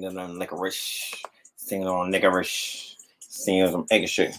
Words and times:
Seen 0.00 0.12
it 0.12 0.18
on 0.18 0.38
licorice. 0.38 1.14
It 1.70 1.86
on 1.86 2.10
licorice. 2.10 2.96
It 3.46 3.74
on 3.74 3.84
egg 3.90 4.08
shit. 4.08 4.34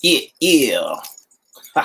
Yeah, 0.00 0.20
yeah. 0.40 0.94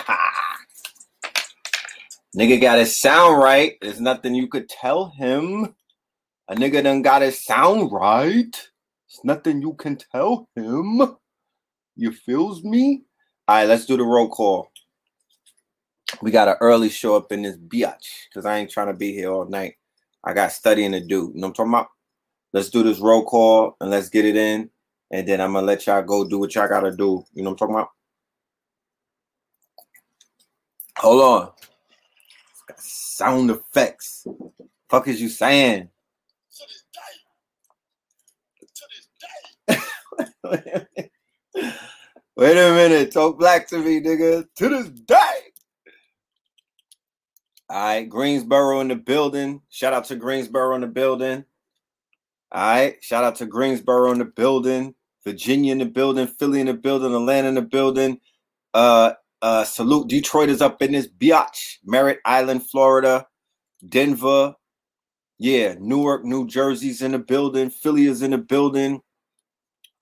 nigga 2.38 2.62
got 2.62 2.80
his 2.80 2.98
sound 2.98 3.38
right. 3.38 3.74
There's 3.82 4.00
nothing 4.00 4.36
you 4.36 4.48
could 4.48 4.70
tell 4.70 5.10
him. 5.10 5.76
A 6.48 6.56
nigga 6.56 6.84
done 6.84 7.02
got 7.02 7.22
his 7.22 7.44
sound 7.44 7.92
right. 7.92 8.54
There's 8.54 9.26
nothing 9.26 9.62
you 9.62 9.74
can 9.74 9.98
tell 9.98 10.48
him. 10.56 11.18
You 11.98 12.14
feels 12.14 12.64
me? 12.64 13.04
All 13.50 13.58
right, 13.58 13.68
let's 13.68 13.86
do 13.86 13.98
the 13.98 14.04
roll 14.04 14.30
call. 14.30 14.70
We 16.24 16.32
got 16.32 16.48
an 16.48 16.56
early 16.62 16.88
show 16.88 17.18
up 17.18 17.34
in 17.34 17.42
this 17.42 17.58
biatch 17.58 18.30
because 18.30 18.46
I 18.46 18.58
ain't 18.58 18.72
trying 18.72 18.88
to 18.88 18.94
be 18.94 19.12
here 19.12 19.30
all 19.30 19.44
night. 19.44 19.74
I 20.24 20.34
got 20.34 20.54
studying 20.54 20.94
to 20.94 21.02
do. 21.02 21.34
You 21.36 21.42
know 21.42 21.48
what 21.48 21.48
I'm 21.48 21.54
talking 21.54 21.74
about? 21.74 21.88
Let's 22.54 22.70
do 22.70 22.82
this 22.82 23.00
roll 23.00 23.26
call 23.26 23.76
and 23.82 23.90
let's 23.90 24.08
get 24.08 24.24
it 24.24 24.38
in. 24.38 24.70
And 25.12 25.28
then 25.28 25.42
I'm 25.42 25.52
gonna 25.52 25.68
let 25.68 25.86
y'all 25.86 26.02
go 26.02 26.24
do 26.24 26.40
what 26.40 26.56
y'all 26.56 26.70
gotta 26.70 26.96
do. 26.96 27.26
You 27.34 27.44
know 27.44 27.50
what 27.50 27.62
I'm 27.62 27.68
talking 27.68 27.76
about? 27.76 27.90
Hold 31.00 31.22
on. 31.22 31.52
Sound 32.78 33.52
effects. 33.52 34.26
Fuck 34.90 35.10
is 35.10 35.22
you 35.22 35.28
saying? 35.28 35.90
Wait 40.46 40.88
a 41.58 42.74
minute. 42.74 43.12
Talk 43.12 43.38
black 43.38 43.68
to 43.68 43.80
me, 43.80 44.00
nigga. 44.00 44.48
To 44.56 44.70
this 44.70 44.88
day. 44.88 45.43
All 47.74 47.82
right. 47.82 48.08
Greensboro 48.08 48.82
in 48.82 48.90
the 48.90 48.96
building. 48.96 49.64
Shout 49.72 49.94
out 49.94 50.06
to 50.06 50.16
Greensboro 50.16 50.76
in 50.76 50.82
the 50.82 50.88
building. 50.88 51.44
All 52.52 52.62
right. 52.62 53.04
Shout 53.04 53.24
out 53.24 53.38
to 53.38 53.48
Greensboro 53.48 54.12
in 54.12 54.20
the 54.20 54.26
building. 54.26 54.94
Virginia 55.24 55.72
in 55.72 55.80
the 55.80 55.86
building. 55.86 56.28
Philly 56.28 56.60
in 56.60 56.68
the 56.68 56.76
building. 56.76 57.16
Atlanta 57.16 57.48
in 57.48 57.56
the 57.56 57.64
building. 57.64 58.20
Uh, 58.76 59.14
uh, 59.42 59.64
salute. 59.64 60.08
Detroit 60.08 60.50
is 60.50 60.62
up 60.62 60.84
in 60.84 60.92
this 60.92 61.08
biatch. 61.08 61.78
Merritt 61.84 62.20
Island, 62.26 62.70
Florida. 62.70 63.26
Denver. 63.90 64.54
Yeah. 65.40 65.74
Newark, 65.80 66.26
New 66.26 66.46
Jersey's 66.48 67.02
in 67.02 67.14
the 67.14 67.20
building. 67.20 67.72
Philly 67.72 68.06
is 68.06 68.22
in 68.22 68.32
the 68.32 68.38
building. 68.38 69.02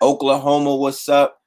Oklahoma, 0.02 0.76
what's 0.76 1.08
up? 1.08 1.41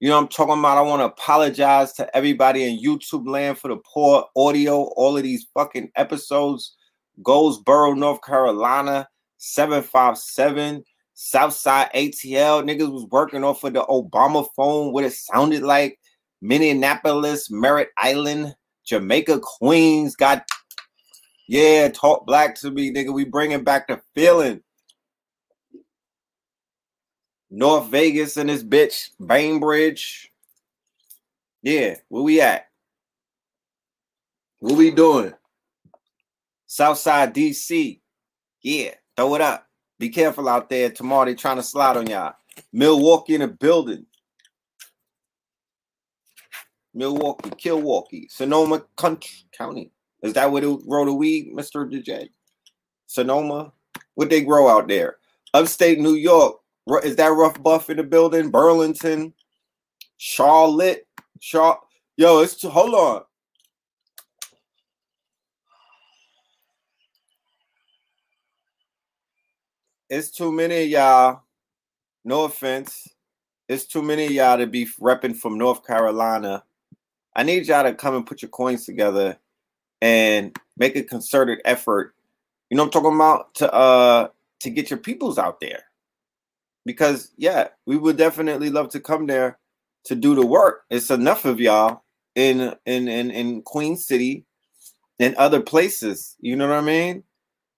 You 0.00 0.08
know 0.08 0.18
I'm 0.18 0.28
talking 0.28 0.58
about? 0.58 0.78
I 0.78 0.80
want 0.80 1.00
to 1.00 1.04
apologize 1.04 1.92
to 1.94 2.16
everybody 2.16 2.64
in 2.64 2.82
YouTube 2.82 3.28
land 3.28 3.58
for 3.58 3.68
the 3.68 3.76
poor 3.76 4.24
audio. 4.34 4.84
All 4.96 5.18
of 5.18 5.22
these 5.22 5.46
fucking 5.52 5.90
episodes. 5.94 6.74
Goldsboro, 7.22 7.92
North 7.92 8.22
Carolina, 8.22 9.06
757. 9.36 10.82
Southside 11.12 11.92
ATL. 11.92 12.64
Niggas 12.64 12.90
was 12.90 13.04
working 13.10 13.44
off 13.44 13.62
of 13.62 13.74
the 13.74 13.82
Obama 13.82 14.46
phone, 14.56 14.94
what 14.94 15.04
it 15.04 15.12
sounded 15.12 15.62
like. 15.62 15.98
Minneapolis, 16.40 17.50
Merritt 17.50 17.90
Island, 17.98 18.54
Jamaica, 18.86 19.40
Queens. 19.40 20.16
Got 20.16 20.48
yeah, 21.46 21.88
talk 21.88 22.24
black 22.24 22.54
to 22.60 22.70
me, 22.70 22.90
nigga. 22.90 23.12
We 23.12 23.24
bringing 23.24 23.64
back 23.64 23.88
the 23.88 24.00
feeling. 24.14 24.62
North 27.50 27.86
Vegas 27.88 28.36
and 28.36 28.48
this 28.48 28.62
bitch, 28.62 29.10
Bainbridge. 29.24 30.30
Yeah, 31.62 31.96
where 32.08 32.22
we 32.22 32.40
at? 32.40 32.68
What 34.60 34.76
we 34.76 34.90
doing? 34.90 35.32
Southside 36.66 37.34
DC. 37.34 38.00
Yeah, 38.62 38.94
throw 39.16 39.34
it 39.34 39.40
up. 39.40 39.66
Be 39.98 40.08
careful 40.08 40.48
out 40.48 40.70
there. 40.70 40.90
Tomorrow 40.90 41.26
they 41.26 41.34
trying 41.34 41.56
to 41.56 41.62
slide 41.62 41.96
on 41.96 42.06
y'all. 42.06 42.34
Milwaukee 42.72 43.34
in 43.34 43.40
the 43.40 43.48
building. 43.48 44.06
Milwaukee, 46.94 47.50
Milwaukee, 47.64 48.28
Sonoma 48.30 48.84
County. 48.96 49.92
Is 50.22 50.32
that 50.34 50.50
where 50.50 50.62
it 50.62 50.86
grow 50.88 51.04
the 51.04 51.12
weed, 51.12 51.52
Mr. 51.54 51.90
DJ? 51.90 52.28
Sonoma? 53.06 53.72
What 54.14 54.30
they 54.30 54.42
grow 54.42 54.68
out 54.68 54.88
there? 54.88 55.16
Upstate 55.54 55.98
New 55.98 56.14
York. 56.14 56.59
Is 57.02 57.16
that 57.16 57.28
Rough 57.32 57.62
Buff 57.62 57.90
in 57.90 57.98
the 57.98 58.02
building? 58.02 58.50
Burlington, 58.50 59.32
Charlotte, 60.16 61.06
Char. 61.40 61.78
Yo, 62.16 62.40
it's 62.40 62.56
too, 62.56 62.68
hold 62.68 62.94
on. 62.94 63.22
It's 70.08 70.30
too 70.30 70.50
many 70.50 70.84
y'all. 70.84 71.42
No 72.24 72.44
offense. 72.44 73.08
It's 73.68 73.84
too 73.84 74.02
many 74.02 74.26
y'all 74.26 74.58
to 74.58 74.66
be 74.66 74.86
repping 75.00 75.36
from 75.36 75.56
North 75.56 75.86
Carolina. 75.86 76.64
I 77.36 77.44
need 77.44 77.66
y'all 77.66 77.84
to 77.84 77.94
come 77.94 78.16
and 78.16 78.26
put 78.26 78.42
your 78.42 78.48
coins 78.48 78.84
together 78.84 79.38
and 80.02 80.56
make 80.76 80.96
a 80.96 81.04
concerted 81.04 81.60
effort. 81.64 82.14
You 82.68 82.76
know 82.76 82.82
I'm 82.84 82.90
talking 82.90 83.14
about 83.14 83.54
to 83.54 83.72
uh 83.72 84.28
to 84.60 84.70
get 84.70 84.90
your 84.90 84.98
peoples 84.98 85.38
out 85.38 85.60
there 85.60 85.84
because 86.84 87.32
yeah, 87.36 87.68
we 87.86 87.96
would 87.96 88.16
definitely 88.16 88.70
love 88.70 88.90
to 88.90 89.00
come 89.00 89.26
there 89.26 89.58
to 90.04 90.14
do 90.14 90.34
the 90.34 90.46
work. 90.46 90.82
It's 90.90 91.10
enough 91.10 91.44
of 91.44 91.60
y'all 91.60 92.02
in 92.34 92.74
in 92.86 93.08
in, 93.08 93.30
in 93.30 93.62
Queen 93.62 93.96
City 93.96 94.44
and 95.18 95.34
other 95.36 95.60
places. 95.60 96.36
You 96.40 96.56
know 96.56 96.68
what 96.68 96.78
I 96.78 96.82
mean? 96.82 97.24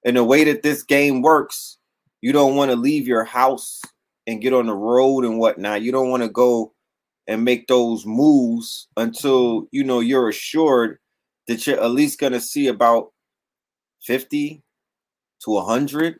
And 0.04 0.16
the 0.16 0.24
way 0.24 0.44
that 0.44 0.62
this 0.62 0.82
game 0.82 1.22
works, 1.22 1.78
you 2.20 2.32
don't 2.32 2.56
want 2.56 2.70
to 2.70 2.76
leave 2.76 3.06
your 3.06 3.24
house 3.24 3.80
and 4.26 4.40
get 4.40 4.52
on 4.52 4.66
the 4.66 4.74
road 4.74 5.24
and 5.24 5.38
whatnot. 5.38 5.82
You 5.82 5.92
don't 5.92 6.10
want 6.10 6.22
to 6.22 6.28
go 6.28 6.72
and 7.26 7.44
make 7.44 7.66
those 7.66 8.04
moves 8.04 8.88
until 8.96 9.68
you 9.70 9.84
know 9.84 10.00
you're 10.00 10.28
assured 10.28 10.98
that 11.46 11.66
you're 11.66 11.80
at 11.80 11.90
least 11.90 12.20
gonna 12.20 12.40
see 12.40 12.68
about 12.68 13.12
50 14.02 14.62
to 15.44 15.50
100 15.50 16.18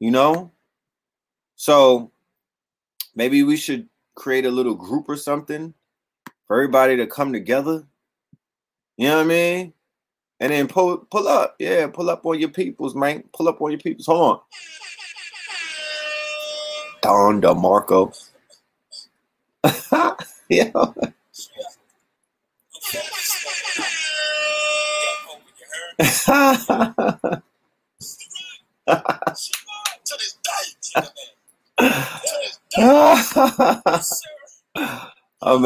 you 0.00 0.10
know 0.10 0.52
so 1.56 2.12
maybe 3.14 3.42
we 3.42 3.56
should 3.56 3.88
create 4.14 4.44
a 4.44 4.50
little 4.50 4.74
group 4.74 5.08
or 5.08 5.16
something 5.16 5.74
for 6.46 6.56
everybody 6.56 6.96
to 6.96 7.06
come 7.06 7.32
together. 7.32 7.84
You 8.96 9.08
know 9.08 9.16
what 9.16 9.24
I 9.24 9.28
mean? 9.28 9.72
And 10.38 10.52
then 10.52 10.68
pull 10.68 10.98
pull 10.98 11.26
up. 11.26 11.56
Yeah, 11.58 11.86
pull 11.88 12.10
up 12.10 12.24
on 12.26 12.38
your 12.38 12.50
peoples, 12.50 12.94
man. 12.94 13.24
Pull 13.32 13.48
up 13.48 13.60
on 13.60 13.70
your 13.70 13.80
peoples. 13.80 14.06
Hold 14.06 14.40
on. 17.02 17.40
Don 17.40 17.40
DeMarco. 17.40 18.14
yeah. 20.48 20.70
I'm 31.78 31.94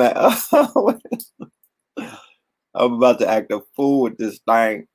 at, 0.00 0.16
I'm 2.74 2.94
about 2.94 3.18
to 3.20 3.28
act 3.28 3.52
a 3.52 3.60
fool 3.76 4.02
with 4.02 4.18
this 4.18 4.40
thing. 4.48 4.86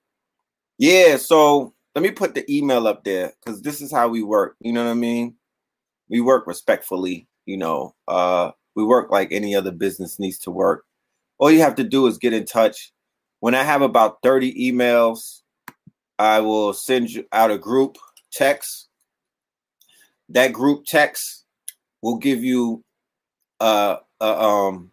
Yeah, 0.78 1.18
so 1.18 1.74
let 1.94 2.02
me 2.02 2.12
put 2.12 2.36
the 2.36 2.46
email 2.54 2.88
up 2.88 3.04
there 3.04 3.34
because 3.44 3.62
this 3.62 3.82
is 3.82 3.92
how 3.92 4.08
we 4.10 4.24
work. 4.24 4.56
You 4.60 4.74
know 4.74 4.84
what 4.84 4.92
I 4.92 4.96
mean? 4.96 5.36
We 6.10 6.22
work 6.22 6.48
respectfully, 6.48 7.28
you 7.46 7.58
know. 7.58 7.96
Uh 8.08 8.52
we 8.76 8.84
work 8.84 9.10
like 9.10 9.32
any 9.32 9.56
other 9.56 9.72
business 9.72 10.20
needs 10.20 10.38
to 10.40 10.52
work. 10.52 10.84
All 11.38 11.50
you 11.50 11.62
have 11.62 11.76
to 11.76 11.84
do 11.84 12.08
is 12.08 12.18
get 12.18 12.34
in 12.34 12.46
touch. 12.46 12.92
When 13.40 13.56
I 13.56 13.64
have 13.64 13.82
about 13.82 14.18
30 14.22 14.72
emails, 14.72 15.42
I 16.20 16.42
will 16.42 16.74
send 16.74 17.10
you 17.10 17.26
out 17.32 17.52
a 17.52 17.58
group 17.58 17.98
text. 18.32 18.90
That 20.30 20.54
group 20.54 20.86
text 20.86 21.46
will 22.02 22.18
give 22.18 22.44
you 22.44 22.84
a, 23.60 23.98
a 24.22 24.26
um 24.26 24.92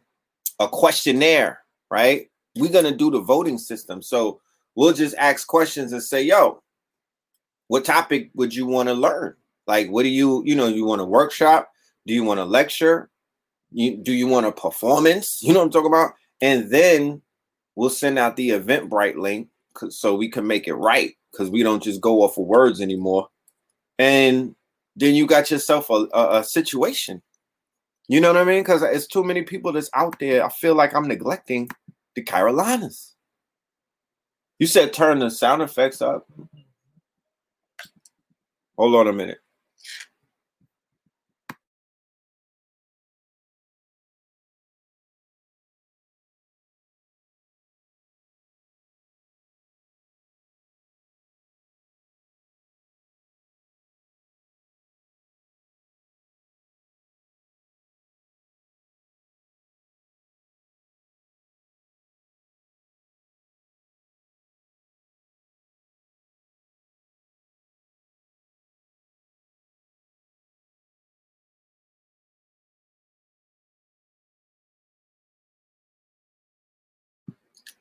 a 0.61 0.69
questionnaire, 0.69 1.61
right? 1.91 2.29
We're 2.57 2.73
gonna 2.73 2.97
do 2.97 3.11
the 3.11 3.21
voting 3.21 3.59
system, 3.59 4.03
so 4.03 4.41
we'll 4.75 4.93
just 4.93 5.17
ask 5.17 5.47
questions 5.47 5.93
and 5.93 6.03
say, 6.03 6.23
"Yo, 6.23 6.63
what 7.73 7.87
topic 7.87 8.31
would 8.35 8.55
you 8.55 8.67
want 8.67 8.91
to 8.91 8.95
learn? 8.95 9.35
Like, 9.67 9.89
what 9.89 10.03
do 10.03 10.11
you, 10.11 10.43
you 10.45 10.55
know, 10.55 10.69
you 10.69 10.85
want 10.85 11.01
a 11.01 11.07
workshop? 11.07 11.71
Do 12.07 12.13
you 12.13 12.23
want 12.23 12.39
a 12.39 12.45
lecture? 12.45 13.09
You, 13.71 13.97
do 13.97 14.13
you 14.13 14.27
want 14.27 14.45
a 14.45 14.53
performance? 14.53 15.41
You 15.43 15.55
know 15.55 15.61
what 15.61 15.65
I'm 15.65 15.71
talking 15.71 15.91
about? 15.91 16.13
And 16.43 16.71
then 16.71 17.23
we'll 17.75 17.89
send 17.89 18.19
out 18.19 18.37
the 18.37 18.51
Eventbrite 18.51 19.17
link 19.17 19.49
so 19.89 20.15
we 20.15 20.29
can 20.29 20.47
make 20.47 20.69
it 20.69 20.75
right 20.75 21.15
because 21.31 21.49
we 21.49 21.63
don't 21.63 21.83
just 21.83 22.03
go 22.03 22.23
off 22.23 22.37
of 22.37 22.45
words 22.45 22.83
anymore. 22.83 23.29
And 23.99 24.55
then 24.97 25.15
you 25.15 25.27
got 25.27 25.51
yourself 25.51 25.91
a, 25.91 26.07
a, 26.13 26.41
a 26.41 26.45
situation. 26.45 27.23
You 28.09 28.21
know 28.21 28.33
what 28.33 28.41
I 28.41 28.45
mean? 28.45 28.63
Because 28.63 28.83
it's 28.83 29.07
too 29.07 29.25
many 29.25 29.43
people 29.43 29.73
that's 29.73 29.91
out 29.95 30.19
there. 30.19 30.45
I 30.45 30.49
feel 30.49 30.75
like 30.75 30.95
I'm 30.95 31.09
neglecting 31.09 31.69
the 32.15 32.23
Carolinas. 32.23 33.15
You 34.59 34.67
said 34.67 34.93
turn 34.93 35.19
the 35.19 35.31
sound 35.31 35.63
effects 35.63 36.03
up. 36.03 36.27
Hold 38.77 38.95
on 38.95 39.09
a 39.09 39.13
minute. 39.13 39.42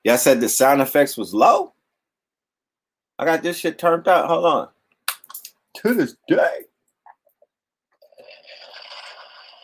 Y'all 0.03 0.17
said 0.17 0.41
the 0.41 0.49
sound 0.49 0.81
effects 0.81 1.17
was 1.17 1.33
low. 1.33 1.73
I 3.19 3.25
got 3.25 3.43
this 3.43 3.57
shit 3.57 3.77
turned 3.77 4.07
out. 4.07 4.27
Hold 4.27 4.45
on. 4.45 4.67
To 5.75 5.93
this 5.93 6.15
day. 6.27 6.61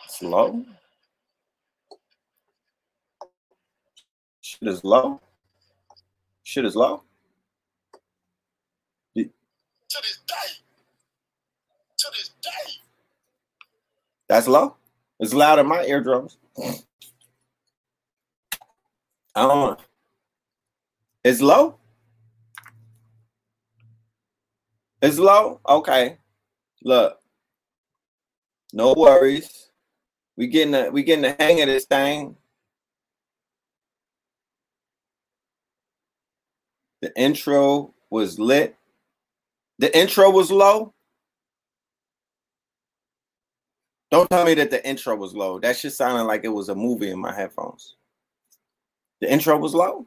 It's 0.04 0.22
low. 0.22 0.64
Shit 4.40 4.68
is 4.68 4.84
low. 4.84 5.20
Shit 6.44 6.64
is 6.64 6.76
low. 6.76 7.02
To 9.16 9.24
this 10.02 10.18
day. 10.26 10.34
To 11.98 12.08
this 12.12 12.30
day. 12.42 12.72
That's 14.28 14.48
low. 14.48 14.76
It's 15.20 15.34
loud 15.34 15.58
in 15.58 15.66
my 15.66 15.84
eardrums. 15.84 16.36
I 16.58 16.74
don't 19.42 19.48
know. 19.48 19.76
It's 21.28 21.42
low. 21.42 21.76
It's 25.02 25.18
low. 25.18 25.60
Okay. 25.68 26.16
Look. 26.82 27.18
No 28.72 28.94
worries. 28.96 29.68
We 30.38 30.46
getting 30.46 30.70
the 30.70 30.90
we 30.90 31.02
getting 31.02 31.20
the 31.20 31.36
hang 31.38 31.60
of 31.60 31.66
this 31.66 31.84
thing. 31.84 32.34
The 37.02 37.12
intro 37.14 37.92
was 38.08 38.38
lit. 38.38 38.74
The 39.80 39.94
intro 39.94 40.30
was 40.30 40.50
low. 40.50 40.94
Don't 44.10 44.30
tell 44.30 44.46
me 44.46 44.54
that 44.54 44.70
the 44.70 44.82
intro 44.88 45.14
was 45.14 45.34
low. 45.34 45.60
That 45.60 45.76
shit 45.76 45.92
sounded 45.92 46.24
like 46.24 46.44
it 46.44 46.48
was 46.48 46.70
a 46.70 46.74
movie 46.74 47.10
in 47.10 47.18
my 47.18 47.34
headphones. 47.34 47.96
The 49.20 49.30
intro 49.30 49.58
was 49.58 49.74
low. 49.74 50.06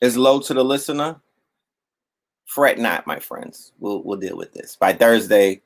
Is 0.00 0.16
low 0.16 0.40
to 0.40 0.54
the 0.54 0.64
listener, 0.64 1.20
fret 2.46 2.78
not, 2.78 3.06
my 3.06 3.18
friends. 3.18 3.72
We'll 3.78 4.02
we'll 4.02 4.18
deal 4.18 4.36
with 4.36 4.52
this 4.52 4.76
by 4.76 4.92
Thursday. 4.92 5.62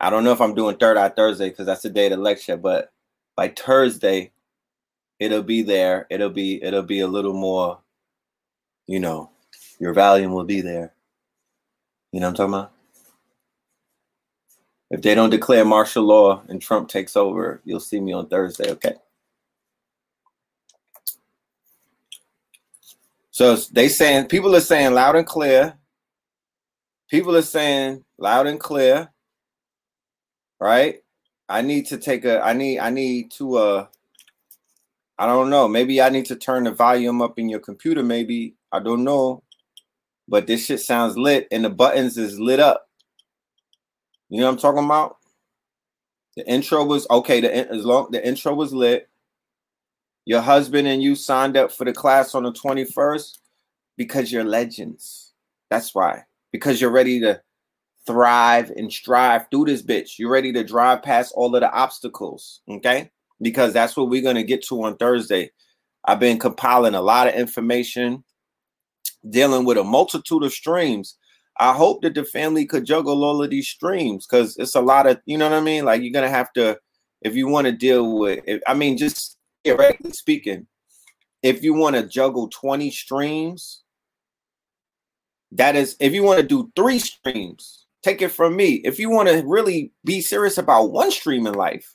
I 0.00 0.10
don't 0.10 0.24
know 0.24 0.32
if 0.32 0.40
I'm 0.40 0.54
doing 0.54 0.76
third 0.76 0.96
eye 0.96 1.08
Thursday 1.10 1.50
because 1.50 1.66
that's 1.66 1.82
the 1.82 1.90
day 1.90 2.06
of 2.06 2.12
the 2.12 2.16
lecture, 2.16 2.56
but 2.56 2.92
by 3.36 3.48
Thursday, 3.48 4.32
it'll 5.18 5.42
be 5.42 5.62
there. 5.62 6.06
It'll 6.10 6.30
be 6.30 6.62
it'll 6.62 6.82
be 6.82 7.00
a 7.00 7.08
little 7.08 7.34
more, 7.34 7.80
you 8.86 9.00
know, 9.00 9.30
your 9.78 9.92
volume 9.92 10.32
will 10.32 10.44
be 10.44 10.60
there. 10.60 10.94
You 12.12 12.20
know 12.20 12.26
what 12.26 12.40
I'm 12.40 12.50
talking 12.50 12.54
about? 12.54 12.72
If 14.90 15.02
they 15.02 15.14
don't 15.14 15.30
declare 15.30 15.64
martial 15.64 16.02
law 16.02 16.42
and 16.48 16.60
Trump 16.60 16.88
takes 16.88 17.16
over, 17.16 17.60
you'll 17.64 17.78
see 17.78 18.00
me 18.00 18.12
on 18.12 18.26
Thursday, 18.28 18.70
okay? 18.72 18.94
So 23.40 23.56
they 23.72 23.88
saying 23.88 24.26
people 24.26 24.54
are 24.54 24.60
saying 24.60 24.92
loud 24.92 25.16
and 25.16 25.26
clear. 25.26 25.78
People 27.08 27.34
are 27.34 27.40
saying 27.40 28.04
loud 28.18 28.46
and 28.46 28.60
clear. 28.60 29.08
Right? 30.60 30.96
I 31.48 31.62
need 31.62 31.86
to 31.86 31.96
take 31.96 32.26
a 32.26 32.42
I 32.44 32.52
need 32.52 32.80
I 32.80 32.90
need 32.90 33.30
to 33.38 33.56
uh 33.56 33.86
I 35.18 35.24
don't 35.24 35.48
know. 35.48 35.68
Maybe 35.68 36.02
I 36.02 36.10
need 36.10 36.26
to 36.26 36.36
turn 36.36 36.64
the 36.64 36.72
volume 36.72 37.22
up 37.22 37.38
in 37.38 37.48
your 37.48 37.60
computer 37.60 38.02
maybe. 38.02 38.56
I 38.72 38.78
don't 38.78 39.04
know. 39.04 39.42
But 40.28 40.46
this 40.46 40.66
shit 40.66 40.80
sounds 40.80 41.16
lit 41.16 41.48
and 41.50 41.64
the 41.64 41.70
buttons 41.70 42.18
is 42.18 42.38
lit 42.38 42.60
up. 42.60 42.90
You 44.28 44.40
know 44.40 44.48
what 44.48 44.52
I'm 44.52 44.58
talking 44.58 44.84
about? 44.84 45.16
The 46.36 46.46
intro 46.46 46.84
was 46.84 47.06
okay, 47.10 47.40
the 47.40 47.72
as 47.72 47.86
long 47.86 48.10
the 48.10 48.22
intro 48.22 48.52
was 48.52 48.74
lit. 48.74 49.08
Your 50.24 50.40
husband 50.40 50.86
and 50.86 51.02
you 51.02 51.14
signed 51.14 51.56
up 51.56 51.72
for 51.72 51.84
the 51.84 51.92
class 51.92 52.34
on 52.34 52.42
the 52.42 52.52
21st 52.52 53.38
because 53.96 54.30
you're 54.30 54.44
legends. 54.44 55.32
That's 55.70 55.94
why. 55.94 56.24
Because 56.52 56.80
you're 56.80 56.90
ready 56.90 57.20
to 57.20 57.40
thrive 58.06 58.70
and 58.76 58.92
strive 58.92 59.46
through 59.50 59.66
this 59.66 59.82
bitch. 59.82 60.18
You're 60.18 60.30
ready 60.30 60.52
to 60.52 60.64
drive 60.64 61.02
past 61.02 61.32
all 61.36 61.54
of 61.54 61.60
the 61.60 61.70
obstacles. 61.72 62.60
Okay. 62.68 63.10
Because 63.42 63.72
that's 63.72 63.96
what 63.96 64.08
we're 64.08 64.22
going 64.22 64.36
to 64.36 64.42
get 64.42 64.62
to 64.64 64.82
on 64.84 64.96
Thursday. 64.96 65.50
I've 66.04 66.20
been 66.20 66.38
compiling 66.38 66.94
a 66.94 67.02
lot 67.02 67.28
of 67.28 67.34
information, 67.34 68.24
dealing 69.28 69.64
with 69.64 69.78
a 69.78 69.84
multitude 69.84 70.42
of 70.42 70.52
streams. 70.52 71.16
I 71.58 71.72
hope 71.74 72.02
that 72.02 72.14
the 72.14 72.24
family 72.24 72.64
could 72.64 72.84
juggle 72.84 73.22
all 73.22 73.42
of 73.42 73.50
these 73.50 73.68
streams 73.68 74.26
because 74.26 74.56
it's 74.56 74.74
a 74.74 74.80
lot 74.80 75.06
of, 75.06 75.20
you 75.26 75.36
know 75.36 75.50
what 75.50 75.58
I 75.58 75.60
mean? 75.60 75.84
Like 75.84 76.02
you're 76.02 76.12
going 76.12 76.24
to 76.24 76.30
have 76.30 76.52
to, 76.54 76.78
if 77.22 77.34
you 77.34 77.48
want 77.48 77.66
to 77.66 77.72
deal 77.72 78.18
with, 78.18 78.42
I 78.66 78.72
mean, 78.72 78.96
just 78.96 79.36
theoretically 79.64 80.12
speaking, 80.12 80.66
if 81.42 81.62
you 81.62 81.74
want 81.74 81.96
to 81.96 82.06
juggle 82.06 82.48
20 82.48 82.90
streams, 82.90 83.82
that 85.52 85.76
is, 85.76 85.96
if 86.00 86.12
you 86.12 86.22
want 86.22 86.40
to 86.40 86.46
do 86.46 86.70
three 86.76 86.98
streams, 86.98 87.86
take 88.02 88.22
it 88.22 88.28
from 88.28 88.56
me. 88.56 88.74
If 88.84 88.98
you 88.98 89.10
want 89.10 89.28
to 89.28 89.42
really 89.44 89.92
be 90.04 90.20
serious 90.20 90.58
about 90.58 90.92
one 90.92 91.10
stream 91.10 91.46
in 91.46 91.54
life, 91.54 91.94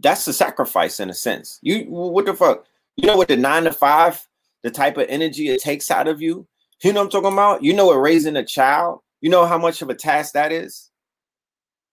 that's 0.00 0.26
a 0.26 0.32
sacrifice 0.32 1.00
in 1.00 1.08
a 1.08 1.14
sense. 1.14 1.58
You 1.62 1.84
what 1.84 2.26
the 2.26 2.34
fuck? 2.34 2.66
You 2.96 3.06
know 3.06 3.16
what 3.16 3.28
the 3.28 3.36
nine 3.36 3.64
to 3.64 3.72
five, 3.72 4.26
the 4.62 4.70
type 4.70 4.96
of 4.96 5.06
energy 5.08 5.48
it 5.48 5.62
takes 5.62 5.90
out 5.90 6.08
of 6.08 6.20
you. 6.20 6.46
You 6.82 6.92
know 6.92 7.00
what 7.00 7.06
I'm 7.06 7.10
talking 7.10 7.32
about? 7.32 7.62
You 7.62 7.72
know 7.72 7.86
what 7.86 7.94
raising 7.94 8.36
a 8.36 8.44
child. 8.44 9.00
You 9.20 9.30
know 9.30 9.46
how 9.46 9.56
much 9.56 9.80
of 9.80 9.88
a 9.88 9.94
task 9.94 10.34
that 10.34 10.52
is. 10.52 10.90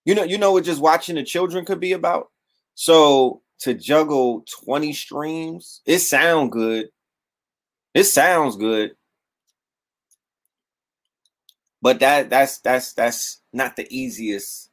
You 0.04 0.14
know, 0.14 0.24
you 0.24 0.36
know 0.36 0.52
what 0.52 0.64
just 0.64 0.80
watching 0.80 1.14
the 1.14 1.22
children 1.22 1.64
could 1.64 1.80
be 1.80 1.92
about. 1.92 2.31
So 2.74 3.42
to 3.60 3.74
juggle 3.74 4.44
20 4.64 4.92
streams, 4.92 5.82
it 5.86 6.00
sound 6.00 6.52
good. 6.52 6.88
It 7.94 8.04
sounds 8.04 8.56
good. 8.56 8.92
But 11.82 12.00
that 12.00 12.30
that's 12.30 12.58
that's 12.60 12.92
that's 12.94 13.42
not 13.52 13.76
the 13.76 13.86
easiest 13.90 14.70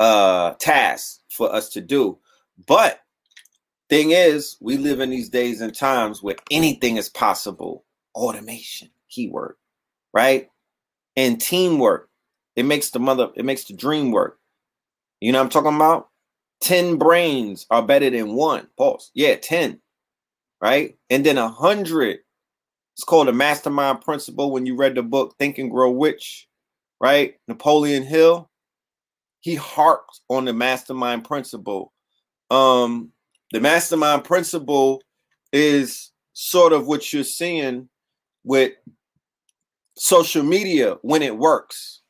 uh 0.00 0.52
task 0.54 1.20
for 1.30 1.52
us 1.54 1.70
to 1.70 1.80
do. 1.80 2.18
But 2.66 3.00
thing 3.88 4.10
is, 4.12 4.56
we 4.60 4.76
live 4.78 5.00
in 5.00 5.10
these 5.10 5.28
days 5.28 5.60
and 5.60 5.74
times 5.74 6.22
where 6.22 6.36
anything 6.50 6.96
is 6.96 7.08
possible. 7.08 7.84
Automation, 8.14 8.90
keyword, 9.10 9.56
right? 10.12 10.48
And 11.16 11.40
teamwork. 11.40 12.08
It 12.56 12.64
makes 12.64 12.90
the 12.90 13.00
mother, 13.00 13.28
it 13.34 13.44
makes 13.44 13.64
the 13.64 13.74
dream 13.74 14.12
work. 14.12 14.38
You 15.20 15.32
know 15.32 15.38
what 15.38 15.44
I'm 15.44 15.50
talking 15.50 15.76
about? 15.76 16.08
10 16.62 16.96
brains 16.96 17.66
are 17.70 17.82
better 17.82 18.08
than 18.08 18.34
one. 18.34 18.68
Pause. 18.78 19.10
Yeah, 19.14 19.34
10. 19.36 19.80
Right? 20.60 20.96
And 21.10 21.26
then 21.26 21.38
a 21.38 21.48
hundred. 21.48 22.20
It's 22.94 23.04
called 23.04 23.28
a 23.28 23.32
mastermind 23.32 24.00
principle. 24.02 24.52
When 24.52 24.64
you 24.64 24.76
read 24.76 24.94
the 24.94 25.02
book 25.02 25.34
Think 25.38 25.58
and 25.58 25.70
Grow 25.70 25.92
Rich, 25.92 26.46
right? 27.00 27.34
Napoleon 27.48 28.04
Hill, 28.04 28.48
he 29.40 29.56
harped 29.56 30.20
on 30.28 30.44
the 30.44 30.52
mastermind 30.52 31.24
principle. 31.24 31.92
Um, 32.50 33.10
the 33.50 33.60
mastermind 33.60 34.24
principle 34.24 35.02
is 35.52 36.12
sort 36.32 36.72
of 36.72 36.86
what 36.86 37.12
you're 37.12 37.24
seeing 37.24 37.88
with 38.44 38.72
social 39.96 40.42
media 40.42 40.96
when 41.02 41.22
it 41.22 41.36
works, 41.36 42.02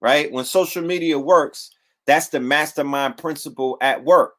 right? 0.00 0.30
When 0.30 0.44
social 0.44 0.82
media 0.82 1.18
works, 1.18 1.70
that's 2.06 2.28
the 2.28 2.40
mastermind 2.40 3.18
principle 3.18 3.78
at 3.80 4.04
work. 4.04 4.34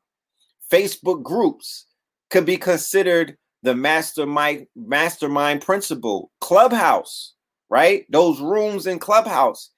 Facebook 0.71 1.23
groups 1.23 1.87
could 2.31 2.45
be 2.45 2.57
considered 2.57 3.37
the 3.63 3.75
mastermind 3.75 4.67
mastermind 4.75 5.61
principle. 5.61 6.31
Clubhouse, 6.41 7.33
right? 7.69 8.05
Those 8.11 8.41
rooms 8.41 8.87
in 8.87 8.99
Clubhouse. 8.99 9.71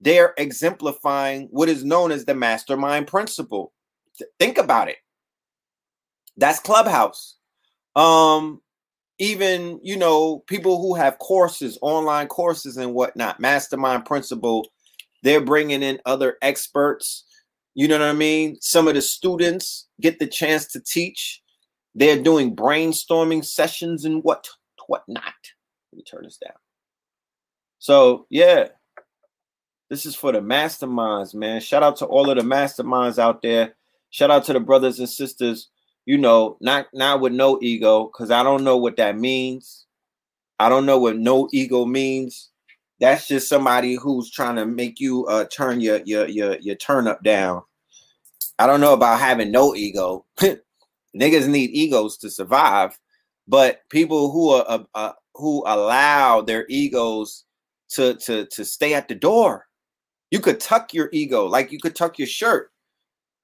they're 0.00 0.34
exemplifying 0.38 1.48
what 1.52 1.70
is 1.70 1.84
known 1.84 2.12
as 2.12 2.26
the 2.26 2.36
mastermind 2.36 3.08
principle. 3.08 3.72
Think 4.40 4.58
about 4.58 4.88
it. 4.90 4.98
That's 6.36 6.60
Clubhouse. 6.60 7.36
Um, 7.96 8.62
even 9.18 9.80
you 9.82 9.96
know, 9.98 10.40
people 10.48 10.80
who 10.82 10.94
have 10.94 11.18
courses, 11.18 11.78
online 11.82 12.28
courses 12.28 12.76
and 12.78 12.94
whatnot, 12.94 13.40
mastermind 13.40 14.06
principle, 14.06 14.68
they're 15.22 15.42
bringing 15.44 15.82
in 15.82 16.00
other 16.06 16.36
experts. 16.42 17.24
You 17.74 17.88
know 17.88 17.98
what 17.98 18.08
I 18.08 18.12
mean? 18.12 18.56
Some 18.60 18.88
of 18.88 18.94
the 18.94 19.02
students 19.02 19.88
get 20.00 20.18
the 20.18 20.26
chance 20.26 20.66
to 20.72 20.80
teach. 20.80 21.40
They're 21.94 22.22
doing 22.22 22.54
brainstorming 22.54 23.44
sessions 23.44 24.04
and 24.04 24.22
what 24.22 24.48
whatnot. 24.86 25.34
Let 25.92 25.96
me 25.96 26.02
turn 26.02 26.24
this 26.24 26.36
down. 26.36 26.56
So 27.78 28.26
yeah, 28.28 28.68
this 29.88 30.04
is 30.04 30.14
for 30.14 30.32
the 30.32 30.40
masterminds, 30.40 31.34
man. 31.34 31.60
Shout 31.60 31.82
out 31.82 31.96
to 31.96 32.06
all 32.06 32.28
of 32.30 32.36
the 32.36 32.42
masterminds 32.42 33.18
out 33.18 33.42
there. 33.42 33.74
Shout 34.10 34.30
out 34.30 34.44
to 34.44 34.52
the 34.52 34.60
brothers 34.60 34.98
and 34.98 35.08
sisters, 35.08 35.68
you 36.06 36.18
know, 36.18 36.56
not 36.60 36.88
not 36.92 37.20
with 37.20 37.32
no 37.32 37.58
ego, 37.62 38.06
because 38.06 38.30
I 38.30 38.42
don't 38.42 38.64
know 38.64 38.76
what 38.76 38.96
that 38.96 39.16
means. 39.16 39.86
I 40.58 40.68
don't 40.68 40.86
know 40.86 40.98
what 40.98 41.16
no 41.16 41.48
ego 41.52 41.84
means. 41.84 42.49
That's 43.00 43.28
just 43.28 43.48
somebody 43.48 43.94
who's 43.94 44.30
trying 44.30 44.56
to 44.56 44.66
make 44.66 45.00
you 45.00 45.26
uh 45.26 45.46
turn 45.46 45.80
your 45.80 46.00
your 46.04 46.28
your 46.28 46.58
your 46.58 46.76
turn 46.76 47.08
up 47.08 47.22
down. 47.22 47.62
I 48.58 48.66
don't 48.66 48.80
know 48.80 48.92
about 48.92 49.20
having 49.20 49.50
no 49.50 49.74
ego. 49.74 50.26
Niggas 51.16 51.48
need 51.48 51.70
egos 51.70 52.18
to 52.18 52.30
survive, 52.30 52.98
but 53.48 53.80
people 53.88 54.30
who 54.30 54.50
are 54.50 54.64
uh, 54.68 54.84
uh, 54.94 55.12
who 55.34 55.64
allow 55.66 56.42
their 56.42 56.66
egos 56.68 57.44
to 57.90 58.14
to 58.16 58.46
to 58.46 58.64
stay 58.64 58.94
at 58.94 59.08
the 59.08 59.14
door 59.14 59.66
you 60.30 60.38
could 60.40 60.60
tuck 60.60 60.94
your 60.94 61.08
ego 61.12 61.46
like 61.46 61.72
you 61.72 61.78
could 61.78 61.96
tuck 61.96 62.18
your 62.18 62.28
shirt. 62.28 62.70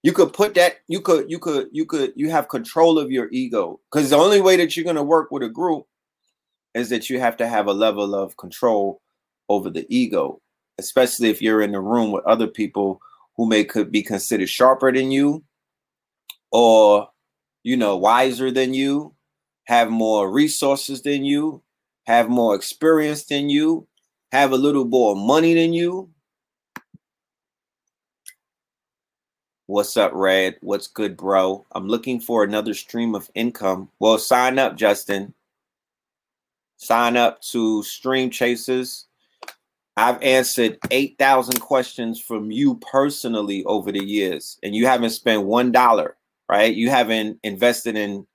You 0.03 0.13
could 0.13 0.33
put 0.33 0.55
that, 0.55 0.77
you 0.87 1.01
could, 1.01 1.29
you 1.31 1.39
could, 1.41 1.69
you 1.73 1.85
could, 1.85 2.13
you 2.15 2.31
have 2.31 2.49
control 2.49 2.99
of 2.99 3.11
your 3.11 3.29
ego. 3.33 3.81
Because 3.91 4.11
the 4.11 4.17
only 4.17 4.41
way 4.41 4.57
that 4.57 4.77
you're 4.77 4.85
going 4.85 4.97
to 4.97 5.03
work 5.03 5.33
with 5.33 5.43
a 5.43 5.49
group 5.49 5.87
is 6.75 6.89
that 6.91 7.11
you 7.11 7.19
have 7.19 7.37
to 7.39 7.49
have 7.49 7.67
a 7.67 7.73
level 7.73 8.15
of 8.15 8.37
control 8.37 9.01
over 9.49 9.71
the 9.71 9.87
ego, 9.89 10.41
especially 10.79 11.29
if 11.31 11.41
you're 11.41 11.63
in 11.63 11.73
the 11.73 11.81
room 11.81 12.13
with 12.13 12.25
other 12.25 12.47
people 12.47 13.01
who 13.37 13.47
may 13.47 13.65
could 13.65 13.91
be 13.91 14.03
considered 14.03 14.49
sharper 14.49 14.93
than 14.93 15.11
you 15.11 15.45
or 16.53 17.09
you 17.63 17.77
know 17.77 17.97
wiser 17.97 18.51
than 18.51 18.75
you 18.75 19.15
have 19.65 19.91
more 19.91 20.31
resources 20.31 21.03
than 21.03 21.25
you 21.25 21.63
have 22.07 22.29
more 22.29 22.55
experience 22.55 23.25
than 23.25 23.51
you 23.51 23.87
have 24.33 24.53
a 24.53 24.57
little 24.57 24.85
more 24.85 25.17
money 25.17 25.55
than 25.55 25.73
you 25.73 26.09
What's 29.69 29.97
up, 29.97 30.13
Red? 30.15 30.59
What's 30.61 30.87
good, 30.87 31.17
bro? 31.17 31.67
I'm 31.73 31.89
looking 31.89 32.21
for 32.21 32.45
another 32.45 32.73
stream 32.73 33.17
of 33.17 33.29
income. 33.35 33.91
Well, 33.99 34.17
sign 34.17 34.61
up, 34.61 34.77
Justin. 34.77 35.35
Sign 36.77 37.17
up 37.17 37.43
to 37.51 37.83
Stream 37.83 38.31
Chasers. 38.31 39.07
I've 39.97 40.21
answered 40.23 40.79
8,000 40.91 41.61
questions 41.61 42.21
from 42.21 42.51
you 42.51 42.77
personally 42.77 43.65
over 43.65 43.91
the 43.91 44.05
years, 44.05 44.59
and 44.63 44.75
you 44.75 44.87
haven't 44.87 45.11
spent 45.11 45.45
$1, 45.45 46.09
right? 46.51 46.75
You 46.75 46.91
haven't 46.91 47.39
invested 47.43 47.97
in 47.97 48.27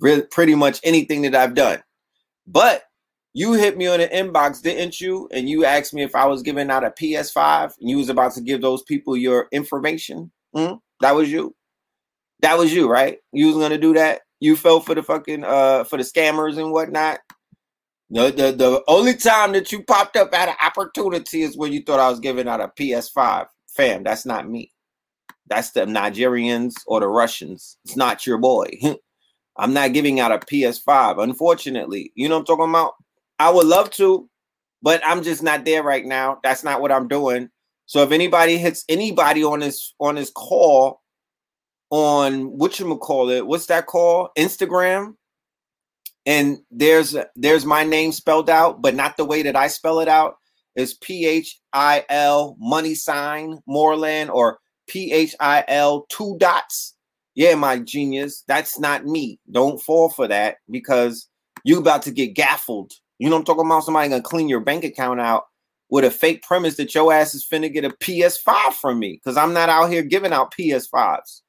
really, 0.00 0.22
pretty 0.22 0.54
much 0.54 0.80
anything 0.82 1.22
that 1.22 1.34
I've 1.34 1.54
done. 1.54 1.82
But 2.46 2.82
you 3.34 3.52
hit 3.52 3.76
me 3.76 3.86
on 3.86 4.00
the 4.00 4.08
inbox, 4.08 4.62
didn't 4.62 5.00
you? 5.00 5.28
And 5.32 5.48
you 5.48 5.64
asked 5.64 5.92
me 5.92 6.02
if 6.02 6.14
I 6.14 6.26
was 6.26 6.42
giving 6.42 6.70
out 6.70 6.84
a 6.84 6.90
PS5 6.90 7.74
and 7.78 7.90
you 7.90 7.98
was 7.98 8.08
about 8.08 8.32
to 8.32 8.40
give 8.40 8.62
those 8.62 8.82
people 8.82 9.16
your 9.16 9.48
information. 9.52 10.32
Hmm? 10.54 10.74
That 11.00 11.14
was 11.14 11.30
you. 11.30 11.54
That 12.40 12.56
was 12.56 12.72
you, 12.72 12.88
right? 12.88 13.18
You 13.32 13.48
was 13.48 13.56
gonna 13.56 13.78
do 13.78 13.92
that. 13.94 14.22
You 14.40 14.56
fell 14.56 14.80
for 14.80 14.94
the 14.94 15.02
fucking 15.02 15.44
uh 15.44 15.84
for 15.84 15.98
the 15.98 16.02
scammers 16.02 16.56
and 16.56 16.72
whatnot. 16.72 17.18
The, 18.10 18.30
the 18.30 18.52
the 18.52 18.84
only 18.86 19.14
time 19.14 19.52
that 19.52 19.72
you 19.72 19.82
popped 19.82 20.16
up 20.16 20.32
at 20.32 20.48
an 20.48 20.54
opportunity 20.62 21.42
is 21.42 21.56
when 21.56 21.72
you 21.72 21.82
thought 21.82 21.98
I 21.98 22.08
was 22.08 22.20
giving 22.20 22.46
out 22.46 22.60
a 22.60 22.68
PS5. 22.68 23.46
Fam, 23.68 24.04
that's 24.04 24.24
not 24.24 24.48
me. 24.48 24.72
That's 25.48 25.70
the 25.72 25.82
Nigerians 25.82 26.74
or 26.86 27.00
the 27.00 27.08
Russians. 27.08 27.78
It's 27.84 27.96
not 27.96 28.26
your 28.26 28.38
boy. 28.38 28.70
I'm 29.58 29.72
not 29.72 29.92
giving 29.92 30.20
out 30.20 30.32
a 30.32 30.38
PS5, 30.38 31.22
unfortunately. 31.22 32.12
You 32.14 32.28
know 32.28 32.36
what 32.36 32.40
I'm 32.40 32.46
talking 32.46 32.70
about? 32.70 32.94
I 33.38 33.50
would 33.50 33.66
love 33.66 33.90
to, 33.92 34.28
but 34.82 35.00
I'm 35.04 35.22
just 35.22 35.42
not 35.42 35.64
there 35.64 35.82
right 35.82 36.04
now. 36.04 36.38
That's 36.42 36.62
not 36.62 36.80
what 36.80 36.92
I'm 36.92 37.08
doing. 37.08 37.48
So 37.86 38.02
if 38.02 38.12
anybody 38.12 38.58
hits 38.58 38.84
anybody 38.88 39.44
on 39.44 39.60
this 39.60 39.94
on 40.00 40.16
this 40.16 40.30
call 40.30 41.00
on 41.90 42.56
what 42.58 42.78
you 42.78 42.96
call 42.98 43.30
it, 43.30 43.46
what's 43.46 43.66
that 43.66 43.86
call? 43.86 44.30
Instagram. 44.36 45.14
And 46.26 46.58
there's 46.70 47.16
there's 47.36 47.64
my 47.64 47.84
name 47.84 48.12
spelled 48.12 48.50
out, 48.50 48.82
but 48.82 48.94
not 48.94 49.16
the 49.16 49.24
way 49.24 49.42
that 49.42 49.56
I 49.56 49.68
spell 49.68 50.00
it 50.00 50.08
out. 50.08 50.36
It's 50.74 50.94
P 50.94 51.24
H 51.26 51.58
I 51.72 52.04
L 52.08 52.56
money 52.58 52.94
sign 52.94 53.60
Moreland 53.66 54.30
or 54.30 54.58
P 54.88 55.12
H 55.12 55.34
I 55.40 55.64
L 55.68 56.04
two 56.10 56.36
dots. 56.38 56.94
Yeah, 57.34 57.54
my 57.54 57.78
genius. 57.78 58.42
That's 58.48 58.78
not 58.78 59.06
me. 59.06 59.38
Don't 59.50 59.80
fall 59.80 60.10
for 60.10 60.26
that 60.26 60.56
because 60.70 61.28
you 61.64 61.78
about 61.78 62.02
to 62.02 62.10
get 62.10 62.34
gaffled. 62.34 62.92
You 63.18 63.30
know 63.30 63.36
I'm 63.36 63.44
talking 63.44 63.64
about? 63.64 63.84
Somebody 63.84 64.08
gonna 64.10 64.22
clean 64.22 64.48
your 64.48 64.60
bank 64.60 64.84
account 64.84 65.20
out 65.20 65.44
with 65.88 66.04
a 66.04 66.10
fake 66.10 66.42
premise 66.42 66.76
that 66.76 66.94
your 66.94 67.12
ass 67.12 67.34
is 67.34 67.46
finna 67.46 67.72
get 67.72 67.84
a 67.84 67.90
PS5 67.90 68.72
from 68.74 68.98
me 68.98 69.20
because 69.22 69.36
I'm 69.36 69.52
not 69.52 69.68
out 69.68 69.90
here 69.90 70.02
giving 70.02 70.32
out 70.32 70.52
PS5s. 70.52 71.42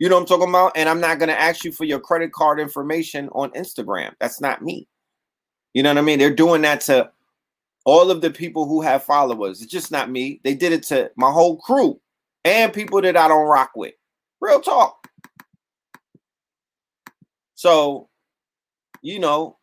You 0.00 0.08
know 0.08 0.16
what 0.16 0.22
I'm 0.22 0.26
talking 0.26 0.48
about? 0.48 0.72
And 0.74 0.88
I'm 0.88 1.00
not 1.00 1.20
gonna 1.20 1.32
ask 1.32 1.64
you 1.64 1.70
for 1.70 1.84
your 1.84 2.00
credit 2.00 2.32
card 2.32 2.58
information 2.58 3.28
on 3.28 3.50
Instagram. 3.52 4.14
That's 4.18 4.40
not 4.40 4.62
me. 4.62 4.88
You 5.72 5.84
know 5.84 5.90
what 5.90 5.98
I 5.98 6.02
mean? 6.02 6.18
They're 6.18 6.34
doing 6.34 6.62
that 6.62 6.80
to 6.82 7.12
all 7.84 8.10
of 8.10 8.20
the 8.20 8.30
people 8.32 8.66
who 8.66 8.80
have 8.80 9.04
followers. 9.04 9.62
It's 9.62 9.70
just 9.70 9.92
not 9.92 10.10
me. 10.10 10.40
They 10.42 10.56
did 10.56 10.72
it 10.72 10.82
to 10.84 11.12
my 11.16 11.30
whole 11.30 11.56
crew 11.58 12.00
and 12.44 12.72
people 12.72 13.00
that 13.02 13.16
I 13.16 13.28
don't 13.28 13.46
rock 13.46 13.70
with. 13.76 13.94
Real 14.40 14.60
talk. 14.60 15.06
So, 17.54 18.08
you 19.02 19.20
know, 19.20 19.58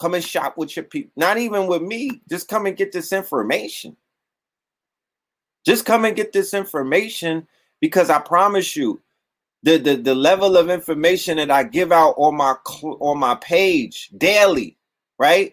Come 0.00 0.14
and 0.14 0.24
shop 0.24 0.56
with 0.56 0.74
your 0.76 0.86
people. 0.86 1.12
Not 1.14 1.36
even 1.36 1.66
with 1.66 1.82
me. 1.82 2.22
Just 2.30 2.48
come 2.48 2.64
and 2.64 2.74
get 2.74 2.90
this 2.90 3.12
information. 3.12 3.94
Just 5.66 5.84
come 5.84 6.06
and 6.06 6.16
get 6.16 6.32
this 6.32 6.54
information 6.54 7.46
because 7.82 8.08
I 8.08 8.18
promise 8.18 8.74
you, 8.74 9.02
the, 9.62 9.76
the, 9.78 9.96
the 9.96 10.14
level 10.14 10.56
of 10.56 10.70
information 10.70 11.36
that 11.36 11.50
I 11.50 11.64
give 11.64 11.92
out 11.92 12.14
on 12.16 12.36
my 12.36 12.54
on 12.72 13.18
my 13.18 13.34
page 13.36 14.10
daily, 14.16 14.78
right? 15.18 15.52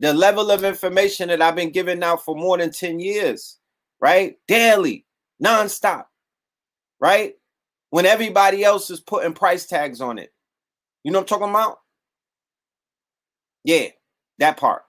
The 0.00 0.14
level 0.14 0.50
of 0.50 0.64
information 0.64 1.28
that 1.28 1.42
I've 1.42 1.54
been 1.54 1.70
giving 1.70 2.02
out 2.02 2.24
for 2.24 2.34
more 2.34 2.58
than 2.58 2.72
10 2.72 2.98
years, 2.98 3.58
right? 4.00 4.36
Daily, 4.48 5.06
nonstop, 5.42 6.06
right? 7.00 7.34
When 7.90 8.06
everybody 8.06 8.64
else 8.64 8.90
is 8.90 9.00
putting 9.00 9.34
price 9.34 9.66
tags 9.66 10.00
on 10.00 10.18
it. 10.18 10.32
You 11.04 11.12
know 11.12 11.18
what 11.18 11.32
I'm 11.32 11.38
talking 11.38 11.50
about? 11.50 11.78
Yeah, 13.64 13.88
that 14.38 14.56
part. 14.56 14.82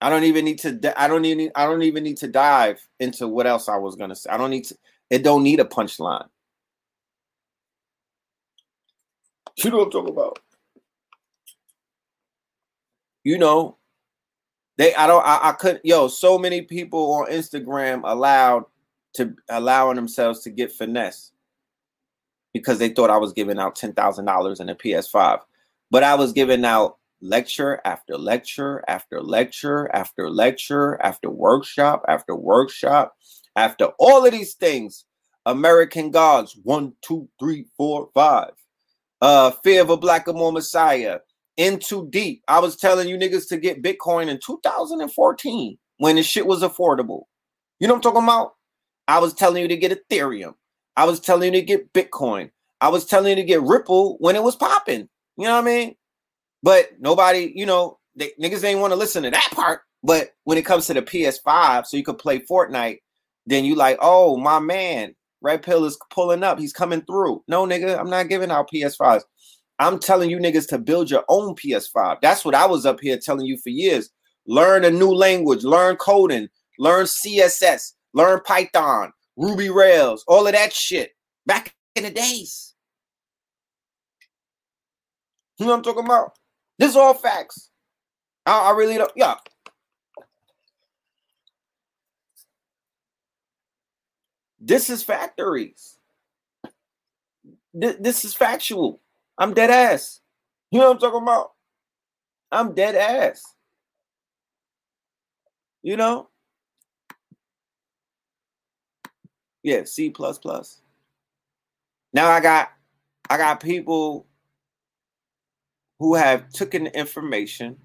I 0.00 0.10
don't 0.10 0.24
even 0.24 0.44
need 0.44 0.58
to. 0.60 1.00
I 1.00 1.06
don't 1.08 1.24
even. 1.24 1.50
I 1.54 1.66
don't 1.66 1.82
even 1.82 2.04
need 2.04 2.18
to 2.18 2.28
dive 2.28 2.86
into 3.00 3.28
what 3.28 3.46
else 3.46 3.68
I 3.68 3.76
was 3.76 3.96
gonna 3.96 4.16
say. 4.16 4.30
I 4.30 4.36
don't 4.36 4.50
need 4.50 4.64
to. 4.64 4.76
It 5.10 5.22
don't 5.22 5.42
need 5.42 5.60
a 5.60 5.64
punchline. 5.64 6.28
You 9.56 9.70
know 9.70 9.78
what 9.78 9.84
I'm 9.86 9.90
talking 9.90 10.12
about? 10.12 10.38
You 13.22 13.38
know, 13.38 13.78
they. 14.76 14.94
I 14.94 15.06
don't. 15.06 15.24
I, 15.24 15.50
I 15.50 15.52
couldn't. 15.52 15.84
Yo, 15.84 16.08
so 16.08 16.38
many 16.38 16.62
people 16.62 17.12
on 17.14 17.30
Instagram 17.30 18.02
allowed 18.04 18.64
to 19.14 19.34
allowing 19.48 19.96
themselves 19.96 20.40
to 20.40 20.50
get 20.50 20.72
finesse 20.72 21.32
because 22.52 22.78
they 22.78 22.88
thought 22.90 23.10
I 23.10 23.16
was 23.16 23.32
giving 23.32 23.58
out 23.58 23.76
ten 23.76 23.92
thousand 23.92 24.24
dollars 24.24 24.60
in 24.60 24.68
a 24.68 24.74
PS5, 24.74 25.40
but 25.90 26.02
I 26.02 26.16
was 26.16 26.32
giving 26.32 26.64
out 26.64 26.98
lecture 27.24 27.80
after 27.86 28.18
lecture 28.18 28.84
after 28.86 29.22
lecture 29.22 29.88
after 29.94 30.28
lecture 30.28 31.00
after 31.00 31.30
workshop 31.30 32.04
after 32.06 32.34
workshop 32.34 33.16
after 33.56 33.86
all 33.98 34.26
of 34.26 34.32
these 34.32 34.54
things 34.54 35.06
american 35.46 36.10
gods 36.10 36.58
one 36.64 36.92
two 37.00 37.26
three 37.38 37.64
four 37.78 38.10
five 38.12 38.50
uh 39.24 39.50
fear 39.62 39.80
of 39.80 39.88
a 39.88 39.96
black 39.96 40.28
or 40.28 40.34
more 40.34 40.52
messiah 40.52 41.18
in 41.56 41.78
too 41.78 42.06
deep. 42.10 42.42
I 42.46 42.58
was 42.58 42.76
telling 42.76 43.08
you 43.08 43.16
niggas 43.16 43.48
to 43.48 43.56
get 43.56 43.82
bitcoin 43.82 44.28
in 44.28 44.38
2014 44.44 45.78
when 45.98 46.16
the 46.16 46.22
shit 46.22 46.46
was 46.46 46.62
affordable. 46.62 47.22
You 47.80 47.88
know 47.88 47.94
what 47.94 48.06
i'm 48.06 48.12
talking 48.12 48.24
about? 48.24 48.52
I 49.08 49.18
was 49.20 49.32
telling 49.32 49.62
you 49.62 49.68
to 49.68 49.76
get 49.76 49.92
ethereum. 49.92 50.54
I 50.96 51.06
was 51.06 51.20
telling 51.20 51.54
you 51.54 51.60
to 51.60 51.66
get 51.66 51.92
bitcoin. 51.94 52.50
I 52.80 52.88
was 52.88 53.06
telling 53.06 53.30
you 53.30 53.36
to 53.36 53.44
get 53.44 53.62
ripple 53.62 54.16
when 54.18 54.36
it 54.36 54.42
was 54.42 54.56
popping. 54.56 55.08
You 55.38 55.44
know 55.44 55.54
what 55.54 55.62
i 55.62 55.66
mean? 55.66 55.94
But 56.62 56.90
nobody, 57.00 57.50
you 57.54 57.66
know, 57.66 57.98
they, 58.16 58.32
niggas 58.40 58.64
ain't 58.64 58.80
want 58.80 58.92
to 58.92 58.98
listen 58.98 59.22
to 59.22 59.30
that 59.30 59.48
part. 59.52 59.80
But 60.02 60.30
when 60.44 60.58
it 60.58 60.66
comes 60.66 60.86
to 60.86 60.94
the 60.94 61.02
PS5, 61.02 61.86
so 61.86 61.96
you 61.96 62.04
could 62.04 62.18
play 62.18 62.40
Fortnite 62.40 62.98
then 63.46 63.64
you 63.64 63.74
like, 63.74 63.98
oh 64.00 64.36
my 64.36 64.58
man, 64.58 65.14
Red 65.44 65.62
Pill 65.62 65.84
is 65.84 65.98
pulling 66.10 66.42
up. 66.42 66.58
He's 66.58 66.72
coming 66.72 67.02
through. 67.02 67.44
No, 67.46 67.66
nigga, 67.66 67.98
I'm 67.98 68.08
not 68.08 68.30
giving 68.30 68.50
out 68.50 68.70
PS5s. 68.72 69.22
I'm 69.78 69.98
telling 69.98 70.30
you 70.30 70.38
niggas 70.38 70.68
to 70.68 70.78
build 70.78 71.10
your 71.10 71.24
own 71.28 71.54
PS5. 71.54 72.18
That's 72.22 72.44
what 72.44 72.54
I 72.54 72.66
was 72.66 72.86
up 72.86 72.98
here 73.00 73.18
telling 73.18 73.44
you 73.44 73.58
for 73.58 73.68
years. 73.68 74.08
Learn 74.46 74.84
a 74.84 74.90
new 74.90 75.12
language, 75.12 75.62
learn 75.62 75.96
coding, 75.96 76.48
learn 76.78 77.04
CSS, 77.04 77.92
learn 78.14 78.40
Python, 78.46 79.12
Ruby 79.36 79.68
Rails, 79.68 80.24
all 80.26 80.46
of 80.46 80.54
that 80.54 80.72
shit 80.72 81.10
back 81.44 81.74
in 81.94 82.04
the 82.04 82.10
days. 82.10 82.74
You 85.58 85.66
know 85.66 85.72
what 85.72 85.78
I'm 85.78 85.82
talking 85.82 86.04
about? 86.04 86.32
This 86.78 86.90
is 86.90 86.96
all 86.96 87.14
facts. 87.14 87.70
I, 88.46 88.70
I 88.70 88.70
really 88.72 88.96
don't. 88.96 89.12
Yeah. 89.14 89.34
This 94.66 94.88
is 94.88 95.02
factories. 95.02 95.98
This, 97.74 98.24
is 98.24 98.32
factual. 98.32 99.02
I'm 99.36 99.52
dead 99.52 99.70
ass. 99.70 100.20
You 100.70 100.78
know 100.78 100.86
what 100.86 100.94
I'm 100.94 101.00
talking 101.00 101.22
about? 101.22 101.52
I'm 102.50 102.74
dead 102.74 102.94
ass. 102.94 103.44
You 105.82 105.98
know? 105.98 106.30
Yeah, 109.62 109.84
C 109.84 110.08
plus 110.08 110.38
plus. 110.38 110.80
Now 112.14 112.30
I 112.30 112.40
got 112.40 112.70
I 113.28 113.36
got 113.36 113.62
people 113.62 114.26
who 115.98 116.14
have 116.14 116.50
taken 116.50 116.86
information. 116.86 117.76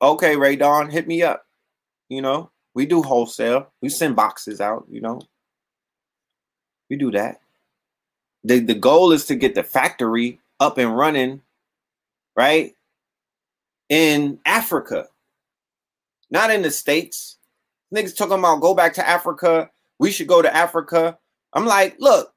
Okay, 0.00 0.36
Ray 0.36 0.56
Don, 0.56 0.90
hit 0.90 1.06
me 1.06 1.22
up. 1.22 1.46
You 2.08 2.22
know, 2.22 2.50
we 2.76 2.84
do 2.84 3.02
wholesale. 3.02 3.72
We 3.80 3.88
send 3.88 4.14
boxes 4.14 4.60
out, 4.60 4.84
you 4.90 5.00
know. 5.00 5.22
We 6.90 6.96
do 6.96 7.10
that. 7.12 7.40
The 8.44 8.60
the 8.60 8.74
goal 8.74 9.12
is 9.12 9.24
to 9.24 9.34
get 9.34 9.54
the 9.54 9.62
factory 9.62 10.40
up 10.60 10.76
and 10.76 10.94
running, 10.94 11.40
right? 12.36 12.74
In 13.88 14.38
Africa. 14.44 15.08
Not 16.30 16.50
in 16.50 16.60
the 16.60 16.70
States. 16.70 17.38
Niggas 17.94 18.14
talking 18.14 18.38
about 18.38 18.60
go 18.60 18.74
back 18.74 18.92
to 18.94 19.08
Africa. 19.08 19.70
We 19.98 20.10
should 20.10 20.26
go 20.26 20.42
to 20.42 20.54
Africa. 20.54 21.16
I'm 21.54 21.64
like, 21.64 21.96
look, 21.98 22.34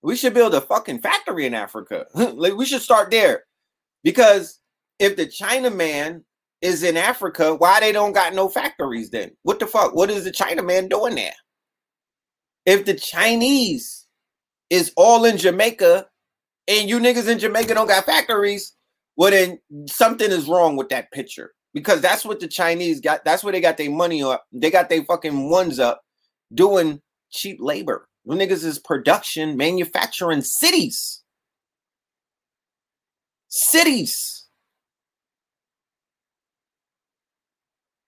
we 0.00 0.16
should 0.16 0.32
build 0.32 0.54
a 0.54 0.62
fucking 0.62 1.00
factory 1.00 1.44
in 1.44 1.52
Africa. 1.52 2.06
like 2.14 2.54
we 2.54 2.64
should 2.64 2.80
start 2.80 3.10
there. 3.10 3.44
Because 4.02 4.60
if 4.98 5.16
the 5.16 5.26
China 5.26 5.68
man 5.68 6.24
is 6.60 6.82
in 6.82 6.96
Africa, 6.96 7.54
why 7.54 7.80
they 7.80 7.92
don't 7.92 8.12
got 8.12 8.34
no 8.34 8.48
factories 8.48 9.10
then? 9.10 9.30
What 9.42 9.60
the 9.60 9.66
fuck? 9.66 9.94
What 9.94 10.10
is 10.10 10.24
the 10.24 10.30
China 10.32 10.62
man 10.62 10.88
doing 10.88 11.14
there? 11.14 11.34
If 12.66 12.84
the 12.84 12.94
Chinese 12.94 14.06
is 14.70 14.92
all 14.96 15.24
in 15.24 15.36
Jamaica 15.36 16.06
and 16.66 16.88
you 16.88 16.98
niggas 16.98 17.28
in 17.28 17.38
Jamaica 17.38 17.74
don't 17.74 17.86
got 17.86 18.04
factories, 18.04 18.74
well 19.16 19.30
then 19.30 19.58
something 19.86 20.30
is 20.30 20.48
wrong 20.48 20.76
with 20.76 20.88
that 20.90 21.12
picture. 21.12 21.52
Because 21.74 22.00
that's 22.00 22.24
what 22.24 22.40
the 22.40 22.48
Chinese 22.48 23.00
got. 23.00 23.24
That's 23.24 23.44
where 23.44 23.52
they 23.52 23.60
got 23.60 23.76
their 23.76 23.90
money 23.90 24.22
up. 24.22 24.44
They 24.52 24.70
got 24.70 24.88
their 24.88 25.04
fucking 25.04 25.50
ones 25.50 25.78
up 25.78 26.02
doing 26.52 27.00
cheap 27.30 27.58
labor. 27.60 28.08
Them 28.24 28.38
niggas 28.38 28.64
is 28.64 28.78
production, 28.78 29.56
manufacturing 29.56 30.42
cities. 30.42 31.22
Cities. 33.48 34.37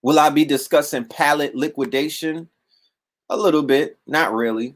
Will 0.01 0.19
I 0.19 0.29
be 0.29 0.45
discussing 0.45 1.05
pallet 1.05 1.55
liquidation? 1.55 2.49
A 3.29 3.37
little 3.37 3.63
bit, 3.63 3.97
not 4.07 4.33
really. 4.33 4.75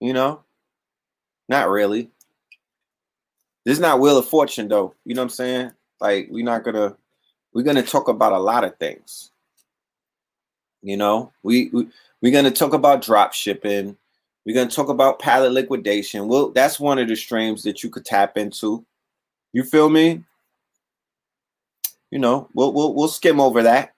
You 0.00 0.12
know, 0.12 0.42
not 1.48 1.68
really. 1.68 2.10
This 3.64 3.74
is 3.74 3.80
not 3.80 4.00
Wheel 4.00 4.18
of 4.18 4.26
Fortune, 4.26 4.68
though. 4.68 4.94
You 5.04 5.14
know 5.14 5.22
what 5.22 5.26
I'm 5.26 5.30
saying? 5.30 5.72
Like, 6.00 6.28
we're 6.30 6.44
not 6.44 6.62
gonna, 6.62 6.96
we're 7.52 7.64
gonna 7.64 7.82
talk 7.82 8.08
about 8.08 8.32
a 8.32 8.38
lot 8.38 8.64
of 8.64 8.76
things. 8.76 9.32
You 10.82 10.96
know, 10.96 11.32
we, 11.42 11.70
we 11.72 11.88
we're 12.22 12.32
gonna 12.32 12.50
talk 12.50 12.72
about 12.72 13.02
drop 13.02 13.32
shipping. 13.32 13.96
We're 14.46 14.54
gonna 14.54 14.70
talk 14.70 14.88
about 14.88 15.18
pallet 15.18 15.52
liquidation. 15.52 16.28
Well, 16.28 16.50
that's 16.50 16.78
one 16.78 16.98
of 16.98 17.08
the 17.08 17.16
streams 17.16 17.62
that 17.64 17.82
you 17.82 17.90
could 17.90 18.04
tap 18.04 18.38
into. 18.38 18.84
You 19.52 19.64
feel 19.64 19.90
me? 19.90 20.22
You 22.10 22.18
know, 22.18 22.48
we'll 22.54 22.72
we'll, 22.72 22.94
we'll 22.94 23.08
skim 23.08 23.40
over 23.40 23.62
that. 23.62 23.94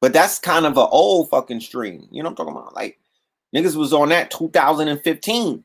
But 0.00 0.12
that's 0.12 0.38
kind 0.38 0.66
of 0.66 0.76
an 0.76 0.86
old 0.90 1.30
fucking 1.30 1.60
stream. 1.60 2.06
You 2.10 2.22
know 2.22 2.30
what 2.30 2.40
I'm 2.40 2.46
talking 2.46 2.60
about? 2.60 2.74
Like 2.74 2.98
niggas 3.54 3.76
was 3.76 3.92
on 3.92 4.10
that 4.10 4.30
2015. 4.30 5.64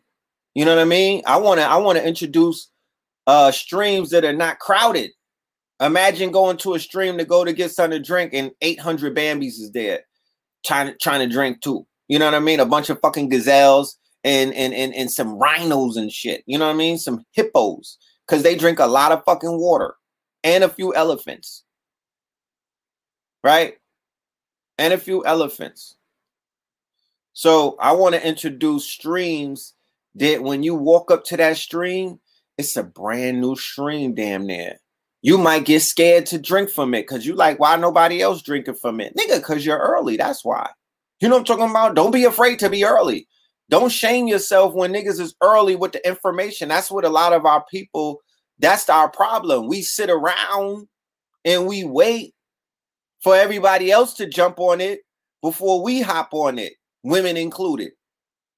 You 0.54 0.66
know 0.66 0.76
what 0.76 0.82
I 0.82 0.86
mean? 0.86 1.22
I 1.26 1.38
wanna 1.38 1.62
I 1.62 1.78
wanna 1.78 2.02
introduce 2.02 2.70
uh 3.28 3.52
streams 3.52 4.10
that 4.12 4.26
are 4.26 4.34
not 4.34 4.60
crowded. 4.60 5.12
Imagine 5.80 6.32
going 6.32 6.58
to 6.58 6.76
a 6.76 6.80
stream 6.80 7.18
to 7.18 7.26
go 7.26 7.44
to 7.44 7.54
get 7.54 7.72
something 7.72 8.00
to 8.00 8.06
drink 8.06 8.34
and 8.34 8.52
800 8.62 9.16
Bambis 9.16 9.60
is 9.60 9.72
there 9.72 10.02
trying 10.66 10.88
to 10.88 10.98
trying 10.98 11.28
to 11.28 11.34
drink 11.34 11.62
too. 11.62 11.86
You 12.08 12.20
know 12.20 12.26
what 12.26 12.36
I 12.36 12.40
mean? 12.40 12.60
A 12.60 12.66
bunch 12.66 12.90
of 12.90 13.00
fucking 13.00 13.30
gazelles 13.30 13.98
and 14.24 14.54
and 14.54 14.74
and, 14.74 14.94
and 14.94 15.12
some 15.12 15.38
rhinos 15.38 15.98
and 15.98 16.12
shit. 16.12 16.44
You 16.46 16.58
know 16.58 16.68
what 16.68 16.74
I 16.74 16.78
mean? 16.78 16.98
Some 16.98 17.26
hippos 17.34 17.98
because 18.28 18.44
they 18.44 18.56
drink 18.56 18.80
a 18.80 18.88
lot 18.88 19.12
of 19.12 19.24
fucking 19.26 19.60
water 19.60 19.96
and 20.44 20.64
a 20.64 20.70
few 20.70 20.94
elephants, 20.94 21.64
right? 23.44 23.76
And 24.78 24.94
a 24.94 24.98
few 24.98 25.26
elephants. 25.26 25.96
So 27.34 27.78
I 27.80 27.94
want 27.94 28.16
to 28.16 28.28
introduce 28.28 28.86
streams 28.86 29.74
that 30.16 30.44
when 30.44 30.64
you 30.64 30.76
walk 30.76 31.12
up 31.12 31.24
to 31.26 31.38
that 31.38 31.58
stream, 31.58 32.20
it's 32.58 32.76
a 32.76 32.84
brand 32.84 33.42
new 33.42 33.56
stream, 33.56 34.14
damn 34.14 34.46
near 34.46 34.78
you 35.22 35.38
might 35.38 35.66
get 35.66 35.82
scared 35.82 36.26
to 36.28 36.40
drink 36.40 36.70
from 36.70 36.94
it 36.94 37.04
because 37.04 37.26
you 37.26 37.36
like, 37.36 37.60
why 37.60 37.76
nobody 37.76 38.22
else 38.22 38.42
drinking 38.42 38.76
from 38.76 39.00
it? 39.00 39.16
Nigga, 39.16 39.38
because 39.38 39.66
you're 39.66 39.78
early. 39.78 40.18
That's 40.18 40.44
why. 40.44 40.70
You 41.20 41.30
know 41.30 41.36
what 41.36 41.42
I'm 41.42 41.46
talking 41.46 41.70
about? 41.70 41.96
Don't 41.96 42.12
be 42.12 42.24
afraid 42.24 42.58
to 42.60 42.70
be 42.70 42.84
early. 42.84 43.28
Don't 43.70 43.92
shame 43.92 44.28
yourself 44.28 44.74
when 44.74 44.92
niggas 44.92 45.20
is 45.20 45.36
early 45.42 45.76
with 45.76 45.92
the 45.92 46.06
information. 46.08 46.70
That's 46.70 46.90
what 46.90 47.06
a 47.06 47.10
lot 47.10 47.34
of 47.34 47.46
our 47.46 47.64
people, 47.70 48.22
that's 48.62 48.90
our 48.90 49.10
problem. 49.10 49.68
We 49.68 49.82
sit 49.82 50.10
around 50.10 50.88
and 51.44 51.68
we 51.68 51.84
wait 51.84 52.34
for 53.22 53.36
everybody 53.36 53.92
else 53.92 54.14
to 54.16 54.28
jump 54.28 54.60
on 54.60 54.82
it 54.82 55.02
before 55.42 55.84
we 55.84 56.02
hop 56.02 56.30
on 56.34 56.60
it, 56.60 56.74
women 57.04 57.38
included. 57.38 57.92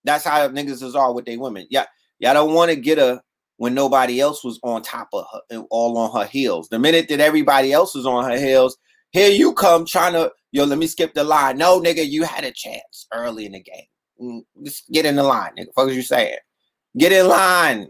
That's 0.04 0.26
how 0.26 0.48
niggas 0.50 0.84
is 0.84 0.96
all 0.96 1.16
with 1.16 1.26
their 1.26 1.40
women. 1.40 1.66
Yeah, 1.70 1.86
y'all 2.20 2.34
don't 2.34 2.54
want 2.54 2.72
to 2.72 2.76
get 2.76 3.00
a 3.00 3.22
when 3.58 3.74
nobody 3.74 4.20
else 4.20 4.44
was 4.44 4.60
on 4.64 4.82
top 4.82 5.08
of 5.14 5.26
her, 5.32 5.60
all 5.70 5.98
on 5.98 6.20
her 6.20 6.28
heels. 6.28 6.68
The 6.68 6.80
minute 6.80 7.08
that 7.10 7.22
everybody 7.22 7.72
else 7.72 7.96
was 7.96 8.06
on 8.06 8.30
her 8.30 8.38
heels, 8.38 8.78
here 9.12 9.30
you 9.30 9.54
come 9.54 9.86
trying 9.86 10.14
to, 10.14 10.32
yo, 10.52 10.66
let 10.66 10.80
me 10.80 10.88
skip 10.88 11.14
the 11.14 11.24
line. 11.24 11.58
No, 11.58 11.80
nigga, 11.80 12.06
you 12.06 12.24
had 12.24 12.44
a 12.44 12.52
chance 12.52 13.08
early 13.14 13.46
in 13.46 13.54
the 13.54 13.62
game. 13.62 13.86
Mm, 14.22 14.42
just 14.66 14.90
get 14.92 15.06
in 15.06 15.16
the 15.16 15.24
line, 15.24 15.52
nigga. 15.58 15.68
Fuck 15.76 15.90
is 15.90 15.96
you 15.96 16.02
saying? 16.02 16.38
Get 16.98 17.12
in 17.12 17.28
line. 17.28 17.90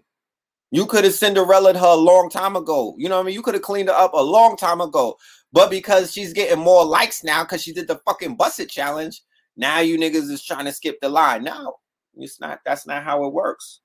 You 0.74 0.88
could 0.88 1.04
have 1.04 1.14
Cinderella 1.14 1.78
her 1.78 1.86
a 1.86 1.96
long 1.96 2.32
time 2.32 2.56
ago. 2.56 2.96
You 2.98 3.08
know 3.08 3.18
what 3.18 3.22
I 3.22 3.26
mean? 3.28 3.36
You 3.36 3.44
could 3.44 3.54
have 3.54 3.62
cleaned 3.62 3.90
her 3.90 3.96
up 3.96 4.14
a 4.16 4.24
long 4.24 4.58
time 4.58 4.82
ago. 4.82 5.16
But 5.52 5.70
because 5.70 6.12
she's 6.12 6.34
getting 6.34 6.58
more 6.58 6.84
likes 6.84 7.24
now 7.24 7.44
because 7.44 7.62
she 7.62 7.72
did 7.72 7.88
the 7.88 8.02
fucking 8.08 8.38
busted 8.38 8.70
challenge, 8.70 9.22
now 9.56 9.82
you 9.82 10.00
niggas 10.00 10.32
is 10.32 10.44
trying 10.44 10.66
to 10.66 10.72
skip 10.72 11.00
the 11.00 11.10
line. 11.10 11.44
No, 11.44 11.76
it's 12.16 12.40
not. 12.40 12.62
That's 12.66 12.88
not 12.88 13.04
how 13.04 13.24
it 13.24 13.34
works. 13.34 13.82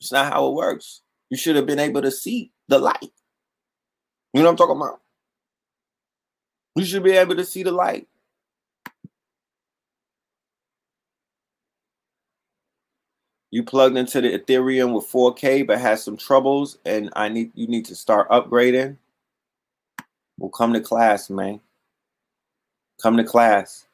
It's 0.00 0.10
not 0.10 0.32
how 0.32 0.48
it 0.48 0.54
works. 0.54 1.02
You 1.30 1.36
should 1.36 1.54
have 1.54 1.66
been 1.66 1.78
able 1.78 2.02
to 2.02 2.10
see 2.10 2.50
the 2.66 2.80
light. 2.80 2.96
You 4.32 4.42
know 4.42 4.46
what 4.46 4.50
I'm 4.50 4.56
talking 4.56 4.76
about? 4.76 5.00
You 6.74 6.84
should 6.84 7.04
be 7.04 7.12
able 7.12 7.36
to 7.36 7.44
see 7.44 7.62
the 7.62 7.70
light. 7.70 8.08
You 13.50 13.62
plugged 13.62 13.96
into 13.96 14.20
the 14.20 14.38
Ethereum 14.38 14.94
with 14.94 15.10
4K 15.10 15.66
but 15.66 15.80
had 15.80 15.98
some 15.98 16.16
troubles 16.16 16.78
and 16.84 17.10
I 17.14 17.28
need 17.28 17.50
you 17.54 17.66
need 17.66 17.86
to 17.86 17.94
start 17.94 18.28
upgrading. 18.28 18.96
Well, 20.38 20.50
come 20.50 20.72
to 20.74 20.80
class, 20.80 21.30
man. 21.30 21.60
Come 23.02 23.16
to 23.16 23.24
class. 23.24 23.86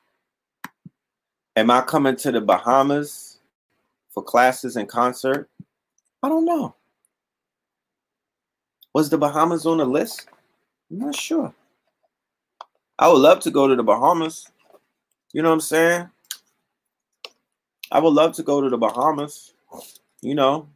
Am 1.57 1.71
I 1.71 1.83
coming 1.83 2.17
to 2.17 2.33
the 2.33 2.41
Bahamas 2.41 3.39
for 4.11 4.23
classes 4.23 4.77
and 4.77 4.89
concert? 4.89 5.49
I 6.23 6.29
don't 6.29 6.45
know. 6.45 6.75
Was 8.93 9.09
the 9.09 9.19
Bahamas 9.19 9.67
on 9.67 9.79
the 9.79 9.85
list? 9.85 10.27
I'm 10.91 10.99
not 10.99 11.15
sure. 11.15 11.55
I 12.99 13.09
would 13.09 13.19
love 13.19 13.41
to 13.41 13.51
go 13.51 13.69
to 13.69 13.77
the 13.77 13.83
Bahamas. 13.83 14.49
You 15.33 15.43
know 15.43 15.49
what 15.49 15.55
I'm 15.55 15.61
saying? 15.61 16.11
I 17.95 18.01
would 18.01 18.13
love 18.13 18.33
to 18.35 18.43
go 18.43 18.61
to 18.61 18.69
the 18.69 18.77
Bahamas. 18.77 19.55
You 20.21 20.35
know, 20.35 20.69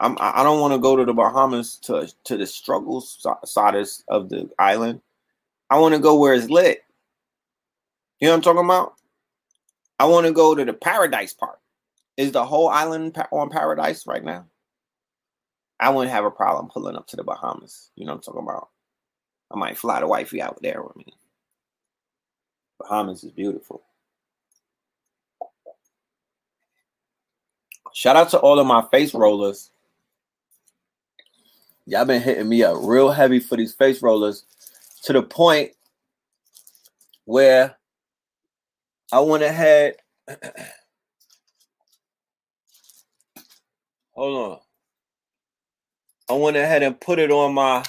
I'm 0.00 0.16
I 0.20 0.42
don't 0.42 0.60
want 0.60 0.74
to 0.74 0.78
go 0.78 0.96
to 0.96 1.04
the 1.04 1.14
Bahamas 1.14 1.76
to 1.84 2.12
to 2.24 2.36
the 2.36 2.44
struggles 2.44 3.24
side 3.44 3.76
of 4.08 4.28
the 4.28 4.50
island. 4.58 5.00
I 5.70 5.78
want 5.78 5.94
to 5.94 6.00
go 6.00 6.18
where 6.18 6.34
it's 6.34 6.50
lit. 6.50 6.82
You 8.18 8.26
know 8.26 8.32
what 8.32 8.36
I'm 8.38 8.42
talking 8.42 8.64
about? 8.64 8.94
I 10.00 10.06
want 10.06 10.26
to 10.26 10.32
go 10.32 10.56
to 10.56 10.64
the 10.64 10.72
Paradise 10.72 11.34
Park. 11.34 11.60
Is 12.16 12.32
the 12.32 12.44
whole 12.44 12.68
island 12.68 13.16
on 13.30 13.48
Paradise 13.48 14.04
right 14.04 14.24
now? 14.24 14.44
I 15.78 15.90
wouldn't 15.90 16.12
have 16.12 16.24
a 16.24 16.32
problem 16.32 16.68
pulling 16.68 16.96
up 16.96 17.06
to 17.08 17.16
the 17.16 17.22
Bahamas. 17.22 17.92
You 17.94 18.06
know 18.06 18.12
what 18.12 18.16
I'm 18.16 18.22
talking 18.22 18.42
about? 18.42 18.70
I 19.52 19.56
might 19.56 19.78
fly 19.78 20.00
the 20.00 20.08
wifey 20.08 20.42
out 20.42 20.58
there 20.62 20.82
with 20.82 20.96
me. 20.96 21.12
Bahamas 22.80 23.22
is 23.22 23.30
beautiful. 23.30 23.84
Shout 27.98 28.14
out 28.14 28.28
to 28.28 28.38
all 28.38 28.60
of 28.60 28.66
my 28.68 28.86
face 28.92 29.12
rollers. 29.12 29.72
Y'all 31.84 32.04
been 32.04 32.22
hitting 32.22 32.48
me 32.48 32.62
up 32.62 32.76
real 32.80 33.10
heavy 33.10 33.40
for 33.40 33.56
these 33.56 33.74
face 33.74 34.00
rollers 34.00 34.44
to 35.02 35.12
the 35.12 35.20
point 35.20 35.72
where 37.24 37.74
I 39.10 39.18
went 39.18 39.42
ahead. 39.42 39.96
Hold 44.12 44.52
on. 44.52 44.60
I 46.30 46.34
went 46.34 46.56
ahead 46.56 46.84
and 46.84 47.00
put 47.00 47.18
it 47.18 47.32
on 47.32 47.52
my. 47.52 47.82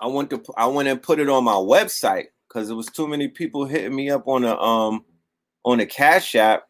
I 0.00 0.06
went 0.06 0.30
to 0.30 0.42
I 0.56 0.68
went 0.68 0.88
and 0.88 1.02
put 1.02 1.20
it 1.20 1.28
on 1.28 1.44
my 1.44 1.52
website 1.52 2.28
because 2.48 2.70
it 2.70 2.74
was 2.74 2.86
too 2.86 3.06
many 3.06 3.28
people 3.28 3.66
hitting 3.66 3.94
me 3.94 4.08
up 4.08 4.26
on 4.26 4.44
a 4.44 4.56
um 4.56 5.04
on 5.64 5.80
a 5.80 5.86
cash 5.86 6.34
app, 6.34 6.68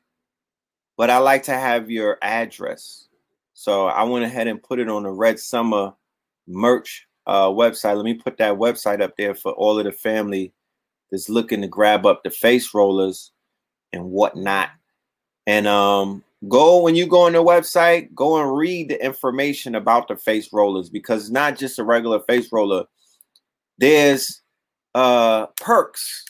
but 0.96 1.11
I 1.11 1.18
like 1.18 1.44
to 1.44 1.55
have 1.55 1.90
your 1.90 2.18
address. 2.22 3.09
So 3.55 3.87
I 3.87 4.02
went 4.05 4.24
ahead 4.24 4.48
and 4.48 4.62
put 4.62 4.78
it 4.78 4.88
on 4.88 5.05
the 5.05 5.11
Red 5.11 5.38
Summer 5.38 5.92
merch 6.46 7.07
uh, 7.26 7.48
website. 7.48 7.96
Let 7.96 8.05
me 8.05 8.14
put 8.14 8.38
that 8.38 8.55
website 8.55 9.00
up 9.00 9.16
there 9.16 9.35
for 9.35 9.52
all 9.52 9.78
of 9.78 9.85
the 9.85 9.92
family 9.92 10.52
that's 11.11 11.28
looking 11.28 11.61
to 11.61 11.68
grab 11.68 12.07
up 12.07 12.22
the 12.24 12.31
face 12.31 12.74
rollers 12.74 13.33
and 13.92 14.11
whatnot. 14.11 14.70
And 15.46 15.66
um, 15.66 16.24
go 16.48 16.83
when 16.83 16.94
you 16.94 17.07
go 17.07 17.26
on 17.26 17.33
the 17.33 17.44
website, 17.44 18.14
go 18.14 18.40
and 18.40 18.57
read 18.57 18.88
the 18.88 19.05
information 19.05 19.74
about 19.74 20.09
the 20.09 20.16
face 20.16 20.52
rollers 20.52 20.88
because 20.88 21.22
it's 21.22 21.31
not 21.31 21.59
just 21.59 21.78
a 21.78 21.85
regular 21.85 22.20
face 22.20 22.50
roller. 22.52 22.85
There's 23.78 24.42
uh 24.94 25.46
perks. 25.61 26.24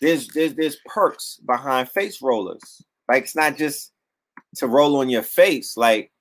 There's 0.00 0.28
there's 0.28 0.54
there's 0.54 0.76
perks 0.86 1.40
behind 1.46 1.88
face 1.88 2.20
rollers. 2.20 2.82
Like 3.08 3.24
it's 3.24 3.36
not 3.36 3.56
just 3.56 3.92
to 4.56 4.66
roll 4.66 4.96
on 4.96 5.08
your 5.08 5.22
face. 5.22 5.76
Like 5.76 6.12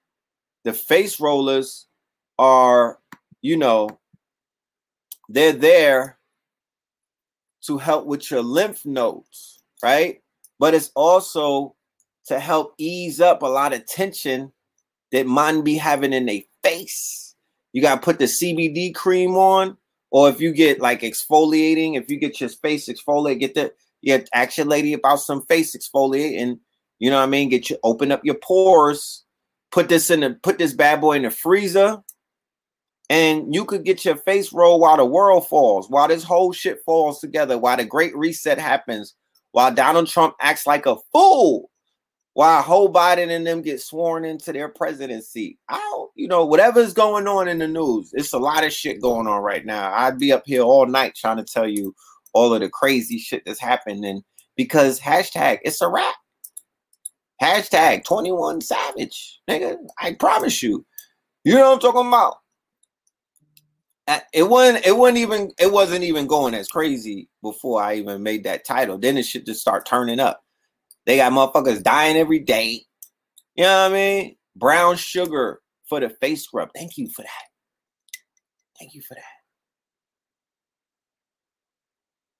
the 0.63 0.73
face 0.73 1.19
rollers 1.19 1.87
are, 2.37 2.99
you 3.41 3.57
know, 3.57 3.99
they're 5.29 5.53
there 5.53 6.17
to 7.67 7.77
help 7.77 8.05
with 8.05 8.29
your 8.29 8.41
lymph 8.41 8.85
nodes, 8.85 9.61
right? 9.83 10.21
But 10.59 10.73
it's 10.73 10.91
also 10.95 11.75
to 12.27 12.39
help 12.39 12.73
ease 12.77 13.19
up 13.21 13.41
a 13.41 13.47
lot 13.47 13.73
of 13.73 13.85
tension 13.85 14.51
that 15.11 15.27
man 15.27 15.61
be 15.61 15.75
having 15.75 16.13
in 16.13 16.25
their 16.25 16.41
face. 16.63 17.35
You 17.73 17.81
got 17.81 17.95
to 17.95 18.01
put 18.01 18.19
the 18.19 18.25
CBD 18.25 18.93
cream 18.93 19.35
on, 19.35 19.77
or 20.15 20.29
if 20.29 20.39
you 20.39 20.53
get 20.53 20.79
like 20.79 21.01
exfoliating, 21.01 21.97
if 21.97 22.09
you 22.09 22.15
get 22.15 22.39
your 22.39 22.47
face 22.47 22.87
exfoliate, 22.87 23.41
get 23.41 23.53
the 23.53 23.73
yeah, 24.01 24.19
ask 24.33 24.55
your 24.55 24.65
lady 24.65 24.93
about 24.93 25.17
some 25.17 25.41
face 25.41 25.75
exfoliate, 25.75 26.41
and 26.41 26.57
you 26.99 27.09
know 27.09 27.17
what 27.17 27.23
I 27.23 27.27
mean. 27.27 27.49
Get 27.49 27.69
you 27.69 27.77
open 27.83 28.13
up 28.13 28.23
your 28.23 28.35
pores. 28.35 29.25
Put 29.73 29.89
this 29.89 30.09
in 30.09 30.21
the 30.21 30.37
put 30.41 30.57
this 30.57 30.71
bad 30.71 31.01
boy 31.01 31.17
in 31.17 31.23
the 31.23 31.31
freezer 31.31 32.01
and 33.09 33.53
you 33.53 33.65
could 33.65 33.83
get 33.83 34.05
your 34.05 34.15
face 34.15 34.53
rolled 34.53 34.79
while 34.79 34.95
the 34.95 35.05
world 35.05 35.49
falls, 35.49 35.89
while 35.89 36.07
this 36.07 36.23
whole 36.23 36.53
shit 36.53 36.79
falls 36.85 37.19
together, 37.19 37.57
while 37.57 37.75
the 37.75 37.83
great 37.83 38.15
reset 38.15 38.57
happens, 38.57 39.15
while 39.51 39.73
Donald 39.73 40.07
Trump 40.07 40.35
acts 40.39 40.65
like 40.65 40.85
a 40.85 40.95
fool, 41.11 41.69
while 42.35 42.61
Joe 42.63 42.89
Biden 42.89 43.29
and 43.29 43.47
them 43.47 43.61
get 43.61 43.81
sworn 43.81 44.25
into 44.25 44.51
their 44.51 44.67
presidency. 44.67 45.57
I 45.69 45.77
don't, 45.77 46.11
you 46.15 46.27
know, 46.27 46.45
whatever's 46.45 46.93
going 46.93 47.29
on 47.29 47.47
in 47.47 47.59
the 47.59 47.67
news, 47.67 48.11
it's 48.13 48.33
a 48.33 48.37
lot 48.37 48.65
of 48.65 48.73
shit 48.73 49.01
going 49.01 49.25
on 49.25 49.41
right 49.41 49.65
now. 49.65 49.91
I'd 49.93 50.19
be 50.19 50.33
up 50.33 50.43
here 50.45 50.61
all 50.61 50.85
night 50.85 51.15
trying 51.15 51.37
to 51.37 51.45
tell 51.45 51.67
you 51.67 51.95
all 52.33 52.53
of 52.53 52.59
the 52.59 52.69
crazy 52.69 53.17
shit 53.17 53.43
that's 53.45 53.61
happening 53.61 54.21
because 54.57 54.99
hashtag 54.99 55.59
it's 55.63 55.81
a 55.81 55.87
wrap. 55.87 56.15
Hashtag 57.41 58.03
21 58.03 58.59
Savage. 58.59 59.39
Nigga, 59.49 59.77
I 59.97 60.13
promise 60.13 60.61
you. 60.61 60.85
You 61.45 61.55
know 61.55 61.69
what 61.69 61.73
I'm 61.75 61.79
talking 61.79 62.07
about? 62.07 62.35
it 64.33 64.43
wasn't 64.43 64.85
it 64.85 64.95
wasn't 64.95 65.17
even 65.17 65.51
it 65.57 65.71
wasn't 65.71 66.03
even 66.03 66.27
going 66.27 66.53
as 66.53 66.67
crazy 66.67 67.27
before 67.41 67.81
I 67.81 67.95
even 67.95 68.21
made 68.21 68.43
that 68.43 68.65
title. 68.65 68.97
Then 68.97 69.17
it 69.17 69.25
should 69.25 69.45
just 69.45 69.61
start 69.61 69.85
turning 69.85 70.19
up. 70.19 70.44
They 71.05 71.17
got 71.17 71.31
motherfuckers 71.31 71.83
dying 71.83 72.17
every 72.17 72.39
day. 72.39 72.85
You 73.55 73.63
know 73.63 73.83
what 73.83 73.91
I 73.91 73.93
mean? 73.93 74.35
Brown 74.55 74.95
sugar 74.95 75.61
for 75.87 75.99
the 75.99 76.09
face 76.09 76.43
scrub. 76.43 76.69
Thank 76.75 76.97
you 76.97 77.07
for 77.09 77.21
that. 77.21 77.45
Thank 78.79 78.93
you 78.93 79.01
for 79.01 79.13
that. 79.15 79.23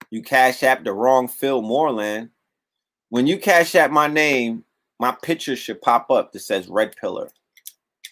You 0.09 0.21
cash 0.21 0.63
app 0.63 0.83
the 0.83 0.93
wrong 0.93 1.27
Phil 1.27 1.61
Moreland. 1.61 2.29
When 3.09 3.27
you 3.27 3.37
cash 3.37 3.75
app 3.75 3.91
my 3.91 4.07
name, 4.07 4.63
my 4.99 5.15
picture 5.23 5.55
should 5.55 5.81
pop 5.81 6.09
up 6.09 6.31
that 6.31 6.39
says 6.39 6.67
red 6.67 6.95
pillar. 6.95 7.29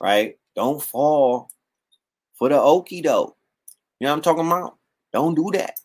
Right? 0.01 0.37
Don't 0.55 0.81
fall 0.81 1.49
for 2.33 2.49
the 2.49 2.55
okie 2.55 3.03
doke. 3.03 3.37
You 3.99 4.05
know 4.05 4.11
what 4.11 4.17
I'm 4.17 4.21
talking 4.21 4.47
about? 4.47 4.77
Don't 5.11 5.35
do 5.35 5.49
that. 5.53 5.75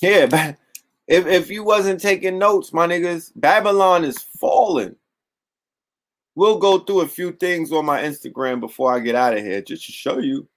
Yeah, 0.00 0.26
but 0.30 0.56
if, 1.06 1.26
if 1.26 1.50
you 1.50 1.64
wasn't 1.64 2.00
taking 2.00 2.38
notes, 2.38 2.72
my 2.72 2.86
niggas, 2.86 3.32
Babylon 3.36 4.04
is 4.04 4.18
falling. 4.18 4.96
We'll 6.34 6.58
go 6.58 6.78
through 6.78 7.02
a 7.02 7.08
few 7.08 7.32
things 7.32 7.72
on 7.72 7.84
my 7.84 8.02
Instagram 8.02 8.60
before 8.60 8.92
I 8.92 8.98
get 8.98 9.14
out 9.14 9.36
of 9.36 9.44
here, 9.44 9.60
just 9.62 9.86
to 9.86 9.92
show 9.92 10.18
you 10.18 10.48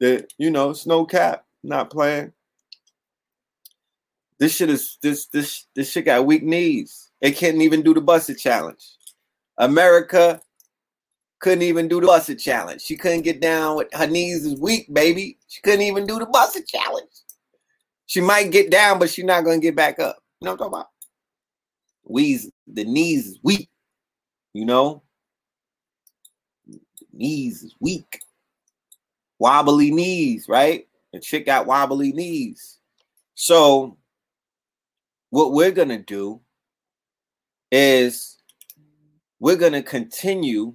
that 0.00 0.32
you 0.38 0.50
know 0.50 0.70
it's 0.70 0.86
no 0.86 1.04
cap. 1.04 1.44
Not 1.64 1.90
playing. 1.90 2.32
This 4.38 4.54
shit 4.54 4.70
is 4.70 4.98
this 5.02 5.26
this 5.26 5.66
this 5.74 5.90
shit 5.90 6.04
got 6.04 6.26
weak 6.26 6.44
knees. 6.44 7.10
It 7.20 7.32
can't 7.32 7.62
even 7.62 7.82
do 7.82 7.94
the 7.94 8.00
busted 8.00 8.38
challenge. 8.38 8.84
America 9.58 10.40
couldn't 11.40 11.62
even 11.62 11.88
do 11.88 12.00
the 12.00 12.06
busted 12.06 12.38
challenge. 12.38 12.82
She 12.82 12.96
couldn't 12.96 13.22
get 13.22 13.40
down 13.40 13.76
with 13.76 13.92
her 13.94 14.06
knees 14.06 14.44
is 14.44 14.60
weak, 14.60 14.92
baby. 14.92 15.38
She 15.48 15.60
couldn't 15.62 15.82
even 15.82 16.06
do 16.06 16.18
the 16.18 16.26
busted 16.26 16.68
challenge. 16.68 17.10
She 18.06 18.20
might 18.20 18.50
get 18.50 18.70
down, 18.70 18.98
but 18.98 19.10
she's 19.10 19.24
not 19.24 19.44
gonna 19.44 19.58
get 19.58 19.76
back 19.76 19.98
up. 19.98 20.18
You 20.40 20.46
know 20.46 20.52
what 20.52 20.54
I'm 20.54 20.58
talking 20.58 20.74
about? 20.74 20.88
We's 22.04 22.50
the 22.66 22.84
knees 22.84 23.26
is 23.26 23.38
weak, 23.42 23.68
you 24.52 24.64
know. 24.64 25.02
The 26.66 26.80
knees 27.12 27.62
is 27.62 27.74
weak. 27.80 28.20
Wobbly 29.38 29.90
knees, 29.90 30.48
right? 30.48 30.86
The 31.12 31.20
chick 31.20 31.46
got 31.46 31.66
wobbly 31.66 32.12
knees. 32.12 32.78
So 33.34 33.96
what 35.30 35.52
we're 35.52 35.72
gonna 35.72 35.98
do 35.98 36.40
is 37.70 38.38
we're 39.40 39.56
gonna 39.56 39.82
continue 39.82 40.74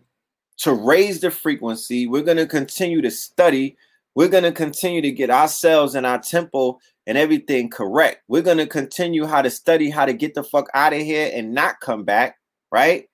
to 0.61 0.73
raise 0.73 1.19
the 1.19 1.31
frequency. 1.31 2.05
We're 2.05 2.21
going 2.21 2.37
to 2.37 2.45
continue 2.45 3.01
to 3.01 3.09
study. 3.09 3.77
We're 4.13 4.27
going 4.27 4.43
to 4.43 4.51
continue 4.51 5.01
to 5.01 5.11
get 5.11 5.31
ourselves 5.31 5.95
and 5.95 6.05
our 6.05 6.19
temple 6.19 6.79
and 7.07 7.17
everything 7.17 7.69
correct. 7.69 8.21
We're 8.27 8.41
going 8.41 8.57
to 8.57 8.67
continue 8.67 9.25
how 9.25 9.41
to 9.41 9.49
study 9.49 9.89
how 9.89 10.05
to 10.05 10.13
get 10.13 10.33
the 10.33 10.43
fuck 10.43 10.67
out 10.73 10.93
of 10.93 11.01
here 11.01 11.31
and 11.33 11.53
not 11.53 11.79
come 11.79 12.03
back, 12.03 12.35
right? 12.71 13.05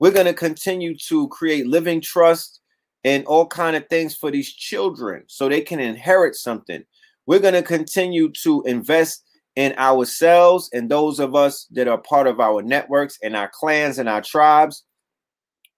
We're 0.00 0.12
going 0.12 0.26
to 0.26 0.34
continue 0.34 0.96
to 1.08 1.28
create 1.28 1.66
living 1.66 2.00
trust 2.00 2.60
and 3.04 3.24
all 3.26 3.46
kind 3.46 3.76
of 3.76 3.88
things 3.88 4.16
for 4.16 4.30
these 4.30 4.52
children 4.52 5.24
so 5.28 5.48
they 5.48 5.60
can 5.60 5.80
inherit 5.80 6.34
something. 6.34 6.84
We're 7.26 7.38
going 7.38 7.54
to 7.54 7.62
continue 7.62 8.30
to 8.42 8.62
invest 8.64 9.24
in 9.56 9.74
ourselves 9.76 10.70
and 10.72 10.88
those 10.88 11.18
of 11.18 11.34
us 11.34 11.66
that 11.72 11.88
are 11.88 11.98
part 11.98 12.26
of 12.26 12.38
our 12.40 12.62
networks 12.62 13.18
and 13.22 13.36
our 13.36 13.50
clans 13.52 13.98
and 13.98 14.08
our 14.08 14.22
tribes 14.22 14.84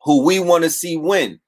who 0.03 0.23
we 0.25 0.39
want 0.39 0.65
to 0.65 0.71
see 0.71 0.97
win. 0.97 1.41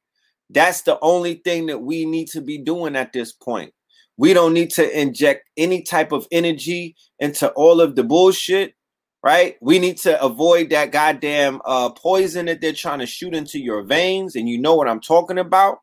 That's 0.51 0.83
the 0.83 0.99
only 1.01 1.37
thing 1.45 1.67
that 1.67 1.81
we 1.81 2.05
need 2.05 2.29
to 2.29 2.41
be 2.41 2.59
doing 2.59 2.97
at 2.97 3.13
this 3.13 3.33
point. 3.33 3.73
We 4.17 4.35
don't 4.35 4.53
need 4.53 4.71
to 4.73 5.01
inject 5.01 5.49
any 5.57 5.83
type 5.83 6.13
of 6.13 6.27
energy 6.31 6.97
into 7.19 7.51
all 7.53 7.81
of 7.81 7.97
the 7.97 8.05
bullshit, 8.05 8.75
right? 9.23 9.57
We 9.61 9.79
need 9.79 9.99
to 9.99 10.23
avoid 10.23 10.71
that 10.71 10.93
goddamn 10.93 11.61
uh, 11.65 11.91
poison 11.91 12.47
that 12.47 12.61
they're 12.61 12.73
trying 12.73 12.99
to 12.99 13.07
shoot 13.07 13.35
into 13.35 13.59
your 13.59 13.83
veins. 13.83 14.37
And 14.37 14.49
you 14.49 14.61
know 14.61 14.75
what 14.75 14.89
I'm 14.89 15.01
talking 15.01 15.39
about, 15.39 15.79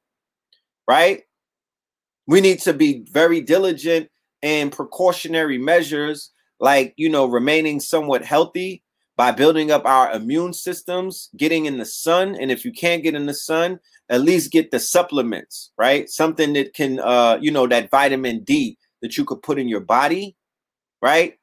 right? 0.87 1.23
We 2.27 2.41
need 2.41 2.59
to 2.59 2.73
be 2.73 3.05
very 3.11 3.41
diligent 3.41 4.09
in 4.41 4.69
precautionary 4.69 5.57
measures, 5.57 6.31
like, 6.59 6.93
you 6.95 7.09
know, 7.09 7.25
remaining 7.25 7.79
somewhat 7.79 8.23
healthy 8.23 8.83
by 9.17 9.31
building 9.31 9.71
up 9.71 9.85
our 9.85 10.11
immune 10.11 10.53
systems, 10.53 11.29
getting 11.35 11.65
in 11.65 11.77
the 11.77 11.85
sun. 11.85 12.35
And 12.39 12.51
if 12.51 12.63
you 12.63 12.71
can't 12.71 13.03
get 13.03 13.15
in 13.15 13.25
the 13.25 13.33
sun, 13.33 13.79
at 14.09 14.21
least 14.21 14.51
get 14.51 14.71
the 14.71 14.79
supplements, 14.79 15.71
right? 15.77 16.09
Something 16.09 16.53
that 16.53 16.73
can, 16.73 16.99
uh, 16.99 17.37
you 17.39 17.51
know, 17.51 17.67
that 17.67 17.91
vitamin 17.91 18.43
D 18.43 18.77
that 19.01 19.17
you 19.17 19.25
could 19.25 19.41
put 19.41 19.59
in 19.59 19.69
your 19.69 19.81
body, 19.81 20.35
right? 21.01 21.33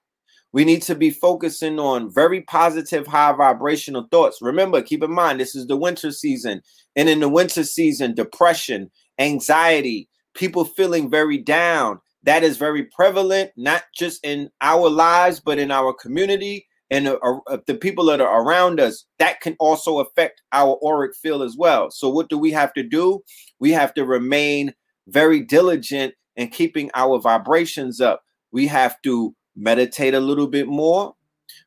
We 0.53 0.65
need 0.65 0.83
to 0.83 0.95
be 0.95 1.11
focusing 1.11 1.79
on 1.79 2.13
very 2.13 2.41
positive, 2.43 3.07
high 3.07 3.33
vibrational 3.33 4.09
thoughts. 4.11 4.39
Remember, 4.41 4.83
keep 4.83 5.03
in 5.03 5.13
mind, 5.13 5.39
this 5.39 5.55
is 5.55 5.67
the 5.67 5.77
winter 5.77 6.11
season. 6.11 6.63
And 6.97 7.09
in 7.09 7.21
the 7.21 7.29
winter 7.29 7.63
season, 7.63 8.15
depression, 8.15 8.91
anxiety, 9.19 10.09
people 10.35 10.65
feeling 10.65 11.11
very 11.11 11.39
down, 11.39 12.01
that 12.23 12.43
is 12.43 12.57
very 12.57 12.85
prevalent, 12.85 13.53
not 13.57 13.85
just 13.95 14.25
in 14.25 14.51
our 14.61 14.89
lives, 14.89 15.41
but 15.41 15.59
in 15.59 15.71
our 15.71 15.93
community 15.93 16.67
and 16.91 17.09
uh, 17.09 17.19
uh, 17.49 17.59
the 17.67 17.75
people 17.75 18.05
that 18.07 18.21
are 18.21 18.43
around 18.43 18.81
us. 18.81 19.07
That 19.19 19.41
can 19.41 19.57
also 19.59 19.99
affect 19.99 20.43
our 20.53 20.79
auric 20.85 21.17
field 21.17 21.43
as 21.43 21.57
well. 21.57 21.91
So, 21.91 22.09
what 22.09 22.29
do 22.29 22.39
we 22.39 22.53
have 22.53 22.73
to 22.75 22.83
do? 22.83 23.21
We 23.59 23.73
have 23.73 23.95
to 23.95 24.05
remain 24.05 24.75
very 25.09 25.41
diligent 25.41 26.15
in 26.37 26.49
keeping 26.49 26.91
our 26.95 27.21
vibrations 27.21 28.01
up. 28.01 28.23
We 28.53 28.67
have 28.69 29.01
to 29.03 29.35
meditate 29.57 30.15
a 30.15 30.21
little 30.21 30.47
bit 30.47 30.69
more. 30.69 31.15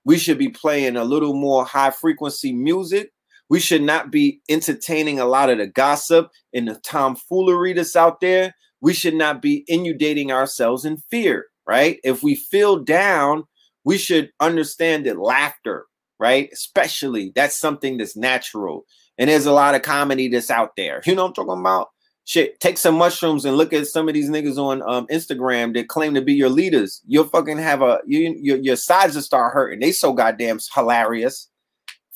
We 0.06 0.18
should 0.18 0.38
be 0.38 0.50
playing 0.50 0.96
a 0.96 1.04
little 1.04 1.34
more 1.34 1.66
high 1.66 1.92
frequency 1.92 2.54
music. 2.54 3.12
We 3.50 3.60
should 3.60 3.82
not 3.82 4.12
be 4.12 4.42
entertaining 4.48 5.20
a 5.20 5.26
lot 5.26 5.50
of 5.50 5.58
the 5.58 5.68
gossip 5.68 6.30
and 6.54 6.68
the 6.68 6.76
tomfoolery 6.76 7.74
that's 7.74 7.96
out 7.96 8.22
there. 8.22 8.54
We 8.82 8.94
should 8.94 9.16
not 9.16 9.42
be 9.42 9.66
inundating 9.68 10.32
ourselves 10.32 10.86
in 10.86 10.98
fear, 11.10 11.48
right? 11.68 12.00
If 12.04 12.22
we 12.22 12.36
feel 12.36 12.78
down, 12.78 13.46
we 13.84 13.98
should 13.98 14.32
understand 14.40 15.06
that 15.06 15.20
laughter, 15.20 15.86
right? 16.20 16.50
Especially 16.52 17.32
that's 17.36 17.58
something 17.58 17.98
that's 17.98 18.18
natural. 18.18 18.86
And 19.18 19.30
there's 19.30 19.46
a 19.46 19.52
lot 19.52 19.76
of 19.76 19.82
comedy 19.82 20.28
that's 20.28 20.52
out 20.52 20.72
there. 20.78 21.02
You 21.06 21.16
know 21.16 21.24
what 21.24 21.30
I'm 21.30 21.46
talking 21.46 21.62
about? 21.62 21.90
Shit, 22.26 22.60
take 22.60 22.78
some 22.78 22.96
mushrooms 22.96 23.44
and 23.44 23.58
look 23.58 23.74
at 23.74 23.88
some 23.88 24.08
of 24.08 24.14
these 24.14 24.30
niggas 24.30 24.58
on 24.58 24.84
um, 24.84 25.08
Instagram 25.08 25.74
that 25.74 25.88
claim 25.88 26.14
to 26.14 26.22
be 26.22 26.34
your 26.34 26.50
leaders. 26.50 27.02
You'll 27.08 27.24
fucking 27.24 27.58
have 27.58 27.82
a 27.82 28.00
you, 28.06 28.36
your 28.40 28.58
your 28.58 28.76
sides 28.76 29.16
will 29.16 29.24
start 29.24 29.54
hurting. 29.54 29.80
They 29.80 29.92
so 29.92 30.14
goddamn 30.14 30.60
hilarious, 30.76 31.50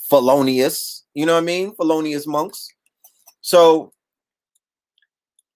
felonious. 0.10 1.04
You 1.15 1.26
know 1.26 1.34
what 1.34 1.41
I 1.41 1.45
mean? 1.45 1.73
Felonious 1.73 2.28
monks. 2.28 2.67
So 3.41 3.91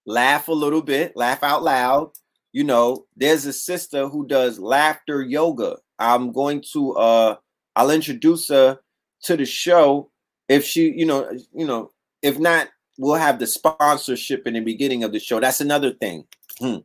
laugh 0.06 0.48
a 0.48 0.52
little 0.52 0.82
bit, 0.82 1.12
laugh 1.14 1.44
out 1.44 1.62
loud. 1.62 2.10
You 2.52 2.64
know, 2.64 3.06
there's 3.16 3.46
a 3.46 3.52
sister 3.52 4.08
who 4.08 4.26
does 4.26 4.58
laughter 4.58 5.22
yoga. 5.22 5.76
I'm 5.98 6.32
going 6.32 6.62
to 6.72 6.92
uh 6.94 7.36
I'll 7.76 7.90
introduce 7.90 8.48
her 8.48 8.80
to 9.24 9.36
the 9.36 9.46
show 9.46 10.10
if 10.48 10.64
she, 10.64 10.92
you 10.92 11.06
know, 11.06 11.30
you 11.54 11.66
know, 11.66 11.90
if 12.22 12.38
not, 12.38 12.68
we'll 12.98 13.14
have 13.14 13.38
the 13.38 13.46
sponsorship 13.46 14.46
in 14.46 14.54
the 14.54 14.60
beginning 14.60 15.04
of 15.04 15.12
the 15.12 15.20
show. 15.20 15.38
That's 15.40 15.60
another 15.60 15.92
thing. 15.92 16.24
Hmm. 16.58 16.78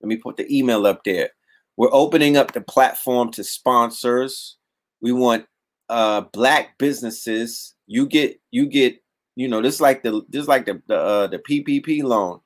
Let 0.00 0.08
me 0.08 0.16
put 0.16 0.36
the 0.36 0.56
email 0.56 0.86
up 0.86 1.04
there. 1.04 1.30
We're 1.76 1.92
opening 1.92 2.36
up 2.36 2.52
the 2.52 2.60
platform 2.60 3.30
to 3.32 3.44
sponsors. 3.44 4.56
We 5.00 5.12
want 5.12 5.46
uh 5.88 6.22
black 6.32 6.78
businesses. 6.78 7.74
You 7.86 8.06
get 8.06 8.40
you 8.50 8.66
get, 8.66 9.02
you 9.36 9.48
know, 9.48 9.60
this 9.60 9.80
like 9.80 10.02
the 10.02 10.22
this 10.28 10.48
like 10.48 10.66
the 10.66 10.82
the 10.86 10.96
uh, 10.96 11.26
the 11.26 11.38
PPP 11.38 12.02
loan. 12.02 12.40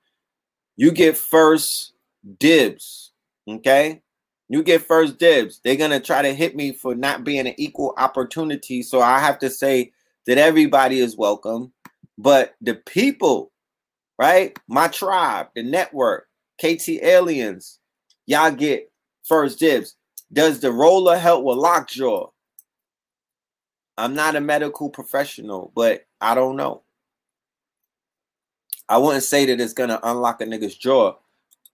You 0.76 0.90
get 0.90 1.16
first 1.16 1.92
dibs. 2.38 3.12
Okay. 3.48 4.02
You 4.54 4.62
get 4.62 4.86
first 4.86 5.18
dibs. 5.18 5.58
They're 5.64 5.74
gonna 5.74 5.98
try 5.98 6.22
to 6.22 6.32
hit 6.32 6.54
me 6.54 6.70
for 6.70 6.94
not 6.94 7.24
being 7.24 7.48
an 7.48 7.54
equal 7.56 7.92
opportunity. 7.96 8.84
So 8.84 9.00
I 9.00 9.18
have 9.18 9.40
to 9.40 9.50
say 9.50 9.90
that 10.26 10.38
everybody 10.38 11.00
is 11.00 11.16
welcome, 11.16 11.72
but 12.16 12.54
the 12.60 12.76
people, 12.76 13.50
right? 14.16 14.56
My 14.68 14.86
tribe, 14.86 15.48
the 15.56 15.64
network, 15.64 16.28
KT 16.62 16.88
aliens, 17.02 17.80
y'all 18.26 18.52
get 18.52 18.92
first 19.24 19.58
dibs. 19.58 19.96
Does 20.32 20.60
the 20.60 20.70
roller 20.70 21.18
help 21.18 21.42
with 21.42 21.58
lockjaw? 21.58 22.30
I'm 23.98 24.14
not 24.14 24.36
a 24.36 24.40
medical 24.40 24.88
professional, 24.88 25.72
but 25.74 26.06
I 26.20 26.36
don't 26.36 26.54
know. 26.54 26.84
I 28.88 28.98
wouldn't 28.98 29.24
say 29.24 29.46
that 29.46 29.60
it's 29.60 29.72
gonna 29.72 29.98
unlock 30.04 30.40
a 30.40 30.44
nigga's 30.44 30.76
jaw, 30.76 31.16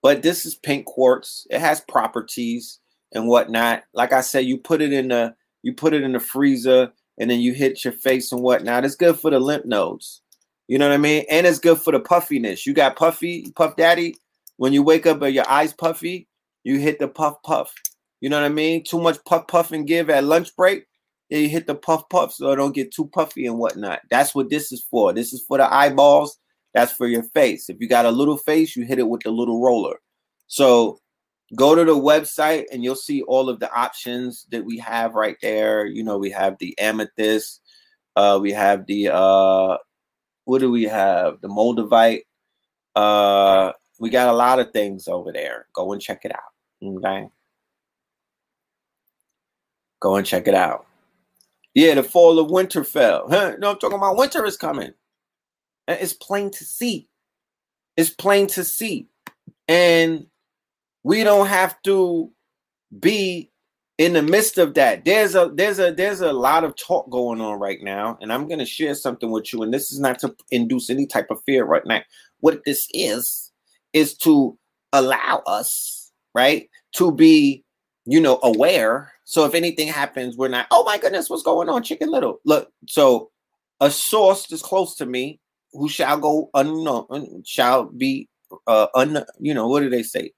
but 0.02 0.22
this 0.22 0.46
is 0.46 0.54
pink 0.54 0.86
quartz. 0.86 1.46
It 1.50 1.60
has 1.60 1.80
properties 1.80 2.78
and 3.12 3.26
whatnot. 3.26 3.84
Like 3.94 4.12
I 4.12 4.20
said, 4.20 4.44
you 4.44 4.58
put 4.58 4.82
it 4.82 4.92
in 4.92 5.08
the 5.08 5.34
you 5.62 5.74
put 5.74 5.92
it 5.92 6.02
in 6.02 6.12
the 6.12 6.20
freezer 6.20 6.92
and 7.18 7.30
then 7.30 7.40
you 7.40 7.52
hit 7.52 7.84
your 7.84 7.92
face 7.92 8.32
and 8.32 8.42
whatnot. 8.42 8.84
It's 8.84 8.96
good 8.96 9.18
for 9.18 9.30
the 9.30 9.38
lymph 9.38 9.66
nodes. 9.66 10.22
You 10.68 10.78
know 10.78 10.88
what 10.88 10.94
I 10.94 10.98
mean? 10.98 11.24
And 11.28 11.46
it's 11.46 11.58
good 11.58 11.78
for 11.78 11.92
the 11.92 12.00
puffiness. 12.00 12.64
You 12.64 12.72
got 12.72 12.96
puffy, 12.96 13.52
puff 13.56 13.76
daddy. 13.76 14.16
When 14.56 14.72
you 14.72 14.82
wake 14.82 15.06
up 15.06 15.20
and 15.22 15.34
your 15.34 15.48
eyes 15.48 15.72
puffy, 15.72 16.28
you 16.64 16.78
hit 16.78 16.98
the 16.98 17.08
puff 17.08 17.42
puff. 17.42 17.74
You 18.20 18.28
know 18.28 18.40
what 18.40 18.46
I 18.46 18.50
mean? 18.50 18.84
Too 18.84 19.00
much 19.00 19.18
puff 19.26 19.48
puff 19.48 19.72
and 19.72 19.86
give 19.86 20.08
at 20.10 20.24
lunch 20.24 20.54
break. 20.56 20.86
Yeah, 21.28 21.38
you 21.38 21.48
hit 21.48 21.66
the 21.66 21.74
puff 21.74 22.08
puff 22.08 22.32
so 22.32 22.50
it 22.52 22.56
don't 22.56 22.74
get 22.74 22.92
too 22.92 23.06
puffy 23.06 23.46
and 23.46 23.58
whatnot. 23.58 24.00
That's 24.10 24.34
what 24.34 24.50
this 24.50 24.72
is 24.72 24.82
for. 24.90 25.12
This 25.12 25.32
is 25.32 25.44
for 25.46 25.58
the 25.58 25.72
eyeballs 25.72 26.38
that's 26.74 26.92
for 26.92 27.06
your 27.06 27.22
face. 27.22 27.68
If 27.68 27.80
you 27.80 27.88
got 27.88 28.06
a 28.06 28.10
little 28.10 28.36
face, 28.36 28.76
you 28.76 28.84
hit 28.84 28.98
it 28.98 29.08
with 29.08 29.22
the 29.22 29.30
little 29.30 29.60
roller. 29.60 29.96
So 30.46 30.98
go 31.56 31.74
to 31.74 31.84
the 31.84 31.96
website 31.96 32.64
and 32.72 32.84
you'll 32.84 32.94
see 32.94 33.22
all 33.22 33.48
of 33.48 33.60
the 33.60 33.72
options 33.72 34.46
that 34.50 34.64
we 34.64 34.78
have 34.78 35.14
right 35.14 35.36
there. 35.42 35.86
You 35.86 36.04
know, 36.04 36.18
we 36.18 36.30
have 36.30 36.56
the 36.58 36.78
amethyst, 36.78 37.60
uh, 38.16 38.38
we 38.40 38.52
have 38.52 38.86
the 38.86 39.10
uh 39.12 39.76
what 40.44 40.60
do 40.60 40.70
we 40.70 40.84
have? 40.84 41.40
The 41.40 41.48
moldavite. 41.48 42.22
Uh 42.96 43.72
we 43.98 44.10
got 44.10 44.28
a 44.28 44.36
lot 44.36 44.58
of 44.58 44.72
things 44.72 45.08
over 45.08 45.32
there. 45.32 45.66
Go 45.74 45.92
and 45.92 46.00
check 46.00 46.24
it 46.24 46.32
out. 46.32 46.40
Okay. 46.82 47.28
Go 50.00 50.16
and 50.16 50.26
check 50.26 50.48
it 50.48 50.54
out. 50.54 50.86
Yeah, 51.74 51.94
the 51.94 52.02
fall 52.02 52.38
of 52.38 52.48
Winterfell. 52.48 53.30
Huh? 53.30 53.54
No, 53.58 53.72
I'm 53.72 53.78
talking 53.78 53.98
about 53.98 54.16
winter 54.16 54.44
is 54.44 54.56
coming. 54.56 54.92
It's 55.92 56.12
plain 56.12 56.50
to 56.52 56.64
see. 56.64 57.08
It's 57.96 58.10
plain 58.10 58.46
to 58.48 58.64
see. 58.64 59.08
And 59.68 60.26
we 61.02 61.24
don't 61.24 61.46
have 61.46 61.80
to 61.82 62.30
be 62.98 63.50
in 63.98 64.14
the 64.14 64.22
midst 64.22 64.58
of 64.58 64.74
that. 64.74 65.04
There's 65.04 65.34
a 65.34 65.50
there's 65.54 65.78
a 65.78 65.92
there's 65.92 66.20
a 66.20 66.32
lot 66.32 66.64
of 66.64 66.74
talk 66.76 67.10
going 67.10 67.40
on 67.40 67.58
right 67.58 67.82
now, 67.82 68.18
and 68.20 68.32
I'm 68.32 68.48
gonna 68.48 68.64
share 68.64 68.94
something 68.94 69.30
with 69.30 69.52
you. 69.52 69.62
And 69.62 69.72
this 69.72 69.92
is 69.92 70.00
not 70.00 70.18
to 70.20 70.34
induce 70.50 70.90
any 70.90 71.06
type 71.06 71.26
of 71.30 71.42
fear 71.44 71.64
right 71.64 71.84
now. 71.84 72.00
What 72.40 72.62
this 72.64 72.88
is 72.94 73.52
is 73.92 74.16
to 74.18 74.56
allow 74.92 75.42
us, 75.46 76.12
right, 76.34 76.68
to 76.92 77.12
be, 77.12 77.64
you 78.06 78.20
know, 78.20 78.40
aware. 78.42 79.12
So 79.24 79.44
if 79.44 79.54
anything 79.54 79.88
happens, 79.88 80.36
we're 80.36 80.48
not, 80.48 80.66
oh 80.70 80.84
my 80.84 80.98
goodness, 80.98 81.30
what's 81.30 81.42
going 81.42 81.68
on, 81.68 81.82
Chicken 81.82 82.10
Little? 82.10 82.40
Look, 82.44 82.72
so 82.88 83.30
a 83.80 83.90
source 83.90 84.46
that's 84.46 84.62
close 84.62 84.94
to 84.96 85.06
me 85.06 85.39
who 85.72 85.88
shall 85.88 86.18
go 86.18 86.50
unknown 86.54 87.42
shall 87.44 87.84
be 87.84 88.28
uh 88.66 88.86
un 88.94 89.24
you 89.38 89.54
know 89.54 89.68
what 89.68 89.80
do 89.80 89.90
they 89.90 90.02
say? 90.02 90.32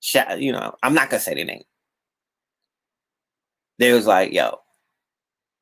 Shall 0.00 0.38
you 0.38 0.52
know 0.52 0.74
i'm 0.82 0.94
not 0.94 1.10
gonna 1.10 1.20
say 1.20 1.34
the 1.34 1.44
name. 1.44 1.64
They 3.78 3.92
was 3.92 4.06
like 4.06 4.32
yo 4.32 4.60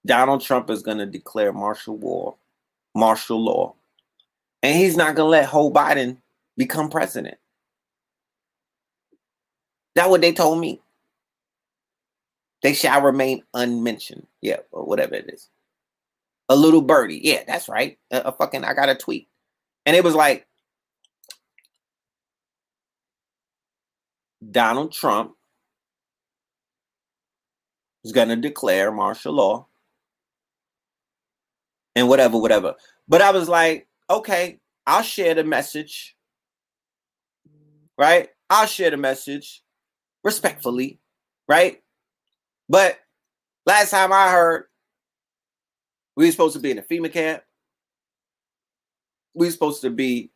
donald 0.06 0.42
trump 0.42 0.68
is 0.68 0.82
gonna 0.82 1.06
declare 1.06 1.52
martial 1.52 1.96
war 1.96 2.37
martial 2.94 3.42
law 3.42 3.74
and 4.62 4.76
he's 4.76 4.96
not 4.96 5.14
gonna 5.14 5.30
let 5.30 5.50
Joe 5.50 5.70
biden 5.70 6.18
become 6.56 6.90
president. 6.90 7.38
That's 9.94 10.08
what 10.08 10.20
they 10.20 10.32
told 10.32 10.60
me. 10.60 10.80
They 12.62 12.74
shall 12.74 13.00
remain 13.00 13.42
unmentioned. 13.54 14.26
Yeah 14.42 14.58
or 14.72 14.84
whatever 14.84 15.14
it 15.14 15.32
is 15.32 15.48
a 16.48 16.57
little 16.57 16.83
birdie. 16.83 17.20
Yeah, 17.22 17.42
that's 17.46 17.68
right. 17.68 17.98
A, 18.11 18.20
a 18.20 18.33
fucking 18.33 18.64
I 18.64 18.74
got 18.74 18.88
a 18.88 18.94
tweet. 18.94 19.28
And 19.87 19.96
it 19.96 20.04
was 20.04 20.14
like 20.14 20.46
Donald 24.50 24.92
Trump 24.92 25.35
is 28.04 28.12
going 28.12 28.28
to 28.28 28.37
declare 28.37 28.92
martial 28.92 29.33
law 29.33 29.66
and 31.96 32.09
whatever, 32.09 32.38
whatever. 32.38 32.74
But 33.09 33.22
I 33.22 33.30
was 33.30 33.48
like, 33.48 33.88
okay, 34.09 34.61
I'll 34.87 35.02
share 35.02 35.35
the 35.35 35.44
message. 35.44 36.16
Right? 37.96 38.28
I'll 38.50 38.66
share 38.66 38.90
the 38.90 38.96
message 38.96 39.62
respectfully. 40.22 41.00
Right? 41.48 41.83
But 42.68 42.98
last 43.66 43.90
time 43.90 44.12
I 44.12 44.30
heard, 44.30 44.66
we 46.16 46.27
were 46.27 46.31
supposed 46.31 46.55
to 46.55 46.61
be 46.61 46.70
in 46.70 46.79
a 46.79 46.83
FEMA 46.83 47.12
camp. 47.12 47.42
We 49.35 49.46
were 49.46 49.53
supposed 49.53 49.83
to 49.83 49.90
be 49.90 50.31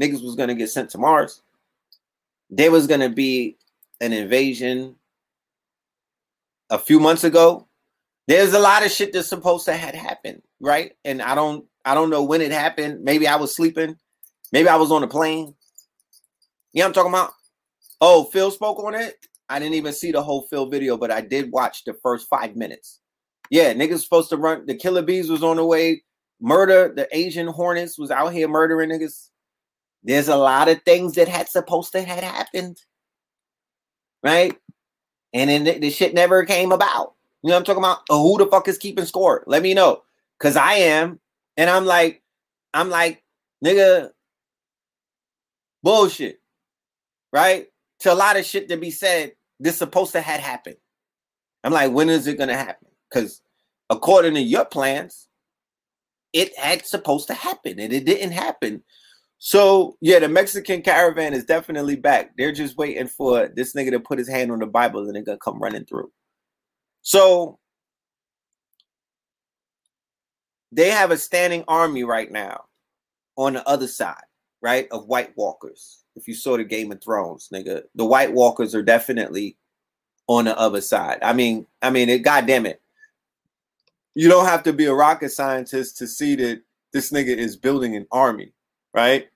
niggas 0.00 0.22
was 0.22 0.36
gonna 0.36 0.54
get 0.54 0.70
sent 0.70 0.90
to 0.90 0.98
Mars. 0.98 1.42
There 2.50 2.70
was 2.70 2.86
gonna 2.86 3.10
be 3.10 3.58
an 4.00 4.12
invasion 4.12 4.96
a 6.70 6.78
few 6.78 7.00
months 7.00 7.24
ago. 7.24 7.66
There's 8.26 8.52
a 8.52 8.58
lot 8.58 8.84
of 8.84 8.90
shit 8.90 9.12
that's 9.12 9.28
supposed 9.28 9.64
to 9.66 9.74
had 9.74 9.94
happened, 9.94 10.42
right? 10.60 10.92
And 11.04 11.20
I 11.22 11.34
don't 11.34 11.64
I 11.84 11.94
don't 11.94 12.10
know 12.10 12.22
when 12.22 12.40
it 12.40 12.52
happened. 12.52 13.02
Maybe 13.02 13.26
I 13.26 13.36
was 13.36 13.54
sleeping. 13.54 13.96
Maybe 14.52 14.68
I 14.68 14.76
was 14.76 14.90
on 14.90 15.02
a 15.02 15.08
plane. 15.08 15.54
You 16.72 16.80
know 16.82 16.86
I'm 16.86 16.92
talking 16.92 17.12
about? 17.12 17.32
Oh, 18.00 18.24
Phil 18.24 18.50
spoke 18.50 18.78
on 18.78 18.94
it. 18.94 19.14
I 19.48 19.58
didn't 19.58 19.74
even 19.74 19.92
see 19.92 20.12
the 20.12 20.22
whole 20.22 20.42
Phil 20.42 20.66
video, 20.66 20.96
but 20.96 21.10
I 21.10 21.22
did 21.22 21.50
watch 21.50 21.84
the 21.84 21.94
first 21.94 22.28
five 22.28 22.54
minutes. 22.54 22.97
Yeah, 23.50 23.72
niggas 23.72 24.00
supposed 24.02 24.30
to 24.30 24.36
run. 24.36 24.66
The 24.66 24.74
killer 24.74 25.02
bees 25.02 25.30
was 25.30 25.42
on 25.42 25.56
the 25.56 25.64
way. 25.64 26.02
Murder, 26.40 26.92
the 26.94 27.08
Asian 27.16 27.48
Hornets 27.48 27.98
was 27.98 28.10
out 28.10 28.32
here 28.32 28.48
murdering 28.48 28.90
niggas. 28.90 29.30
There's 30.02 30.28
a 30.28 30.36
lot 30.36 30.68
of 30.68 30.82
things 30.82 31.14
that 31.14 31.28
had 31.28 31.48
supposed 31.48 31.92
to 31.92 32.02
had 32.02 32.22
happened. 32.22 32.78
Right? 34.22 34.56
And 35.32 35.50
then 35.50 35.80
the, 35.80 35.90
shit 35.90 36.14
never 36.14 36.44
came 36.44 36.72
about. 36.72 37.14
You 37.42 37.48
know 37.48 37.54
what 37.54 37.60
I'm 37.60 37.64
talking 37.64 37.82
about? 37.82 37.98
Oh, 38.08 38.22
who 38.22 38.38
the 38.38 38.50
fuck 38.50 38.68
is 38.68 38.78
keeping 38.78 39.04
score? 39.04 39.44
Let 39.46 39.62
me 39.62 39.74
know. 39.74 40.02
Cause 40.40 40.56
I 40.56 40.74
am. 40.74 41.20
And 41.56 41.68
I'm 41.68 41.84
like, 41.84 42.22
I'm 42.72 42.90
like, 42.90 43.22
nigga, 43.64 44.10
bullshit. 45.82 46.40
Right? 47.32 47.66
To 48.00 48.12
a 48.12 48.14
lot 48.14 48.36
of 48.36 48.44
shit 48.44 48.68
to 48.68 48.76
be 48.76 48.90
said, 48.90 49.32
this 49.60 49.76
supposed 49.76 50.12
to 50.12 50.20
had 50.20 50.40
happened. 50.40 50.76
I'm 51.64 51.72
like, 51.72 51.92
when 51.92 52.08
is 52.08 52.26
it 52.26 52.38
gonna 52.38 52.56
happen? 52.56 52.87
Because 53.10 53.42
according 53.90 54.34
to 54.34 54.40
your 54.40 54.64
plans, 54.64 55.28
it 56.32 56.56
had 56.58 56.86
supposed 56.86 57.26
to 57.28 57.34
happen 57.34 57.78
and 57.78 57.92
it 57.92 58.04
didn't 58.04 58.32
happen. 58.32 58.82
So 59.38 59.96
yeah, 60.00 60.18
the 60.18 60.28
Mexican 60.28 60.82
caravan 60.82 61.32
is 61.32 61.44
definitely 61.44 61.96
back. 61.96 62.32
They're 62.36 62.52
just 62.52 62.76
waiting 62.76 63.06
for 63.06 63.48
this 63.48 63.74
nigga 63.74 63.92
to 63.92 64.00
put 64.00 64.18
his 64.18 64.28
hand 64.28 64.50
on 64.50 64.58
the 64.58 64.66
Bible 64.66 65.06
and 65.06 65.14
they're 65.14 65.22
gonna 65.22 65.38
come 65.38 65.60
running 65.60 65.84
through. 65.84 66.10
So 67.02 67.58
they 70.72 70.90
have 70.90 71.10
a 71.10 71.16
standing 71.16 71.64
army 71.66 72.04
right 72.04 72.30
now 72.30 72.64
on 73.36 73.54
the 73.54 73.66
other 73.66 73.86
side, 73.86 74.24
right, 74.60 74.88
of 74.90 75.06
White 75.06 75.36
Walkers. 75.36 76.04
If 76.16 76.26
you 76.26 76.34
saw 76.34 76.56
the 76.56 76.64
Game 76.64 76.90
of 76.92 77.02
Thrones, 77.02 77.48
nigga, 77.52 77.82
the 77.94 78.04
White 78.04 78.32
Walkers 78.32 78.74
are 78.74 78.82
definitely 78.82 79.56
on 80.26 80.44
the 80.44 80.58
other 80.58 80.80
side. 80.80 81.20
I 81.22 81.32
mean, 81.32 81.66
I 81.80 81.90
mean, 81.90 82.08
it, 82.08 82.18
God 82.18 82.46
damn 82.46 82.66
it, 82.66 82.82
you 84.18 84.28
don't 84.28 84.46
have 84.46 84.64
to 84.64 84.72
be 84.72 84.86
a 84.86 84.92
rocket 84.92 85.28
scientist 85.28 85.96
to 85.98 86.08
see 86.08 86.34
that 86.34 86.60
this 86.92 87.12
nigga 87.12 87.36
is 87.36 87.56
building 87.56 87.94
an 87.94 88.04
army, 88.10 88.52
right? 88.92 89.28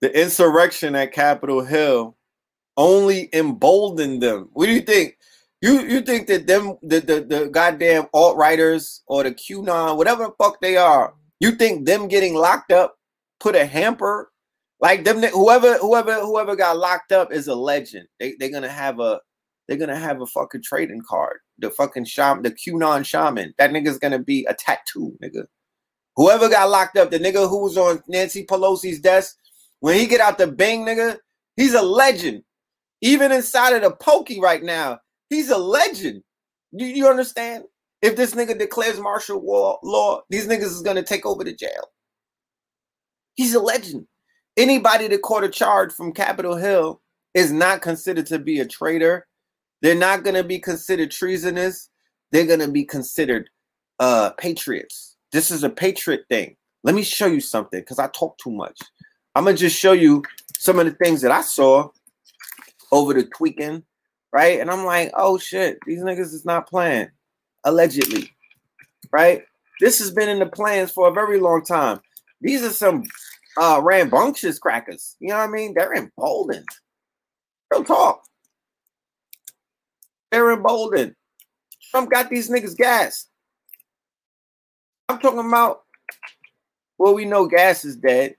The 0.00 0.18
insurrection 0.18 0.94
at 0.94 1.12
Capitol 1.12 1.62
Hill 1.62 2.16
only 2.78 3.28
emboldened 3.34 4.22
them. 4.22 4.48
What 4.54 4.64
do 4.64 4.72
you 4.72 4.80
think? 4.80 5.18
You 5.60 5.80
you 5.82 6.00
think 6.00 6.26
that 6.28 6.46
them 6.46 6.78
the 6.80 7.00
the, 7.00 7.20
the 7.20 7.50
goddamn 7.50 8.06
alt-righters 8.14 9.02
or 9.08 9.24
the 9.24 9.32
QAnon, 9.32 9.98
whatever 9.98 10.24
the 10.24 10.32
fuck 10.42 10.58
they 10.62 10.78
are, 10.78 11.12
you 11.38 11.50
think 11.50 11.84
them 11.84 12.08
getting 12.08 12.34
locked 12.34 12.72
up 12.72 12.96
put 13.40 13.54
a 13.54 13.66
hamper 13.66 14.32
like 14.80 15.04
them 15.04 15.22
whoever 15.22 15.76
whoever 15.76 16.14
whoever 16.20 16.56
got 16.56 16.78
locked 16.78 17.12
up 17.12 17.30
is 17.30 17.46
a 17.46 17.54
legend. 17.54 18.08
They 18.20 18.36
they're 18.38 18.50
gonna 18.50 18.70
have 18.70 19.00
a 19.00 19.20
they're 19.68 19.76
gonna 19.76 19.98
have 19.98 20.20
a 20.20 20.26
fucking 20.26 20.62
trading 20.62 21.02
card. 21.08 21.38
The 21.58 21.70
fucking 21.70 22.04
shaman, 22.04 22.42
the 22.42 22.50
QAnon 22.50 23.04
shaman. 23.04 23.54
That 23.58 23.70
nigga's 23.70 23.98
gonna 23.98 24.18
be 24.18 24.44
a 24.48 24.54
tattoo, 24.54 25.16
nigga. 25.22 25.46
Whoever 26.16 26.48
got 26.48 26.70
locked 26.70 26.96
up, 26.96 27.10
the 27.10 27.18
nigga 27.18 27.48
who 27.48 27.62
was 27.62 27.76
on 27.76 28.02
Nancy 28.08 28.44
Pelosi's 28.46 29.00
desk, 29.00 29.36
when 29.80 29.98
he 29.98 30.06
get 30.06 30.20
out 30.20 30.38
the 30.38 30.46
bing, 30.46 30.84
nigga, 30.84 31.18
he's 31.56 31.74
a 31.74 31.82
legend. 31.82 32.42
Even 33.02 33.32
inside 33.32 33.74
of 33.74 33.82
the 33.82 33.90
pokey 33.90 34.40
right 34.40 34.62
now, 34.62 34.98
he's 35.28 35.50
a 35.50 35.58
legend. 35.58 36.22
Do 36.76 36.84
you 36.84 37.08
understand? 37.08 37.64
If 38.02 38.16
this 38.16 38.34
nigga 38.34 38.58
declares 38.58 39.00
martial 39.00 39.42
law, 39.82 40.22
these 40.30 40.46
niggas 40.46 40.64
is 40.64 40.82
gonna 40.82 41.02
take 41.02 41.26
over 41.26 41.44
the 41.44 41.54
jail. 41.54 41.90
He's 43.34 43.54
a 43.54 43.60
legend. 43.60 44.06
Anybody 44.56 45.08
that 45.08 45.22
caught 45.22 45.44
a 45.44 45.48
charge 45.48 45.92
from 45.92 46.12
Capitol 46.12 46.56
Hill 46.56 47.02
is 47.34 47.52
not 47.52 47.82
considered 47.82 48.26
to 48.26 48.38
be 48.38 48.60
a 48.60 48.66
traitor 48.66 49.26
they're 49.82 49.94
not 49.94 50.24
going 50.24 50.36
to 50.36 50.44
be 50.44 50.58
considered 50.58 51.10
treasonous. 51.10 51.90
They're 52.32 52.46
going 52.46 52.60
to 52.60 52.68
be 52.68 52.84
considered 52.84 53.48
uh, 53.98 54.30
patriots. 54.38 55.16
This 55.32 55.50
is 55.50 55.64
a 55.64 55.70
patriot 55.70 56.24
thing. 56.28 56.56
Let 56.82 56.94
me 56.94 57.02
show 57.02 57.26
you 57.26 57.40
something 57.40 57.80
because 57.80 57.98
I 57.98 58.08
talk 58.08 58.38
too 58.38 58.50
much. 58.50 58.78
I'm 59.34 59.44
going 59.44 59.56
to 59.56 59.60
just 59.60 59.78
show 59.78 59.92
you 59.92 60.22
some 60.58 60.78
of 60.78 60.86
the 60.86 60.92
things 60.92 61.20
that 61.22 61.30
I 61.30 61.42
saw 61.42 61.88
over 62.92 63.12
the 63.12 63.24
tweaking, 63.24 63.82
right? 64.32 64.60
And 64.60 64.70
I'm 64.70 64.84
like, 64.84 65.12
oh 65.14 65.38
shit, 65.38 65.78
these 65.86 66.00
niggas 66.00 66.32
is 66.32 66.44
not 66.44 66.68
playing, 66.68 67.08
allegedly, 67.64 68.30
right? 69.12 69.42
This 69.80 69.98
has 69.98 70.10
been 70.10 70.28
in 70.28 70.38
the 70.38 70.46
plans 70.46 70.90
for 70.90 71.08
a 71.08 71.12
very 71.12 71.38
long 71.38 71.64
time. 71.64 72.00
These 72.40 72.62
are 72.62 72.70
some 72.70 73.04
uh 73.58 73.80
rambunctious 73.82 74.58
crackers. 74.58 75.16
You 75.20 75.30
know 75.30 75.38
what 75.38 75.48
I 75.48 75.52
mean? 75.52 75.74
They're 75.74 75.94
emboldened. 75.94 76.68
Real 77.70 77.84
talk. 77.84 78.22
Aaron 80.36 80.62
Bolden. 80.62 81.16
Trump 81.90 82.10
got 82.10 82.28
these 82.28 82.50
niggas 82.50 82.76
gassed. 82.76 83.30
I'm 85.08 85.18
talking 85.18 85.38
about, 85.38 85.84
well, 86.98 87.14
we 87.14 87.24
know 87.24 87.46
gas 87.46 87.86
is 87.86 87.96
dead. 87.96 88.36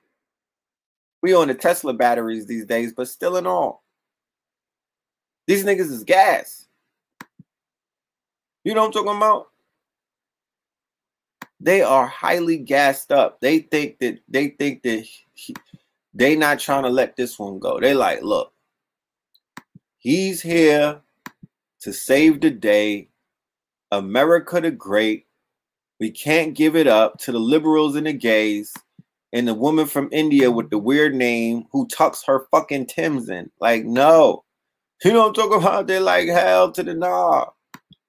We 1.24 1.34
on 1.34 1.48
the 1.48 1.56
Tesla 1.56 1.94
batteries 1.94 2.46
these 2.46 2.66
days, 2.66 2.94
but 2.94 3.08
still 3.08 3.38
in 3.38 3.48
all. 3.48 3.84
These 5.48 5.66
niggas 5.66 5.92
is 5.92 6.04
gas. 6.04 6.68
You 8.64 8.76
know 8.76 8.82
what 8.82 8.88
I'm 8.88 8.94
talking 8.94 9.18
about? 9.18 9.48
They 11.60 11.82
are 11.82 12.06
highly 12.06 12.58
gassed 12.58 13.12
up. 13.12 13.40
They 13.40 13.60
think 13.60 13.98
that 14.00 14.20
they 14.28 14.50
think 14.50 14.84
that 14.84 15.04
he, 15.34 15.56
they 16.14 16.36
not 16.36 16.60
trying 16.60 16.84
to 16.84 16.90
let 16.90 17.16
this 17.16 17.40
one 17.40 17.58
go. 17.58 17.80
They 17.80 17.96
like, 17.96 18.22
look, 18.22 18.54
he's 19.98 20.44
here 20.44 21.02
to 21.82 21.94
save 21.94 22.42
the 22.42 22.52
day. 22.52 23.10
America 23.92 24.60
the 24.60 24.72
Great. 24.72 25.26
We 26.00 26.12
can't 26.12 26.54
give 26.54 26.76
it 26.76 26.88
up 26.88 27.18
to 27.20 27.32
the 27.32 27.40
liberals 27.40 27.96
and 27.96 28.06
the 28.06 28.14
gays 28.14 28.74
and 29.34 29.48
the 29.48 29.54
woman 29.54 29.88
from 29.88 30.10
India 30.12 30.52
with 30.52 30.70
the 30.70 30.78
weird 30.78 31.16
name 31.16 31.66
who 31.72 31.88
tucks 31.88 32.24
her 32.26 32.48
fucking 32.52 32.88
Tims 32.88 33.30
in. 33.30 33.50
Like, 33.60 33.86
no. 33.86 34.44
You 35.04 35.22
I'm 35.22 35.34
talking 35.34 35.62
about? 35.62 35.88
They're 35.88 36.00
like, 36.00 36.28
hell 36.28 36.72
to 36.72 36.84
the 36.84 36.94
nah. 36.94 37.46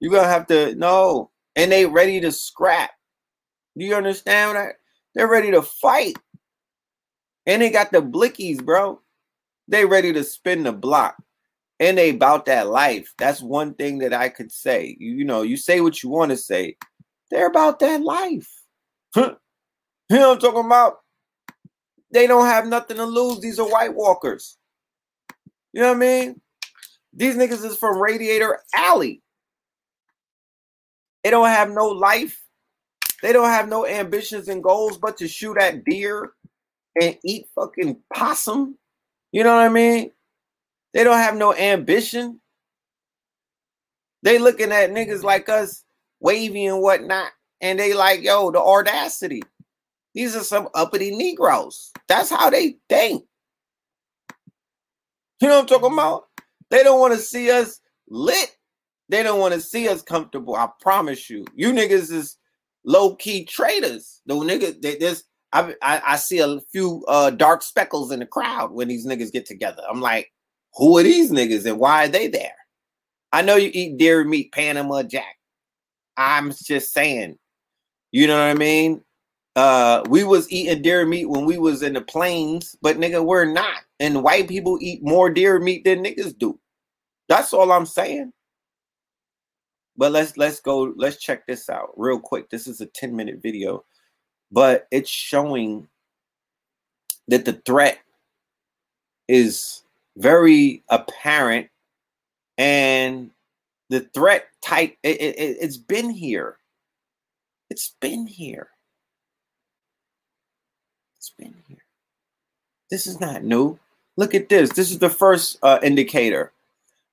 You're 0.01 0.13
gonna 0.13 0.29
have 0.29 0.47
to 0.49 0.75
no. 0.75 1.31
And 1.57 1.73
they 1.73 1.87
ready 1.87 2.21
to 2.21 2.33
scrap. 2.33 2.91
Do 3.77 3.85
you 3.85 3.95
understand 3.95 4.57
that? 4.57 4.77
They're 5.15 5.29
ready 5.29 5.51
to 5.51 5.63
fight. 5.63 6.17
And 7.47 7.63
they 7.63 7.71
got 7.71 7.91
the 7.93 8.01
blickies, 8.01 8.65
bro. 8.65 9.01
They 9.67 9.85
ready 9.85 10.13
to 10.13 10.25
spin 10.25 10.63
the 10.63 10.73
block 10.73 11.17
and 11.81 11.97
they 11.97 12.11
about 12.11 12.47
that 12.47 12.69
life. 12.69 13.13
That's 13.19 13.41
one 13.41 13.75
thing 13.75 13.99
that 13.99 14.13
I 14.13 14.29
could 14.29 14.51
say. 14.51 14.97
You, 14.99 15.13
you 15.17 15.25
know, 15.25 15.43
you 15.43 15.57
say 15.57 15.81
what 15.81 16.03
you 16.03 16.09
want 16.09 16.31
to 16.31 16.37
say. 16.37 16.77
They're 17.31 17.49
about 17.49 17.79
that 17.81 18.03
life. 18.03 18.51
you 19.17 19.37
know 20.11 20.33
I'm 20.33 20.39
talking 20.39 20.65
about? 20.65 20.99
They 22.11 22.27
don't 22.27 22.47
have 22.47 22.67
nothing 22.67 22.97
to 22.97 23.05
lose. 23.05 23.41
These 23.41 23.59
are 23.59 23.69
White 23.69 23.95
Walkers. 23.95 24.57
You 25.73 25.83
know 25.83 25.89
what 25.89 25.97
I 25.97 26.01
mean? 26.01 26.41
These 27.13 27.37
niggas 27.37 27.65
is 27.65 27.77
from 27.77 28.01
Radiator 28.01 28.61
Alley. 28.75 29.23
They 31.23 31.31
don't 31.31 31.49
have 31.49 31.71
no 31.71 31.89
life. 31.89 32.43
They 33.23 33.33
don't 33.33 33.51
have 33.51 33.69
no 33.69 33.87
ambitions 33.87 34.49
and 34.49 34.63
goals 34.63 34.99
but 34.99 35.17
to 35.19 35.29
shoot 35.29 35.59
at 35.59 35.85
deer 35.85 36.33
and 37.01 37.19
eat 37.25 37.47
fucking 37.55 37.99
possum. 38.15 38.79
You 39.33 39.45
know 39.45 39.55
what 39.55 39.65
I 39.65 39.69
mean? 39.69 40.13
They 40.95 41.05
don't 41.05 41.19
have 41.19 41.37
no 41.37 41.55
ambition. 41.55 42.41
They 44.23 44.39
looking 44.39 44.73
at 44.73 44.91
niggas 44.91 45.23
like 45.23 45.49
us, 45.49 45.85
wavy 46.21 46.67
and 46.67 46.81
whatnot, 46.81 47.31
and 47.61 47.79
they 47.79 47.95
like, 47.95 48.23
yo, 48.23 48.51
the 48.51 48.61
audacity. 48.61 49.43
These 50.15 50.35
are 50.35 50.43
some 50.43 50.69
uppity 50.75 51.15
Negroes. 51.15 51.93
That's 52.09 52.31
how 52.31 52.51
they 52.51 52.79
think. 52.89 53.25
You 55.41 55.49
know 55.49 55.57
what 55.57 55.73
I'm 55.73 55.81
talking 55.81 55.93
about? 55.93 56.25
They 56.71 56.83
don't 56.83 57.01
want 57.01 57.15
to 57.15 57.21
see 57.21 57.51
us 57.51 57.81
lit. 58.09 58.57
They 59.09 59.23
don't 59.23 59.39
want 59.39 59.55
to 59.55 59.61
see 59.61 59.89
us 59.89 60.03
comfortable. 60.03 60.57
I 60.57 60.69
promise 60.81 61.31
you. 61.31 61.45
You 61.55 61.73
niggas 61.73 62.11
is 62.11 62.37
low 62.85 63.15
key 63.15 63.45
traitors. 63.45 64.21
The 64.27 64.35
niggas, 64.35 64.83
they, 64.83 64.97
there's 64.97 65.25
I, 65.53 65.75
I, 65.83 66.03
I 66.07 66.17
see 66.17 66.41
a 66.41 66.59
few 66.73 67.05
uh, 67.09 67.31
dark 67.31 67.63
speckles 67.63 68.13
in 68.13 68.21
the 68.21 68.27
crowd 68.27 68.73
when 68.73 68.89
these 68.89 69.07
niggas 69.07 69.33
get 69.33 69.47
together. 69.47 69.83
I'm 69.89 70.01
like, 70.01 70.31
who 70.79 70.99
are 70.99 71.03
these 71.03 71.31
niggas 71.31 71.67
and 71.67 71.79
why 71.79 72.07
are 72.07 72.09
they 72.09 72.29
there? 72.29 72.55
I 73.33 73.43
know 73.43 73.57
you 73.57 73.71
eat 73.75 73.99
dairy 73.99 74.25
meat, 74.25 74.53
Panama 74.53 75.03
Jack. 75.03 75.37
I'm 76.17 76.53
just 76.65 76.93
saying, 76.95 77.39
you 78.13 78.27
know 78.27 78.37
what 78.39 78.51
I 78.51 78.55
mean? 78.55 79.03
Uh, 79.57 80.03
we 80.09 80.25
was 80.25 80.51
eating 80.53 80.83
deer 80.83 81.05
meat 81.05 81.27
when 81.27 81.45
we 81.45 81.59
was 81.59 81.83
in 81.83 81.95
the 81.95 82.01
plains, 82.01 82.77
but 82.83 82.97
nigga, 82.99 83.25
we're 83.25 83.45
not. 83.45 83.83
And 84.01 84.23
white 84.23 84.49
people 84.49 84.79
eat 84.81 85.03
more 85.03 85.31
deer 85.31 85.59
meat 85.61 85.85
than 85.85 86.05
niggas 86.05 86.39
do. 86.39 86.59
That's 87.29 87.53
all 87.53 87.73
I'm 87.73 87.87
saying. 87.87 88.33
but 89.99 90.13
let's 90.13 90.37
let's 90.39 90.61
go. 90.61 90.95
Let's 90.97 91.19
check 91.19 91.47
this 91.47 91.69
out 91.69 91.91
real 91.97 92.21
quick. 92.21 92.51
This 92.51 92.67
is 92.69 92.81
a 92.81 92.87
10 92.87 93.15
minute 93.15 93.41
video, 93.43 93.85
but 94.53 94.87
it's 94.93 95.11
showing 95.11 95.89
that 97.29 97.45
the 97.45 97.55
threat 97.67 97.99
is 99.29 99.83
very 100.19 100.83
apparent 100.89 101.69
and 102.59 103.31
the 103.89 104.01
threat 104.01 104.49
type 104.63 104.97
it, 105.03 105.21
it, 105.21 105.57
it's 105.61 105.77
been 105.77 106.11
here. 106.11 106.59
It's 107.71 107.95
been 108.01 108.27
here. 108.27 108.69
It's 111.17 111.31
been 111.31 111.55
here. 111.69 111.85
This 112.91 113.07
is 113.07 113.21
not 113.21 113.45
new. 113.45 113.79
Look 114.17 114.35
at 114.35 114.49
this. 114.49 114.71
This 114.73 114.91
is 114.91 114.99
the 114.99 115.11
first 115.11 115.59
uh, 115.63 115.79
indicator. 115.83 116.53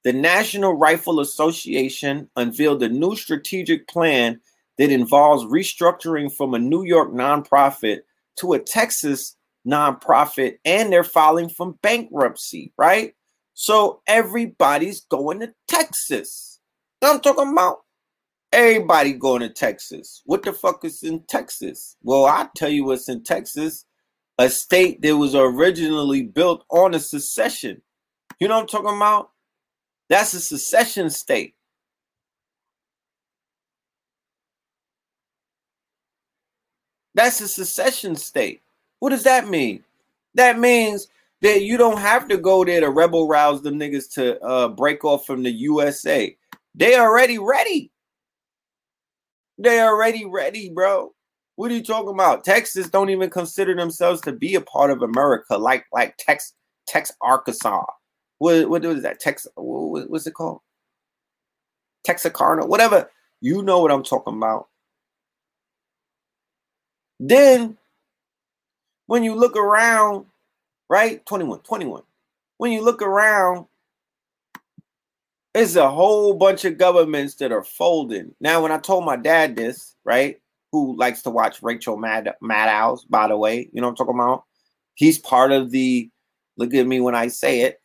The 0.03 0.13
national 0.13 0.73
rifle 0.73 1.19
association 1.19 2.29
unveiled 2.35 2.83
a 2.83 2.89
new 2.89 3.15
strategic 3.15 3.87
plan 3.87 4.39
that 4.77 4.91
involves 4.91 5.45
restructuring 5.45 6.31
from 6.31 6.53
a 6.53 6.59
new 6.59 6.83
york 6.83 7.11
nonprofit 7.11 8.01
to 8.37 8.53
a 8.53 8.59
texas 8.59 9.35
nonprofit 9.67 10.57
and 10.65 10.91
they're 10.91 11.03
filing 11.03 11.49
from 11.49 11.79
bankruptcy, 11.81 12.73
right? 12.77 13.13
So 13.53 14.01
everybody's 14.07 15.01
going 15.01 15.39
to 15.41 15.53
Texas. 15.67 16.59
I'm 17.01 17.19
talking 17.19 17.51
about 17.51 17.79
everybody 18.51 19.13
going 19.13 19.41
to 19.41 19.49
Texas. 19.49 20.21
What 20.25 20.43
the 20.43 20.53
fuck 20.53 20.85
is 20.85 21.03
in 21.03 21.23
Texas? 21.27 21.97
Well, 22.03 22.25
I'll 22.25 22.51
tell 22.55 22.69
you 22.69 22.85
what's 22.85 23.09
in 23.09 23.23
Texas. 23.23 23.85
A 24.39 24.49
state 24.49 25.01
that 25.01 25.17
was 25.17 25.35
originally 25.35 26.23
built 26.23 26.65
on 26.69 26.93
a 26.93 26.99
secession. 26.99 27.81
You 28.39 28.47
know 28.47 28.55
what 28.55 28.61
I'm 28.61 28.67
talking 28.67 28.97
about? 28.97 29.31
That's 30.09 30.33
a 30.33 30.41
secession 30.41 31.09
state. 31.09 31.55
That's 37.15 37.41
a 37.41 37.47
secession 37.47 38.15
state. 38.17 38.61
What 39.05 39.11
does 39.11 39.25
that 39.25 39.47
mean? 39.47 39.83
That 40.33 40.57
means 40.57 41.09
that 41.43 41.61
you 41.61 41.77
don't 41.77 41.99
have 41.99 42.27
to 42.27 42.37
go 42.37 42.65
there 42.65 42.81
to 42.81 42.89
rebel 42.89 43.27
rouse 43.27 43.61
them 43.61 43.77
niggas 43.77 44.11
to 44.13 44.41
uh, 44.41 44.69
break 44.69 45.05
off 45.05 45.27
from 45.27 45.43
the 45.43 45.51
USA. 45.51 46.35
They 46.73 46.97
already 46.97 47.37
ready. 47.37 47.91
They 49.59 49.79
already 49.79 50.25
ready, 50.25 50.71
bro. 50.71 51.13
What 51.55 51.69
are 51.69 51.75
you 51.75 51.83
talking 51.83 52.15
about? 52.15 52.45
Texas 52.45 52.89
don't 52.89 53.11
even 53.11 53.29
consider 53.29 53.75
themselves 53.75 54.21
to 54.21 54.31
be 54.31 54.55
a 54.55 54.61
part 54.61 54.89
of 54.89 55.03
America, 55.03 55.55
like 55.55 55.85
like 55.93 56.15
Tex 56.17 56.53
Tex 56.87 57.11
Arkansas. 57.21 57.85
What 58.39 58.67
what 58.71 58.83
is 58.83 59.03
that? 59.03 59.19
Tex 59.19 59.45
what, 59.53 60.09
what's 60.09 60.25
it 60.25 60.33
called? 60.33 60.61
Texarkana, 62.05 62.65
whatever. 62.65 63.07
You 63.39 63.61
know 63.61 63.81
what 63.81 63.91
I'm 63.91 64.03
talking 64.03 64.35
about. 64.35 64.69
Then 67.19 67.77
when 69.07 69.23
you 69.23 69.35
look 69.35 69.55
around, 69.55 70.25
right? 70.89 71.25
21, 71.25 71.59
21. 71.59 72.03
When 72.57 72.71
you 72.71 72.83
look 72.83 73.01
around, 73.01 73.65
it's 75.53 75.75
a 75.75 75.89
whole 75.89 76.33
bunch 76.33 76.65
of 76.65 76.77
governments 76.77 77.35
that 77.35 77.51
are 77.51 77.63
folding. 77.63 78.35
Now, 78.39 78.61
when 78.61 78.71
I 78.71 78.77
told 78.77 79.05
my 79.05 79.15
dad 79.15 79.55
this, 79.55 79.95
right, 80.03 80.39
who 80.71 80.97
likes 80.97 81.21
to 81.21 81.29
watch 81.29 81.63
Rachel 81.63 81.95
Mad 81.95 82.33
Maddow's, 82.41 83.05
by 83.05 83.27
the 83.27 83.37
way, 83.37 83.69
you 83.71 83.81
know 83.81 83.87
I'm 83.87 83.95
talking 83.95 84.15
about? 84.15 84.43
He's 84.95 85.17
part 85.17 85.53
of 85.53 85.71
the 85.71 86.09
look 86.57 86.73
at 86.73 86.87
me 86.87 86.99
when 86.99 87.15
I 87.15 87.27
say 87.27 87.61
it. 87.61 87.81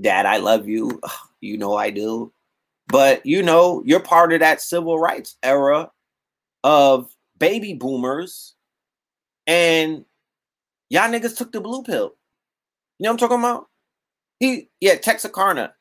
Dad, 0.00 0.26
I 0.26 0.38
love 0.38 0.68
you. 0.68 1.00
You 1.40 1.58
know 1.58 1.76
I 1.76 1.90
do. 1.90 2.32
But 2.88 3.24
you 3.24 3.42
know, 3.42 3.82
you're 3.84 4.00
part 4.00 4.32
of 4.32 4.40
that 4.40 4.60
civil 4.60 4.98
rights 4.98 5.36
era 5.44 5.90
of 6.64 7.08
baby 7.38 7.74
boomers 7.74 8.55
and 9.46 10.04
y'all 10.88 11.10
niggas 11.10 11.36
took 11.36 11.52
the 11.52 11.60
blue 11.60 11.82
pill. 11.82 12.14
You 12.98 13.04
know 13.04 13.12
what 13.12 13.22
I'm 13.22 13.28
talking 13.28 13.38
about? 13.38 13.68
He 14.40 14.70
yeah, 14.80 14.96
Texarkana. 14.96 15.74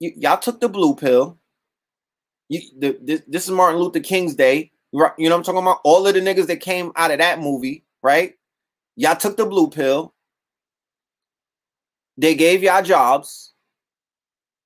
Y- 0.00 0.14
y'all 0.16 0.38
took 0.38 0.60
the 0.60 0.68
blue 0.68 0.94
pill. 0.94 1.38
You, 2.48 2.60
the, 2.78 2.98
this, 3.02 3.22
this 3.26 3.44
is 3.44 3.50
Martin 3.50 3.80
Luther 3.80 4.00
King's 4.00 4.34
day. 4.34 4.72
You 4.92 5.00
know 5.00 5.10
what 5.16 5.32
I'm 5.32 5.42
talking 5.42 5.62
about? 5.62 5.80
All 5.84 6.06
of 6.06 6.14
the 6.14 6.20
niggas 6.20 6.46
that 6.48 6.60
came 6.60 6.92
out 6.96 7.10
of 7.10 7.18
that 7.18 7.40
movie, 7.40 7.84
right? 8.02 8.34
Y'all 8.96 9.16
took 9.16 9.36
the 9.36 9.46
blue 9.46 9.70
pill. 9.70 10.14
They 12.18 12.34
gave 12.34 12.62
y'all 12.62 12.82
jobs 12.82 13.54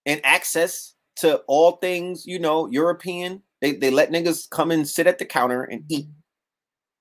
and 0.05 0.21
access 0.25 0.95
to 1.17 1.37
all 1.47 1.73
things, 1.73 2.27
you 2.27 2.41
know, 2.41 2.67
European. 2.67 3.43
They, 3.61 3.73
they 3.73 3.91
let 3.91 4.11
niggas 4.11 4.51
come 4.51 4.73
and 4.73 4.89
sit 4.89 5.07
at 5.07 5.19
the 5.19 5.25
counter 5.25 5.63
and 5.63 5.85
eat 5.89 6.09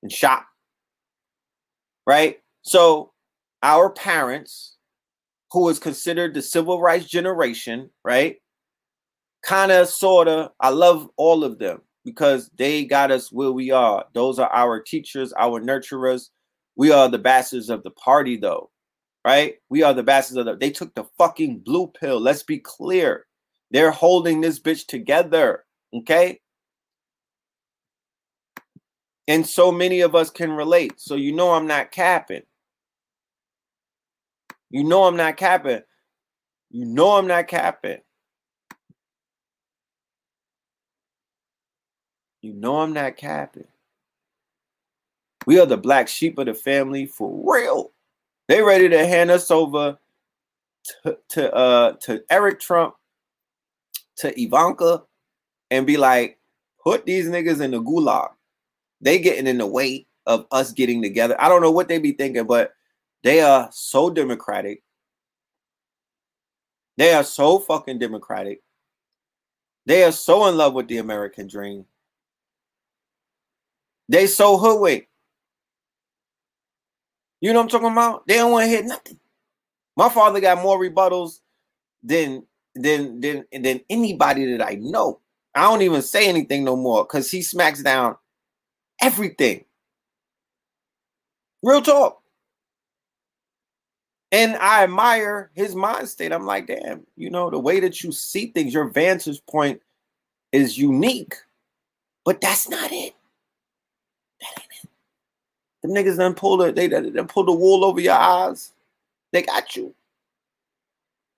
and 0.04 0.12
shop 0.12 0.46
right? 2.06 2.40
So 2.62 3.12
our 3.64 3.90
parents, 3.90 4.76
who 5.52 5.64
was 5.64 5.80
considered 5.80 6.34
the 6.34 6.42
civil 6.42 6.82
rights 6.82 7.06
generation, 7.06 7.90
right? 8.04 8.38
Kind 9.44 9.72
of, 9.72 9.88
sort 9.88 10.28
of, 10.28 10.52
I 10.60 10.70
love 10.70 11.10
all 11.18 11.44
of 11.44 11.60
them 11.60 11.82
because 12.04 12.50
they 12.58 12.86
got 12.86 13.12
us 13.12 13.32
where 13.32 13.52
we 13.52 13.72
are. 13.72 14.06
Those 14.14 14.40
are 14.40 14.52
our 14.52 14.80
teachers, 14.82 15.34
our 15.38 15.62
nurturers. 15.62 16.30
We 16.76 16.92
are 16.92 17.10
the 17.10 17.20
bastards 17.20 17.70
of 17.70 17.84
the 17.84 17.92
party, 17.92 18.38
though, 18.38 18.70
right? 19.26 19.56
We 19.70 19.82
are 19.84 19.94
the 19.94 20.04
bastards 20.04 20.38
of 20.38 20.46
the. 20.46 20.56
They 20.56 20.72
took 20.72 20.94
the 20.94 21.06
fucking 21.18 21.60
blue 21.60 21.88
pill. 21.88 22.20
Let's 22.20 22.44
be 22.44 22.60
clear. 22.60 23.26
They're 23.72 23.92
holding 23.92 24.42
this 24.42 24.60
bitch 24.60 24.88
together, 24.88 25.64
okay? 25.94 26.40
And 29.28 29.46
so 29.46 29.72
many 29.72 30.02
of 30.02 30.14
us 30.16 30.30
can 30.30 30.52
relate. 30.52 30.94
So 30.98 31.16
you 31.16 31.32
know 31.32 31.54
I'm 31.54 31.68
not 31.68 31.92
capping. 31.92 32.44
You 34.70 34.84
know 34.84 35.06
I'm 35.06 35.18
not 35.18 35.38
capping. 35.38 35.82
You 36.70 36.86
know 36.86 37.14
I'm 37.14 37.28
not 37.28 37.48
capping. 37.48 38.02
You 42.42 42.54
know 42.54 42.82
I'm 42.82 42.94
not 42.94 43.18
capping. 43.18 43.68
We 45.48 45.60
are 45.60 45.66
the 45.66 45.78
black 45.78 46.08
sheep 46.08 46.38
of 46.38 46.46
the 46.46 46.54
family 46.54 47.06
for 47.06 47.32
real. 47.44 47.92
They 48.48 48.62
ready 48.62 48.90
to 48.90 49.08
hand 49.08 49.32
us 49.32 49.50
over 49.50 49.98
to, 51.04 51.18
to 51.30 51.54
uh 51.54 51.94
to 52.02 52.24
Eric 52.30 52.60
Trump, 52.60 52.96
to 54.18 54.40
Ivanka, 54.40 55.04
and 55.72 55.88
be 55.88 55.98
like, 55.98 56.40
put 56.84 57.06
these 57.06 57.28
niggas 57.28 57.62
in 57.62 57.72
the 57.72 57.82
gulag 57.82 58.30
they 59.02 59.20
getting 59.20 59.48
in 59.48 59.58
the 59.58 59.68
way 59.68 60.08
of 60.26 60.46
us 60.52 60.72
getting 60.72 61.02
together. 61.02 61.36
I 61.40 61.50
don't 61.50 61.62
know 61.62 61.72
what 61.72 61.88
they 61.88 62.00
be 62.00 62.14
thinking, 62.14 62.46
but 62.46 62.74
they 63.24 63.42
are 63.42 63.70
so 63.72 64.10
democratic. 64.10 64.84
They 66.98 67.14
are 67.14 67.24
so 67.24 67.60
fucking 67.60 68.00
democratic. 68.00 68.62
They 69.86 70.04
are 70.04 70.12
so 70.12 70.48
in 70.48 70.58
love 70.58 70.74
with 70.74 70.88
the 70.88 70.98
American 70.98 71.48
dream. 71.48 71.86
They 74.10 74.28
so 74.28 74.58
hoodwinked. 74.58 75.08
You 77.42 77.54
know 77.54 77.60
what 77.60 77.64
I'm 77.64 77.70
talking 77.70 77.92
about? 77.92 78.28
They 78.28 78.36
don't 78.36 78.52
want 78.52 78.64
to 78.64 78.70
hear 78.70 78.84
nothing. 78.84 79.20
My 79.98 80.10
father 80.10 80.40
got 80.40 80.62
more 80.64 80.80
rebuttals 80.80 81.40
than 82.04 82.46
than 82.74 83.20
than 83.20 83.46
than 83.52 83.82
anybody 83.90 84.56
that 84.58 84.66
I 84.66 84.76
know. 84.76 85.20
I 85.54 85.64
don't 85.64 85.82
even 85.82 86.02
say 86.02 86.28
anything 86.28 86.64
no 86.64 86.76
more 86.76 87.04
because 87.04 87.32
he 87.32 87.42
smacks 87.42 87.82
down 87.82 88.18
everything. 89.02 89.66
Real 91.64 91.82
talk. 91.82 92.22
And 94.32 94.56
I 94.58 94.84
admire 94.84 95.50
his 95.54 95.76
mind 95.76 96.10
state. 96.10 96.34
I'm 96.34 96.46
like, 96.46 96.68
damn, 96.68 97.06
you 97.16 97.30
know, 97.30 97.50
the 97.50 97.60
way 97.60 97.80
that 97.80 98.04
you 98.04 98.12
see 98.12 98.48
things, 98.48 98.74
your 98.74 98.90
vantage 98.90 99.46
point 99.46 99.82
is 100.52 100.78
unique, 100.78 101.36
but 102.26 102.42
that's 102.42 102.68
not 102.68 102.92
it. 102.92 103.16
That 104.42 104.62
ain't 104.62 104.84
it. 104.84 104.90
The 105.84 105.90
niggas 105.90 106.18
done 106.18 106.34
pulled 106.34 106.62
the, 106.62 106.72
they 106.72 106.88
done 106.88 107.28
pulled 107.28 107.48
the 107.48 107.54
wool 107.54 107.86
over 107.86 108.00
your 108.00 108.16
eyes. 108.16 108.72
They 109.32 109.44
got 109.44 109.76
you 109.76 109.94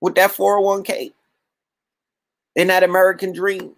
with 0.02 0.16
that 0.16 0.32
401k 0.32 1.14
in 2.56 2.68
that 2.68 2.84
American 2.84 3.34
dream. 3.34 3.76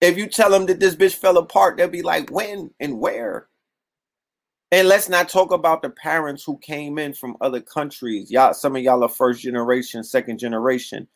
If 0.00 0.18
you 0.18 0.26
tell 0.26 0.50
them 0.50 0.66
that 0.66 0.80
this 0.80 0.96
bitch 0.96 1.14
fell 1.14 1.38
apart, 1.38 1.76
they'll 1.76 1.88
be 1.88 2.02
like, 2.02 2.30
when 2.30 2.70
and 2.80 2.98
where? 2.98 3.48
And 4.72 4.88
let's 4.88 5.08
not 5.08 5.28
talk 5.28 5.52
about 5.52 5.82
the 5.82 5.90
parents 5.90 6.42
who 6.42 6.58
came 6.58 6.98
in 6.98 7.14
from 7.14 7.36
other 7.40 7.60
countries. 7.60 8.30
Y'all, 8.30 8.54
some 8.54 8.74
of 8.74 8.82
y'all 8.82 9.04
are 9.04 9.08
first 9.08 9.40
generation, 9.40 10.02
second 10.02 10.38
generation. 10.38 11.06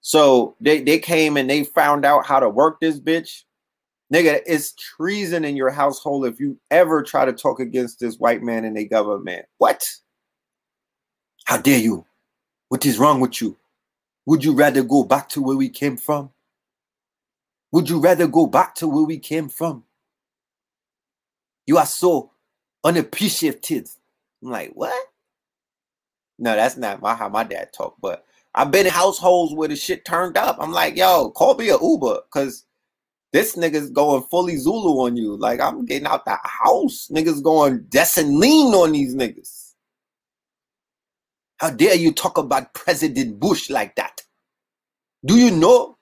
So 0.00 0.56
they, 0.60 0.80
they 0.82 0.98
came 0.98 1.36
and 1.36 1.48
they 1.48 1.64
found 1.64 2.04
out 2.04 2.26
how 2.26 2.40
to 2.40 2.48
work 2.48 2.80
this 2.80 2.98
bitch. 2.98 3.44
Nigga, 4.12 4.40
it's 4.46 4.72
treason 4.72 5.44
in 5.44 5.56
your 5.56 5.70
household 5.70 6.26
if 6.26 6.38
you 6.38 6.58
ever 6.70 7.02
try 7.02 7.24
to 7.24 7.32
talk 7.32 7.60
against 7.60 7.98
this 7.98 8.18
white 8.18 8.42
man 8.42 8.64
and 8.64 8.76
a 8.78 8.84
government. 8.84 9.46
What? 9.58 9.88
How 11.44 11.58
dare 11.58 11.78
you? 11.78 12.04
What 12.68 12.86
is 12.86 12.98
wrong 12.98 13.20
with 13.20 13.40
you? 13.40 13.56
Would 14.26 14.44
you 14.44 14.52
rather 14.52 14.82
go 14.82 15.04
back 15.04 15.28
to 15.30 15.42
where 15.42 15.56
we 15.56 15.68
came 15.68 15.96
from? 15.96 16.30
Would 17.72 17.88
you 17.88 18.00
rather 18.00 18.26
go 18.26 18.46
back 18.46 18.74
to 18.76 18.88
where 18.88 19.04
we 19.04 19.18
came 19.18 19.48
from? 19.48 19.84
You 21.66 21.78
are 21.78 21.86
so 21.86 22.30
unappreciative. 22.84 23.90
I'm 24.42 24.50
like, 24.50 24.72
what? 24.74 24.94
No, 26.38 26.54
that's 26.54 26.76
not 26.76 27.02
my 27.02 27.14
how 27.14 27.28
my 27.28 27.44
dad 27.44 27.72
talked, 27.72 28.00
but 28.00 28.24
I've 28.54 28.70
been 28.70 28.86
in 28.86 28.92
households 28.92 29.54
where 29.54 29.68
the 29.68 29.76
shit 29.76 30.04
turned 30.04 30.36
up. 30.36 30.56
I'm 30.60 30.72
like, 30.72 30.96
yo, 30.96 31.30
call 31.30 31.54
me 31.54 31.70
a 31.70 31.78
Uber, 31.80 32.20
cause 32.30 32.64
this 33.32 33.56
nigga's 33.56 33.90
going 33.90 34.22
fully 34.30 34.56
Zulu 34.56 35.04
on 35.04 35.16
you. 35.16 35.36
Like, 35.36 35.60
I'm 35.60 35.84
getting 35.84 36.06
out 36.06 36.24
the 36.24 36.38
house. 36.42 37.08
Niggas 37.12 37.42
going 37.42 37.86
lean 38.38 38.72
on 38.74 38.92
these 38.92 39.14
niggas. 39.14 39.74
How 41.58 41.70
dare 41.70 41.96
you 41.96 42.12
talk 42.12 42.38
about 42.38 42.72
President 42.74 43.38
Bush 43.40 43.68
like 43.68 43.96
that? 43.96 44.22
Do 45.24 45.36
you 45.36 45.50
know? 45.50 45.95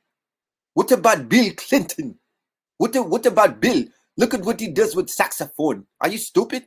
What 0.74 0.92
about 0.92 1.28
Bill 1.28 1.52
Clinton? 1.56 2.18
What, 2.78 2.94
what 3.08 3.26
about 3.26 3.60
Bill? 3.60 3.84
Look 4.16 4.34
at 4.34 4.44
what 4.44 4.60
he 4.60 4.68
does 4.68 4.94
with 4.94 5.08
saxophone. 5.08 5.86
Are 6.00 6.08
you 6.08 6.18
stupid 6.18 6.64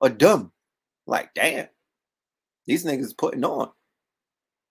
or 0.00 0.08
dumb? 0.08 0.52
Like, 1.06 1.32
damn. 1.34 1.68
These 2.66 2.84
niggas 2.84 3.16
putting 3.16 3.44
on. 3.44 3.70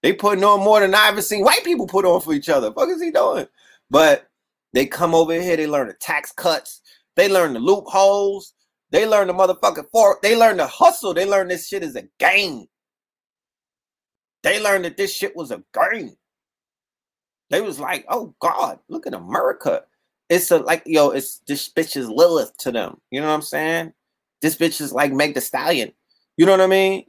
They 0.01 0.13
putting 0.13 0.43
on 0.43 0.61
more 0.61 0.79
than 0.79 0.95
I 0.95 1.09
ever 1.09 1.21
seen 1.21 1.43
white 1.43 1.63
people 1.63 1.87
put 1.87 2.05
on 2.05 2.21
for 2.21 2.33
each 2.33 2.49
other. 2.49 2.73
Fuck 2.73 2.89
is 2.89 3.01
he 3.01 3.11
doing? 3.11 3.47
But 3.89 4.27
they 4.73 4.85
come 4.85 5.13
over 5.13 5.33
here, 5.33 5.57
they 5.57 5.67
learn 5.67 5.87
the 5.87 5.93
tax 5.93 6.31
cuts, 6.31 6.81
they 7.15 7.29
learn 7.29 7.53
the 7.53 7.59
loopholes, 7.59 8.53
they 8.89 9.05
learn 9.05 9.27
the 9.27 9.33
motherfucking 9.33 9.85
for 9.91 10.17
they 10.23 10.35
learn 10.35 10.57
the 10.57 10.67
hustle, 10.67 11.13
they 11.13 11.25
learn 11.25 11.49
this 11.49 11.67
shit 11.67 11.83
is 11.83 11.95
a 11.95 12.07
game. 12.19 12.65
They 14.43 14.61
learned 14.61 14.85
that 14.85 14.97
this 14.97 15.13
shit 15.13 15.35
was 15.35 15.51
a 15.51 15.63
game. 15.73 16.15
They 17.51 17.61
was 17.61 17.79
like, 17.79 18.05
oh 18.07 18.33
God, 18.39 18.79
look 18.87 19.05
at 19.05 19.13
America. 19.13 19.83
It's 20.29 20.49
a 20.51 20.59
like, 20.59 20.83
yo, 20.85 21.09
it's 21.09 21.39
this 21.47 21.69
bitch 21.69 21.97
is 21.97 22.09
Lilith 22.09 22.57
to 22.59 22.71
them. 22.71 22.99
You 23.11 23.19
know 23.19 23.27
what 23.27 23.33
I'm 23.33 23.41
saying? 23.41 23.93
This 24.41 24.55
bitch 24.55 24.79
is 24.79 24.93
like 24.93 25.11
Meg 25.11 25.33
the 25.33 25.41
Stallion. 25.41 25.91
You 26.37 26.45
know 26.45 26.53
what 26.53 26.61
I 26.61 26.67
mean? 26.67 27.05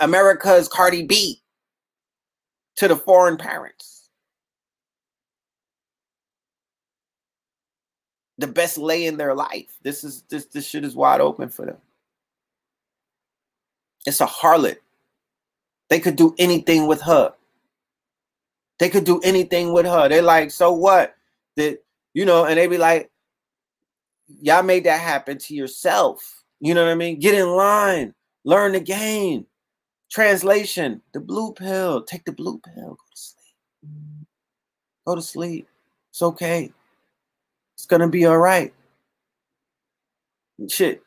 America's 0.00 0.68
Cardi 0.68 1.04
B 1.04 1.42
to 2.76 2.88
the 2.88 2.96
foreign 2.96 3.36
parents. 3.36 4.08
The 8.38 8.46
best 8.46 8.78
lay 8.78 9.04
in 9.04 9.18
their 9.18 9.34
life. 9.34 9.78
This 9.82 10.02
is 10.02 10.22
this 10.30 10.46
this 10.46 10.66
shit 10.66 10.84
is 10.84 10.96
wide 10.96 11.20
open 11.20 11.50
for 11.50 11.66
them. 11.66 11.76
It's 14.06 14.22
a 14.22 14.26
harlot. 14.26 14.78
They 15.90 16.00
could 16.00 16.16
do 16.16 16.34
anything 16.38 16.86
with 16.86 17.02
her. 17.02 17.34
They 18.78 18.88
could 18.88 19.04
do 19.04 19.20
anything 19.20 19.72
with 19.72 19.86
her. 19.86 20.08
They're 20.08 20.22
like, 20.22 20.50
so 20.50 20.72
what? 20.72 21.14
That 21.56 21.82
you 22.14 22.24
know, 22.24 22.44
and 22.44 22.56
they 22.58 22.66
be 22.66 22.78
like, 22.78 23.10
y'all 24.40 24.62
made 24.62 24.84
that 24.84 25.00
happen 25.00 25.38
to 25.38 25.54
yourself. 25.54 26.44
You 26.60 26.74
know 26.74 26.84
what 26.84 26.92
I 26.92 26.94
mean? 26.94 27.18
Get 27.18 27.34
in 27.34 27.48
line, 27.48 28.14
learn 28.44 28.72
the 28.72 28.80
game. 28.80 29.46
Translation: 30.10 31.02
the 31.12 31.20
blue 31.20 31.52
pill. 31.52 32.02
Take 32.02 32.24
the 32.24 32.32
blue 32.32 32.58
pill. 32.58 32.96
Go 32.96 32.96
to 33.14 33.16
sleep. 33.16 34.26
Go 35.06 35.14
to 35.14 35.22
sleep. 35.22 35.68
It's 36.10 36.22
okay. 36.22 36.72
It's 37.74 37.86
gonna 37.86 38.08
be 38.08 38.26
all 38.26 38.38
right. 38.38 38.72
Shit. 40.68 41.02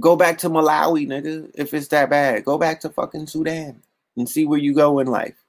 Go 0.00 0.16
back 0.16 0.38
to 0.38 0.50
Malawi, 0.50 1.06
nigga, 1.06 1.50
if 1.54 1.72
it's 1.72 1.88
that 1.88 2.10
bad. 2.10 2.44
Go 2.44 2.58
back 2.58 2.80
to 2.80 2.90
fucking 2.90 3.26
Sudan 3.26 3.82
and 4.16 4.28
see 4.28 4.44
where 4.44 4.58
you 4.58 4.74
go 4.74 4.98
in 4.98 5.06
life. 5.06 5.45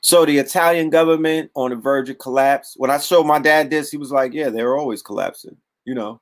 So 0.00 0.24
the 0.24 0.38
Italian 0.38 0.90
government 0.90 1.50
on 1.54 1.70
the 1.70 1.76
verge 1.76 2.08
of 2.08 2.18
collapse. 2.18 2.74
When 2.76 2.90
I 2.90 2.98
showed 2.98 3.24
my 3.24 3.38
dad 3.38 3.70
this, 3.70 3.90
he 3.90 3.96
was 3.96 4.10
like, 4.10 4.32
"Yeah, 4.32 4.48
they're 4.48 4.76
always 4.76 5.02
collapsing. 5.02 5.56
You 5.84 5.94
know, 5.94 6.20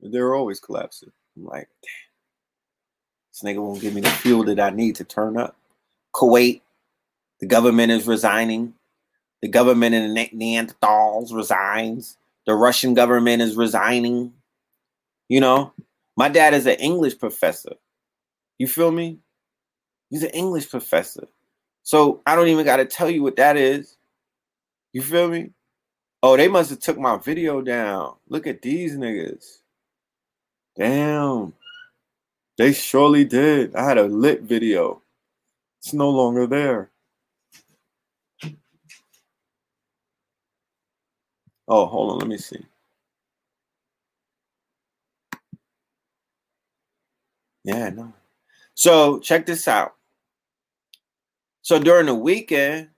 they're 0.00 0.34
always 0.34 0.60
collapsing." 0.60 1.10
I'm 1.36 1.44
like, 1.46 1.68
"Damn, 1.82 1.90
this 3.32 3.42
nigga 3.42 3.62
won't 3.62 3.80
give 3.80 3.94
me 3.94 4.02
the 4.02 4.10
fuel 4.10 4.44
that 4.44 4.60
I 4.60 4.70
need 4.70 4.96
to 4.96 5.04
turn 5.04 5.36
up." 5.36 5.56
Kuwait, 6.14 6.60
the 7.40 7.46
government 7.46 7.92
is 7.92 8.06
resigning. 8.06 8.74
The 9.40 9.48
government 9.48 9.94
in 9.94 10.14
the 10.14 10.28
Netherlands 10.32 11.32
resigns. 11.32 12.18
The 12.46 12.54
Russian 12.54 12.92
government 12.92 13.40
is 13.40 13.56
resigning. 13.56 14.34
You 15.28 15.40
know, 15.40 15.72
my 16.16 16.28
dad 16.28 16.54
is 16.54 16.66
an 16.66 16.76
English 16.76 17.18
professor. 17.18 17.74
You 18.58 18.66
feel 18.66 18.90
me? 18.90 19.18
He's 20.10 20.24
an 20.24 20.30
English 20.30 20.68
professor. 20.68 21.28
So 21.88 22.20
I 22.26 22.36
don't 22.36 22.48
even 22.48 22.66
got 22.66 22.76
to 22.76 22.84
tell 22.84 23.08
you 23.08 23.22
what 23.22 23.36
that 23.36 23.56
is. 23.56 23.96
You 24.92 25.00
feel 25.00 25.26
me? 25.26 25.52
Oh, 26.22 26.36
they 26.36 26.46
must 26.46 26.68
have 26.68 26.80
took 26.80 26.98
my 26.98 27.16
video 27.16 27.62
down. 27.62 28.16
Look 28.28 28.46
at 28.46 28.60
these 28.60 28.94
niggas. 28.94 29.60
Damn. 30.76 31.54
They 32.58 32.74
surely 32.74 33.24
did. 33.24 33.74
I 33.74 33.84
had 33.86 33.96
a 33.96 34.02
lit 34.02 34.42
video. 34.42 35.00
It's 35.80 35.94
no 35.94 36.10
longer 36.10 36.46
there. 36.46 36.90
Oh, 41.66 41.86
hold 41.86 42.12
on. 42.12 42.18
Let 42.18 42.28
me 42.28 42.36
see. 42.36 42.66
Yeah, 47.64 47.88
no. 47.88 48.12
So 48.74 49.20
check 49.20 49.46
this 49.46 49.66
out. 49.66 49.97
So 51.68 51.78
during 51.78 52.06
the 52.06 52.14
weekend, 52.14 52.88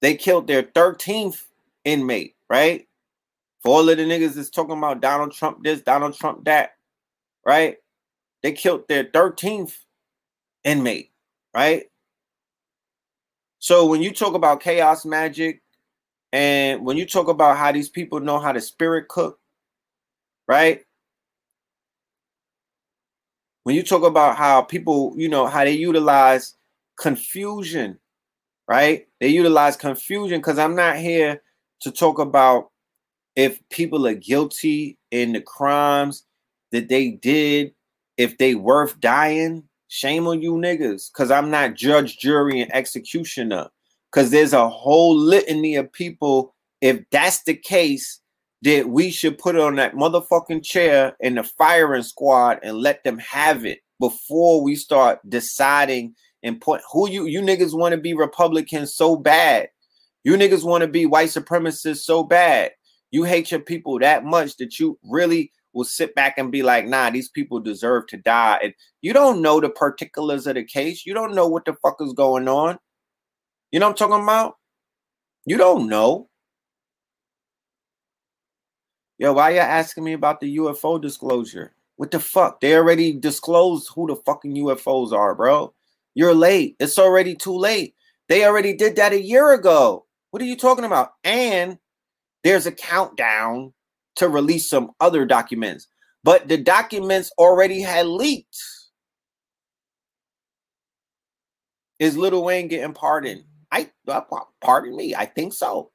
they 0.00 0.16
killed 0.16 0.48
their 0.48 0.64
13th 0.64 1.44
inmate, 1.84 2.34
right? 2.50 2.88
For 3.60 3.68
all 3.76 3.88
of 3.88 3.96
the 3.96 4.02
niggas 4.02 4.34
that's 4.34 4.50
talking 4.50 4.76
about 4.76 5.00
Donald 5.00 5.32
Trump 5.32 5.62
this, 5.62 5.80
Donald 5.80 6.16
Trump 6.16 6.44
that, 6.46 6.72
right? 7.46 7.76
They 8.42 8.50
killed 8.50 8.88
their 8.88 9.04
13th 9.04 9.76
inmate, 10.64 11.12
right? 11.54 11.84
So 13.60 13.86
when 13.86 14.02
you 14.02 14.12
talk 14.12 14.34
about 14.34 14.60
chaos 14.60 15.04
magic 15.04 15.62
and 16.32 16.84
when 16.84 16.96
you 16.96 17.06
talk 17.06 17.28
about 17.28 17.58
how 17.58 17.70
these 17.70 17.88
people 17.88 18.18
know 18.18 18.40
how 18.40 18.50
to 18.50 18.60
spirit 18.60 19.06
cook, 19.06 19.38
right? 20.48 20.82
When 23.62 23.76
you 23.76 23.84
talk 23.84 24.02
about 24.02 24.34
how 24.34 24.62
people, 24.62 25.14
you 25.16 25.28
know, 25.28 25.46
how 25.46 25.62
they 25.62 25.74
utilize 25.74 26.56
confusion, 26.96 27.98
right? 28.68 29.06
They 29.20 29.28
utilize 29.28 29.76
confusion 29.76 30.40
because 30.40 30.58
I'm 30.58 30.74
not 30.74 30.96
here 30.96 31.42
to 31.82 31.90
talk 31.90 32.18
about 32.18 32.70
if 33.36 33.60
people 33.70 34.06
are 34.06 34.14
guilty 34.14 34.98
in 35.10 35.32
the 35.32 35.40
crimes 35.40 36.24
that 36.70 36.88
they 36.88 37.10
did, 37.10 37.72
if 38.16 38.38
they 38.38 38.54
worth 38.54 39.00
dying. 39.00 39.64
Shame 39.88 40.26
on 40.26 40.40
you 40.40 40.52
niggas, 40.52 41.12
because 41.12 41.30
I'm 41.30 41.50
not 41.50 41.74
judge, 41.74 42.18
jury, 42.18 42.62
and 42.62 42.74
executioner. 42.74 43.68
Because 44.10 44.30
there's 44.30 44.54
a 44.54 44.66
whole 44.66 45.14
litany 45.14 45.76
of 45.76 45.92
people. 45.92 46.54
If 46.80 47.02
that's 47.10 47.42
the 47.42 47.54
case, 47.54 48.22
that 48.62 48.88
we 48.88 49.10
should 49.10 49.38
put 49.38 49.56
on 49.56 49.74
that 49.76 49.94
motherfucking 49.94 50.64
chair 50.64 51.16
in 51.20 51.34
the 51.34 51.42
firing 51.42 52.02
squad 52.02 52.60
and 52.62 52.78
let 52.78 53.02
them 53.04 53.18
have 53.18 53.66
it 53.66 53.80
before 54.00 54.62
we 54.62 54.76
start 54.76 55.18
deciding 55.28 56.14
and 56.42 56.60
point 56.60 56.82
who 56.92 57.08
you 57.08 57.26
you 57.26 57.40
niggas 57.40 57.76
want 57.76 57.92
to 57.92 58.00
be 58.00 58.14
Republicans 58.14 58.94
so 58.94 59.16
bad. 59.16 59.68
You 60.24 60.34
niggas 60.34 60.64
want 60.64 60.82
to 60.82 60.88
be 60.88 61.06
white 61.06 61.30
supremacists 61.30 62.04
so 62.04 62.22
bad. 62.22 62.72
You 63.10 63.24
hate 63.24 63.50
your 63.50 63.60
people 63.60 63.98
that 63.98 64.24
much 64.24 64.56
that 64.56 64.78
you 64.78 64.98
really 65.04 65.52
will 65.72 65.84
sit 65.84 66.14
back 66.14 66.38
and 66.38 66.52
be 66.52 66.62
like, 66.62 66.86
nah, 66.86 67.10
these 67.10 67.28
people 67.28 67.60
deserve 67.60 68.06
to 68.08 68.16
die. 68.16 68.58
And 68.62 68.74
you 69.00 69.12
don't 69.12 69.42
know 69.42 69.60
the 69.60 69.70
particulars 69.70 70.46
of 70.46 70.54
the 70.54 70.64
case. 70.64 71.06
You 71.06 71.14
don't 71.14 71.34
know 71.34 71.48
what 71.48 71.64
the 71.64 71.74
fuck 71.82 71.96
is 72.00 72.12
going 72.12 72.48
on. 72.48 72.78
You 73.70 73.80
know 73.80 73.86
what 73.88 74.02
I'm 74.02 74.10
talking 74.10 74.22
about? 74.22 74.56
You 75.46 75.56
don't 75.56 75.88
know. 75.88 76.28
Yo, 79.18 79.32
why 79.32 79.50
you 79.50 79.58
asking 79.58 80.04
me 80.04 80.12
about 80.12 80.40
the 80.40 80.56
UFO 80.56 81.00
disclosure? 81.00 81.74
What 81.96 82.10
the 82.10 82.20
fuck? 82.20 82.60
They 82.60 82.74
already 82.74 83.12
disclosed 83.12 83.88
who 83.94 84.08
the 84.08 84.16
fucking 84.16 84.54
UFOs 84.56 85.12
are, 85.12 85.34
bro. 85.34 85.72
You're 86.14 86.34
late. 86.34 86.76
It's 86.78 86.98
already 86.98 87.34
too 87.34 87.56
late. 87.56 87.94
They 88.28 88.44
already 88.44 88.74
did 88.74 88.96
that 88.96 89.12
a 89.12 89.20
year 89.20 89.52
ago. 89.52 90.06
What 90.30 90.42
are 90.42 90.46
you 90.46 90.56
talking 90.56 90.84
about? 90.84 91.12
And 91.24 91.78
there's 92.44 92.66
a 92.66 92.72
countdown 92.72 93.72
to 94.16 94.28
release 94.28 94.68
some 94.68 94.92
other 95.00 95.24
documents, 95.24 95.86
but 96.24 96.48
the 96.48 96.58
documents 96.58 97.30
already 97.38 97.80
had 97.80 98.06
leaked. 98.06 98.56
Is 101.98 102.16
Lil 102.16 102.42
Wayne 102.42 102.68
getting 102.68 102.94
pardoned? 102.94 103.44
I 103.70 103.90
uh, 104.08 104.22
pardon 104.60 104.96
me. 104.96 105.14
I 105.14 105.24
think 105.24 105.52
so. 105.52 105.90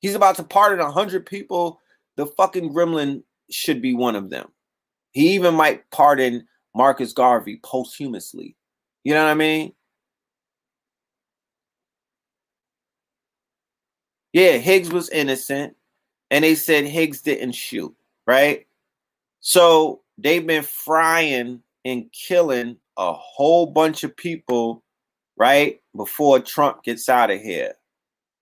He's 0.00 0.14
about 0.14 0.36
to 0.36 0.42
pardon 0.42 0.80
a 0.80 0.90
hundred 0.90 1.26
people. 1.26 1.80
The 2.16 2.26
fucking 2.26 2.72
gremlin 2.72 3.22
should 3.50 3.82
be 3.82 3.94
one 3.94 4.16
of 4.16 4.30
them. 4.30 4.48
He 5.12 5.34
even 5.34 5.54
might 5.54 5.88
pardon 5.90 6.46
Marcus 6.74 7.12
Garvey 7.12 7.60
posthumously. 7.62 8.56
You 9.04 9.14
know 9.14 9.24
what 9.24 9.30
I 9.30 9.34
mean? 9.34 9.72
Yeah, 14.32 14.58
Higgs 14.58 14.90
was 14.92 15.08
innocent. 15.10 15.76
and 16.30 16.44
they 16.44 16.56
said 16.56 16.86
Higgs 16.86 17.22
didn't 17.22 17.52
shoot, 17.52 17.94
right? 18.26 18.66
So 19.40 20.02
they've 20.18 20.46
been 20.46 20.64
frying 20.64 21.62
and 21.84 22.12
killing 22.12 22.78
a 22.98 23.12
whole 23.14 23.66
bunch 23.66 24.04
of 24.04 24.16
people, 24.16 24.84
right? 25.36 25.80
Before 25.96 26.40
Trump 26.40 26.84
gets 26.84 27.08
out 27.08 27.30
of 27.30 27.40
here. 27.40 27.74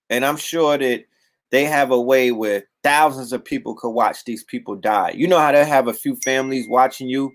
And 0.09 0.25
I'm 0.25 0.37
sure 0.37 0.77
that 0.77 1.05
they 1.51 1.65
have 1.65 1.91
a 1.91 2.01
way 2.01 2.31
where 2.31 2.65
thousands 2.83 3.33
of 3.33 3.45
people 3.45 3.75
could 3.75 3.91
watch 3.91 4.25
these 4.25 4.43
people 4.43 4.75
die. 4.75 5.11
You 5.15 5.27
know 5.27 5.39
how 5.39 5.51
they 5.51 5.65
have 5.65 5.87
a 5.87 5.93
few 5.93 6.15
families 6.17 6.67
watching 6.69 7.09
you. 7.09 7.33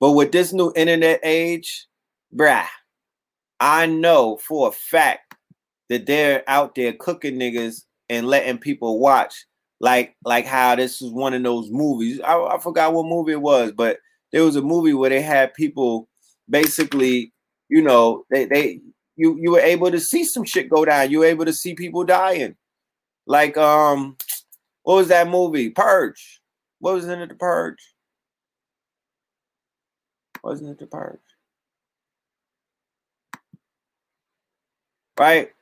But 0.00 0.12
with 0.12 0.32
this 0.32 0.52
new 0.52 0.72
internet 0.76 1.20
age, 1.24 1.86
bruh, 2.34 2.66
I 3.58 3.86
know 3.86 4.38
for 4.38 4.68
a 4.68 4.72
fact 4.72 5.34
that 5.88 6.06
they're 6.06 6.42
out 6.48 6.74
there 6.74 6.92
cooking 6.92 7.38
niggas 7.38 7.82
and 8.08 8.26
letting 8.26 8.58
people 8.58 8.98
watch 8.98 9.34
like 9.80 10.14
like 10.24 10.46
how 10.46 10.76
this 10.76 11.02
is 11.02 11.10
one 11.12 11.34
of 11.34 11.42
those 11.42 11.70
movies. 11.70 12.20
I, 12.20 12.38
I 12.38 12.58
forgot 12.58 12.92
what 12.92 13.06
movie 13.06 13.32
it 13.32 13.40
was, 13.40 13.72
but 13.72 13.98
there 14.32 14.44
was 14.44 14.56
a 14.56 14.62
movie 14.62 14.94
where 14.94 15.10
they 15.10 15.22
had 15.22 15.54
people 15.54 16.08
basically, 16.48 17.32
you 17.68 17.82
know, 17.82 18.24
they 18.30 18.44
they 18.44 18.80
you 19.16 19.36
you 19.40 19.52
were 19.52 19.60
able 19.60 19.90
to 19.90 20.00
see 20.00 20.24
some 20.24 20.44
shit 20.44 20.68
go 20.68 20.84
down. 20.84 21.10
You 21.10 21.20
were 21.20 21.26
able 21.26 21.44
to 21.46 21.52
see 21.52 21.74
people 21.74 22.04
dying. 22.04 22.56
Like 23.26 23.56
um 23.56 24.16
what 24.82 24.96
was 24.96 25.08
that 25.08 25.28
movie? 25.28 25.70
Purge. 25.70 26.40
What 26.78 26.94
was 26.94 27.06
in 27.06 27.20
it? 27.20 27.28
The 27.28 27.34
Purge. 27.34 27.94
Wasn't 30.42 30.70
it 30.70 30.78
the 30.78 30.86
Purge? 30.86 31.20
Right? 35.20 35.52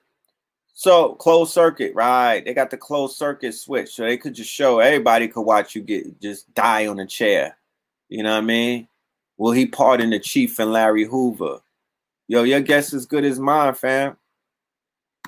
So 0.74 1.16
closed 1.16 1.52
circuit, 1.52 1.92
right? 1.96 2.44
They 2.44 2.54
got 2.54 2.70
the 2.70 2.76
closed 2.76 3.16
circuit 3.16 3.54
switch, 3.54 3.92
so 3.92 4.04
they 4.04 4.16
could 4.16 4.34
just 4.34 4.48
show 4.48 4.78
everybody 4.78 5.26
could 5.26 5.42
watch 5.42 5.74
you 5.74 5.82
get 5.82 6.20
just 6.20 6.54
die 6.54 6.86
on 6.86 7.00
a 7.00 7.06
chair. 7.06 7.56
You 8.08 8.22
know 8.22 8.30
what 8.30 8.44
I 8.44 8.46
mean? 8.46 8.86
Will 9.36 9.50
he 9.50 9.66
pardon 9.66 10.10
the 10.10 10.20
chief 10.20 10.60
and 10.60 10.72
Larry 10.72 11.04
Hoover? 11.04 11.58
Yo, 12.28 12.44
your 12.44 12.60
guess 12.60 12.92
is 12.92 13.04
good 13.04 13.24
as 13.24 13.40
mine, 13.40 13.74
fam. 13.74 14.16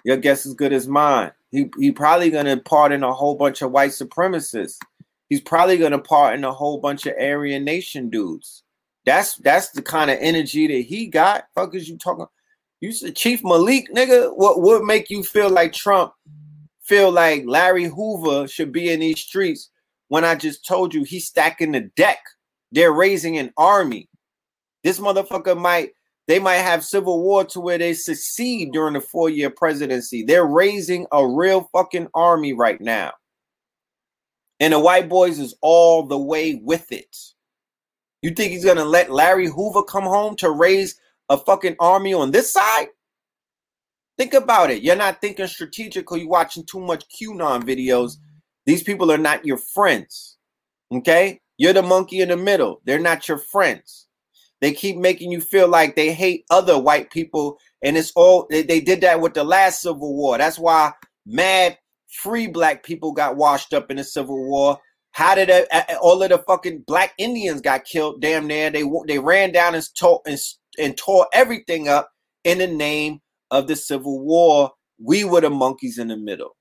Your 0.04 0.16
guess 0.16 0.46
is 0.46 0.54
good 0.54 0.72
as 0.72 0.86
mine. 0.86 1.32
He 1.50 1.68
he 1.76 1.90
probably 1.90 2.30
gonna 2.30 2.56
pardon 2.56 3.02
a 3.02 3.12
whole 3.12 3.34
bunch 3.34 3.62
of 3.62 3.72
white 3.72 3.90
supremacists. 3.90 4.78
He's 5.28 5.40
probably 5.40 5.76
gonna 5.76 5.98
pardon 5.98 6.44
a 6.44 6.52
whole 6.52 6.78
bunch 6.78 7.04
of 7.04 7.14
Aryan 7.18 7.64
Nation 7.64 8.10
dudes. 8.10 8.62
That's 9.04 9.34
that's 9.38 9.70
the 9.70 9.82
kind 9.82 10.08
of 10.08 10.18
energy 10.20 10.68
that 10.68 10.86
he 10.86 11.08
got. 11.08 11.48
Fuck 11.56 11.74
is 11.74 11.88
you 11.88 11.98
talking? 11.98 12.26
You 12.80 12.92
said 12.92 13.14
Chief 13.14 13.42
Malik, 13.44 13.92
nigga. 13.94 14.32
What 14.34 14.62
would 14.62 14.84
make 14.84 15.10
you 15.10 15.22
feel 15.22 15.50
like 15.50 15.72
Trump 15.72 16.12
feel 16.82 17.10
like 17.10 17.44
Larry 17.46 17.84
Hoover 17.84 18.48
should 18.48 18.72
be 18.72 18.90
in 18.90 19.00
these 19.00 19.20
streets 19.20 19.70
when 20.08 20.24
I 20.24 20.34
just 20.34 20.66
told 20.66 20.94
you 20.94 21.04
he's 21.04 21.26
stacking 21.26 21.72
the 21.72 21.82
deck? 21.96 22.18
They're 22.72 22.92
raising 22.92 23.36
an 23.36 23.52
army. 23.56 24.08
This 24.82 24.98
motherfucker 24.98 25.58
might 25.58 25.90
they 26.26 26.38
might 26.38 26.56
have 26.56 26.84
civil 26.84 27.22
war 27.22 27.44
to 27.46 27.60
where 27.60 27.76
they 27.76 27.92
succeed 27.92 28.72
during 28.72 28.94
the 28.94 29.00
four-year 29.00 29.50
presidency. 29.50 30.22
They're 30.22 30.46
raising 30.46 31.06
a 31.12 31.26
real 31.26 31.68
fucking 31.72 32.06
army 32.14 32.52
right 32.52 32.80
now. 32.80 33.12
And 34.60 34.72
the 34.72 34.78
white 34.78 35.08
boys 35.08 35.38
is 35.38 35.54
all 35.60 36.04
the 36.04 36.18
way 36.18 36.60
with 36.62 36.90
it. 36.92 37.16
You 38.22 38.30
think 38.30 38.52
he's 38.52 38.64
gonna 38.64 38.84
let 38.84 39.10
Larry 39.10 39.48
Hoover 39.48 39.82
come 39.82 40.04
home 40.04 40.36
to 40.36 40.50
raise 40.50 40.98
a 41.30 41.38
fucking 41.38 41.76
army 41.80 42.12
on 42.12 42.30
this 42.30 42.52
side? 42.52 42.88
Think 44.18 44.34
about 44.34 44.70
it. 44.70 44.82
You're 44.82 44.96
not 44.96 45.22
thinking 45.22 45.46
strategically. 45.46 46.20
You're 46.20 46.28
watching 46.28 46.66
too 46.66 46.80
much 46.80 47.06
QAnon 47.08 47.62
videos. 47.62 48.16
These 48.66 48.82
people 48.82 49.10
are 49.10 49.16
not 49.16 49.46
your 49.46 49.56
friends. 49.56 50.36
Okay? 50.92 51.40
You're 51.56 51.72
the 51.72 51.82
monkey 51.82 52.20
in 52.20 52.28
the 52.28 52.36
middle. 52.36 52.82
They're 52.84 52.98
not 52.98 53.26
your 53.28 53.38
friends. 53.38 54.08
They 54.60 54.74
keep 54.74 54.98
making 54.98 55.32
you 55.32 55.40
feel 55.40 55.68
like 55.68 55.96
they 55.96 56.12
hate 56.12 56.44
other 56.50 56.78
white 56.78 57.10
people. 57.10 57.56
And 57.82 57.96
it's 57.96 58.12
all 58.14 58.46
they, 58.50 58.62
they 58.62 58.80
did 58.80 59.00
that 59.00 59.20
with 59.20 59.32
the 59.32 59.44
last 59.44 59.80
Civil 59.80 60.14
War. 60.14 60.36
That's 60.36 60.58
why 60.58 60.92
mad 61.24 61.78
free 62.08 62.46
black 62.46 62.82
people 62.82 63.12
got 63.12 63.36
washed 63.36 63.72
up 63.72 63.90
in 63.90 63.96
the 63.96 64.04
Civil 64.04 64.46
War. 64.46 64.78
How 65.12 65.34
did 65.34 65.48
it, 65.50 65.66
all 66.00 66.22
of 66.22 66.28
the 66.28 66.38
fucking 66.38 66.84
black 66.86 67.14
Indians 67.18 67.60
got 67.60 67.84
killed? 67.84 68.20
Damn 68.20 68.46
near 68.46 68.70
they 68.70 68.84
they 69.06 69.18
ran 69.18 69.50
down 69.50 69.74
and 69.74 69.84
tore 69.96 70.20
and, 70.26 70.38
and 70.78 70.96
tore 70.96 71.26
everything 71.32 71.88
up 71.88 72.10
in 72.44 72.58
the 72.58 72.66
name 72.66 73.20
of 73.50 73.66
the 73.66 73.76
Civil 73.76 74.20
War. 74.20 74.72
We 75.02 75.24
were 75.24 75.40
the 75.40 75.50
monkeys 75.50 75.98
in 75.98 76.08
the 76.08 76.16
middle. 76.16 76.56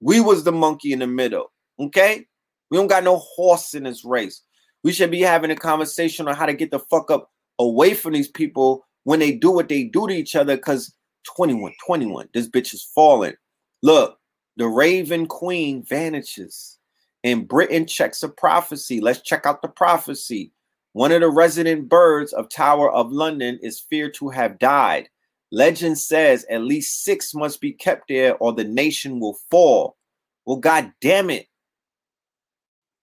We 0.00 0.20
was 0.20 0.44
the 0.44 0.52
monkey 0.52 0.92
in 0.92 0.98
the 0.98 1.06
middle. 1.06 1.52
Okay, 1.78 2.26
we 2.70 2.76
don't 2.76 2.88
got 2.88 3.04
no 3.04 3.18
horse 3.18 3.74
in 3.74 3.84
this 3.84 4.04
race. 4.04 4.42
We 4.84 4.92
should 4.92 5.10
be 5.10 5.20
having 5.20 5.50
a 5.50 5.56
conversation 5.56 6.28
on 6.28 6.34
how 6.34 6.46
to 6.46 6.54
get 6.54 6.70
the 6.70 6.78
fuck 6.78 7.10
up 7.10 7.30
away 7.58 7.94
from 7.94 8.12
these 8.12 8.28
people 8.28 8.84
when 9.04 9.20
they 9.20 9.32
do 9.32 9.50
what 9.50 9.68
they 9.68 9.84
do 9.84 10.06
to 10.08 10.14
each 10.14 10.34
other. 10.34 10.56
Cause 10.56 10.92
21, 11.36 11.72
21, 11.86 12.28
this 12.34 12.48
bitch 12.48 12.74
is 12.74 12.82
falling. 12.82 13.34
Look, 13.82 14.18
the 14.56 14.66
Raven 14.68 15.26
Queen 15.26 15.82
vanishes 15.82 16.78
and 17.24 17.46
Britain 17.46 17.86
checks 17.86 18.22
a 18.22 18.28
prophecy. 18.28 19.00
Let's 19.00 19.22
check 19.22 19.46
out 19.46 19.62
the 19.62 19.68
prophecy. 19.68 20.52
One 20.92 21.12
of 21.12 21.20
the 21.20 21.30
resident 21.30 21.88
birds 21.88 22.32
of 22.32 22.50
Tower 22.50 22.90
of 22.90 23.12
London 23.12 23.58
is 23.62 23.80
feared 23.80 24.14
to 24.14 24.28
have 24.28 24.58
died. 24.58 25.08
Legend 25.50 25.98
says 25.98 26.46
at 26.50 26.62
least 26.62 27.02
six 27.02 27.34
must 27.34 27.60
be 27.60 27.72
kept 27.72 28.08
there 28.08 28.36
or 28.36 28.52
the 28.52 28.64
nation 28.64 29.20
will 29.20 29.38
fall. 29.50 29.96
Well, 30.44 30.56
god 30.56 30.92
damn 31.00 31.30
it. 31.30 31.46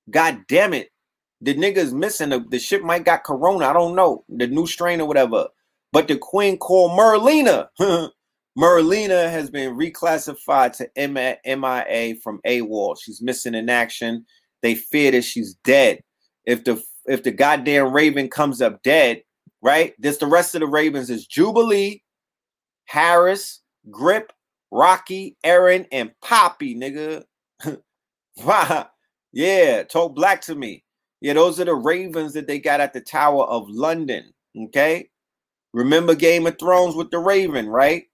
God 0.09 0.45
damn 0.47 0.73
it. 0.73 0.89
The 1.41 1.55
nigga's 1.55 1.93
missing. 1.93 2.29
The, 2.29 2.39
the 2.39 2.59
ship 2.59 2.83
might 2.83 3.05
got 3.05 3.23
corona. 3.23 3.67
I 3.67 3.73
don't 3.73 3.95
know. 3.95 4.23
The 4.29 4.47
new 4.47 4.67
strain 4.67 5.01
or 5.01 5.07
whatever. 5.07 5.47
But 5.91 6.07
the 6.07 6.17
queen 6.17 6.57
called 6.57 6.91
Merlina. 6.91 7.69
Merlina 8.57 9.29
has 9.31 9.49
been 9.49 9.77
reclassified 9.77 10.73
to 10.77 10.89
MIA 10.97 12.15
from 12.21 12.41
AWOL. 12.45 12.97
She's 12.99 13.21
missing 13.21 13.55
in 13.55 13.69
action. 13.69 14.25
They 14.61 14.75
fear 14.75 15.11
that 15.11 15.23
she's 15.23 15.55
dead. 15.63 16.01
If 16.45 16.63
the 16.63 16.83
if 17.09 17.23
the 17.23 17.31
goddamn 17.31 17.91
Raven 17.91 18.29
comes 18.29 18.61
up 18.61 18.83
dead, 18.83 19.23
right? 19.61 19.93
This 19.99 20.17
the 20.17 20.27
rest 20.27 20.55
of 20.55 20.61
the 20.61 20.67
Ravens 20.67 21.09
is 21.09 21.25
Jubilee, 21.25 22.03
Harris, 22.85 23.61
Gripp, 23.89 24.29
Rocky, 24.71 25.35
Erin, 25.43 25.87
and 25.91 26.11
Poppy, 26.21 26.75
nigga. 26.75 27.23
yeah, 29.33 29.83
talk 29.83 30.15
black 30.15 30.41
to 30.41 30.55
me. 30.55 30.83
Yeah, 31.19 31.33
those 31.33 31.59
are 31.59 31.65
the 31.65 31.75
Ravens 31.75 32.33
that 32.33 32.47
they 32.47 32.59
got 32.59 32.79
at 32.79 32.93
the 32.93 33.01
Tower 33.01 33.43
of 33.45 33.69
London. 33.69 34.31
Okay. 34.55 35.09
Remember 35.73 36.15
Game 36.15 36.47
of 36.47 36.57
Thrones 36.57 36.95
with 36.95 37.11
the 37.11 37.19
Raven, 37.19 37.67
right? 37.67 38.05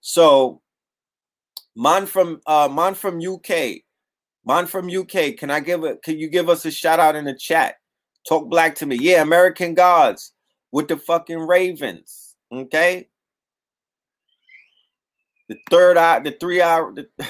So, 0.00 0.62
man 1.76 2.06
from 2.06 2.40
uh 2.46 2.68
man 2.70 2.94
from 2.94 3.20
UK, 3.20 3.82
man 4.44 4.66
from 4.66 4.88
UK. 4.88 5.36
Can 5.36 5.50
I 5.50 5.60
give 5.60 5.84
it? 5.84 6.02
Can 6.02 6.18
you 6.18 6.28
give 6.28 6.48
us 6.48 6.64
a 6.64 6.70
shout 6.70 6.98
out 7.00 7.16
in 7.16 7.24
the 7.24 7.34
chat? 7.34 7.76
Talk 8.28 8.48
black 8.48 8.74
to 8.76 8.86
me. 8.86 8.96
Yeah, 9.00 9.22
American 9.22 9.74
Gods 9.74 10.32
with 10.72 10.88
the 10.88 10.96
fucking 10.96 11.38
Ravens. 11.38 12.36
Okay. 12.52 13.08
The 15.48 15.56
third 15.68 15.96
eye, 15.96 16.20
the 16.20 16.32
three 16.32 16.62
eye, 16.62 16.80
the, 16.94 17.08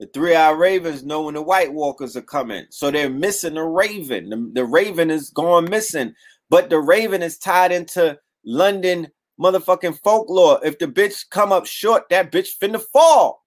the 0.00 0.06
three 0.06 0.34
eye 0.34 0.50
Ravens 0.50 1.04
know 1.04 1.22
when 1.22 1.34
the 1.34 1.42
White 1.42 1.72
Walkers 1.72 2.16
are 2.16 2.22
coming. 2.22 2.66
So 2.70 2.90
they're 2.90 3.10
missing 3.10 3.54
the 3.54 3.64
Raven. 3.64 4.30
The, 4.30 4.50
the 4.54 4.64
Raven 4.64 5.10
is 5.10 5.30
going 5.30 5.68
missing, 5.68 6.14
but 6.50 6.70
the 6.70 6.78
Raven 6.78 7.22
is 7.22 7.38
tied 7.38 7.72
into 7.72 8.18
London 8.44 9.08
motherfucking 9.40 9.98
folklore. 10.02 10.60
If 10.64 10.78
the 10.78 10.86
bitch 10.86 11.30
come 11.30 11.52
up 11.52 11.66
short, 11.66 12.08
that 12.10 12.32
bitch 12.32 12.58
finna 12.60 12.80
fall. 12.80 13.44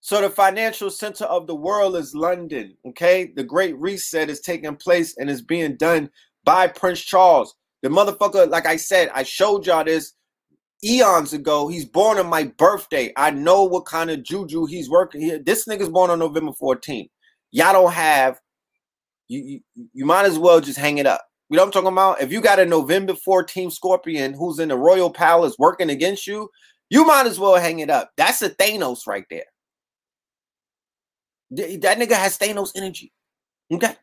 So 0.00 0.20
the 0.20 0.30
financial 0.30 0.90
center 0.90 1.24
of 1.24 1.46
the 1.46 1.54
world 1.54 1.96
is 1.96 2.14
London. 2.14 2.76
Okay, 2.86 3.32
the 3.34 3.44
Great 3.44 3.76
Reset 3.78 4.30
is 4.30 4.40
taking 4.40 4.76
place 4.76 5.16
and 5.18 5.28
is 5.28 5.42
being 5.42 5.76
done 5.76 6.10
by 6.44 6.68
Prince 6.68 7.00
Charles. 7.00 7.54
The 7.82 7.88
motherfucker, 7.88 8.48
like 8.48 8.66
I 8.66 8.76
said, 8.76 9.10
I 9.14 9.22
showed 9.22 9.66
y'all 9.66 9.84
this 9.84 10.14
eons 10.84 11.32
ago. 11.32 11.68
He's 11.68 11.84
born 11.84 12.18
on 12.18 12.28
my 12.28 12.44
birthday. 12.44 13.12
I 13.16 13.30
know 13.30 13.64
what 13.64 13.86
kind 13.86 14.10
of 14.10 14.22
juju 14.22 14.66
he's 14.66 14.88
working 14.88 15.20
here. 15.20 15.38
This 15.38 15.66
nigga's 15.66 15.88
born 15.88 16.10
on 16.10 16.18
November 16.18 16.52
14th. 16.52 17.10
Y'all 17.50 17.72
don't 17.72 17.92
have. 17.92 18.40
You, 19.28 19.60
you 19.74 19.88
you 19.92 20.06
might 20.06 20.24
as 20.24 20.38
well 20.38 20.60
just 20.60 20.78
hang 20.78 20.98
it 20.98 21.06
up. 21.06 21.22
You 21.50 21.56
know 21.56 21.62
what 21.62 21.68
I'm 21.68 21.72
talking 21.72 21.92
about? 21.92 22.20
If 22.20 22.32
you 22.32 22.40
got 22.40 22.58
a 22.58 22.66
November 22.66 23.14
14 23.14 23.70
Scorpion 23.70 24.34
who's 24.34 24.58
in 24.58 24.68
the 24.68 24.76
Royal 24.76 25.10
Palace 25.10 25.56
working 25.58 25.90
against 25.90 26.26
you, 26.26 26.48
you 26.90 27.06
might 27.06 27.26
as 27.26 27.38
well 27.38 27.56
hang 27.56 27.80
it 27.80 27.90
up. 27.90 28.10
That's 28.16 28.42
a 28.42 28.50
Thanos 28.50 29.06
right 29.06 29.24
there. 29.30 29.44
That 31.50 31.98
nigga 31.98 32.12
has 32.12 32.38
Thanos 32.38 32.72
energy. 32.76 33.12
Okay. 33.72 33.94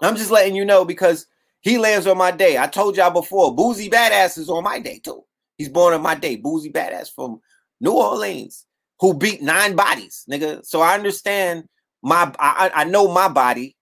I'm 0.00 0.16
just 0.16 0.30
letting 0.30 0.54
you 0.54 0.64
know 0.64 0.84
because 0.84 1.26
he 1.60 1.78
lands 1.78 2.06
on 2.06 2.16
my 2.16 2.30
day. 2.30 2.56
I 2.58 2.66
told 2.66 2.96
y'all 2.96 3.10
before, 3.10 3.54
Boosie 3.54 3.90
Badazz 3.90 4.38
is 4.38 4.48
on 4.48 4.64
my 4.64 4.78
day 4.78 5.00
too. 5.02 5.24
He's 5.56 5.68
born 5.68 5.92
on 5.94 6.02
my 6.02 6.14
day. 6.14 6.36
Boosie 6.36 6.72
Badazz 6.72 7.12
from 7.12 7.40
New 7.80 7.92
Orleans. 7.92 8.66
who 9.00 9.14
beat 9.14 9.42
nine 9.42 9.76
bodies, 9.76 10.24
nigga. 10.30 10.64
So 10.64 10.80
I 10.80 10.94
understand 10.94 11.64
my 12.02 12.32
I, 12.38 12.70
I 12.74 12.84
know 12.84 13.08
my 13.08 13.28
body. 13.28 13.76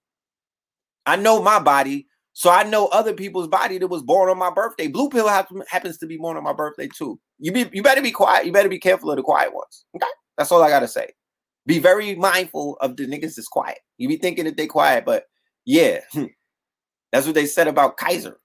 I 1.05 1.17
know 1.17 1.43
my 1.43 1.59
body. 1.59 2.09
So 2.33 2.51
I 2.51 2.65
know 2.65 2.87
other 2.89 3.15
people's 3.15 3.49
body 3.49 3.79
that 3.79 3.87
was 3.87 4.03
born 4.03 4.29
on 4.29 4.39
my 4.39 4.51
birthday. 4.51 4.89
Blue 4.89 5.09
pill 5.09 5.29
happens 5.29 5.99
to 5.99 6.07
be 6.07 6.19
born 6.19 6.37
on 6.37 6.45
my 6.45 6.53
birthday 6.53 6.89
too. 6.89 7.19
You 7.39 7.53
be 7.53 7.69
you 7.73 7.83
better 7.83 8.03
be 8.03 8.11
quiet. 8.11 8.47
You 8.47 8.53
better 8.53 8.69
be 8.69 8.79
careful 8.79 9.11
of 9.11 9.17
the 9.17 9.23
quiet 9.23 9.55
ones. 9.55 9.87
Okay, 9.95 10.07
that's 10.37 10.53
all 10.53 10.63
I 10.63 10.69
gotta 10.69 10.89
say. 10.89 11.13
Be 11.67 11.79
very 11.81 12.15
mindful 12.15 12.77
of 12.81 12.97
the 12.97 13.07
niggas 13.07 13.35
that's 13.35 13.49
quiet. 13.49 13.79
You 13.99 14.09
be 14.09 14.17
thinking 14.17 14.45
that 14.45 14.57
they 14.57 14.67
quiet, 14.67 15.05
but 15.05 15.25
yeah, 15.65 16.01
hmm, 16.13 16.27
that's 17.13 17.27
what 17.27 17.35
they 17.35 17.47
said 17.47 17.67
about 17.67 17.97
Kaiser. 17.97 18.39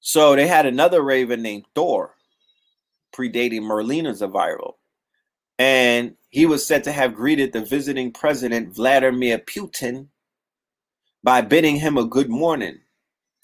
So 0.00 0.34
they 0.34 0.48
had 0.48 0.66
another 0.66 1.02
raven 1.02 1.42
named 1.42 1.64
Thor, 1.76 2.16
predating 3.14 3.62
Merlina's 3.62 4.20
viral. 4.20 4.74
And 5.58 6.16
he 6.30 6.44
was 6.46 6.66
said 6.66 6.82
to 6.84 6.92
have 6.92 7.14
greeted 7.14 7.52
the 7.52 7.64
visiting 7.64 8.10
president, 8.10 8.74
Vladimir 8.74 9.38
Putin, 9.38 10.08
by 11.22 11.40
bidding 11.40 11.76
him 11.76 11.96
a 11.96 12.04
good 12.04 12.28
morning. 12.28 12.80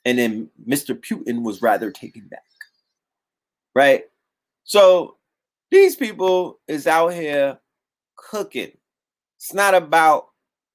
And 0.05 0.19
then 0.19 0.51
Mr. 0.67 0.99
Putin 0.99 1.43
was 1.43 1.63
rather 1.63 1.93
taken 1.93 2.27
back. 2.27 2.43
Right? 3.77 4.05
So 4.65 5.18
these 5.71 5.97
people 5.97 6.61
is 6.69 6.87
out 6.87 7.13
here 7.15 7.61
cooking. 8.17 8.73
It's 9.39 9.55
not 9.55 9.75
about 9.75 10.27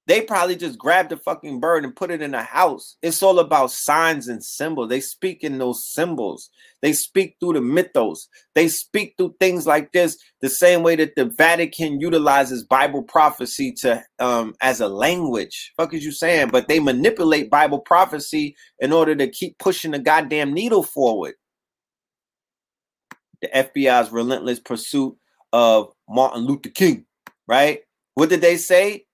they 0.08 0.22
probably 0.22 0.58
just 0.58 0.78
grabbed 0.78 1.14
a 1.14 1.18
fucking 1.18 1.62
bird 1.62 1.86
and 1.86 1.96
put 1.96 2.12
it 2.12 2.22
in 2.22 2.34
a 2.36 2.44
house. 2.44 2.98
It's 3.02 3.24
all 3.24 3.40
about 3.40 3.72
signs 3.72 4.28
and 4.28 4.44
symbols. 4.44 4.90
They 4.90 5.00
speak 5.00 5.44
in 5.44 5.60
those 5.60 5.88
symbols. 5.88 6.50
They 6.82 6.92
speak 6.92 7.38
through 7.40 7.54
the 7.54 7.62
mythos. 7.62 8.28
They 8.54 8.68
speak 8.68 9.16
through 9.18 9.36
things 9.40 9.66
like 9.66 9.94
this, 9.94 10.18
the 10.42 10.50
same 10.50 10.84
way 10.84 10.98
that 10.98 11.16
the 11.16 11.26
Vatican 11.26 12.02
utilizes 12.02 12.66
Bible 12.66 13.04
prophecy 13.04 13.72
to 13.80 14.04
um 14.20 14.56
as 14.62 14.82
a 14.82 14.90
language. 14.90 15.72
Fuck 15.78 15.94
is 15.94 16.04
you 16.04 16.12
saying? 16.12 16.50
But 16.50 16.68
they 16.68 16.80
manipulate 16.80 17.50
Bible 17.50 17.80
prophecy 17.80 18.58
in 18.80 18.92
order 18.92 19.16
to 19.16 19.30
keep 19.30 19.58
pushing 19.58 19.92
the 19.92 20.00
goddamn 20.00 20.54
needle 20.54 20.84
forward. 20.84 21.36
The 23.44 23.50
FBI's 23.50 24.10
relentless 24.10 24.60
pursuit 24.60 25.18
of 25.52 25.94
Martin 26.08 26.46
Luther 26.46 26.70
King, 26.70 27.06
right? 27.46 27.82
What 28.16 28.30
did 28.30 28.40
they 28.40 28.56
say? 28.56 29.06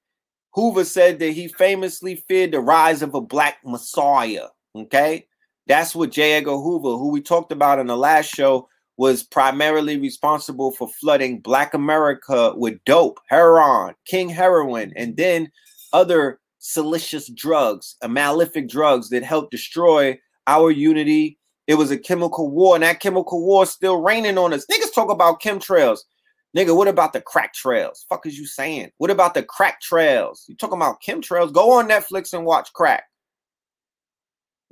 Hoover 0.53 0.85
said 0.85 1.17
that 1.17 1.31
he 1.31 1.47
famously 1.47 2.15
feared 2.27 2.51
the 2.51 2.59
rise 2.59 3.01
of 3.01 3.15
a 3.15 3.21
black 3.21 3.57
messiah. 3.65 4.47
Okay. 4.75 5.25
That's 5.65 5.95
what 5.95 6.11
J. 6.11 6.33
Edgar 6.33 6.57
Hoover, 6.57 6.97
who 6.97 7.09
we 7.09 7.21
talked 7.21 7.51
about 7.51 7.79
in 7.79 7.87
the 7.87 7.97
last 7.97 8.27
show, 8.33 8.69
was 8.97 9.23
primarily 9.23 9.97
responsible 9.97 10.71
for 10.73 10.87
flooding 10.99 11.39
Black 11.39 11.73
America 11.73 12.53
with 12.55 12.77
dope, 12.85 13.19
heroin, 13.29 13.95
king 14.05 14.29
heroin, 14.29 14.93
and 14.95 15.17
then 15.17 15.51
other 15.91 16.39
silicious 16.59 17.29
drugs, 17.29 17.95
malefic 18.07 18.69
drugs 18.69 19.09
that 19.09 19.23
helped 19.23 19.49
destroy 19.49 20.19
our 20.45 20.69
unity. 20.69 21.38
It 21.69 21.77
was 21.77 21.91
a 21.91 21.99
chemical 21.99 22.49
war, 22.49 22.73
and 22.73 22.83
that 22.83 22.99
chemical 22.99 23.45
war 23.45 23.61
is 23.61 23.69
still 23.69 24.01
raining 24.01 24.39
on 24.39 24.53
us. 24.53 24.65
Niggas 24.65 24.91
talk 24.91 25.11
about 25.11 25.39
chemtrails. 25.39 25.99
Nigga, 26.57 26.75
what 26.75 26.87
about 26.87 27.13
the 27.13 27.21
crack 27.21 27.53
trails? 27.53 28.07
Fuck 28.09 28.25
is 28.25 28.39
you 28.39 28.47
saying? 28.47 28.89
What 28.97 29.11
about 29.11 29.35
the 29.35 29.43
crack 29.43 29.79
trails? 29.79 30.45
You 30.47 30.55
talking 30.55 30.79
about 30.79 31.03
chemtrails? 31.07 31.53
Go 31.53 31.73
on 31.73 31.87
Netflix 31.87 32.33
and 32.33 32.43
watch 32.43 32.73
crack. 32.73 33.03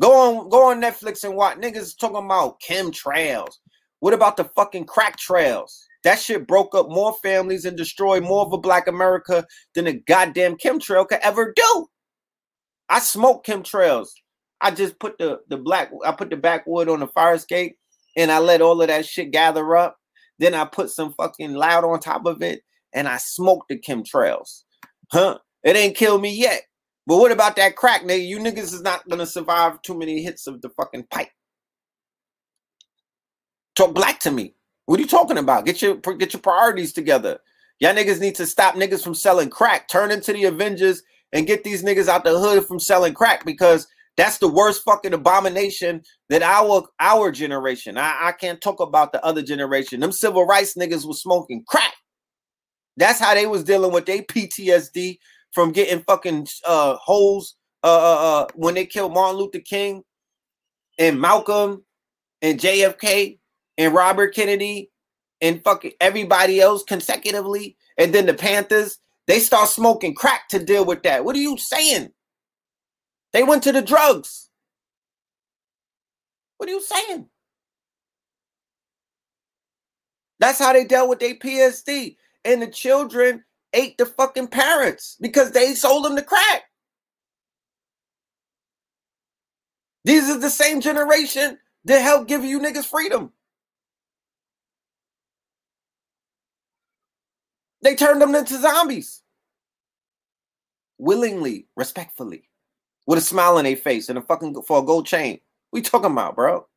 Go 0.02 0.12
on, 0.12 0.50
go 0.50 0.72
on 0.72 0.82
Netflix 0.82 1.24
and 1.24 1.36
watch 1.36 1.60
niggas 1.60 1.96
talking 2.00 2.26
about 2.26 2.60
chemtrails. 2.68 3.54
What 4.00 4.16
about 4.16 4.36
the 4.36 4.46
fucking 4.46 4.86
crack 4.86 5.20
trails? 5.20 5.86
That 6.04 6.18
shit 6.18 6.48
broke 6.48 6.74
up 6.74 6.90
more 6.90 7.14
families 7.22 7.66
and 7.66 7.78
destroyed 7.78 8.24
more 8.24 8.44
of 8.44 8.54
a 8.54 8.58
black 8.58 8.88
America 8.88 9.46
than 9.76 9.86
a 9.86 9.94
goddamn 9.94 10.58
chemtrail 10.58 11.08
could 11.08 11.20
ever 11.22 11.54
do. 11.56 11.88
I 12.90 12.98
smoke 12.98 13.46
chemtrails. 13.46 14.08
I 14.62 14.72
just 14.72 15.00
put 15.00 15.18
the 15.18 15.42
the 15.50 15.58
black 15.58 15.92
I 16.06 16.12
put 16.12 16.30
the 16.30 16.38
backwood 16.38 16.90
on 16.90 17.00
the 17.00 17.08
fire 17.08 17.36
escape 17.36 17.78
and 18.16 18.32
I 18.32 18.40
let 18.40 18.62
all 18.62 18.82
of 18.82 18.88
that 18.88 19.06
shit 19.06 19.32
gather 19.32 19.76
up 19.76 19.98
then 20.40 20.54
I 20.54 20.66
put 20.66 20.90
some 20.90 21.14
fucking 21.14 21.54
loud 21.54 21.84
on 21.84 22.00
top 22.00 22.26
of 22.26 22.42
it 22.42 22.64
and 22.94 23.08
I 23.08 23.18
smoked 23.18 23.70
the 23.70 23.80
chemtrails. 23.80 24.64
Huh? 25.12 25.40
It 25.64 25.76
ain't 25.76 25.96
killed 25.96 26.22
me 26.22 26.34
yet. 26.34 26.62
But 27.06 27.18
what 27.18 27.32
about 27.32 27.56
that 27.56 27.76
crack, 27.76 28.04
nigga? 28.04 28.26
You 28.26 28.40
niggas 28.40 28.74
is 28.74 28.82
not 28.82 29.08
gonna 29.10 29.26
survive 29.26 29.82
too 29.82 29.98
many 29.98 30.22
hits 30.22 30.46
of 30.48 30.62
the 30.62 30.70
fucking 30.70 31.08
pipe. 31.10 31.30
Talk 33.76 33.94
black 33.94 34.20
to 34.22 34.32
me. 34.32 34.56
What 34.86 35.00
are 35.00 35.02
you 35.02 35.08
talking 35.08 35.38
about? 35.38 35.66
Get 35.66 35.82
your 35.82 35.96
get 35.96 36.34
your 36.34 36.42
priorities 36.42 36.94
together. 36.94 37.40
Y'all 37.80 37.94
niggas 37.94 38.20
need 38.20 38.36
to 38.36 38.46
stop 38.46 38.76
niggas 38.76 39.04
from 39.04 39.14
selling 39.14 39.50
crack. 39.50 39.88
Turn 39.88 40.12
into 40.12 40.34
the 40.34 40.46
Avengers 40.46 41.04
and 41.32 41.48
get 41.48 41.64
these 41.64 41.84
niggas 41.84 42.08
out 42.08 42.24
the 42.24 42.38
hood 42.38 42.66
from 42.66 42.80
selling 42.80 43.14
crack 43.14 43.46
because 43.46 43.88
that's 44.18 44.40
the 44.40 44.48
worst 44.48 44.84
fucking 44.84 45.14
abomination 45.14 46.02
that 46.30 46.42
our 46.42 46.84
our 47.00 47.32
generation. 47.32 47.98
I, 47.98 48.30
I 48.30 48.32
can't 48.32 48.60
talk 48.60 48.80
about 48.80 49.12
the 49.12 49.24
other 49.24 49.44
generation. 49.44 50.00
Them 50.00 50.12
civil 50.12 50.46
rights 50.46 50.74
niggas 50.74 51.06
was 51.06 51.22
smoking 51.22 51.64
crack. 51.68 51.94
That's 52.98 53.20
how 53.20 53.36
they 53.36 53.46
was 53.46 53.64
dealing 53.64 53.94
with 53.94 54.08
their 54.08 54.24
PTSD 54.24 55.20
from 55.54 55.72
getting 55.72 56.04
fucking 56.04 56.48
uh 56.66 56.96
holes 56.96 57.56
uh, 57.84 57.88
uh, 57.88 58.42
uh 58.42 58.48
when 58.56 58.74
they 58.74 58.88
killed 58.88 59.14
Martin 59.14 59.40
Luther 59.40 59.60
King 59.60 60.04
and 60.98 61.22
Malcolm 61.22 61.86
and 62.42 62.60
JFK 62.60 63.38
and 63.78 63.94
Robert 63.94 64.34
Kennedy 64.34 64.90
and 65.42 65.64
fucking 65.64 65.92
everybody 66.02 66.60
else 66.60 66.84
consecutively. 66.84 67.78
And 68.00 68.14
then 68.14 68.26
the 68.26 68.34
Panthers, 68.34 68.98
they 69.28 69.40
start 69.40 69.70
smoking 69.70 70.16
crack 70.16 70.50
to 70.50 70.64
deal 70.64 70.86
with 70.86 71.04
that. 71.04 71.24
What 71.24 71.36
are 71.36 71.40
you 71.40 71.58
saying? 71.58 72.12
They 73.34 73.44
went 73.44 73.64
to 73.64 73.72
the 73.72 73.82
drugs. 73.82 74.50
What 76.58 76.70
are 76.70 76.74
you 76.74 76.82
saying? 76.82 77.28
That's 80.40 80.60
how 80.60 80.74
they 80.74 80.86
dealt 80.86 81.10
with 81.10 81.20
their 81.20 81.36
PSD. 81.36 82.18
And 82.46 82.62
the 82.62 82.68
children 82.68 83.44
ate 83.74 83.98
the 83.98 84.06
fucking 84.06 84.48
parents 84.48 85.18
because 85.20 85.52
they 85.52 85.74
sold 85.74 86.06
them 86.06 86.16
the 86.16 86.22
crack. 86.24 86.64
These 90.06 90.30
are 90.30 90.40
the 90.40 90.50
same 90.50 90.80
generation 90.80 91.60
that 91.86 92.02
helped 92.02 92.28
give 92.30 92.46
you 92.46 92.60
niggas 92.60 92.86
freedom. 92.86 93.34
They 97.82 97.96
turned 97.96 98.22
them 98.22 98.36
into 98.36 98.58
zombies. 98.58 99.22
Willingly, 100.98 101.68
respectfully 101.76 102.48
with 103.08 103.18
a 103.18 103.22
smile 103.22 103.58
on 103.58 103.64
their 103.64 103.76
face 103.76 104.10
and 104.10 104.20
a 104.20 104.22
fucking 104.22 104.62
for 104.64 104.80
a 104.80 104.84
gold 104.84 105.08
chain. 105.08 105.40
We 105.72 105.82
talking 105.82 106.12
about, 106.12 106.36
bro? 106.36 106.68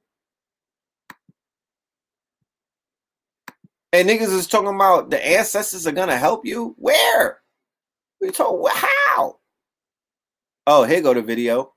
And 3.93 4.09
niggas 4.09 4.33
is 4.33 4.47
talking 4.47 4.75
about 4.75 5.11
the 5.11 5.25
ancestors 5.27 5.87
are 5.87 5.93
gonna 5.93 6.17
help 6.17 6.47
you. 6.47 6.75
Where? 6.79 7.41
We 8.21 8.31
talk 8.31 8.71
how? 8.73 9.41
Oh, 10.67 10.85
here 10.85 11.01
go 11.03 11.13
the 11.13 11.23
video. 11.23 11.75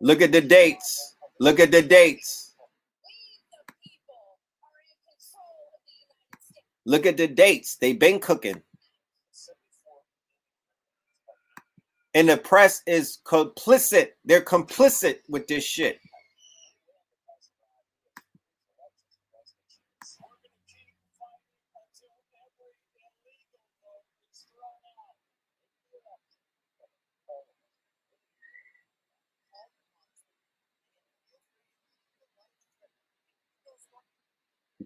Look 0.00 0.20
at 0.20 0.32
the 0.32 0.40
dates. 0.40 1.16
Look 1.40 1.60
at 1.60 1.70
the 1.70 1.82
dates. 1.82 2.54
Look 6.84 7.06
at 7.06 7.16
the 7.16 7.28
dates. 7.28 7.76
They've 7.76 7.98
been 7.98 8.18
cooking. 8.18 8.62
And 12.14 12.28
the 12.28 12.36
press 12.36 12.82
is 12.86 13.18
complicit. 13.24 14.08
They're 14.24 14.42
complicit 14.42 15.18
with 15.28 15.46
this 15.46 15.64
shit. 15.64 15.98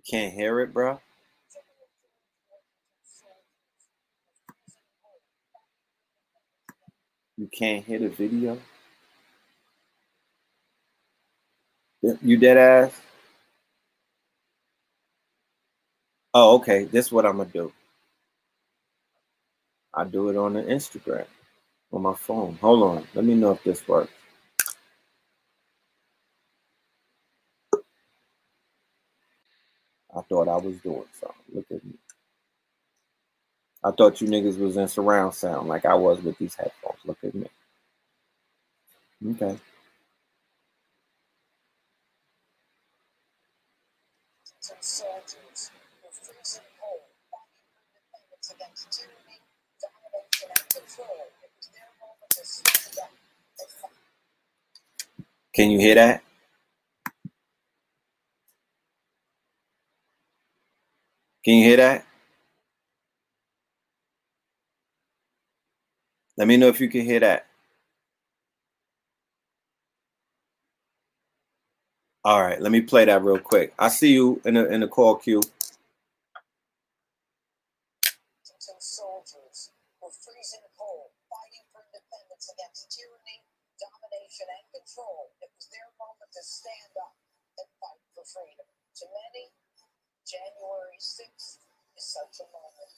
Can't 0.08 0.32
hear 0.32 0.60
it, 0.60 0.72
bro? 0.72 1.00
You 7.36 7.48
can't 7.52 7.84
hear 7.84 7.98
the 7.98 8.08
video? 8.08 8.58
You 12.22 12.36
dead 12.36 12.56
ass? 12.56 12.92
Oh, 16.32 16.56
okay. 16.56 16.84
This 16.84 17.06
is 17.06 17.12
what 17.12 17.26
I'm 17.26 17.38
gonna 17.38 17.50
do. 17.50 17.72
I 19.94 20.04
do 20.04 20.28
it 20.28 20.36
on 20.36 20.54
the 20.54 20.62
Instagram 20.62 21.26
on 21.92 22.02
my 22.02 22.14
phone. 22.14 22.56
Hold 22.60 22.82
on. 22.82 23.08
Let 23.14 23.24
me 23.24 23.34
know 23.34 23.52
if 23.52 23.64
this 23.64 23.86
works. 23.88 24.12
I 30.14 30.22
thought 30.44 30.48
I 30.48 30.56
was 30.58 30.78
doing 30.80 31.04
something. 31.20 31.38
Look 31.54 31.66
at 31.72 31.84
me. 31.84 31.94
I 33.84 33.92
thought 33.92 34.20
you 34.20 34.28
niggas 34.28 34.58
was 34.58 34.76
in 34.76 34.88
surround 34.88 35.34
sound 35.34 35.68
like 35.68 35.86
I 35.86 35.94
was 35.94 36.22
with 36.22 36.38
these 36.38 36.54
headphones. 36.54 37.00
Look 37.04 37.18
at 37.24 37.34
me. 37.34 37.48
Okay. 39.32 39.58
Can 55.54 55.70
you 55.70 55.80
hear 55.80 55.96
that? 55.96 56.22
Can 61.46 61.56
you 61.58 61.64
hear 61.64 61.78
that? 61.78 62.06
Let 66.38 66.48
me 66.48 66.58
know 66.58 66.68
if 66.68 66.80
you 66.82 66.90
can 66.90 67.02
hear 67.06 67.20
that. 67.20 67.46
All 72.24 72.42
right, 72.42 72.60
let 72.60 72.72
me 72.72 72.82
play 72.82 73.06
that 73.06 73.24
real 73.24 73.38
quick. 73.40 73.74
I 73.78 73.88
see 73.88 74.12
you 74.14 74.42
in 74.44 74.54
the 74.54 74.70
in 74.72 74.80
the 74.82 74.88
call 74.88 75.16
queue. 75.16 75.42
Soldiers 78.80 79.72
were 80.02 80.12
freezing 80.12 80.66
cold, 80.78 81.12
fighting 81.30 81.66
for 81.72 81.82
independence 81.90 82.46
against 82.52 82.92
tyranny, 82.94 83.44
domination, 83.80 84.46
and 84.50 84.66
control. 84.72 85.32
It 85.42 85.50
was 85.54 85.66
their 85.72 85.90
moment 85.98 86.30
to 86.36 86.42
stand 86.44 86.94
up 87.00 87.14
and 87.60 87.68
fight 87.80 88.02
for 88.14 88.24
freedom. 88.28 88.68
To 88.68 89.04
many, 89.10 89.52
January 90.36 91.00
6th 91.00 91.64
is 91.96 92.04
such 92.12 92.44
a 92.44 92.48
moment. 92.52 92.92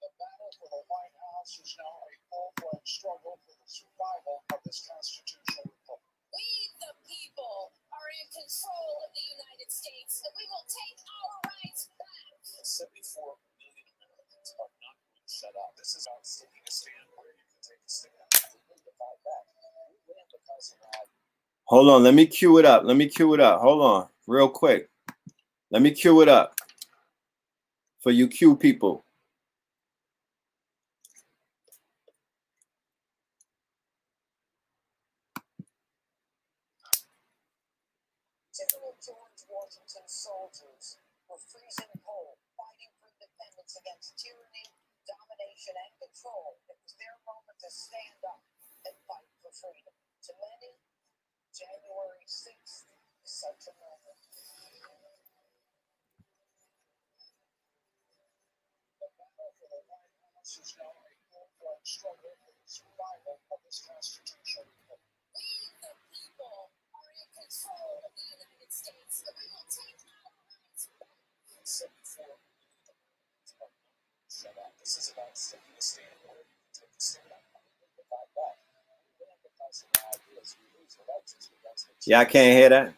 The 0.00 0.08
battle 0.16 0.52
for 0.56 0.68
the 0.72 0.80
White 0.88 1.12
House 1.12 1.60
is 1.60 1.76
now 1.76 1.92
a 2.08 2.12
full-fledged 2.32 2.88
struggle 2.88 3.36
for 3.44 3.52
the 3.52 3.68
survival 3.68 4.48
of 4.48 4.64
this 4.64 4.80
constitutional 4.80 5.76
republic. 5.76 6.08
We, 6.32 6.72
the 6.80 6.96
people, 7.04 7.76
are 7.92 8.10
in 8.16 8.32
control 8.32 8.92
of 9.04 9.12
the 9.12 9.26
United 9.28 9.68
States, 9.68 10.24
and 10.24 10.32
we 10.32 10.48
will 10.48 10.64
take 10.64 10.98
our 11.04 11.52
rights 11.52 11.92
back. 12.00 12.32
74 12.48 13.44
million 13.60 13.92
Americans 14.08 14.56
are 14.56 14.72
not 14.80 14.96
going 15.04 15.20
to 15.20 15.28
shut 15.28 15.52
up. 15.52 15.76
This 15.76 16.00
is 16.00 16.08
about 16.08 16.24
taking 16.24 16.64
a 16.64 16.72
stand 16.72 17.12
where 17.12 17.28
you 17.28 17.44
can 17.44 17.60
take 17.60 17.84
a 17.84 17.92
stand. 17.92 18.16
We 18.56 18.72
need 18.72 18.88
to 18.88 18.94
fight 18.96 19.20
back. 19.20 19.52
We 19.52 20.00
win 20.08 20.24
because 20.32 20.72
of 20.72 20.80
that. 20.80 21.12
Hold 21.66 21.90
on, 21.90 22.02
let 22.04 22.14
me 22.14 22.26
cue 22.26 22.58
it 22.58 22.66
up. 22.66 22.84
Let 22.84 22.96
me 22.96 23.08
cue 23.08 23.34
it 23.34 23.40
up. 23.40 23.60
Hold 23.60 23.82
on, 23.82 24.08
real 24.26 24.48
quick. 24.48 24.90
Let 25.70 25.82
me 25.82 25.92
cue 25.92 26.22
it 26.22 26.28
up 26.28 26.54
for 28.02 28.12
you 28.12 28.28
cue 28.28 28.56
people. 28.56 29.04
Soldiers 40.06 40.98
were 41.28 41.40
freezing 41.52 41.92
cold, 42.04 42.38
fighting 42.56 42.92
for 43.00 43.08
independence 43.08 43.76
against 43.76 44.16
tyranny, 44.20 44.66
domination, 45.04 45.76
and 45.76 45.92
control. 46.00 46.60
It 46.68 46.76
was 46.80 46.94
their 46.96 47.16
moment 47.28 47.58
to 47.60 47.70
stand 47.72 48.20
up 48.24 48.40
and 48.88 48.96
fight 49.08 49.28
for 49.44 49.52
freedom. 49.52 49.94
To 50.28 50.32
many, 50.40 50.72
January 51.54 52.26
6th 52.26 52.90
is 53.22 53.30
such 53.30 53.70
a 53.70 53.74
moment. 53.78 54.18
The 58.98 59.08
battle 59.14 59.54
for 59.62 59.68
the 59.70 59.80
White 59.86 60.18
House 60.34 60.58
is 60.58 60.74
now 60.74 60.90
a 60.90 61.14
full-fledged 61.30 61.86
struggle 61.86 62.34
for 62.42 62.50
the 62.50 62.66
survival 62.66 63.38
of 63.54 63.58
this 63.62 63.86
Constitution. 63.86 64.66
We, 65.30 65.46
the 65.78 65.94
people, 66.10 66.74
are 66.90 67.12
in 67.14 67.28
control 67.30 68.02
of 68.02 68.10
the 68.18 68.26
United 68.34 68.70
States, 68.74 69.22
we 69.22 69.46
will 69.54 69.70
take 69.70 70.02
our 70.10 70.34
rights 70.34 70.90
back. 70.98 71.22
74 71.62 72.34
shut 74.26 74.58
up. 74.58 74.74
This 74.82 74.98
is 74.98 75.14
about 75.14 75.30
taking 75.38 75.78
a 75.78 75.82
stand 75.82 76.18
where 76.26 76.34
you 76.34 76.50
can 76.50 76.70
take 76.74 76.90
a 76.90 77.00
stand. 77.00 77.30
We 77.94 78.02
fight 78.10 78.30
back. 78.34 78.58
We 78.74 78.82
win 79.22 79.38
because 79.46 79.86
of 79.86 79.94
our 79.94 80.10
ideas. 80.10 80.33
We 80.33 80.33
lose 80.33 80.33
the 80.33 80.33
rights. 80.33 80.33
Yeah, 80.33 80.33
I 82.12 82.24
can't 82.24 82.58
hear 82.58 82.68
that. 82.68 82.94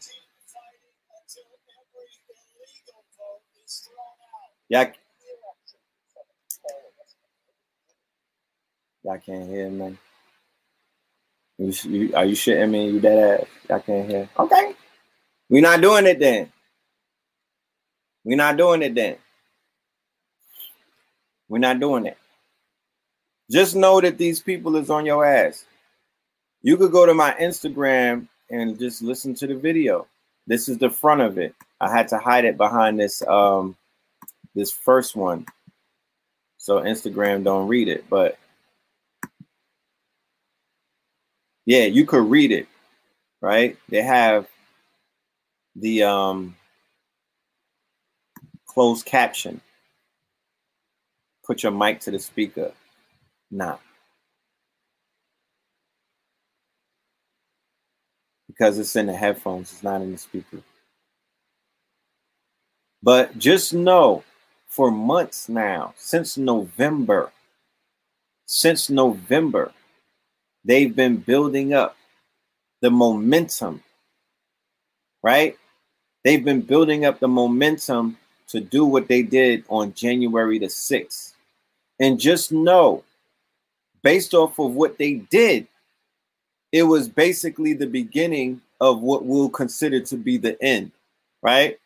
Yeah. 4.68 4.90
Y'all 9.04 9.18
can't 9.18 9.48
hear 9.48 9.70
me. 9.70 9.96
You, 11.58 11.72
you, 11.84 12.14
are 12.14 12.24
you 12.24 12.34
shitting 12.34 12.70
me? 12.70 12.90
You 12.90 13.00
dead 13.00 13.40
ass? 13.40 13.46
Y'all 13.68 13.80
can't 13.80 14.10
hear. 14.10 14.28
Okay. 14.38 14.74
We're 15.48 15.62
not 15.62 15.80
doing 15.80 16.06
it 16.06 16.18
then. 16.18 16.52
We're 18.24 18.36
not 18.36 18.56
doing 18.56 18.82
it 18.82 18.94
then. 18.94 19.16
We're 21.48 21.58
not 21.58 21.78
doing 21.78 22.06
it. 22.06 22.18
Just 23.50 23.76
know 23.76 24.00
that 24.00 24.18
these 24.18 24.40
people 24.40 24.74
is 24.76 24.90
on 24.90 25.06
your 25.06 25.24
ass. 25.24 25.64
You 26.66 26.76
could 26.76 26.90
go 26.90 27.06
to 27.06 27.14
my 27.14 27.32
Instagram 27.40 28.26
and 28.50 28.76
just 28.76 29.00
listen 29.00 29.36
to 29.36 29.46
the 29.46 29.54
video. 29.54 30.08
This 30.48 30.68
is 30.68 30.78
the 30.78 30.90
front 30.90 31.20
of 31.20 31.38
it. 31.38 31.54
I 31.80 31.88
had 31.88 32.08
to 32.08 32.18
hide 32.18 32.44
it 32.44 32.56
behind 32.56 32.98
this 32.98 33.22
um 33.22 33.76
this 34.52 34.72
first 34.72 35.14
one. 35.14 35.46
So 36.56 36.80
Instagram 36.80 37.44
don't 37.44 37.68
read 37.68 37.86
it, 37.86 38.10
but 38.10 38.36
yeah, 41.66 41.84
you 41.84 42.04
could 42.04 42.28
read 42.28 42.50
it, 42.50 42.66
right? 43.40 43.78
They 43.88 44.02
have 44.02 44.48
the 45.76 46.02
um 46.02 46.56
closed 48.66 49.06
caption. 49.06 49.60
Put 51.44 51.62
your 51.62 51.70
mic 51.70 52.00
to 52.00 52.10
the 52.10 52.18
speaker. 52.18 52.72
Nah. 53.52 53.76
Because 58.56 58.78
it's 58.78 58.96
in 58.96 59.06
the 59.06 59.12
headphones, 59.12 59.72
it's 59.72 59.82
not 59.82 60.00
in 60.00 60.12
the 60.12 60.18
speaker. 60.18 60.58
But 63.02 63.38
just 63.38 63.74
know 63.74 64.24
for 64.66 64.90
months 64.90 65.48
now, 65.48 65.94
since 65.96 66.38
November, 66.38 67.30
since 68.46 68.88
November, 68.88 69.72
they've 70.64 70.94
been 70.94 71.16
building 71.18 71.74
up 71.74 71.96
the 72.80 72.90
momentum, 72.90 73.82
right? 75.22 75.56
They've 76.24 76.44
been 76.44 76.62
building 76.62 77.04
up 77.04 77.20
the 77.20 77.28
momentum 77.28 78.16
to 78.48 78.60
do 78.60 78.84
what 78.84 79.08
they 79.08 79.22
did 79.22 79.64
on 79.68 79.94
January 79.94 80.58
the 80.58 80.66
6th. 80.66 81.32
And 82.00 82.18
just 82.18 82.52
know, 82.52 83.04
based 84.02 84.34
off 84.34 84.58
of 84.58 84.74
what 84.74 84.98
they 84.98 85.14
did, 85.14 85.66
it 86.72 86.82
was 86.82 87.08
basically 87.08 87.72
the 87.72 87.86
beginning 87.86 88.60
of 88.80 89.00
what 89.00 89.24
we'll 89.24 89.48
consider 89.48 90.00
to 90.00 90.16
be 90.16 90.36
the 90.36 90.60
end, 90.62 90.92
right? 91.42 91.78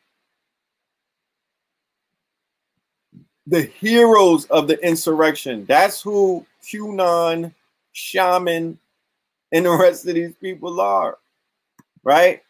The 3.46 3.62
heroes 3.62 4.46
of 4.46 4.68
the 4.68 4.78
insurrection. 4.84 5.64
That's 5.66 6.00
who 6.00 6.46
QAnon, 6.62 7.52
Shaman, 7.92 8.78
and 9.52 9.66
the 9.66 9.70
rest 9.70 10.06
of 10.06 10.14
these 10.14 10.34
people 10.34 10.80
are, 10.80 11.18
right? 12.02 12.42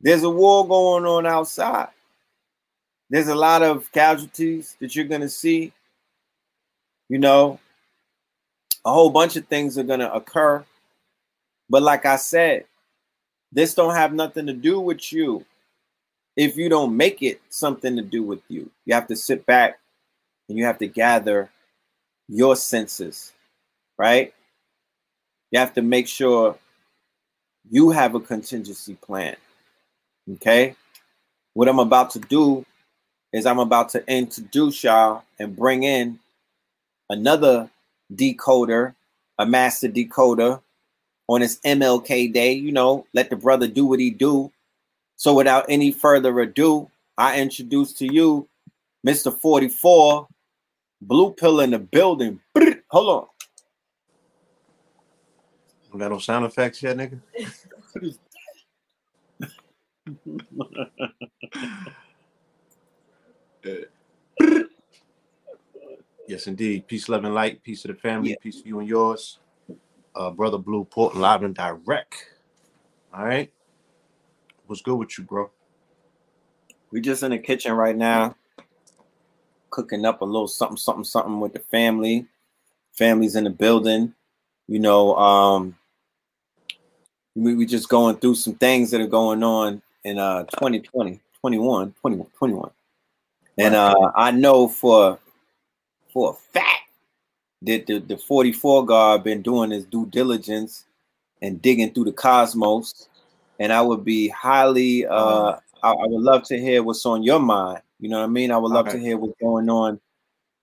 There's 0.00 0.22
a 0.22 0.30
war 0.30 0.66
going 0.66 1.04
on 1.06 1.26
outside. 1.26 1.88
There's 3.10 3.28
a 3.28 3.34
lot 3.34 3.62
of 3.62 3.90
casualties 3.92 4.76
that 4.80 4.94
you're 4.94 5.04
going 5.04 5.20
to 5.20 5.28
see. 5.28 5.72
You 7.08 7.18
know, 7.18 7.60
a 8.84 8.92
whole 8.92 9.10
bunch 9.10 9.36
of 9.36 9.46
things 9.46 9.78
are 9.78 9.84
going 9.84 10.00
to 10.00 10.12
occur 10.12 10.64
but 11.68 11.82
like 11.82 12.06
I 12.06 12.16
said, 12.16 12.64
this 13.52 13.74
don't 13.74 13.94
have 13.94 14.12
nothing 14.12 14.46
to 14.46 14.52
do 14.52 14.80
with 14.80 15.12
you 15.12 15.44
if 16.36 16.56
you 16.56 16.68
don't 16.68 16.96
make 16.96 17.22
it 17.22 17.40
something 17.48 17.96
to 17.96 18.02
do 18.02 18.22
with 18.22 18.42
you. 18.48 18.70
You 18.84 18.94
have 18.94 19.06
to 19.08 19.16
sit 19.16 19.46
back 19.46 19.78
and 20.48 20.58
you 20.58 20.64
have 20.64 20.78
to 20.78 20.88
gather 20.88 21.50
your 22.28 22.56
senses, 22.56 23.32
right? 23.96 24.34
You 25.50 25.60
have 25.60 25.74
to 25.74 25.82
make 25.82 26.08
sure 26.08 26.58
you 27.70 27.90
have 27.90 28.14
a 28.14 28.20
contingency 28.20 28.94
plan. 28.94 29.36
Okay. 30.32 30.74
What 31.54 31.68
I'm 31.68 31.78
about 31.78 32.10
to 32.10 32.18
do 32.18 32.66
is 33.32 33.46
I'm 33.46 33.60
about 33.60 33.90
to 33.90 34.04
introduce 34.10 34.82
y'all 34.82 35.22
and 35.38 35.56
bring 35.56 35.84
in 35.84 36.18
another 37.08 37.70
decoder, 38.12 38.94
a 39.38 39.46
master 39.46 39.88
decoder 39.88 40.60
on 41.28 41.40
his 41.40 41.60
MLK 41.64 42.32
day. 42.32 42.52
You 42.52 42.72
know, 42.72 43.06
let 43.14 43.30
the 43.30 43.36
brother 43.36 43.66
do 43.66 43.86
what 43.86 44.00
he 44.00 44.10
do. 44.10 44.52
So 45.16 45.34
without 45.34 45.64
any 45.68 45.92
further 45.92 46.38
ado, 46.40 46.90
I 47.16 47.40
introduce 47.40 47.92
to 47.94 48.12
you 48.12 48.48
Mr. 49.06 49.32
44, 49.32 50.26
Blue 51.02 51.32
Pill 51.32 51.60
in 51.60 51.70
the 51.70 51.78
building. 51.78 52.40
Hold 52.90 53.08
on. 53.08 53.26
Got 55.98 56.10
no 56.10 56.18
sound 56.18 56.44
effects 56.44 56.82
yet, 56.82 56.96
nigga. 56.96 57.20
yes, 66.26 66.48
indeed. 66.48 66.88
Peace, 66.88 67.08
love, 67.08 67.24
and 67.24 67.32
light. 67.32 67.62
Peace 67.62 67.82
to 67.82 67.88
the 67.88 67.94
family. 67.94 68.30
Yeah. 68.30 68.36
Peace 68.42 68.62
to 68.62 68.68
you 68.68 68.80
and 68.80 68.88
yours. 68.88 69.38
Uh, 70.14 70.30
Brother 70.30 70.58
Blue 70.58 70.84
Portland 70.84 71.22
live 71.22 71.42
and 71.42 71.54
direct. 71.54 72.26
All 73.12 73.24
right. 73.24 73.52
What's 74.66 74.82
good 74.82 74.96
with 74.96 75.18
you, 75.18 75.24
bro? 75.24 75.50
We 76.90 77.00
just 77.00 77.22
in 77.22 77.32
the 77.32 77.38
kitchen 77.38 77.72
right 77.72 77.96
now, 77.96 78.36
cooking 79.70 80.04
up 80.04 80.20
a 80.20 80.24
little 80.24 80.46
something, 80.46 80.76
something, 80.76 81.04
something 81.04 81.40
with 81.40 81.52
the 81.52 81.58
family. 81.58 82.26
Family's 82.92 83.34
in 83.34 83.44
the 83.44 83.50
building. 83.50 84.14
You 84.68 84.78
know, 84.78 85.16
um, 85.16 85.76
we 87.34 87.54
we 87.54 87.66
just 87.66 87.88
going 87.88 88.16
through 88.16 88.36
some 88.36 88.54
things 88.54 88.90
that 88.90 89.00
are 89.00 89.06
going 89.06 89.42
on 89.42 89.82
in 90.04 90.18
uh 90.18 90.44
2020, 90.44 91.20
21, 91.40 91.94
21, 92.00 92.26
21. 92.38 92.70
And 93.58 93.74
uh 93.74 94.12
I 94.14 94.30
know 94.30 94.68
for 94.68 95.18
for 96.12 96.30
a 96.30 96.34
fact 96.34 96.83
that 97.62 97.86
the, 97.86 97.98
the 97.98 98.18
44 98.18 98.86
guard 98.86 99.24
been 99.24 99.42
doing 99.42 99.70
his 99.70 99.84
due 99.84 100.06
diligence 100.06 100.84
and 101.42 101.60
digging 101.60 101.92
through 101.92 102.04
the 102.04 102.12
cosmos. 102.12 103.08
And 103.58 103.72
I 103.72 103.80
would 103.80 104.04
be 104.04 104.28
highly 104.28 105.06
uh 105.06 105.56
I, 105.84 105.90
I 105.90 106.06
would 106.06 106.22
love 106.22 106.44
to 106.44 106.58
hear 106.58 106.82
what's 106.82 107.04
on 107.04 107.22
your 107.22 107.38
mind. 107.38 107.82
You 108.00 108.08
know 108.08 108.18
what 108.18 108.24
I 108.24 108.28
mean? 108.28 108.50
I 108.50 108.56
would 108.56 108.72
love 108.72 108.88
okay. 108.88 108.96
to 108.96 109.02
hear 109.02 109.18
what's 109.18 109.38
going 109.38 109.68
on 109.68 110.00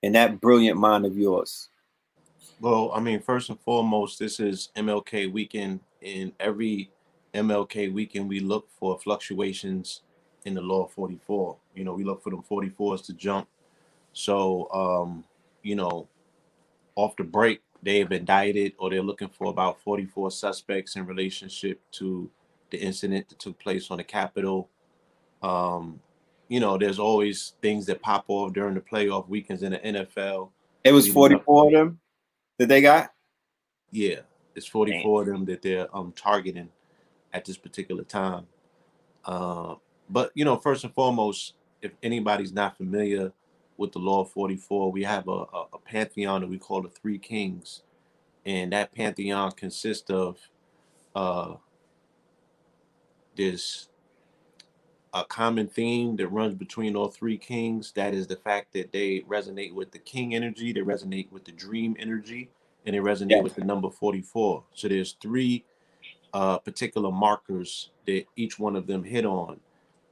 in 0.02 0.12
that 0.12 0.40
brilliant 0.40 0.78
mind 0.78 1.06
of 1.06 1.16
yours. 1.16 1.68
Well, 2.60 2.90
I 2.92 3.00
mean, 3.00 3.20
first 3.20 3.48
and 3.48 3.58
foremost, 3.60 4.18
this 4.18 4.40
is 4.40 4.70
MLK 4.76 5.32
weekend. 5.32 5.80
In 6.00 6.32
every 6.40 6.90
MLK 7.34 7.92
weekend, 7.92 8.28
we 8.28 8.40
look 8.40 8.68
for 8.78 8.98
fluctuations 8.98 10.02
in 10.44 10.54
the 10.54 10.60
law 10.60 10.86
of 10.86 10.92
44. 10.92 11.56
You 11.76 11.84
know, 11.84 11.94
we 11.94 12.02
look 12.02 12.22
for 12.22 12.30
them 12.30 12.42
44s 12.42 13.06
to 13.06 13.12
jump. 13.12 13.48
So, 14.12 14.68
um, 14.72 15.24
you 15.62 15.76
know, 15.76 16.08
off 16.94 17.16
the 17.16 17.24
break, 17.24 17.60
they've 17.82 18.10
indicted 18.10 18.72
or 18.78 18.90
they're 18.90 19.02
looking 19.02 19.28
for 19.28 19.48
about 19.48 19.80
44 19.80 20.30
suspects 20.30 20.96
in 20.96 21.06
relationship 21.06 21.80
to 21.92 22.30
the 22.70 22.78
incident 22.78 23.28
that 23.28 23.38
took 23.38 23.58
place 23.58 23.90
on 23.90 23.98
the 23.98 24.04
Capitol. 24.04 24.68
Um, 25.42 26.00
you 26.48 26.60
know, 26.60 26.78
there's 26.78 26.98
always 26.98 27.54
things 27.62 27.86
that 27.86 28.02
pop 28.02 28.24
off 28.28 28.52
during 28.52 28.74
the 28.74 28.80
playoff 28.80 29.28
weekends 29.28 29.62
in 29.62 29.72
the 29.72 29.78
NFL. 29.78 30.50
It 30.84 30.92
was 30.92 31.08
44 31.08 31.66
of 31.66 31.72
them 31.72 32.00
that 32.58 32.68
they 32.68 32.80
got? 32.80 33.12
Yeah, 33.90 34.20
it's 34.54 34.66
44 34.66 35.24
Damn. 35.24 35.34
of 35.34 35.38
them 35.38 35.46
that 35.46 35.62
they're 35.62 35.94
um 35.96 36.12
targeting 36.12 36.68
at 37.32 37.44
this 37.44 37.56
particular 37.56 38.04
time. 38.04 38.46
Uh, 39.24 39.74
but 40.10 40.30
you 40.34 40.44
know, 40.44 40.56
first 40.56 40.84
and 40.84 40.94
foremost, 40.94 41.54
if 41.80 41.92
anybody's 42.02 42.52
not 42.52 42.76
familiar 42.76 43.32
with 43.82 43.92
the 43.92 43.98
law 43.98 44.24
44, 44.24 44.90
we 44.90 45.02
have 45.02 45.28
a, 45.28 45.30
a, 45.52 45.66
a 45.74 45.78
pantheon 45.78 46.40
that 46.40 46.46
we 46.46 46.58
call 46.58 46.80
the 46.80 46.88
three 46.88 47.18
kings. 47.18 47.82
And 48.46 48.72
that 48.72 48.94
pantheon 48.94 49.52
consists 49.52 50.08
of 50.08 50.38
uh 51.14 51.56
this 53.36 53.88
a 55.14 55.24
common 55.24 55.66
theme 55.66 56.16
that 56.16 56.28
runs 56.28 56.54
between 56.54 56.96
all 56.96 57.08
three 57.08 57.36
kings. 57.36 57.92
That 57.92 58.14
is 58.14 58.26
the 58.26 58.36
fact 58.36 58.72
that 58.72 58.92
they 58.92 59.20
resonate 59.20 59.74
with 59.74 59.90
the 59.90 59.98
king 59.98 60.34
energy, 60.34 60.72
they 60.72 60.80
resonate 60.80 61.30
with 61.30 61.44
the 61.44 61.52
dream 61.52 61.96
energy, 61.98 62.48
and 62.86 62.94
they 62.94 63.00
resonate 63.00 63.30
yeah. 63.32 63.42
with 63.42 63.54
the 63.54 63.64
number 63.64 63.90
44. 63.90 64.64
So 64.72 64.88
there's 64.88 65.16
three 65.20 65.64
uh, 66.32 66.58
particular 66.58 67.10
markers 67.10 67.90
that 68.06 68.24
each 68.36 68.58
one 68.58 68.74
of 68.74 68.86
them 68.86 69.04
hit 69.04 69.26
on. 69.26 69.60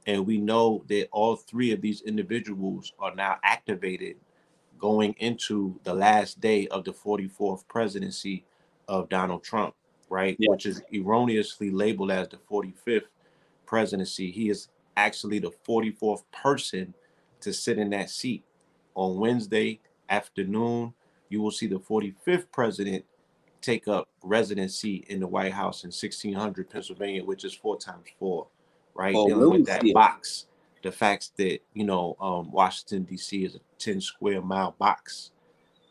And 0.07 0.25
we 0.25 0.37
know 0.37 0.83
that 0.87 1.09
all 1.11 1.35
three 1.35 1.71
of 1.71 1.81
these 1.81 2.01
individuals 2.01 2.93
are 2.99 3.13
now 3.13 3.37
activated 3.43 4.15
going 4.79 5.13
into 5.19 5.79
the 5.83 5.93
last 5.93 6.41
day 6.41 6.67
of 6.67 6.83
the 6.83 6.91
44th 6.91 7.67
presidency 7.67 8.43
of 8.87 9.09
Donald 9.09 9.43
Trump, 9.43 9.75
right? 10.09 10.35
Yeah. 10.39 10.51
Which 10.51 10.65
is 10.65 10.81
erroneously 10.91 11.69
labeled 11.69 12.11
as 12.11 12.29
the 12.29 12.37
45th 12.37 13.03
presidency. 13.65 14.31
He 14.31 14.49
is 14.49 14.69
actually 14.97 15.39
the 15.39 15.51
44th 15.67 16.23
person 16.31 16.93
to 17.41 17.53
sit 17.53 17.77
in 17.77 17.91
that 17.91 18.09
seat. 18.09 18.43
On 18.95 19.17
Wednesday 19.17 19.79
afternoon, 20.09 20.93
you 21.29 21.41
will 21.41 21.51
see 21.51 21.67
the 21.67 21.79
45th 21.79 22.51
president 22.51 23.05
take 23.61 23.87
up 23.87 24.09
residency 24.23 25.05
in 25.07 25.19
the 25.19 25.27
White 25.27 25.53
House 25.53 25.83
in 25.83 25.89
1600 25.89 26.69
Pennsylvania, 26.69 27.23
which 27.23 27.45
is 27.45 27.53
four 27.53 27.77
times 27.77 28.07
four, 28.19 28.47
right? 28.95 29.15
Oh, 29.15 29.27
Dealing 29.27 29.49
with 29.51 29.65
that 29.67 29.83
box, 29.93 30.47
the 30.83 30.91
fact 30.91 31.31
that 31.37 31.59
you 31.73 31.83
know 31.83 32.15
um, 32.19 32.51
Washington 32.51 33.03
D.C. 33.03 33.43
is 33.45 33.55
a 33.55 33.59
10 33.79 34.01
square 34.01 34.41
mile 34.41 34.75
box, 34.77 35.31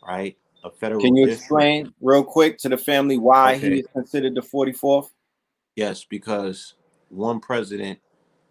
right? 0.07 0.37
A 0.65 0.71
federal. 0.71 1.01
Can 1.01 1.17
you 1.17 1.27
district. 1.27 1.43
explain 1.43 1.95
real 2.01 2.25
quick 2.25 2.59
to 2.59 2.69
the 2.69 2.77
family 2.77 3.19
why 3.19 3.55
okay. 3.55 3.69
he 3.69 3.81
is 3.81 3.87
considered 3.93 4.35
the 4.35 4.43
44th? 4.43 5.11
Yes, 5.77 6.05
because 6.05 6.75
one 7.09 7.41
president 7.41 7.99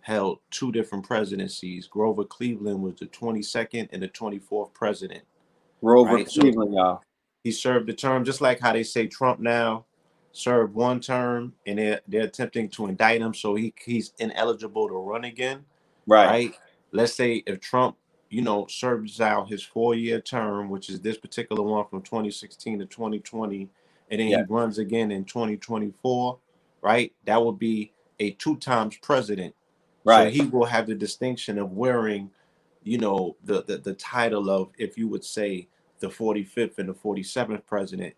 held 0.02 0.40
two 0.50 0.72
different 0.72 1.06
presidencies. 1.06 1.88
Grover 1.88 2.24
Cleveland 2.24 2.82
was 2.82 2.96
the 2.96 3.06
22nd 3.08 3.90
and 3.92 4.02
the 4.02 4.08
24th 4.08 4.74
president. 4.74 5.24
Grover 5.82 6.16
right? 6.16 6.28
Cleveland, 6.28 6.72
so 6.74 6.78
y'all. 6.78 7.02
He 7.44 7.52
served 7.52 7.88
the 7.88 7.94
term 7.94 8.26
just 8.26 8.42
like 8.42 8.60
how 8.60 8.74
they 8.74 8.84
say 8.84 9.08
Trump 9.08 9.40
now 9.40 9.86
served 10.32 10.74
one 10.74 11.00
term 11.00 11.54
and 11.66 11.80
they're, 11.80 12.02
they're 12.08 12.24
attempting 12.24 12.70
to 12.70 12.88
indict 12.88 13.22
him 13.22 13.34
so 13.34 13.56
he, 13.56 13.74
he's 13.84 14.14
ineligible 14.20 14.88
to 14.88 14.96
run 14.96 15.24
again. 15.24 15.66
Right. 16.08 16.28
Right. 16.28 16.56
Let's 16.92 17.14
say 17.14 17.44
if 17.46 17.60
Trump, 17.60 17.98
you 18.30 18.42
know, 18.42 18.68
serves 18.68 19.22
out 19.22 19.50
his 19.50 19.64
four 19.64 19.96
year 19.96 20.22
term, 20.22 20.70
which 20.70 20.90
is 20.90 21.02
this 21.02 21.18
particular 21.18 21.64
one 21.64 21.86
from 21.88 22.02
2016 22.02 22.80
to 22.80 22.86
2020, 22.86 23.70
and 24.12 24.20
then 24.20 24.28
yeah. 24.28 24.38
he 24.38 24.44
runs 24.44 24.78
again 24.78 25.12
in 25.12 25.24
2024, 25.26 26.38
right? 26.82 27.14
That 27.26 27.44
would 27.44 27.60
be 27.60 27.94
a 28.20 28.32
two 28.32 28.58
times 28.58 28.98
president 29.02 29.54
Right. 30.04 30.34
So 30.34 30.44
he 30.44 30.50
will 30.50 30.66
have 30.66 30.88
the 30.88 30.96
distinction 30.96 31.58
of 31.58 31.72
wearing, 31.72 32.32
you 32.84 32.98
know, 32.98 33.36
the, 33.44 33.64
the 33.64 33.78
the 33.78 33.94
title 33.94 34.50
of, 34.50 34.70
if 34.78 34.98
you 34.98 35.08
would 35.08 35.24
say, 35.24 35.68
the 36.00 36.08
45th 36.08 36.80
and 36.80 36.90
the 36.90 36.94
47th 36.94 37.66
president. 37.66 38.16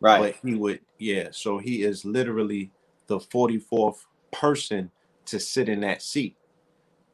Right. 0.00 0.34
But 0.34 0.48
he 0.48 0.54
would, 0.54 0.80
yeah. 0.98 1.28
So 1.32 1.58
he 1.58 1.82
is 1.82 2.04
literally 2.04 2.70
the 3.06 3.18
44th 3.18 4.04
person 4.32 4.90
to 5.26 5.38
sit 5.38 5.68
in 5.68 5.80
that 5.80 6.02
seat. 6.02 6.36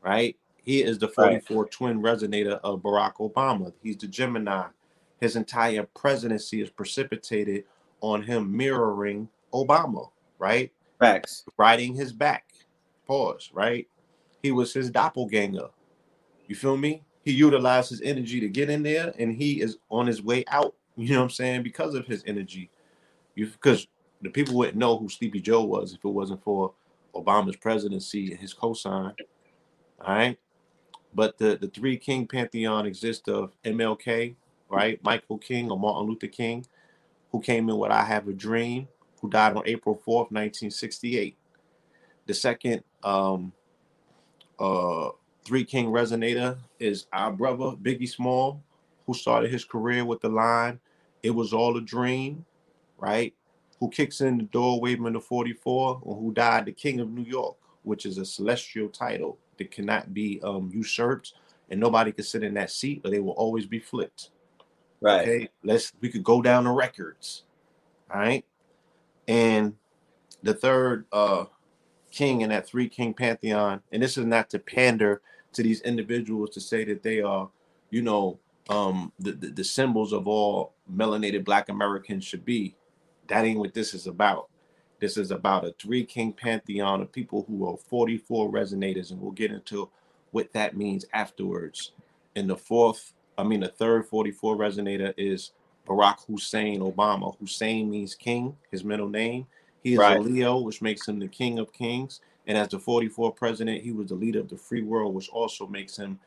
Right. 0.03 0.37
He 0.63 0.83
is 0.83 0.99
the 0.99 1.09
44 1.09 1.63
right. 1.63 1.71
twin 1.71 2.03
resonator 2.03 2.61
of 2.63 2.81
Barack 2.81 3.15
Obama. 3.17 3.73
He's 3.83 3.97
the 3.97 4.07
Gemini. 4.07 4.67
His 5.21 5.37
entire 5.37 5.85
presidency 5.95 6.61
is 6.61 6.71
precipitated 6.71 7.65
on 8.01 8.23
him 8.23 8.55
mirroring 8.55 9.29
Obama, 9.53 10.11
right? 10.39 10.71
Facts. 10.99 11.45
Riding 11.57 11.95
his 11.95 12.13
back. 12.13 12.45
Pause, 13.07 13.51
right? 13.53 13.89
he 14.47 14.53
was 14.53 14.73
his 14.73 14.91
doppelganger. 14.91 15.69
You 16.47 16.55
feel 16.55 16.77
me? 16.77 17.03
He 17.25 17.33
utilized 17.33 17.91
his 17.91 18.01
energy 18.03 18.39
to 18.39 18.49
get 18.49 18.71
in 18.71 18.85
there, 18.85 19.13
and 19.19 19.35
he 19.35 19.61
is 19.61 19.79
on 19.91 20.07
his 20.07 20.23
way 20.23 20.45
out. 20.49 20.75
You 20.97 21.11
know 21.11 21.19
what 21.19 21.25
I'm 21.25 21.31
saying? 21.31 21.63
Because 21.63 21.95
of 21.95 22.07
his 22.07 22.23
energy. 22.27 22.71
You 23.37 23.47
because 23.47 23.87
the 24.23 24.31
people 24.31 24.55
wouldn't 24.57 24.79
know 24.79 24.99
who 24.99 25.09
Sleepy 25.09 25.41
Joe 25.41 25.65
was 25.65 25.93
if 25.93 26.05
it 26.05 26.09
wasn't 26.09 26.43
for 26.43 26.73
Obama's 27.15 27.57
presidency 27.57 28.33
and 28.33 28.41
his 28.41 28.53
cosign. 28.53 29.15
All 30.01 30.15
right. 30.15 30.39
But 31.15 31.39
the, 31.39 31.57
the 31.57 31.69
three 31.69 31.97
king 31.97 32.27
pantheon 32.27 32.87
exists 32.87 33.29
of 33.29 33.53
MLK, 33.65 34.35
right? 34.69 35.03
Michael 35.05 35.39
King 35.39 35.71
or 35.71 35.79
Martin 35.79 36.09
Luther 36.09 36.27
King, 36.27 36.67
who 37.31 37.41
came 37.41 37.69
in 37.69 37.79
with 37.79 37.91
I 37.91 38.05
Have 38.05 38.29
a 38.29 38.33
Dream, 38.33 38.89
who 39.21 39.31
died 39.31 39.57
on 39.57 39.63
April 39.67 39.95
4th, 39.95 40.33
1968. 40.33 41.37
The 42.27 42.35
second 42.35 42.83
um, 43.05 43.53
uh 44.59 45.11
Three 45.45 45.65
King 45.65 45.87
Resonator 45.87 46.59
is 46.81 47.07
our 47.13 47.31
brother 47.31 47.77
Biggie 47.77 48.09
Small, 48.09 48.61
who 49.07 49.15
started 49.15 49.53
his 49.53 49.65
career 49.65 50.05
with 50.05 50.21
the 50.21 50.29
line, 50.29 50.81
"It 51.23 51.31
was 51.31 51.53
all 51.53 51.77
a 51.77 51.81
dream," 51.81 52.45
right? 52.99 53.35
Who 53.81 53.91
kicks 53.91 54.21
in 54.21 54.39
the 54.39 54.45
door 54.45 54.81
waving 54.81 55.13
the 55.13 55.21
44, 55.21 56.01
or 56.03 56.17
who 56.17 56.33
died 56.33 56.67
the 56.67 56.73
King 56.73 57.01
of 57.01 57.11
New 57.11 57.25
York, 57.25 57.57
which 57.83 58.07
is 58.07 58.19
a 58.19 58.25
celestial 58.25 58.89
title 58.89 59.39
that 59.59 59.71
cannot 59.71 60.15
be 60.15 60.41
um, 60.43 60.71
usurped, 60.73 61.35
and 61.71 61.81
nobody 61.81 62.13
can 62.13 62.25
sit 62.25 62.43
in 62.43 62.55
that 62.55 62.71
seat, 62.71 63.03
or 63.05 63.11
they 63.11 63.21
will 63.21 63.33
always 63.33 63.67
be 63.67 63.79
flipped. 63.79 64.31
Right. 65.01 65.23
Okay, 65.23 65.49
let's 65.63 65.93
we 66.01 66.09
could 66.09 66.25
go 66.25 66.41
down 66.41 66.65
the 66.65 66.71
records. 66.71 67.45
All 68.13 68.21
right. 68.21 68.45
And 69.29 69.75
the 70.43 70.55
third 70.55 71.07
uh 71.13 71.47
king 72.11 72.41
in 72.41 72.51
that 72.51 72.67
three 72.67 72.89
king 72.89 73.13
pantheon, 73.13 73.83
and 73.93 74.03
this 74.03 74.17
is 74.17 74.25
not 74.25 74.49
to 74.51 74.59
pander 74.59 75.21
to 75.53 75.63
these 75.63 75.81
individuals 75.83 76.51
to 76.51 76.61
say 76.61 76.85
that 76.85 77.03
they 77.03 77.21
are, 77.21 77.51
you 77.91 78.03
know, 78.03 78.39
um 78.71 79.13
the, 79.19 79.33
the, 79.33 79.49
the 79.49 79.65
symbols 79.65 80.13
of 80.13 80.27
all 80.27 80.75
melanated 80.93 81.45
black 81.45 81.69
Americans 81.69 82.25
should 82.25 82.45
be. 82.45 82.75
That 83.29 83.45
ain't 83.45 83.59
what 83.59 83.75
this 83.75 83.95
is 83.95 84.07
about. 84.07 84.49
This 85.01 85.17
is 85.17 85.31
about 85.31 85.65
a 85.65 85.75
three 85.79 86.05
king 86.05 86.33
pantheon 86.33 87.03
of 87.03 87.13
people 87.13 87.45
who 87.49 87.69
are 87.69 87.77
44 87.77 88.51
resonators, 88.51 89.11
and 89.11 89.21
we'll 89.21 89.33
get 89.33 89.53
into 89.53 89.91
what 90.31 90.53
that 90.53 90.77
means 90.77 91.05
afterwards. 91.13 91.93
And 92.35 92.49
the 92.49 92.57
fourth, 92.57 93.13
I 93.39 93.45
mean, 93.45 93.61
the 93.61 93.69
third 93.69 94.07
44 94.07 94.57
resonator 94.57 95.13
is 95.17 95.53
Barack 95.87 96.27
Hussein 96.27 96.81
Obama. 96.81 97.37
Hussein 97.39 97.91
means 97.91 98.15
king, 98.15 98.57
his 98.71 98.85
middle 98.85 99.09
name. 99.09 99.47
He 99.83 99.93
is 99.93 99.99
Right. 100.01 100.17
a 100.17 100.21
Leo, 100.21 100.59
which 100.59 100.83
makes 100.83 101.07
him 101.07 101.19
the 101.19 101.29
king 101.29 101.59
of 101.59 101.73
kings. 101.73 102.21
And 102.47 102.57
as 102.57 102.69
the 102.69 102.79
44 102.79 103.33
president, 103.33 103.83
he 103.83 103.93
was 103.93 104.09
the 104.09 104.15
leader 104.15 104.41
of 104.41 104.49
the 104.49 104.57
free 104.57 104.83
world, 104.83 105.15
which 105.15 105.29
also 105.29 105.67
makes 105.67 105.97
him 105.97 106.19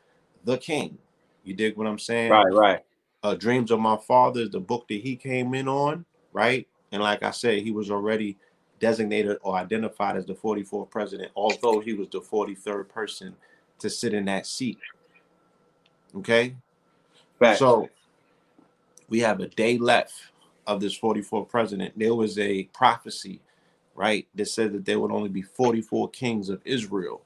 the 0.45 0.57
king. 0.57 0.97
You 1.43 1.53
dig 1.53 1.75
what 1.75 1.87
I'm 1.87 1.99
saying? 1.99 2.31
Right. 2.31 2.53
Right. 2.53 2.85
uh, 3.23 3.35
Dreams 3.35 3.71
of 3.71 3.79
My 3.79 3.97
Father 3.97 4.41
is 4.41 4.51
the 4.51 4.59
book 4.59 4.87
that 4.87 5.01
he 5.01 5.15
came 5.15 5.53
in 5.53 5.67
on, 5.67 6.05
right? 6.31 6.67
And 6.91 7.01
like 7.01 7.23
I 7.23 7.31
said, 7.31 7.59
he 7.63 7.71
was 7.71 7.91
already 7.91 8.37
designated 8.79 9.37
or 9.41 9.55
identified 9.55 10.15
as 10.15 10.25
the 10.25 10.33
44th 10.33 10.89
president, 10.89 11.31
although 11.35 11.79
he 11.79 11.93
was 11.93 12.07
the 12.09 12.21
43rd 12.21 12.87
person 12.89 13.35
to 13.79 13.89
sit 13.89 14.13
in 14.13 14.25
that 14.25 14.45
seat. 14.45 14.79
Okay, 16.17 16.55
Right. 17.39 17.57
so 17.57 17.89
we 19.09 19.19
have 19.19 19.39
a 19.39 19.47
day 19.47 19.77
left 19.77 20.13
of 20.67 20.81
this 20.81 20.97
44th 20.97 21.49
president. 21.49 21.97
There 21.97 22.15
was 22.15 22.37
a 22.39 22.63
prophecy, 22.65 23.41
right, 23.95 24.27
that 24.35 24.47
said 24.47 24.73
that 24.73 24.85
there 24.85 24.99
would 24.99 25.11
only 25.11 25.29
be 25.29 25.41
44 25.41 26.09
kings 26.09 26.49
of 26.49 26.61
Israel 26.65 27.21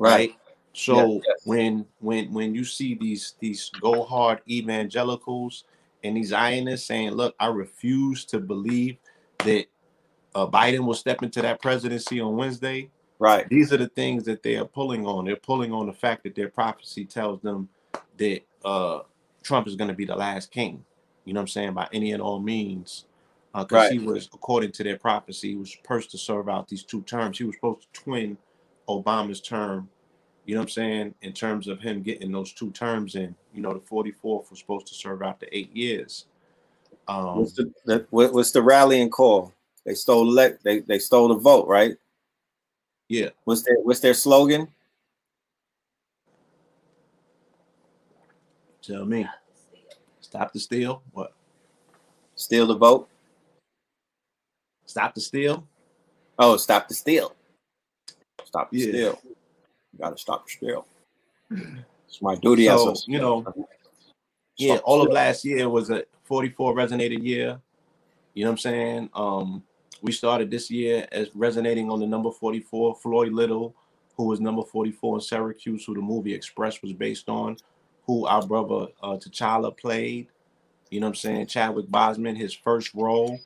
right? 0.00 0.34
So 0.72 0.94
Yes, 0.96 1.22
yes. 1.28 1.40
when 1.44 1.86
when 2.00 2.32
when 2.32 2.54
you 2.54 2.64
see 2.64 2.94
these 2.94 3.34
these 3.38 3.70
go 3.80 4.02
hard 4.02 4.40
evangelicals 4.48 5.64
and 6.04 6.16
these 6.16 6.30
Zionists 6.30 6.86
saying, 6.88 7.12
"Look, 7.12 7.34
I 7.40 7.48
refuse 7.48 8.24
to 8.26 8.40
believe 8.40 8.98
that 9.40 9.66
uh, 10.34 10.46
Biden 10.48 10.80
will 10.86 10.94
step 10.94 11.22
into 11.22 11.42
that 11.42 11.62
presidency 11.62 12.20
on 12.20 12.36
Wednesday," 12.36 12.90
Right. 13.18 13.48
these 13.48 13.72
are 13.72 13.78
the 13.78 13.88
things 13.88 14.24
that 14.24 14.42
they 14.42 14.56
are 14.56 14.64
pulling 14.66 15.06
on. 15.06 15.26
They're 15.26 15.36
pulling 15.36 15.72
on 15.72 15.86
the 15.86 15.92
fact 15.94 16.24
that 16.24 16.34
their 16.36 16.48
prophecy 16.48 17.04
tells 17.06 17.40
them 17.42 17.68
that 18.18 18.42
uh, 18.64 19.00
Trump 19.42 19.66
is 19.68 19.76
going 19.76 19.88
to 19.88 19.94
be 19.94 20.06
the 20.06 20.16
last 20.16 20.50
king. 20.50 20.84
You 21.24 21.34
know 21.34 21.40
what 21.40 21.44
I'm 21.44 21.48
saying? 21.48 21.74
By 21.74 21.88
any 21.92 22.12
and 22.12 22.22
all 22.22 22.40
means. 22.40 23.06
Because 23.54 23.84
Right. 23.84 23.92
he 23.92 23.98
was, 24.00 24.28
according 24.34 24.72
to 24.72 24.84
their 24.84 24.98
prophecy, 24.98 25.50
he 25.50 25.56
was 25.56 25.72
supposed 25.72 26.10
to 26.12 26.18
serve 26.18 26.48
out 26.48 26.68
these 26.68 26.84
two 26.84 27.02
terms. 27.02 27.38
He 27.38 27.44
was 27.44 27.56
supposed 27.56 27.82
to 27.94 28.00
twin 28.02 28.38
Obama's 28.88 29.40
term, 29.40 29.88
you 30.44 30.54
know 30.54 30.60
what 30.60 30.64
I'm 30.64 30.70
saying, 30.70 31.14
in 31.22 31.32
terms 31.32 31.68
of 31.68 31.80
him 31.80 32.02
getting 32.02 32.32
those 32.32 32.52
two 32.52 32.70
terms 32.70 33.14
in. 33.14 33.34
You 33.54 33.62
know, 33.62 33.72
the 33.72 33.80
44th 33.80 34.50
was 34.50 34.58
supposed 34.58 34.86
to 34.88 34.94
serve 34.94 35.22
out 35.22 35.40
the 35.40 35.56
eight 35.56 35.74
years. 35.74 36.26
Um, 37.08 37.38
What's 37.38 37.52
the, 37.52 37.72
the 37.84 38.06
what, 38.10 38.32
what's 38.32 38.52
the 38.52 38.62
rallying 38.62 39.10
call? 39.10 39.52
They 39.84 39.94
stole 39.94 40.26
le- 40.26 40.58
they 40.62 40.80
they 40.80 40.98
stole 40.98 41.28
the 41.28 41.34
vote, 41.34 41.66
right? 41.66 41.96
yeah, 43.08 43.30
What's 43.44 43.62
their 43.62 43.76
what's 43.82 44.00
their 44.00 44.14
slogan? 44.14 44.68
tell 48.82 49.04
me. 49.04 49.26
Stop 50.20 50.52
the 50.52 50.60
steal. 50.60 51.02
What? 51.12 51.34
Steal 52.36 52.66
the 52.66 52.76
vote. 52.76 53.08
Stop 54.86 55.14
the 55.14 55.20
steal? 55.20 55.66
Oh, 56.38 56.56
stop 56.56 56.88
the 56.88 56.94
steal. 56.94 57.34
Stop 58.44 58.70
the 58.70 58.78
Yeah. 58.78 58.88
steal. 58.88 59.22
You 60.00 60.06
gotta 60.06 60.18
stop 60.18 60.46
the 60.46 60.50
steal. 60.50 60.86
It's 62.08 62.22
my 62.22 62.34
duty 62.36 62.70
as 62.70 62.80
So, 62.80 62.92
a 62.92 62.96
you 63.06 63.18
know, 63.18 63.44
yeah, 64.56 64.76
all 64.76 65.02
of 65.02 65.12
last 65.12 65.44
year 65.44 65.68
was 65.68 65.90
a 65.90 66.04
44 66.24 66.74
resonated 66.74 67.22
year. 67.22 67.60
You 68.32 68.44
know 68.44 68.50
what 68.50 68.54
I'm 68.54 68.58
saying? 68.58 69.10
Um, 69.12 69.62
we 70.00 70.12
started 70.12 70.50
this 70.50 70.70
year 70.70 71.06
as 71.12 71.28
resonating 71.34 71.90
on 71.90 72.00
the 72.00 72.06
number 72.06 72.30
44, 72.30 72.94
Floyd 72.94 73.32
Little, 73.32 73.74
who 74.16 74.24
was 74.24 74.40
number 74.40 74.62
44 74.62 75.16
in 75.16 75.20
Syracuse, 75.20 75.84
who 75.84 75.92
the 75.92 76.00
movie 76.00 76.32
Express 76.32 76.80
was 76.80 76.94
based 76.94 77.28
on, 77.28 77.58
who 78.06 78.24
our 78.24 78.46
brother 78.46 78.86
uh, 79.02 79.18
T'Challa 79.18 79.76
played. 79.76 80.28
You 80.90 81.00
know 81.00 81.08
what 81.08 81.10
I'm 81.10 81.16
saying? 81.16 81.46
Chadwick 81.48 81.88
Boseman, 81.88 82.38
his 82.38 82.54
first 82.54 82.94
role 82.94 83.38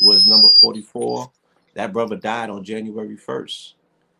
was 0.00 0.26
number 0.26 0.48
44. 0.60 1.30
That 1.74 1.92
brother 1.92 2.16
died 2.16 2.50
on 2.50 2.64
January 2.64 3.16
1st. 3.16 3.74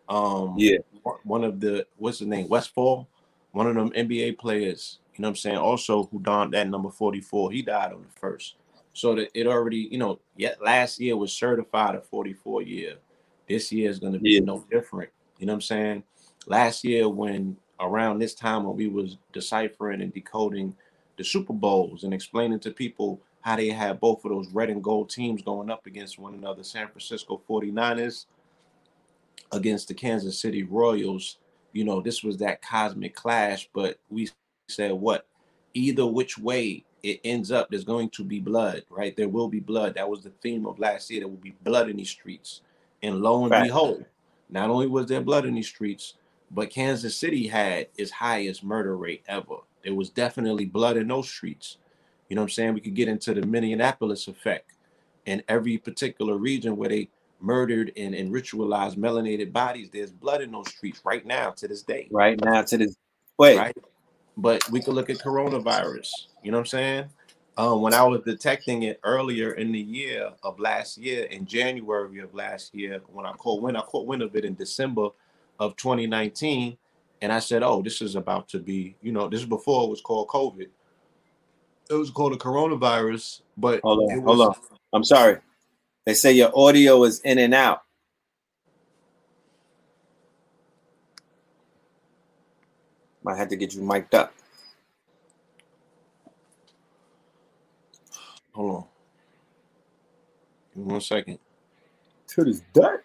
Um, 0.09 0.55
Yeah. 0.57 0.79
One 1.25 1.45
of 1.45 1.61
the 1.61 1.87
what's 1.97 2.19
his 2.19 2.29
name 2.29 2.49
Westphal, 2.49 3.09
one 3.53 3.67
of 3.67 3.75
them 3.75 3.91
NBA 3.91 4.39
players. 4.39 4.99
You 5.15 5.23
know 5.23 5.29
what 5.29 5.33
I'm 5.33 5.37
saying? 5.37 5.57
Also, 5.59 6.05
who 6.05 6.19
donned 6.21 6.55
that 6.55 6.69
number 6.69 6.91
44, 6.91 7.53
he 7.53 7.63
died 7.63 7.93
on 7.93 8.03
the 8.03 8.21
first. 8.21 8.57
So 8.95 9.15
that 9.15 9.31
it 9.39 9.47
already, 9.47 9.89
you 9.91 9.99
know, 9.99 10.19
yet 10.37 10.63
last 10.63 11.01
year 11.01 11.17
was 11.17 11.33
certified 11.33 11.95
a 11.95 12.01
44 12.01 12.63
year. 12.63 12.97
This 13.49 13.71
year 13.71 13.91
is 13.91 13.99
going 13.99 14.13
to 14.15 14.19
be 14.19 14.35
Yeah. 14.35 14.41
no 14.41 14.65
different. 14.71 15.11
You 15.39 15.47
know 15.47 15.53
what 15.53 15.57
I'm 15.57 15.61
saying? 15.63 16.03
Last 16.47 16.85
year, 16.85 17.09
when 17.09 17.57
around 17.81 18.19
this 18.19 18.35
time 18.35 18.65
when 18.65 18.77
we 18.77 18.89
was 18.89 19.19
deciphering 19.33 20.01
and 20.01 20.13
decoding 20.13 20.75
the 21.17 21.25
Super 21.25 21.53
Bowls 21.53 22.05
and 22.05 22.15
explaining 22.15 22.61
to 22.61 22.71
people 22.71 23.21
how 23.41 23.57
they 23.57 23.69
had 23.69 24.01
both 24.01 24.25
of 24.25 24.31
those 24.31 24.49
red 24.49 24.71
and 24.71 24.83
gold 24.83 25.11
teams 25.11 25.43
going 25.43 25.71
up 25.71 25.87
against 25.87 26.19
one 26.19 26.35
another, 26.35 26.63
San 26.65 26.89
Francisco 26.89 27.41
49ers 27.49 28.27
against 29.55 29.89
the 29.89 29.95
Kansas 29.95 30.39
City 30.39 30.63
Royals. 30.63 31.39
You 31.73 31.85
know, 31.85 32.01
this 32.01 32.23
was 32.23 32.39
that 32.39 32.63
cosmic 32.63 33.15
clash, 33.15 33.69
but 33.75 33.99
we 34.11 34.29
said 34.69 34.93
what? 34.93 35.27
Either 35.75 36.07
which 36.07 36.39
way 36.39 36.85
it 37.03 37.21
ends 37.25 37.51
up, 37.51 37.69
there's 37.71 37.85
going 37.85 38.11
to 38.11 38.25
be 38.25 38.41
blood, 38.41 38.83
right? 38.91 39.17
There 39.17 39.29
will 39.29 39.49
be 39.49 39.61
blood. 39.61 39.95
That 39.95 40.09
was 40.09 40.23
the 40.23 40.33
theme 40.43 40.67
of 40.67 40.79
last 40.79 41.11
year. 41.11 41.21
There 41.21 41.29
will 41.29 41.37
be 41.37 41.55
blood 41.63 41.89
in 41.89 41.97
these 41.97 42.11
streets. 42.11 42.63
And 43.03 43.21
lo 43.21 43.43
and 43.43 43.51
Fact. 43.51 43.67
behold, 43.67 44.05
not 44.49 44.71
only 44.71 44.87
was 44.87 45.07
there 45.07 45.21
blood 45.21 45.45
in 45.45 45.55
these 45.55 45.69
streets, 45.69 46.15
but 46.51 46.71
Kansas 46.71 47.17
City 47.17 47.47
had 47.47 47.89
its 47.97 48.11
highest 48.11 48.65
murder 48.65 48.97
rate 48.97 49.25
ever. 49.29 49.57
There 49.83 49.95
was 49.95 50.11
definitely 50.11 50.65
blood 50.65 50.97
in 50.97 51.09
those 51.09 51.29
streets. 51.29 51.79
You 52.29 52.37
know 52.37 52.43
what 52.43 52.47
I'm 52.47 52.51
saying? 52.51 52.75
We 52.75 52.81
could 52.81 52.95
get 52.95 53.09
into 53.09 53.35
the 53.35 53.45
Minneapolis 53.45 54.29
effect 54.29 54.73
in 55.27 55.43
every 55.49 55.79
particular 55.79 56.37
region 56.37 56.77
where 56.77 56.89
they 56.89 57.09
murdered 57.45 57.93
and, 57.97 58.15
and 58.15 58.33
ritualized 58.33 58.97
melanated 58.97 59.53
bodies. 59.53 59.91
There's 59.93 60.11
blood 60.11 60.41
in 60.41 60.51
those 60.51 60.69
streets 60.71 61.01
right 61.05 61.25
now 61.25 61.51
to 61.51 61.69
this 61.69 61.83
day. 61.83 62.09
Right 62.11 62.43
now 62.43 62.63
to 62.63 62.79
this 62.79 62.97
wait. 63.39 63.59
Right. 63.59 63.77
But 64.37 64.69
we 64.71 64.81
could 64.81 64.95
look 64.95 65.11
at 65.11 65.19
coronavirus. 65.19 66.09
You 66.43 66.51
know 66.51 66.59
what 66.59 66.63
I'm 66.63 66.67
saying? 66.67 67.05
Um, 67.57 67.83
when 67.83 67.95
I 67.95 68.03
was 68.03 68.23
detecting 68.23 68.83
it 68.83 68.99
earlier 69.05 69.53
in 69.53 69.71
the 69.71 69.81
year 69.81 70.31
of 70.43 70.59
last 70.59 70.99
year, 70.99 71.25
in 71.27 71.47
January 71.47 72.19
of 72.19 72.35
last 72.35 72.75
year, 72.75 73.01
when 73.13 73.27
I 73.27 73.33
caught 73.33 73.63
wind, 73.63 73.77
I 73.77 73.83
caught 73.83 74.07
wind 74.07 74.23
of 74.23 74.35
it 74.35 74.45
in 74.45 74.55
December 74.55 75.11
of 75.61 75.77
2019. 75.77 76.77
And 77.23 77.33
I 77.33 77.39
said, 77.39 77.63
oh, 77.63 77.81
this 77.81 78.03
is 78.03 78.17
about 78.17 78.49
to 78.49 78.59
be, 78.59 78.97
you 79.03 79.13
know, 79.13 79.29
this 79.29 79.41
is 79.41 79.47
before 79.47 79.85
it 79.85 79.91
was 79.91 80.01
called 80.01 80.29
COVID. 80.29 80.67
It 81.91 81.95
was 81.95 82.11
called 82.11 82.33
a 82.33 82.37
coronavirus, 82.37 83.43
but 83.57 83.81
Hold 83.83 84.11
on, 84.11 84.23
was, 84.23 84.37
hold 84.37 84.49
on. 84.49 84.79
I'm 84.93 85.05
sorry. 85.05 85.39
They 86.05 86.15
say 86.15 86.33
your 86.33 86.51
audio 86.55 87.05
is 87.05 87.21
in 87.21 87.39
and 87.39 87.55
out. 87.55 87.83
Might 93.23 93.39
have 93.39 93.49
to 93.49 93.57
get 93.57 93.75
you 93.75 93.83
mic'd 93.83 94.15
up. 94.15 94.35
Hold 98.53 98.77
on. 100.77 100.85
One 100.85 101.01
second. 101.01 101.39
To 102.29 102.45
this 102.45 102.61
dirt. 102.75 103.05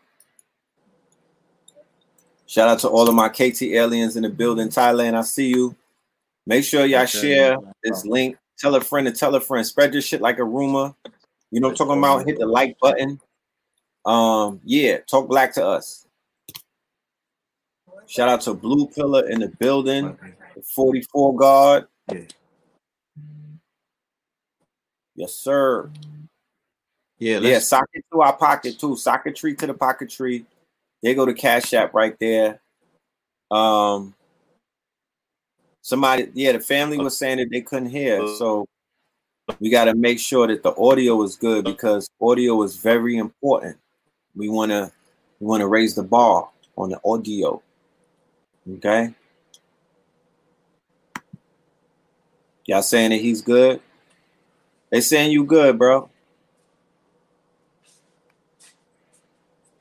Shout 2.46 2.68
out 2.68 2.80
to 2.80 2.90
all 2.90 3.08
of 3.08 3.16
my 3.16 3.30
KT 3.30 3.62
aliens 3.62 4.18
in 4.18 4.24
the 4.24 4.30
building. 4.30 4.70
Thailand, 4.70 5.14
I 5.14 5.22
see 5.22 5.50
you. 5.50 5.76
Make 6.46 6.66
sure 6.66 6.86
y'all 6.86 7.06
share 7.06 7.58
this 7.84 8.06
link. 8.06 8.38
Tell 8.58 8.76
a 8.76 8.82
friend 8.82 9.08
to 9.08 9.14
tell 9.14 9.36
a 9.36 9.40
friend. 9.40 9.66
Spread 9.66 9.94
this 9.94 10.04
shit 10.04 10.20
like 10.20 10.40
a 10.40 10.44
rumor. 10.44 10.96
You 11.52 11.60
know 11.60 11.70
I'm 11.70 11.76
talking 11.76 11.98
about? 11.98 12.26
Hit 12.26 12.40
the 12.40 12.46
like 12.46 12.78
button. 12.80 13.20
Um, 14.06 14.62
yeah, 14.64 14.98
talk 15.00 15.28
black 15.28 15.54
to 15.54 15.66
us. 15.66 16.08
Shout 18.08 18.30
out 18.30 18.42
to 18.42 18.54
Blue 18.54 18.88
Pillar 18.88 19.30
in 19.30 19.40
the 19.40 19.50
building, 19.60 20.18
the 20.56 20.62
44 20.64 21.36
guard. 21.36 21.88
Yeah. 22.12 22.22
Yes, 25.16 25.36
sir. 25.36 25.92
Yeah, 27.20 27.40
yeah. 27.40 27.60
Socket 27.60 28.06
to 28.12 28.22
our 28.22 28.36
pocket 28.36 28.80
too. 28.80 28.96
Socket 28.96 29.36
tree 29.36 29.54
to 29.56 29.68
the 29.68 29.74
pocket 29.74 30.10
tree. 30.10 30.46
They 31.04 31.14
go 31.14 31.26
to 31.26 31.34
Cash 31.34 31.74
App 31.74 31.94
right 31.94 32.18
there. 32.20 32.62
Um, 33.52 34.16
somebody, 35.82 36.30
yeah, 36.34 36.54
the 36.54 36.60
family 36.60 36.98
was 36.98 37.18
saying 37.18 37.38
that 37.38 37.50
they 37.52 37.62
couldn't 37.62 37.90
hear, 37.90 38.26
so 38.38 38.66
we 39.60 39.70
got 39.70 39.86
to 39.86 39.96
make 39.96 40.20
sure 40.20 40.48
that 40.48 40.64
the 40.64 40.76
audio 40.76 41.22
is 41.24 41.36
good 41.36 41.68
uh, 41.68 41.72
because 41.72 42.10
audio 42.22 42.62
is 42.64 42.78
very 42.78 43.18
important. 43.18 43.78
We 44.36 44.50
want 44.50 44.72
to 44.72 44.92
we 45.40 45.48
want 45.48 45.62
to 45.62 45.68
raise 45.68 45.96
the 45.96 46.04
bar 46.04 46.50
on 46.78 46.90
the 46.90 47.00
audio. 47.04 47.62
Okay. 48.78 49.14
Y'all 52.66 52.82
saying 52.84 53.10
that 53.12 53.22
he's 53.22 53.42
good? 53.42 53.82
They 54.92 55.02
saying 55.02 55.32
you 55.32 55.44
good, 55.44 55.78
bro. 55.78 56.10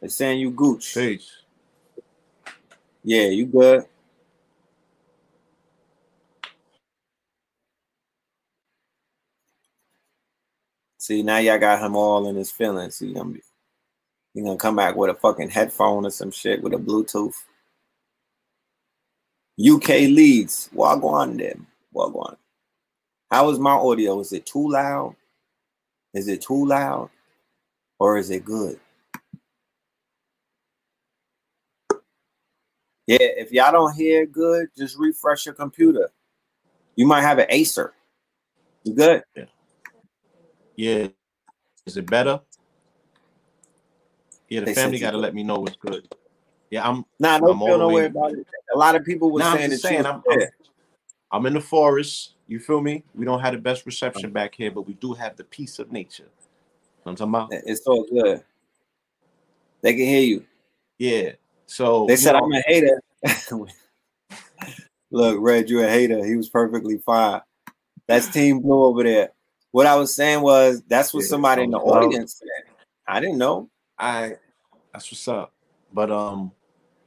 They 0.01 0.09
saying 0.09 0.41
you 0.41 0.51
gooch. 0.51 0.95
Peace. 0.95 1.31
Yeah, 3.05 3.27
you 3.27 3.47
good. 3.47 3.85
See, 11.09 11.23
now 11.23 11.39
y'all 11.39 11.57
got 11.57 11.81
him 11.81 11.97
all 11.97 12.29
in 12.29 12.37
his 12.37 12.51
feelings. 12.51 12.97
See, 12.97 13.15
I'm, 13.17 13.41
he 14.35 14.43
gonna 14.43 14.59
come 14.59 14.77
back 14.77 14.95
with 14.95 15.09
a 15.09 15.15
fucking 15.15 15.49
headphone 15.49 16.05
or 16.05 16.11
some 16.11 16.31
shit 16.31 16.63
with 16.63 16.75
a 16.75 16.77
Bluetooth. 16.77 17.33
UK 19.59 19.89
leads. 20.11 20.69
Wagwan 20.75 21.39
them. 21.39 21.67
Wagwan. 21.95 22.37
How 23.31 23.49
is 23.49 23.59
my 23.59 23.71
audio? 23.71 24.21
Is 24.21 24.35
it 24.35 24.45
too 24.45 24.69
loud? 24.71 25.17
Is 26.13 26.29
it 26.29 26.43
too 26.43 26.67
loud? 26.67 27.09
Or 27.99 28.19
is 28.19 28.29
it 28.29 28.45
good? 28.45 28.79
Yeah, 33.07 33.17
if 33.19 33.51
y'all 33.51 33.73
don't 33.73 33.97
hear 33.97 34.27
good, 34.27 34.67
just 34.77 34.99
refresh 34.99 35.47
your 35.47 35.55
computer. 35.55 36.11
You 36.97 37.07
might 37.07 37.23
have 37.23 37.39
an 37.39 37.47
Acer. 37.49 37.95
You 38.85 38.93
good? 38.93 39.23
Yeah. 39.35 39.45
Yeah. 40.79 41.09
Is 41.87 41.97
it 41.97 42.07
better? 42.07 42.41
Yeah, 44.49 44.61
the 44.61 44.67
they 44.67 44.75
family 44.75 45.01
got 45.01 45.11
to 45.11 45.19
let 45.19 45.35
me 45.35 45.43
know 45.43 45.59
what's 45.59 45.77
good. 45.77 46.07
Yeah, 46.71 46.89
I'm. 46.89 47.05
Nah, 47.19 47.39
don't 47.39 47.59
feel 47.59 47.79
no 47.79 47.89
way 47.89 48.07
about 48.07 48.33
it. 48.33 48.47
A 48.73 48.79
lot 48.79 48.95
of 48.95 49.05
people 49.05 49.33
were 49.33 49.41
nah, 49.41 49.57
saying 49.57 49.71
that 49.71 49.79
saying, 49.79 50.07
I'm, 50.07 50.23
I'm, 50.31 50.41
I'm, 51.33 51.47
in 51.47 51.55
the 51.55 51.61
forest. 51.61 52.35
You 52.47 52.61
feel 52.61 52.81
me? 52.81 53.03
We 53.13 53.25
don't 53.25 53.41
have 53.41 53.55
the 53.55 53.59
best 53.59 53.83
oh. 53.83 53.87
reception 53.87 54.31
back 54.31 54.55
here, 54.55 54.71
but 54.71 54.83
we 54.83 54.95
do 54.95 55.15
have 55.15 55.37
the 55.37 55.43
peace 55.43 55.81
of 55.81 55.91
nature. 55.91 56.29
I'm 57.05 57.17
talking 57.17 57.35
about? 57.35 57.49
It's 57.51 57.85
so 57.85 58.05
good. 58.05 58.45
They 59.81 59.95
can 59.95 60.07
hear 60.07 60.23
you. 60.23 60.45
Yeah. 60.97 61.33
So 61.67 62.07
they 62.07 62.17
said 62.17 62.35
know, 62.35 62.45
I'm 62.45 62.53
a 62.53 62.63
hater. 62.67 63.03
Look, 65.11 65.39
Red, 65.41 65.69
you 65.71 65.83
a 65.83 65.89
hater. 65.89 66.25
He 66.25 66.37
was 66.37 66.49
perfectly 66.49 66.99
fine. 66.99 67.41
That's 68.07 68.29
Team 68.29 68.61
Blue 68.61 68.85
over 68.85 69.03
there. 69.03 69.31
What 69.71 69.87
I 69.87 69.97
was 69.97 70.15
saying 70.15 70.41
was 70.41 70.83
that's 70.89 71.13
what 71.13 71.25
yeah, 71.25 71.29
somebody 71.29 71.63
in 71.65 71.71
the 71.71 71.79
audience 71.79 72.39
said. 72.39 72.73
I 73.07 73.21
didn't 73.21 73.39
know. 73.39 73.71
I 73.99 74.35
that's 74.93 75.11
what's 75.11 75.29
up. 75.29 75.53
But 75.93 76.11
um, 76.11 76.53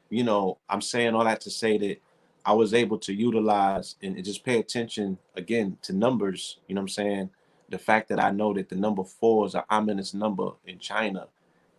you 0.10 0.24
know, 0.24 0.60
I'm 0.70 0.82
saying 0.82 1.16
all 1.16 1.24
that 1.24 1.42
to 1.42 1.50
say 1.50 1.78
that 1.78 1.98
I 2.46 2.54
was 2.54 2.74
able 2.74 2.98
to 3.00 3.14
utilize 3.14 3.96
and, 4.02 4.16
and 4.16 4.26
just 4.26 4.44
pay 4.44 4.60
attention 4.60 5.18
again 5.36 5.78
to 5.84 5.94
numbers. 5.94 6.60
You 6.68 6.76
know 6.76 6.82
what 6.82 6.84
I'm 6.84 6.90
saying? 6.90 7.30
The 7.70 7.80
fact 7.80 8.10
that 8.10 8.20
I 8.20 8.32
know 8.32 8.54
that 8.54 8.70
the 8.70 8.76
number 8.76 9.04
four 9.04 9.46
is 9.46 9.56
an 9.56 9.64
ominous 9.70 10.14
number 10.14 10.52
in 10.66 10.80
China. 10.80 11.28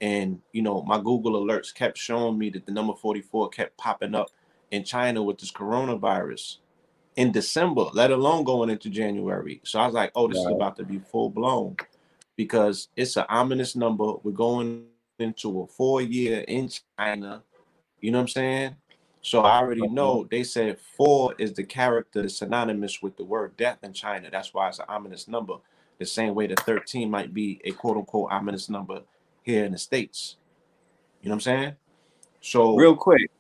And 0.00 0.40
you 0.52 0.62
know, 0.62 0.82
my 0.82 0.98
Google 0.98 1.44
alerts 1.44 1.72
kept 1.72 1.98
showing 1.98 2.38
me 2.38 2.50
that 2.50 2.66
the 2.66 2.72
number 2.72 2.94
44 2.94 3.50
kept 3.50 3.76
popping 3.76 4.14
up 4.14 4.30
in 4.70 4.82
China 4.84 5.22
with 5.22 5.38
this 5.38 5.52
coronavirus 5.52 6.56
in 7.16 7.32
December, 7.32 7.86
let 7.93 8.10
alone 8.10 8.44
going 8.44 8.70
into 8.70 8.89
January. 8.89 9.60
So 9.64 9.78
I 9.78 9.86
was 9.86 9.94
like, 9.94 10.12
oh, 10.14 10.28
this 10.28 10.39
is 10.39 10.47
about 10.47 10.76
to 10.76 10.84
be 10.84 10.98
full 10.98 11.30
blown 11.30 11.76
because 12.36 12.89
it's 12.97 13.16
an 13.16 13.26
ominous 13.28 13.76
number. 13.76 14.14
We're 14.22 14.32
going 14.32 14.86
into 15.18 15.62
a 15.62 15.66
four 15.66 16.01
year 16.01 16.40
in 16.48 16.70
China. 16.98 17.43
You 18.01 18.10
know 18.10 18.18
what 18.18 18.22
I'm 18.22 18.28
saying? 18.28 18.76
So 19.20 19.43
I 19.43 19.59
already 19.59 19.82
uh-huh. 19.82 19.94
know 19.94 20.28
they 20.30 20.43
said 20.43 20.78
four 20.97 21.34
is 21.39 21.52
the 21.52 21.62
character 21.62 22.28
synonymous 22.28 23.01
with 23.01 23.16
the 23.16 23.24
word 23.24 23.56
death 23.56 23.78
in 23.82 23.93
China. 23.93 24.28
That's 24.30 24.52
why 24.52 24.68
it's 24.68 24.80
an 24.80 24.86
ominous 24.89 25.28
number. 25.28 25.55
The 25.98 26.06
same 26.06 26.34
way 26.34 26.48
that 26.48 26.60
13 26.60 27.09
might 27.09 27.32
be 27.32 27.60
a 27.64 27.70
quote 27.70 27.97
unquote 27.97 28.32
ominous 28.32 28.68
number 28.68 29.02
here 29.43 29.64
in 29.64 29.72
the 29.72 29.78
States. 29.78 30.36
You 31.20 31.28
know 31.28 31.34
what 31.34 31.47
I'm 31.47 31.60
saying? 31.60 31.76
So 32.40 32.74
real 32.74 32.97
quick, 32.97 33.30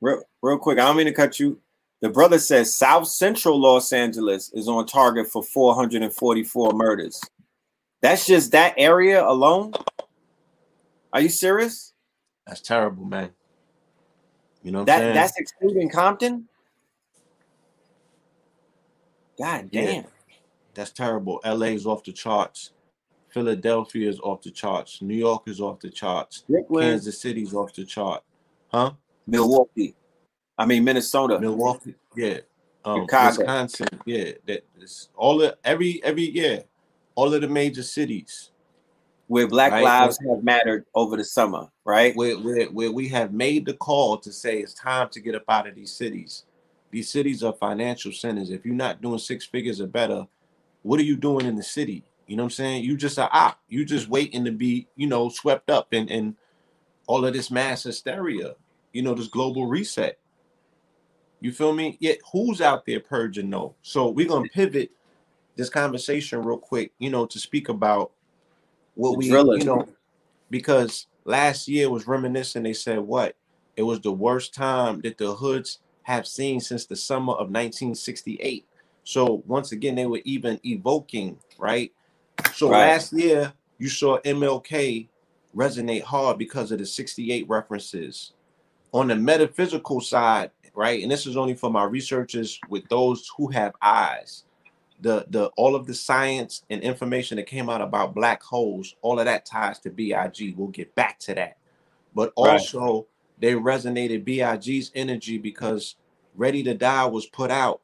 real, 0.00 0.22
real 0.40 0.58
quick, 0.58 0.78
I 0.78 0.82
don't 0.82 0.96
mean 0.96 1.06
to 1.06 1.12
cut 1.12 1.40
you. 1.40 1.58
The 2.00 2.10
brother 2.10 2.38
says 2.38 2.74
South 2.74 3.08
Central 3.08 3.60
Los 3.60 3.92
Angeles 3.92 4.52
is 4.52 4.68
on 4.68 4.86
target 4.86 5.28
for 5.28 5.42
444 5.42 6.72
murders. 6.72 7.20
That's 8.02 8.26
just 8.26 8.52
that 8.52 8.74
area 8.76 9.26
alone. 9.26 9.72
Are 11.12 11.20
you 11.20 11.30
serious? 11.30 11.94
That's 12.46 12.60
terrible, 12.60 13.04
man. 13.04 13.30
You 14.62 14.72
know 14.72 14.84
that 14.84 15.14
that's 15.14 15.38
excluding 15.38 15.88
Compton. 15.88 16.48
God 19.38 19.70
damn. 19.70 20.02
Yeah, 20.02 20.02
that's 20.74 20.90
terrible. 20.90 21.40
LA's 21.44 21.86
off 21.86 22.04
the 22.04 22.12
charts. 22.12 22.72
Philadelphia 23.28 24.08
is 24.08 24.18
off 24.20 24.42
the 24.42 24.50
charts. 24.50 25.02
New 25.02 25.14
York 25.14 25.42
is 25.46 25.60
off 25.60 25.80
the 25.80 25.90
charts. 25.90 26.44
Brooklyn. 26.48 26.90
Kansas 26.90 27.20
City's 27.20 27.54
off 27.54 27.72
the 27.74 27.84
chart. 27.84 28.22
Huh? 28.68 28.92
Milwaukee. 29.26 29.94
I 30.58 30.66
mean 30.66 30.84
Minnesota. 30.84 31.38
Milwaukee. 31.38 31.94
Yeah. 32.16 32.38
Um, 32.84 33.06
Wisconsin. 33.10 33.88
Yeah. 34.04 34.32
That 34.46 34.64
is 34.80 35.08
all 35.16 35.38
the 35.38 35.56
every 35.64 36.02
every 36.04 36.30
yeah. 36.30 36.60
All 37.14 37.32
of 37.32 37.40
the 37.40 37.48
major 37.48 37.82
cities 37.82 38.50
where 39.28 39.48
Black 39.48 39.72
right? 39.72 39.82
Lives 39.82 40.18
have 40.28 40.44
mattered 40.44 40.86
over 40.94 41.16
the 41.16 41.24
summer, 41.24 41.68
right? 41.84 42.14
Where, 42.14 42.36
where, 42.38 42.66
where 42.66 42.92
we 42.92 43.08
have 43.08 43.32
made 43.32 43.66
the 43.66 43.74
call 43.74 44.18
to 44.18 44.32
say 44.32 44.58
it's 44.58 44.74
time 44.74 45.08
to 45.10 45.20
get 45.20 45.34
up 45.34 45.44
out 45.48 45.66
of 45.66 45.74
these 45.74 45.92
cities. 45.92 46.44
These 46.90 47.10
cities 47.10 47.42
are 47.42 47.52
financial 47.52 48.12
centers. 48.12 48.50
If 48.50 48.64
you're 48.64 48.74
not 48.74 49.02
doing 49.02 49.18
six 49.18 49.44
figures 49.44 49.80
or 49.80 49.88
better, 49.88 50.26
what 50.82 51.00
are 51.00 51.04
you 51.04 51.16
doing 51.16 51.46
in 51.46 51.56
the 51.56 51.62
city? 51.62 52.04
You 52.26 52.36
know 52.36 52.44
what 52.44 52.52
I'm 52.52 52.52
saying? 52.52 52.84
You 52.84 52.96
just 52.96 53.18
are 53.18 53.30
op. 53.32 53.60
You 53.68 53.84
just 53.84 54.08
waiting 54.08 54.44
to 54.44 54.52
be, 54.52 54.86
you 54.96 55.06
know, 55.06 55.28
swept 55.28 55.70
up 55.70 55.92
in, 55.92 56.08
in 56.08 56.36
all 57.06 57.24
of 57.24 57.32
this 57.32 57.50
mass 57.50 57.82
hysteria, 57.82 58.54
you 58.92 59.02
know, 59.02 59.14
this 59.14 59.28
global 59.28 59.66
reset. 59.66 60.18
You 61.40 61.52
feel 61.52 61.72
me? 61.72 61.96
Yet 62.00 62.18
who's 62.32 62.60
out 62.60 62.86
there 62.86 63.00
purging 63.00 63.50
no? 63.50 63.74
So 63.82 64.08
we're 64.08 64.28
gonna 64.28 64.48
pivot 64.48 64.90
this 65.56 65.68
conversation 65.68 66.42
real 66.42 66.58
quick, 66.58 66.92
you 66.98 67.10
know, 67.10 67.26
to 67.26 67.38
speak 67.38 67.68
about 67.68 68.12
what 68.94 69.12
the 69.12 69.18
we 69.18 69.26
you 69.58 69.64
know, 69.64 69.86
because 70.50 71.06
last 71.24 71.68
year 71.68 71.90
was 71.90 72.06
reminiscent. 72.06 72.64
They 72.64 72.72
said 72.72 73.00
what? 73.00 73.36
It 73.76 73.82
was 73.82 74.00
the 74.00 74.12
worst 74.12 74.54
time 74.54 75.00
that 75.02 75.18
the 75.18 75.34
hoods 75.34 75.80
have 76.02 76.26
seen 76.26 76.60
since 76.60 76.86
the 76.86 76.96
summer 76.96 77.32
of 77.32 77.48
1968. 77.48 78.64
So 79.04 79.42
once 79.46 79.72
again, 79.72 79.94
they 79.94 80.06
were 80.06 80.20
even 80.24 80.58
evoking, 80.64 81.38
right? 81.58 81.92
So 82.54 82.70
right. 82.70 82.88
last 82.88 83.12
year, 83.12 83.52
you 83.78 83.88
saw 83.88 84.18
MLK 84.20 85.08
resonate 85.54 86.02
hard 86.02 86.38
because 86.38 86.72
of 86.72 86.78
the 86.78 86.86
68 86.86 87.48
references. 87.48 88.32
On 88.96 89.08
the 89.08 89.16
metaphysical 89.16 90.00
side, 90.00 90.50
right? 90.74 91.02
And 91.02 91.10
this 91.10 91.26
is 91.26 91.36
only 91.36 91.54
for 91.54 91.70
my 91.70 91.84
researchers 91.84 92.58
with 92.68 92.88
those 92.88 93.30
who 93.36 93.48
have 93.48 93.74
eyes. 93.82 94.44
The 95.02 95.26
the 95.28 95.50
all 95.56 95.76
of 95.76 95.86
the 95.86 95.94
science 95.94 96.64
and 96.70 96.80
information 96.80 97.36
that 97.36 97.46
came 97.46 97.68
out 97.68 97.82
about 97.82 98.14
black 98.14 98.42
holes, 98.42 98.94
all 99.02 99.18
of 99.18 99.26
that 99.26 99.44
ties 99.44 99.78
to 99.80 99.90
BIG. 99.90 100.54
We'll 100.56 100.68
get 100.68 100.94
back 100.94 101.18
to 101.20 101.34
that. 101.34 101.58
But 102.14 102.32
also 102.34 102.80
right. 102.80 103.04
they 103.38 103.52
resonated 103.52 104.24
BIG's 104.24 104.90
energy 104.94 105.36
because 105.36 105.96
Ready 106.36 106.62
to 106.64 106.74
Die 106.74 107.06
was 107.06 107.24
put 107.24 107.50
out 107.50 107.80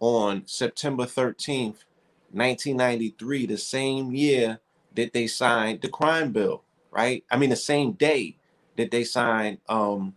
on 0.00 0.42
September 0.46 1.04
13th, 1.04 1.84
1993, 2.32 3.44
the 3.44 3.58
same 3.58 4.10
year 4.10 4.58
that 4.94 5.12
they 5.12 5.26
signed 5.26 5.82
the 5.82 5.88
crime 5.88 6.32
bill, 6.32 6.62
right? 6.90 7.24
I 7.30 7.36
mean, 7.36 7.50
the 7.50 7.56
same 7.56 7.92
day 7.92 8.38
that 8.76 8.90
they 8.90 9.04
signed. 9.04 9.58
Um, 9.68 10.14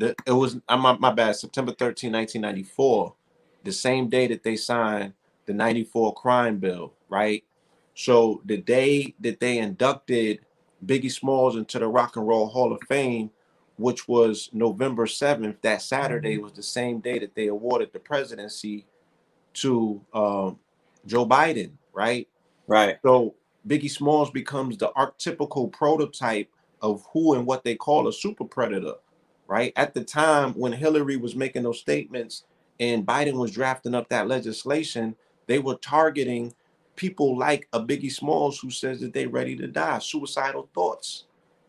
the, 0.00 0.14
it 0.26 0.32
was 0.32 0.58
my, 0.68 0.96
my 0.96 1.12
bad, 1.12 1.36
September 1.36 1.72
13, 1.72 2.10
1994, 2.12 3.14
the 3.64 3.72
same 3.72 4.08
day 4.08 4.26
that 4.28 4.42
they 4.42 4.56
signed 4.56 5.12
the 5.44 5.52
94 5.52 6.14
crime 6.14 6.58
bill, 6.58 6.94
right? 7.10 7.44
So 7.94 8.40
the 8.46 8.56
day 8.56 9.14
that 9.20 9.40
they 9.40 9.58
inducted 9.58 10.40
Biggie 10.86 11.12
Smalls 11.12 11.56
into 11.56 11.78
the 11.78 11.86
Rock 11.86 12.16
and 12.16 12.26
Roll 12.26 12.48
Hall 12.48 12.72
of 12.72 12.80
Fame, 12.88 13.30
which 13.76 14.08
was 14.08 14.48
November 14.54 15.04
7th, 15.04 15.56
that 15.60 15.82
Saturday 15.82 16.38
was 16.38 16.52
the 16.52 16.62
same 16.62 17.00
day 17.00 17.18
that 17.18 17.34
they 17.34 17.48
awarded 17.48 17.92
the 17.92 17.98
presidency 17.98 18.86
to 19.52 20.00
um, 20.14 20.58
Joe 21.04 21.26
Biden, 21.26 21.72
right? 21.92 22.26
Right. 22.66 22.96
So 23.02 23.34
Biggie 23.68 23.90
Smalls 23.90 24.30
becomes 24.30 24.78
the 24.78 24.88
archetypical 24.96 25.70
prototype 25.70 26.48
of 26.80 27.04
who 27.12 27.34
and 27.34 27.44
what 27.44 27.64
they 27.64 27.74
call 27.74 28.08
a 28.08 28.12
super 28.12 28.44
predator, 28.44 28.94
right? 29.50 29.72
At 29.74 29.94
the 29.94 30.04
time 30.04 30.52
when 30.52 30.72
Hillary 30.72 31.16
was 31.16 31.34
making 31.34 31.64
those 31.64 31.80
statements 31.80 32.44
and 32.78 33.04
Biden 33.04 33.34
was 33.34 33.50
drafting 33.50 33.96
up 33.96 34.08
that 34.08 34.28
legislation, 34.28 35.16
they 35.48 35.58
were 35.58 35.74
targeting 35.74 36.54
people 36.94 37.36
like 37.36 37.66
a 37.72 37.80
Biggie 37.80 38.12
Smalls 38.12 38.60
who 38.60 38.70
says 38.70 39.00
that 39.00 39.12
they're 39.12 39.28
ready 39.28 39.56
to 39.56 39.66
die, 39.66 39.98
suicidal 39.98 40.70
thoughts. 40.72 41.24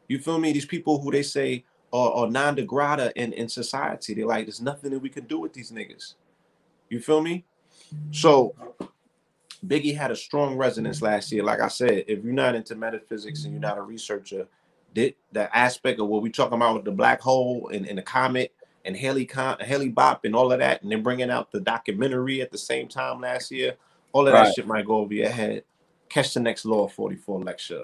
You 0.08 0.20
feel 0.20 0.38
me? 0.38 0.54
These 0.54 0.68
people 0.68 1.02
who 1.02 1.12
they 1.12 1.24
say 1.24 1.66
are, 1.92 2.12
are 2.12 2.30
non 2.30 2.56
degrada 2.56 3.12
in, 3.16 3.34
in 3.34 3.50
society. 3.50 4.14
They're 4.14 4.28
like, 4.28 4.46
there's 4.46 4.62
nothing 4.62 4.92
that 4.92 5.00
we 5.00 5.10
can 5.10 5.26
do 5.26 5.40
with 5.40 5.54
these 5.54 5.72
niggas. 5.72 6.14
You 6.90 7.00
feel 7.00 7.22
me? 7.22 7.46
So 8.12 8.54
Biggie 9.66 9.98
had 9.98 10.12
a 10.12 10.16
strong 10.16 10.56
resonance 10.56 11.02
last 11.02 11.32
year. 11.32 11.44
Like 11.44 11.62
I 11.62 11.68
said, 11.68 12.06
if 12.08 12.24
you're 12.24 12.32
not 12.32 12.54
into 12.54 12.76
metaphysics 12.76 13.44
and 13.44 13.54
you're 13.54 13.62
not 13.62 13.80
a 13.80 13.82
researcher, 13.82 14.48
did 14.94 15.16
the 15.32 15.56
aspect 15.56 16.00
of 16.00 16.08
what 16.08 16.22
we 16.22 16.30
talking 16.30 16.56
about 16.56 16.76
with 16.76 16.86
the 16.86 16.92
black 16.92 17.22
hole 17.22 17.70
and, 17.74 17.86
and 17.86 17.98
the 17.98 18.02
comet 18.02 18.54
and 18.86 18.96
Haley 18.96 19.26
Con, 19.26 19.58
Haley 19.60 19.90
Bop 19.90 20.26
and 20.26 20.36
all 20.36 20.52
of 20.52 20.60
that, 20.60 20.82
and 20.82 20.92
then 20.92 21.04
bringing 21.04 21.30
out 21.30 21.52
the 21.52 21.60
documentary 21.60 22.42
at 22.42 22.52
the 22.52 22.58
same 22.58 22.88
time 22.88 23.22
last 23.22 23.52
year, 23.52 23.76
all 24.12 24.28
of 24.28 24.34
right. 24.34 24.46
that 24.46 24.56
shit 24.56 24.68
might 24.68 24.86
go 24.86 24.98
over 24.98 25.14
your 25.14 25.30
head. 25.30 25.64
Catch 26.10 26.34
the 26.34 26.40
next 26.40 26.66
Law 26.66 26.88
44 26.88 27.40
lecture. 27.42 27.84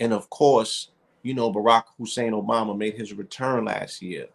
And 0.00 0.12
of 0.12 0.30
course, 0.30 0.90
you 1.22 1.34
know, 1.34 1.52
Barack 1.52 1.84
Hussein 1.98 2.32
Obama 2.32 2.76
made 2.76 2.94
his 2.94 3.12
return 3.12 3.64
last 3.64 4.00
year, 4.00 4.28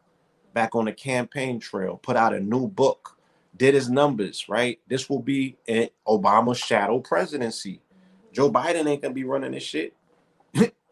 back 0.54 0.76
on 0.76 0.86
the 0.86 0.92
campaign 0.92 1.60
trail, 1.60 1.98
put 1.98 2.18
out 2.18 2.34
a 2.34 2.40
new 2.40 2.68
book, 2.68 3.18
did 3.58 3.74
his 3.74 3.90
numbers, 3.90 4.50
right? 4.50 4.80
This 4.88 5.10
will 5.10 5.22
be 5.22 5.58
an 5.68 5.90
Obama 6.08 6.56
shadow 6.56 7.00
presidency. 7.00 7.82
Joe 8.34 8.52
Biden 8.52 8.88
ain't 8.88 9.02
gonna 9.02 9.14
be 9.14 9.24
running 9.24 9.52
this 9.52 9.64
shit. 9.64 9.96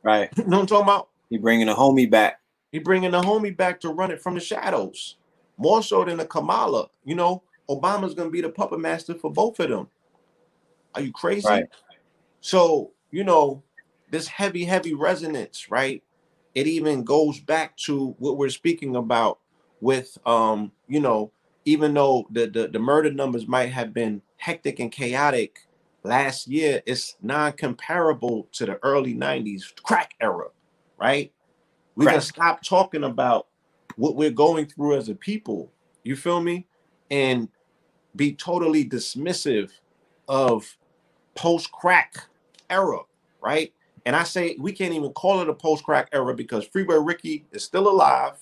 right. 0.03 0.29
you 0.37 0.45
know 0.45 0.57
what 0.57 0.61
I'm 0.61 0.67
talking 0.67 0.83
about? 0.83 1.09
He 1.29 1.37
bringing 1.37 1.69
a 1.69 1.75
homie 1.75 2.09
back. 2.09 2.39
He 2.71 2.79
bringing 2.79 3.11
the 3.11 3.21
homie 3.21 3.55
back 3.55 3.79
to 3.81 3.89
run 3.89 4.11
it 4.11 4.21
from 4.21 4.35
the 4.35 4.39
shadows, 4.39 5.17
more 5.57 5.81
so 5.81 6.03
than 6.05 6.17
the 6.17 6.25
Kamala. 6.25 6.87
You 7.03 7.15
know, 7.15 7.43
Obama's 7.69 8.13
gonna 8.13 8.29
be 8.29 8.41
the 8.41 8.49
puppet 8.49 8.79
master 8.79 9.13
for 9.13 9.31
both 9.31 9.59
of 9.59 9.69
them. 9.69 9.87
Are 10.95 11.01
you 11.01 11.11
crazy? 11.11 11.47
Right. 11.47 11.65
So 12.41 12.91
you 13.11 13.23
know, 13.23 13.63
this 14.11 14.27
heavy, 14.27 14.65
heavy 14.65 14.93
resonance, 14.93 15.69
right? 15.69 16.03
It 16.55 16.67
even 16.67 17.03
goes 17.03 17.39
back 17.39 17.77
to 17.77 18.15
what 18.19 18.37
we're 18.37 18.49
speaking 18.49 18.95
about 18.95 19.39
with 19.81 20.17
um, 20.25 20.71
you 20.87 20.99
know, 20.99 21.31
even 21.65 21.93
though 21.93 22.27
the, 22.31 22.47
the, 22.47 22.67
the 22.67 22.79
murder 22.79 23.11
numbers 23.11 23.47
might 23.47 23.67
have 23.67 23.93
been 23.93 24.21
hectic 24.37 24.79
and 24.79 24.91
chaotic 24.91 25.67
last 26.03 26.47
year, 26.47 26.81
it's 26.85 27.15
non-comparable 27.21 28.47
to 28.53 28.65
the 28.65 28.79
early 28.83 29.13
90s 29.13 29.63
crack 29.83 30.13
era, 30.19 30.47
right? 30.99 31.31
We 31.95 32.05
can 32.05 32.21
stop 32.21 32.63
talking 32.63 33.03
about 33.03 33.47
what 33.95 34.15
we're 34.15 34.31
going 34.31 34.67
through 34.67 34.95
as 34.95 35.09
a 35.09 35.15
people, 35.15 35.71
you 36.03 36.15
feel 36.15 36.41
me? 36.41 36.65
And 37.11 37.49
be 38.15 38.33
totally 38.33 38.85
dismissive 38.85 39.71
of 40.27 40.77
post-crack 41.35 42.23
era, 42.69 42.99
right? 43.41 43.73
And 44.05 44.15
I 44.15 44.23
say 44.23 44.55
we 44.59 44.71
can't 44.71 44.93
even 44.93 45.11
call 45.11 45.41
it 45.41 45.49
a 45.49 45.53
post 45.53 45.83
crack 45.83 46.09
era 46.11 46.33
because 46.33 46.65
Freeway 46.65 46.97
Ricky 46.97 47.45
is 47.51 47.63
still 47.63 47.89
alive. 47.89 48.33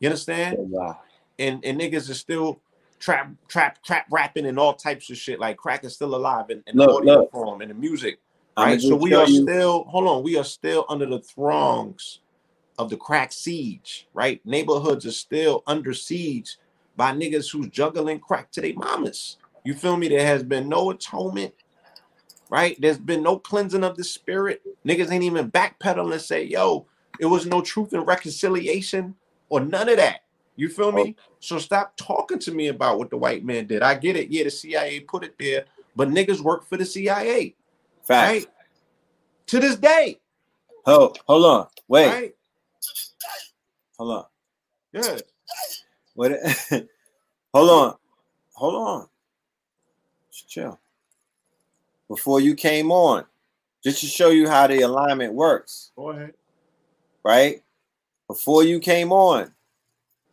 You 0.00 0.08
understand? 0.08 0.56
Wow. 0.58 1.00
And 1.38 1.64
and 1.64 1.80
niggas 1.80 2.10
are 2.10 2.14
still 2.14 2.60
trap 2.98 3.30
trap 3.46 3.82
trap 3.82 4.06
rapping 4.10 4.46
and 4.46 4.58
all 4.58 4.74
types 4.74 5.10
of 5.10 5.16
shit. 5.16 5.38
Like 5.38 5.58
crack 5.58 5.84
is 5.84 5.94
still 5.94 6.14
alive 6.14 6.50
in, 6.50 6.62
in 6.66 6.76
look, 6.76 6.88
the 6.88 6.94
audio 6.94 7.20
look. 7.20 7.30
form 7.30 7.60
and 7.60 7.70
the 7.70 7.74
music. 7.74 8.18
Right. 8.56 8.80
So 8.80 8.96
we 8.96 9.14
are 9.14 9.26
you. 9.26 9.42
still 9.42 9.84
hold 9.84 10.08
on, 10.08 10.22
we 10.22 10.36
are 10.36 10.44
still 10.44 10.86
under 10.88 11.06
the 11.06 11.20
throngs 11.20 12.20
of 12.78 12.90
the 12.90 12.96
crack 12.96 13.32
siege, 13.32 14.08
right? 14.14 14.40
Neighborhoods 14.44 15.04
are 15.06 15.12
still 15.12 15.62
under 15.66 15.92
siege 15.92 16.56
by 16.96 17.12
niggas 17.12 17.50
who's 17.52 17.68
juggling 17.68 18.18
crack 18.18 18.50
to 18.52 18.60
their 18.60 18.74
mamas. 18.74 19.36
You 19.64 19.74
feel 19.74 19.96
me? 19.96 20.08
There 20.08 20.24
has 20.24 20.42
been 20.42 20.68
no 20.68 20.90
atonement 20.90 21.52
right? 22.50 22.76
There's 22.80 22.98
been 22.98 23.22
no 23.22 23.38
cleansing 23.38 23.84
of 23.84 23.96
the 23.96 24.04
spirit. 24.04 24.62
Niggas 24.86 25.10
ain't 25.10 25.24
even 25.24 25.50
backpedal 25.50 26.12
and 26.12 26.20
say, 26.20 26.44
yo, 26.44 26.86
it 27.18 27.26
was 27.26 27.46
no 27.46 27.60
truth 27.60 27.92
and 27.92 28.06
reconciliation 28.06 29.14
or 29.48 29.60
none 29.60 29.88
of 29.88 29.96
that. 29.96 30.20
You 30.56 30.68
feel 30.68 30.92
me? 30.92 31.16
So 31.40 31.58
stop 31.58 31.96
talking 31.96 32.38
to 32.40 32.52
me 32.52 32.68
about 32.68 32.98
what 32.98 33.10
the 33.10 33.16
white 33.16 33.44
man 33.44 33.66
did. 33.66 33.82
I 33.82 33.94
get 33.94 34.16
it. 34.16 34.30
Yeah, 34.30 34.44
the 34.44 34.50
CIA 34.50 35.00
put 35.00 35.22
it 35.22 35.34
there, 35.38 35.66
but 35.94 36.08
niggas 36.08 36.40
work 36.40 36.66
for 36.66 36.76
the 36.76 36.84
CIA. 36.84 37.54
Fact. 38.06 38.32
Right? 38.32 38.46
To 39.46 39.60
this 39.60 39.76
day. 39.76 40.20
Oh, 40.86 41.12
hold 41.26 41.44
on. 41.44 41.66
Wait. 41.88 42.06
Right? 42.06 42.34
Hold 43.98 44.12
on. 44.12 44.24
Yeah. 44.92 45.18
What 46.14 46.32
hold 47.54 47.70
on. 47.70 47.94
Hold 48.54 48.74
on. 48.74 49.08
Just 50.30 50.48
chill 50.48 50.78
before 52.08 52.40
you 52.40 52.54
came 52.54 52.90
on, 52.90 53.24
just 53.82 54.00
to 54.00 54.06
show 54.06 54.30
you 54.30 54.48
how 54.48 54.66
the 54.66 54.80
alignment 54.80 55.34
works. 55.34 55.90
Go 55.96 56.10
ahead. 56.10 56.34
Right? 57.24 57.62
Before 58.28 58.64
you 58.64 58.80
came 58.80 59.12
on, 59.12 59.52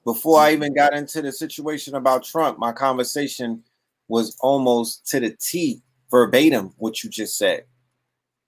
before 0.03 0.39
I 0.39 0.53
mm-hmm. 0.53 0.63
even 0.63 0.75
got 0.75 0.93
into 0.93 1.21
the 1.21 1.31
situation 1.31 1.95
about 1.95 2.23
Trump, 2.23 2.59
my 2.59 2.71
conversation 2.71 3.63
was 4.07 4.37
almost 4.41 5.07
to 5.07 5.19
the 5.19 5.35
T 5.39 5.81
verbatim 6.13 6.71
what 6.77 7.03
you 7.03 7.09
just 7.09 7.39
said. 7.39 7.65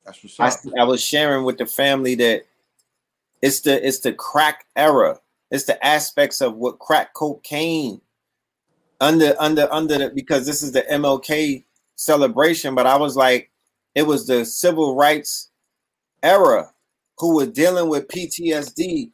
That's 0.05 0.23
what's 0.23 0.39
up. 0.39 0.73
I, 0.77 0.81
I 0.81 0.83
was 0.85 1.03
sharing 1.03 1.45
with 1.45 1.57
the 1.57 1.65
family 1.65 2.13
that 2.15 2.43
it's 3.41 3.61
the 3.61 3.85
it's 3.85 4.01
the 4.01 4.13
crack 4.13 4.67
era. 4.75 5.19
It's 5.49 5.65
the 5.65 5.83
aspects 5.83 6.41
of 6.41 6.55
what 6.55 6.77
crack 6.77 7.15
cocaine 7.15 8.01
under 9.01 9.35
under 9.39 9.67
under 9.71 9.97
the 9.97 10.11
because 10.13 10.45
this 10.45 10.61
is 10.61 10.73
the 10.73 10.83
MLK 10.83 11.63
celebration, 11.95 12.75
but 12.75 12.85
I 12.85 12.97
was 12.97 13.17
like, 13.17 13.49
it 13.95 14.03
was 14.03 14.27
the 14.27 14.45
civil 14.45 14.95
rights 14.95 15.49
era 16.21 16.71
who 17.17 17.35
were 17.35 17.47
dealing 17.47 17.89
with 17.89 18.07
PTSD 18.09 19.09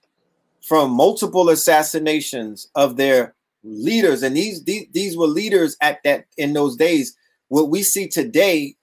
from 0.61 0.91
multiple 0.91 1.49
assassinations 1.49 2.69
of 2.75 2.97
their 2.97 3.33
leaders, 3.63 4.23
and 4.23 4.35
these 4.35 4.61
these, 4.65 4.87
these 4.91 5.15
were 5.15 5.27
leaders 5.27 5.77
at 5.79 6.03
that 6.03 6.25
in 6.37 6.51
those 6.51 6.75
days. 6.75 7.15
What 7.51 7.69
we 7.69 7.83
see 7.83 8.07
today 8.07 8.75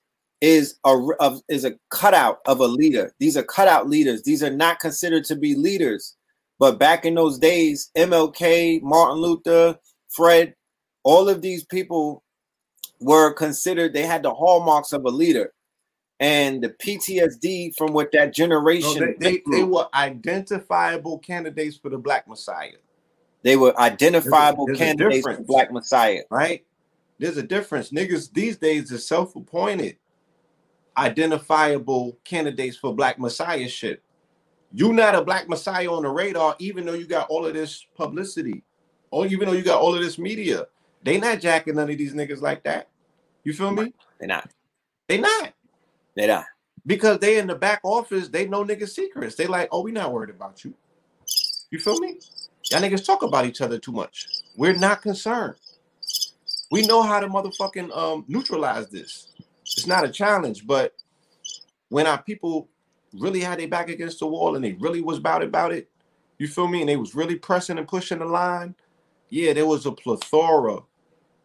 is 0.43 0.79
a 0.85 0.95
of, 1.21 1.41
is 1.49 1.65
a 1.65 1.73
cutout 1.89 2.41
of 2.45 2.61
a 2.61 2.67
leader. 2.67 3.15
These 3.19 3.39
are 3.39 3.43
cutout 3.43 3.89
leaders. 3.89 4.25
These 4.25 4.43
are 4.43 4.55
not 4.55 4.79
considered 4.79 5.25
to 5.25 5.37
be 5.37 5.55
leaders. 5.55 6.19
But 6.59 6.79
back 6.79 7.07
in 7.07 7.15
those 7.15 7.39
days, 7.39 7.91
MLK, 7.97 8.83
Martin 8.83 9.23
Luther, 9.23 9.79
Fred, 10.11 10.55
all 11.03 11.31
of 11.31 11.41
these 11.41 11.65
people 11.65 12.23
were 13.01 13.33
considered 13.33 13.95
they 13.95 14.05
had 14.05 14.23
the 14.23 14.35
hallmarks 14.35 14.93
of 14.93 15.03
a 15.07 15.09
leader 15.09 15.55
and 16.21 16.63
the 16.63 16.69
PTSD 16.69 17.75
from 17.75 17.95
what 17.95 18.13
that 18.13 18.35
generation 18.35 19.01
no, 19.01 19.15
they, 19.19 19.31
they, 19.31 19.43
they, 19.51 19.63
were 19.63 19.89
identifiable 19.95 21.19
candidates 21.21 21.79
for 21.79 21.89
the 21.89 21.97
Black 21.97 22.29
Messiah. 22.29 22.73
They 23.45 23.57
were 23.57 23.75
identifiable 23.81 24.67
there's 24.67 24.79
a, 24.79 24.79
there's 24.79 24.89
candidates 24.91 25.27
for 25.27 25.43
Black 25.43 25.73
Messiah. 25.73 26.25
Right? 26.31 26.67
There's 27.19 27.37
a 27.37 27.43
difference. 27.43 27.91
Niggas 27.91 28.33
these 28.33 28.57
days 28.57 28.93
are 28.93 28.99
self-appointed 28.99 29.97
identifiable 30.97 32.19
candidates 32.25 32.77
for 32.77 32.95
Black 32.95 33.19
Messiahship. 33.19 34.03
You're 34.73 34.93
not 34.93 35.15
a 35.15 35.23
Black 35.23 35.49
Messiah 35.49 35.91
on 35.91 36.03
the 36.03 36.09
radar, 36.11 36.57
even 36.59 36.85
though 36.85 36.95
you 36.95 37.07
got 37.07 37.31
all 37.31 37.47
of 37.47 37.55
this 37.55 37.87
publicity, 37.97 38.65
or 39.11 39.27
even 39.27 39.47
though 39.49 39.55
you 39.55 39.63
got 39.63 39.81
all 39.81 39.95
of 39.95 40.03
this 40.03 40.19
media. 40.19 40.67
They 41.03 41.19
not 41.19 41.41
jacking 41.41 41.77
none 41.77 41.89
of 41.89 41.97
these 41.97 42.15
niggas 42.15 42.43
like 42.43 42.65
that. 42.65 42.89
You 43.45 43.53
feel 43.53 43.71
me? 43.71 43.95
They 44.19 44.27
not. 44.27 44.51
They 45.09 45.19
not. 45.19 45.53
They 46.17 46.27
not. 46.27 46.45
Because 46.85 47.19
they 47.19 47.39
in 47.39 47.47
the 47.47 47.55
back 47.55 47.81
office, 47.85 48.29
they 48.29 48.47
know 48.47 48.65
niggas 48.65 48.91
secrets. 48.91 49.37
They 49.37 49.47
like, 49.47 49.69
oh, 49.71 49.83
we 49.83 49.93
not 49.93 50.13
worried 50.13 50.31
about 50.31 50.65
you. 50.65 50.75
You 51.71 51.79
feel 51.79 51.99
me? 52.01 52.19
Y'all 52.71 52.81
niggas 52.81 53.07
talk 53.07 53.23
about 53.23 53.47
each 53.47 53.61
other 53.61 53.79
too 53.79 53.93
much. 53.93 54.27
We're 54.57 54.77
not 54.77 55.01
concerned. 55.01 55.55
We 56.71 56.87
know 56.87 57.03
how 57.03 57.21
to 57.21 57.29
motherfucking 57.29 57.97
um 57.97 58.25
neutralize 58.29 58.89
this. 58.89 59.29
It's 59.63 59.87
not 59.87 60.05
a 60.05 60.09
challenge, 60.11 60.67
but 60.67 60.95
when 61.89 62.07
our 62.07 62.23
people 62.23 62.69
really 63.13 63.41
had 63.41 63.59
their 63.59 63.69
back 63.69 63.89
against 63.89 64.21
the 64.21 64.27
wall 64.27 64.57
and 64.57 64.65
they 64.65 64.73
really 64.75 65.01
was 65.01 65.19
about 65.19 65.43
it, 65.43 65.49
about 65.49 65.73
it, 65.73 65.91
you 66.39 66.47
feel 66.47 66.69
me? 66.69 66.81
And 66.81 66.89
they 66.89 66.97
was 66.97 67.15
really 67.15 67.37
pressing 67.37 67.79
and 67.79 67.89
pushing 67.89 68.19
the 68.19 68.25
line. 68.25 68.75
Yeah, 69.31 69.53
there 69.53 69.67
was 69.67 69.87
a 69.87 69.93
plethora 69.93 70.81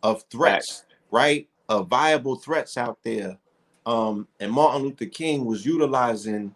of 0.04 0.24
threats, 0.30 0.86
right? 1.12 1.48
Of 1.70 1.88
viable 1.88 2.36
threats 2.36 2.78
out 2.78 3.00
there. 3.04 3.38
Um, 3.86 4.28
and 4.40 4.52
Martin 4.52 4.84
Luther 4.84 5.06
King 5.06 5.46
was 5.46 5.66
utilizing 5.66 6.56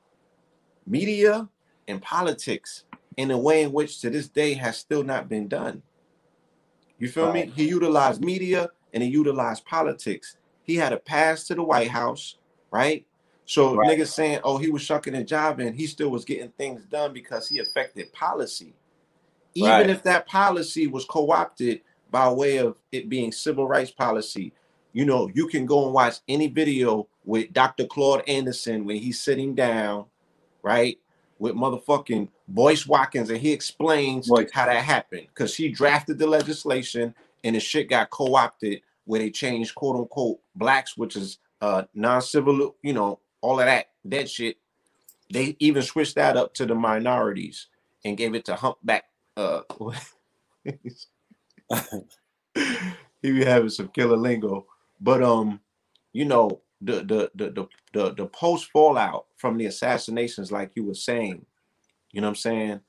media 0.86 1.48
and 1.88 2.02
politics 2.02 2.86
in 3.18 3.32
a 3.32 3.38
way 3.38 3.64
in 3.64 3.72
which 3.72 4.00
to 4.02 4.10
this 4.10 4.30
day 4.30 4.54
has 4.54 4.78
still 4.78 5.04
not 5.04 5.28
been 5.28 5.48
done. 5.48 5.82
You 7.00 7.10
feel 7.10 7.28
right. 7.28 7.48
me? 7.48 7.54
He 7.56 7.68
utilized 7.68 8.24
media 8.24 8.70
and 8.94 9.04
he 9.04 9.10
utilized 9.10 9.66
politics. 9.66 10.38
he 10.64 10.76
had 10.76 10.92
a 10.92 10.98
pass 10.98 11.46
to 11.46 11.56
the 11.56 11.64
White 11.64 11.90
House, 11.90 12.38
right? 12.72 13.06
So 13.46 13.76
right. 13.76 13.98
niggas 13.98 14.08
saying, 14.08 14.42
oh, 14.44 14.58
he 14.58 14.70
was 14.70 14.82
shucking 14.82 15.16
and 15.16 15.26
jiving, 15.26 15.74
he 15.74 15.88
still 15.88 16.10
was 16.10 16.26
getting 16.26 16.50
things 16.50 16.84
done 16.84 17.14
because 17.14 17.48
he 17.48 17.60
affected 17.60 18.12
policy. 18.12 18.74
Even 19.54 19.72
right. 19.72 19.90
if 19.90 20.04
that 20.04 20.28
policy 20.28 20.88
was 20.88 21.06
co-opted 21.06 21.82
by 22.12 22.30
way 22.30 22.58
of 22.58 22.78
it 22.92 23.08
being 23.08 23.32
civil 23.32 23.68
rights 23.68 23.92
policy, 23.92 24.52
you 24.92 25.06
know, 25.06 25.30
you 25.34 25.48
can 25.48 25.66
go 25.66 25.86
and 25.86 25.94
watch 25.94 26.16
any 26.28 26.48
video 26.48 27.08
with 27.24 27.54
Dr. 27.54 27.86
Claude 27.86 28.24
Anderson 28.28 28.86
when 28.86 28.98
he's 28.98 29.20
sitting 29.20 29.56
down, 29.56 30.06
right? 30.62 31.00
With 31.40 31.56
motherfucking 31.56 32.30
Boyce 32.48 32.88
Watkins, 32.88 33.30
and 33.30 33.40
he 33.40 33.52
explains 33.52 34.30
right. 34.30 34.50
how 34.52 34.66
that 34.66 34.84
happened 34.84 35.28
because 35.28 35.56
he 35.56 35.70
drafted 35.70 36.18
the 36.18 36.28
legislation 36.28 37.14
and 37.44 37.56
the 37.56 37.60
shit 37.60 37.90
got 37.90 38.10
co-opted 38.10 38.82
where 39.06 39.20
they 39.20 39.30
changed 39.30 39.76
quote 39.76 39.96
unquote 39.96 40.40
blacks, 40.56 40.98
which 40.98 41.16
is 41.16 41.40
uh 41.62 41.84
non-civil, 41.94 42.76
you 42.82 42.94
know, 42.94 43.20
all 43.42 43.60
of 43.60 43.66
that 43.66 43.90
that 44.06 44.30
shit. 44.30 44.58
They 45.32 45.56
even 45.60 45.82
switched 45.84 46.16
that 46.16 46.38
up 46.38 46.54
to 46.56 46.66
the 46.66 46.76
minorities 46.76 47.68
and 48.06 48.18
gave 48.18 48.34
it 48.34 48.46
to 48.46 48.56
humpback. 48.56 49.06
Uh, 49.36 49.62
he 53.22 53.32
be 53.32 53.44
having 53.44 53.70
some 53.70 53.90
killer 53.90 54.18
lingo, 54.18 54.66
but 55.02 55.22
um, 55.22 55.60
you 56.14 56.26
know 56.26 56.62
the 56.82 57.04
the 57.04 57.32
the 57.36 57.52
the 57.52 57.68
the, 57.94 58.14
the 58.14 58.26
post 58.28 58.70
fallout 58.72 59.26
from 59.36 59.58
the 59.58 59.66
assassinations, 59.66 60.52
like 60.52 60.72
you 60.76 60.84
were 60.84 60.94
saying, 60.94 61.46
you 62.12 62.22
know 62.22 62.28
what 62.28 62.32
I'm 62.32 62.36
saying, 62.36 62.80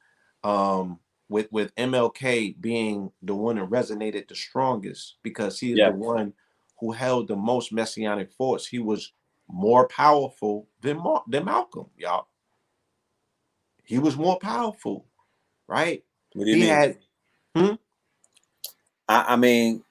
um, 0.44 0.98
with 1.28 1.51
with 1.51 1.74
MLK 1.77 2.60
being 2.60 3.10
the 3.23 3.35
one 3.35 3.56
that 3.56 3.70
resonated 3.70 4.28
the 4.28 4.35
strongest 4.35 5.16
because 5.23 5.59
he's 5.59 5.78
yeah. 5.78 5.90
the 5.90 5.97
one 5.97 6.32
who 6.81 6.93
held 6.93 7.28
the 7.28 7.36
most 7.36 7.73
messianic 7.73 8.32
force. 8.32 8.66
He 8.66 8.78
was 8.78 9.12
more 9.48 9.89
powerful 9.89 10.69
than 10.81 10.98
Mar- 10.98 11.24
than 11.27 11.44
Malcolm, 11.44 11.86
y'all. 11.97 12.28
He 13.85 13.98
was 13.98 14.16
more 14.16 14.39
powerful, 14.39 15.06
right? 15.66 16.05
What 16.35 16.44
do 16.44 16.51
you 16.51 16.56
he 16.56 16.62
mean? 16.62 16.70
Had, 16.70 16.98
hmm? 17.56 17.74
I, 19.09 19.24
I 19.28 19.36
mean, 19.36 19.82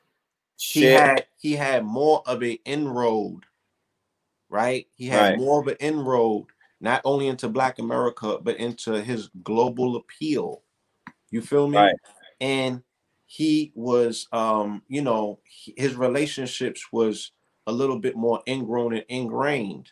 he 0.56 0.82
shit. 0.82 1.00
had 1.00 1.26
he 1.40 1.54
had 1.54 1.84
more 1.84 2.22
of 2.28 2.42
an 2.44 2.58
inroad, 2.66 3.47
right? 4.50 4.88
He 4.96 5.08
had 5.08 5.32
right. 5.32 5.38
more 5.38 5.62
of 5.62 5.68
an 5.68 5.78
inroad, 5.80 6.46
not 6.80 7.02
only 7.04 7.28
into 7.28 7.50
Black 7.50 7.80
America, 7.80 8.38
but 8.42 8.58
into 8.58 9.02
his 9.02 9.30
global 9.44 9.96
appeal. 9.96 10.62
You 11.32 11.42
feel 11.42 11.68
me? 11.68 11.78
Right. 11.78 11.96
And 12.40 12.84
he 13.26 13.72
was, 13.76 14.28
um, 14.32 14.82
you 14.88 15.02
know, 15.02 15.40
his 15.44 15.96
relationships 15.96 16.88
was 16.92 17.32
a 17.68 17.72
little 17.72 18.00
bit 18.00 18.16
more 18.16 18.42
ingrown 18.48 18.94
and 18.94 19.06
ingrained. 19.10 19.92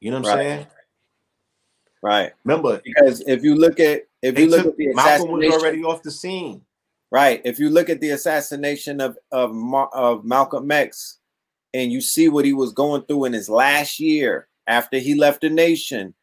You 0.00 0.12
know 0.12 0.20
what 0.20 0.28
I'm 0.28 0.36
right. 0.36 0.44
saying? 0.44 0.66
Right. 2.02 2.32
Remember, 2.44 2.80
because 2.84 3.20
if 3.26 3.42
you 3.42 3.56
look 3.56 3.80
at 3.80 4.02
if 4.22 4.38
you 4.38 4.48
look 4.48 4.62
took, 4.62 4.72
at 4.72 4.76
the 4.76 4.94
Malcolm 4.94 5.32
was 5.32 5.52
already 5.54 5.82
off 5.82 6.02
the 6.02 6.10
scene. 6.10 6.62
Right. 7.10 7.40
If 7.44 7.58
you 7.58 7.70
look 7.70 7.88
at 7.88 8.00
the 8.00 8.10
assassination 8.10 9.00
of 9.00 9.18
of, 9.32 9.50
of 9.92 10.24
Malcolm 10.24 10.70
X, 10.70 11.18
and 11.76 11.92
you 11.92 12.00
see 12.00 12.30
what 12.30 12.46
he 12.46 12.54
was 12.54 12.72
going 12.72 13.02
through 13.02 13.26
in 13.26 13.34
his 13.34 13.50
last 13.50 14.00
year 14.00 14.48
after 14.66 14.98
he 14.98 15.14
left 15.14 15.42
the 15.42 15.50
nation, 15.50 16.14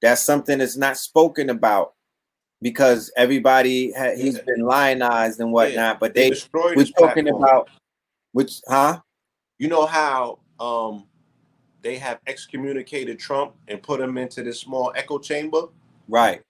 that's 0.00 0.22
something 0.22 0.58
that's 0.58 0.78
not 0.78 0.96
spoken 0.96 1.50
about 1.50 1.92
because 2.62 3.12
everybody 3.14 3.92
ha- 3.92 4.16
he's 4.16 4.38
been 4.38 4.60
lionized 4.60 5.40
and 5.40 5.52
whatnot. 5.52 5.74
Yeah. 5.74 5.96
But 6.00 6.14
they, 6.14 6.30
they 6.30 6.40
we're 6.54 6.84
talking 6.86 7.24
platform. 7.24 7.42
about 7.42 7.70
which, 8.32 8.62
huh? 8.66 9.00
You 9.58 9.68
know 9.68 9.84
how 9.84 10.38
um 10.58 11.06
they 11.82 11.96
have 11.96 12.20
excommunicated 12.26 13.18
Trump 13.18 13.54
and 13.68 13.82
put 13.82 14.00
him 14.00 14.16
into 14.16 14.42
this 14.42 14.58
small 14.58 14.90
echo 14.96 15.18
chamber? 15.18 15.64
Right. 16.08 16.40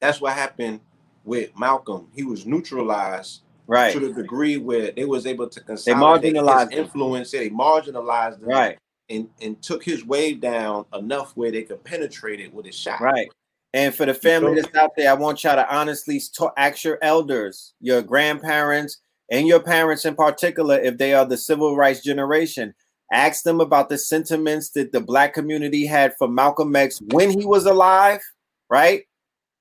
That's 0.00 0.20
what 0.20 0.34
happened 0.34 0.80
with 1.24 1.50
Malcolm. 1.58 2.06
He 2.14 2.22
was 2.22 2.46
neutralized 2.46 3.42
right 3.70 3.92
to 3.92 4.00
the 4.00 4.12
degree 4.12 4.56
where 4.58 4.90
they 4.90 5.04
was 5.04 5.26
able 5.26 5.48
to 5.48 5.60
consolidate 5.60 6.34
they 6.34 6.38
marginalized 6.38 6.70
his 6.70 6.78
influence. 6.80 7.30
They 7.30 7.48
marginalized 7.48 8.42
him 8.42 8.48
right 8.48 8.78
and, 9.10 9.28
and 9.40 9.60
took 9.62 9.84
his 9.84 10.04
wave 10.04 10.40
down 10.40 10.86
enough 10.94 11.36
where 11.36 11.50
they 11.50 11.62
could 11.62 11.82
penetrate 11.84 12.40
it 12.40 12.52
with 12.54 12.66
a 12.66 12.72
shot. 12.72 13.00
Right. 13.00 13.28
And 13.72 13.94
for 13.94 14.06
the 14.06 14.14
family 14.14 14.60
that's 14.60 14.74
out 14.76 14.92
there, 14.96 15.10
I 15.10 15.14
want 15.14 15.44
y'all 15.44 15.54
to 15.56 15.74
honestly 15.74 16.20
talk, 16.36 16.54
ask 16.56 16.82
your 16.82 16.98
elders, 17.02 17.74
your 17.80 18.02
grandparents, 18.02 19.00
and 19.30 19.46
your 19.46 19.60
parents 19.60 20.04
in 20.04 20.16
particular, 20.16 20.78
if 20.78 20.98
they 20.98 21.14
are 21.14 21.24
the 21.24 21.36
civil 21.36 21.76
rights 21.76 22.02
generation. 22.02 22.74
Ask 23.12 23.42
them 23.42 23.60
about 23.60 23.88
the 23.88 23.98
sentiments 23.98 24.70
that 24.70 24.92
the 24.92 25.00
black 25.00 25.34
community 25.34 25.86
had 25.86 26.14
for 26.16 26.28
Malcolm 26.28 26.74
X 26.74 27.00
when 27.10 27.30
he 27.30 27.44
was 27.44 27.66
alive, 27.66 28.20
right? 28.68 29.02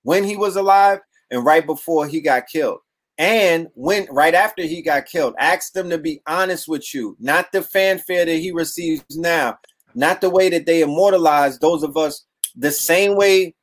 When 0.04 0.24
he 0.24 0.38
was 0.38 0.56
alive 0.56 1.00
and 1.32 1.44
right 1.44 1.66
before 1.66 2.08
he 2.08 2.22
got 2.22 2.48
killed. 2.48 2.80
And 3.20 3.68
went 3.76 4.10
right 4.12 4.34
after 4.34 4.64
he 4.64 4.82
got 4.82 5.06
killed, 5.06 5.36
ask 5.38 5.74
them 5.74 5.90
to 5.90 5.98
be 5.98 6.22
honest 6.26 6.68
with 6.68 6.94
you, 6.94 7.18
not 7.20 7.52
the 7.52 7.62
fanfare 7.62 8.26
that 8.26 8.38
he 8.38 8.52
receives 8.52 9.04
now, 9.18 9.58
not 9.94 10.22
the 10.22 10.30
way 10.30 10.50
that 10.50 10.66
they 10.66 10.82
immortalize 10.82 11.60
those 11.60 11.84
of 11.84 11.98
us 11.98 12.26
the 12.56 12.72
same 12.72 13.18
way. 13.18 13.56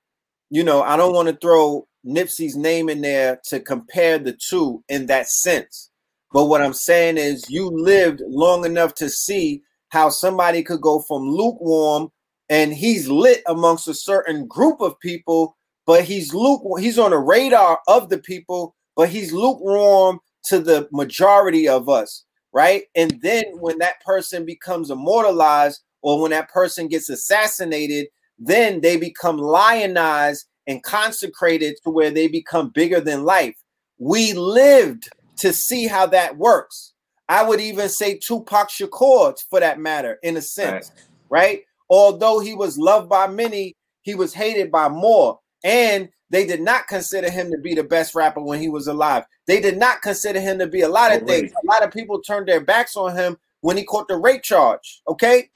You 0.50 0.62
know, 0.62 0.82
I 0.82 0.98
don't 0.98 1.14
want 1.14 1.28
to 1.28 1.36
throw 1.36 1.88
Nipsey's 2.06 2.54
name 2.54 2.90
in 2.90 3.00
there 3.00 3.40
to 3.46 3.58
compare 3.58 4.18
the 4.18 4.32
two 4.32 4.84
in 4.88 5.06
that 5.06 5.28
sense. 5.28 5.90
But 6.32 6.44
what 6.44 6.60
I'm 6.62 6.74
saying 6.74 7.16
is, 7.16 7.48
you 7.48 7.70
lived 7.70 8.20
long 8.26 8.66
enough 8.66 8.94
to 8.96 9.08
see 9.08 9.62
how 9.88 10.10
somebody 10.10 10.62
could 10.62 10.82
go 10.82 11.00
from 11.00 11.30
lukewarm 11.30 12.10
and 12.50 12.74
he's 12.74 13.08
lit 13.08 13.42
amongst 13.46 13.88
a 13.88 13.94
certain 13.94 14.46
group 14.46 14.80
of 14.80 15.00
people, 15.00 15.56
but 15.86 16.04
he's 16.04 16.34
lukewarm. 16.34 16.82
He's 16.82 16.98
on 16.98 17.12
the 17.12 17.18
radar 17.18 17.80
of 17.88 18.08
the 18.10 18.18
people, 18.18 18.75
but 18.96 19.10
he's 19.10 19.32
lukewarm 19.32 20.18
to 20.44 20.58
the 20.58 20.88
majority 20.90 21.68
of 21.68 21.88
us, 21.88 22.24
right? 22.52 22.84
And 22.94 23.20
then 23.20 23.44
when 23.60 23.78
that 23.78 24.02
person 24.04 24.44
becomes 24.44 24.90
immortalized 24.90 25.82
or 26.02 26.20
when 26.20 26.30
that 26.30 26.48
person 26.50 26.88
gets 26.88 27.08
assassinated, 27.08 28.08
then 28.38 28.80
they 28.80 28.96
become 28.96 29.38
lionized 29.38 30.46
and 30.66 30.82
consecrated 30.82 31.76
to 31.84 31.90
where 31.90 32.10
they 32.10 32.28
become 32.28 32.70
bigger 32.70 33.00
than 33.00 33.24
life. 33.24 33.54
We 33.98 34.32
lived 34.32 35.08
to 35.38 35.52
see 35.52 35.86
how 35.86 36.06
that 36.06 36.36
works. 36.36 36.92
I 37.28 37.42
would 37.42 37.60
even 37.60 37.88
say 37.88 38.18
Tupac 38.18 38.70
Shakur 38.70 39.36
for 39.50 39.60
that 39.60 39.80
matter, 39.80 40.18
in 40.22 40.36
a 40.36 40.42
sense, 40.42 40.92
right. 41.28 41.42
right? 41.42 41.62
Although 41.90 42.40
he 42.40 42.54
was 42.54 42.78
loved 42.78 43.08
by 43.08 43.26
many, 43.26 43.74
he 44.02 44.14
was 44.14 44.32
hated 44.32 44.70
by 44.70 44.88
more. 44.88 45.40
And 45.64 46.08
they 46.30 46.46
did 46.46 46.60
not 46.60 46.88
consider 46.88 47.30
him 47.30 47.50
to 47.50 47.58
be 47.58 47.74
the 47.74 47.84
best 47.84 48.14
rapper 48.14 48.40
when 48.40 48.60
he 48.60 48.68
was 48.68 48.88
alive. 48.88 49.24
They 49.46 49.60
did 49.60 49.78
not 49.78 50.02
consider 50.02 50.40
him 50.40 50.58
to 50.58 50.66
be 50.66 50.80
a 50.80 50.88
lot 50.88 51.14
of 51.14 51.22
oh, 51.22 51.26
things. 51.26 51.52
A 51.52 51.66
lot 51.66 51.84
of 51.84 51.92
people 51.92 52.20
turned 52.20 52.48
their 52.48 52.60
backs 52.60 52.96
on 52.96 53.16
him 53.16 53.36
when 53.60 53.76
he 53.76 53.84
caught 53.84 54.08
the 54.08 54.16
rape 54.16 54.42
charge. 54.42 55.02
Okay. 55.08 55.50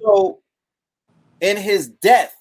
So, 0.00 0.40
in 1.40 1.56
his 1.56 1.88
death, 1.88 2.34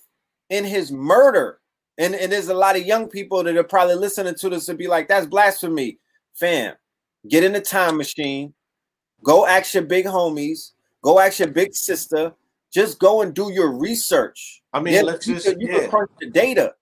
in 0.49 0.63
his 0.63 0.91
murder, 0.91 1.59
and, 1.97 2.15
and 2.15 2.31
there's 2.31 2.47
a 2.47 2.53
lot 2.53 2.75
of 2.75 2.85
young 2.85 3.07
people 3.07 3.43
that 3.43 3.57
are 3.57 3.63
probably 3.63 3.95
listening 3.95 4.35
to 4.35 4.49
this 4.49 4.69
and 4.69 4.77
be 4.77 4.88
like, 4.88 5.07
that's 5.07 5.25
blasphemy. 5.25 5.99
Fam, 6.34 6.75
get 7.27 7.43
in 7.43 7.53
the 7.53 7.61
time 7.61 7.97
machine, 7.97 8.53
go 9.23 9.45
ask 9.45 9.73
your 9.73 9.84
big 9.84 10.05
homies, 10.05 10.71
go 11.03 11.19
ask 11.19 11.39
your 11.39 11.47
big 11.47 11.73
sister, 11.73 12.34
just 12.71 12.99
go 12.99 13.21
and 13.21 13.34
do 13.34 13.51
your 13.51 13.71
research. 13.71 14.61
I 14.73 14.81
mean, 14.81 14.94
yeah, 14.94 15.02
let's 15.02 15.27
you 15.27 15.35
just 15.35 15.48
can, 15.48 15.60
you 15.60 15.68
yeah. 15.68 15.80
can 15.80 15.89
crunch 15.89 16.11
the 16.19 16.30
data. 16.30 16.76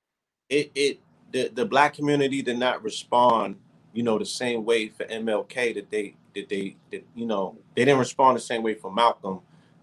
It 0.49 0.72
it 0.76 0.99
the, 1.32 1.49
the 1.49 1.66
black 1.66 1.94
community 1.94 2.41
did 2.41 2.57
not 2.57 2.84
respond, 2.84 3.57
you 3.94 4.03
know, 4.03 4.18
the 4.18 4.26
same 4.26 4.66
way 4.66 4.90
for 4.90 5.06
MLK 5.06 5.76
that 5.76 5.90
they 5.90 6.16
that 6.34 6.49
they 6.49 6.76
that 6.91 7.06
you 7.16 7.26
know 7.26 7.57
they 7.76 7.86
didn't 7.86 7.99
respond 7.99 8.38
the 8.38 8.41
same 8.41 8.64
way 8.64 8.74
for 8.74 8.91
Malcolm, 8.91 9.41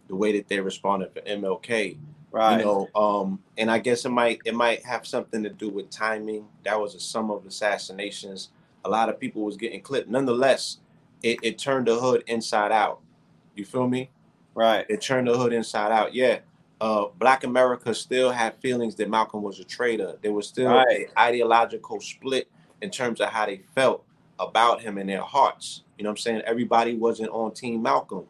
the 0.08 0.16
way 0.16 0.32
that 0.32 0.48
they 0.48 0.60
responded 0.60 1.12
for 1.12 1.20
MLK. 1.20 1.98
Right. 2.30 2.58
You 2.58 2.64
know, 2.64 2.88
um, 2.94 3.40
and 3.58 3.70
I 3.70 3.78
guess 3.78 4.06
it 4.06 4.08
might 4.08 4.40
it 4.44 4.54
might 4.54 4.84
have 4.86 5.06
something 5.06 5.42
to 5.42 5.50
do 5.50 5.68
with 5.68 5.90
timing. 5.90 6.46
That 6.64 6.80
was 6.80 6.94
a 6.94 7.00
sum 7.00 7.30
of 7.30 7.44
assassinations. 7.44 8.48
A 8.84 8.88
lot 8.88 9.08
of 9.08 9.20
people 9.20 9.42
was 9.42 9.56
getting 9.56 9.82
clipped. 9.82 10.08
Nonetheless, 10.08 10.78
it, 11.22 11.38
it 11.42 11.58
turned 11.58 11.86
the 11.86 11.98
hood 11.98 12.24
inside 12.26 12.72
out. 12.72 13.00
You 13.54 13.64
feel 13.64 13.86
me? 13.86 14.10
Right. 14.54 14.86
It 14.88 15.02
turned 15.02 15.28
the 15.28 15.36
hood 15.36 15.52
inside 15.52 15.92
out. 15.92 16.14
Yeah. 16.14 16.38
Uh, 16.82 17.06
Black 17.20 17.44
America 17.44 17.94
still 17.94 18.32
had 18.32 18.56
feelings 18.56 18.96
that 18.96 19.08
Malcolm 19.08 19.40
was 19.40 19.60
a 19.60 19.64
traitor. 19.64 20.18
There 20.20 20.32
was 20.32 20.48
still 20.48 20.72
right. 20.72 21.02
an 21.02 21.06
ideological 21.16 22.00
split 22.00 22.48
in 22.80 22.90
terms 22.90 23.20
of 23.20 23.28
how 23.28 23.46
they 23.46 23.62
felt 23.72 24.04
about 24.40 24.80
him 24.80 24.98
in 24.98 25.06
their 25.06 25.22
hearts. 25.22 25.84
You 25.96 26.02
know 26.02 26.10
what 26.10 26.14
I'm 26.14 26.22
saying? 26.22 26.42
Everybody 26.44 26.96
wasn't 26.96 27.30
on 27.30 27.54
Team 27.54 27.82
Malcolm. 27.82 28.24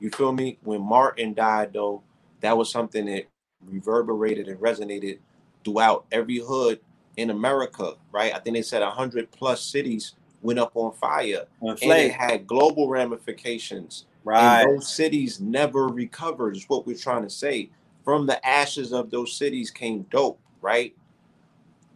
You 0.00 0.10
feel 0.10 0.32
me? 0.32 0.58
When 0.64 0.82
Martin 0.82 1.32
died, 1.32 1.72
though, 1.72 2.02
that 2.40 2.58
was 2.58 2.70
something 2.70 3.06
that 3.06 3.24
reverberated 3.64 4.48
and 4.48 4.58
resonated 4.58 5.20
throughout 5.64 6.04
every 6.12 6.40
hood 6.40 6.80
in 7.16 7.30
America, 7.30 7.94
right? 8.12 8.34
I 8.34 8.38
think 8.38 8.54
they 8.54 8.60
said 8.60 8.82
100 8.82 9.30
plus 9.30 9.62
cities 9.62 10.14
went 10.42 10.58
up 10.58 10.72
on 10.74 10.92
fire. 10.92 11.46
and 11.62 11.78
it 11.82 12.12
had 12.12 12.46
global 12.46 12.90
ramifications 12.90 14.04
Right. 14.28 14.62
And 14.62 14.76
those 14.76 14.94
cities 14.94 15.40
never 15.40 15.88
recovered, 15.88 16.54
is 16.54 16.68
what 16.68 16.86
we're 16.86 16.98
trying 16.98 17.22
to 17.22 17.30
say. 17.30 17.70
From 18.08 18.24
the 18.24 18.42
ashes 18.48 18.94
of 18.94 19.10
those 19.10 19.36
cities 19.36 19.70
came 19.70 20.06
dope, 20.10 20.40
right? 20.62 20.96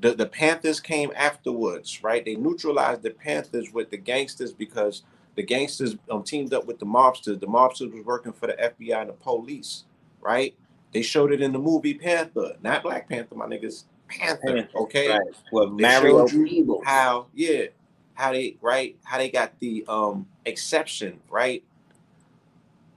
The, 0.02 0.12
the 0.12 0.26
Panthers 0.26 0.78
came 0.78 1.10
afterwards, 1.16 2.04
right? 2.04 2.22
They 2.22 2.34
neutralized 2.34 3.00
the 3.00 3.12
Panthers 3.12 3.72
with 3.72 3.88
the 3.88 3.96
gangsters 3.96 4.52
because 4.52 5.04
the 5.36 5.42
gangsters 5.42 5.96
um, 6.10 6.22
teamed 6.22 6.52
up 6.52 6.66
with 6.66 6.78
the 6.78 6.84
mobsters. 6.84 7.40
The 7.40 7.46
mobsters 7.46 7.94
was 7.94 8.04
working 8.04 8.34
for 8.34 8.46
the 8.46 8.52
FBI 8.52 9.00
and 9.00 9.08
the 9.08 9.14
police, 9.14 9.84
right? 10.20 10.54
They 10.92 11.00
showed 11.00 11.32
it 11.32 11.40
in 11.40 11.50
the 11.50 11.58
movie 11.58 11.94
Panther, 11.94 12.56
not 12.62 12.82
Black 12.82 13.08
Panther, 13.08 13.34
my 13.34 13.46
niggas. 13.46 13.84
Panther, 14.08 14.68
okay? 14.74 15.08
Right. 15.08 15.20
Well, 15.50 15.70
They 15.70 15.82
Mario 15.82 16.28
showed 16.28 16.84
how, 16.84 17.28
yeah, 17.32 17.68
how 18.12 18.32
they 18.32 18.58
right, 18.60 18.98
how 19.02 19.16
they 19.16 19.30
got 19.30 19.58
the 19.60 19.82
um 19.88 20.26
exception, 20.44 21.20
right? 21.30 21.64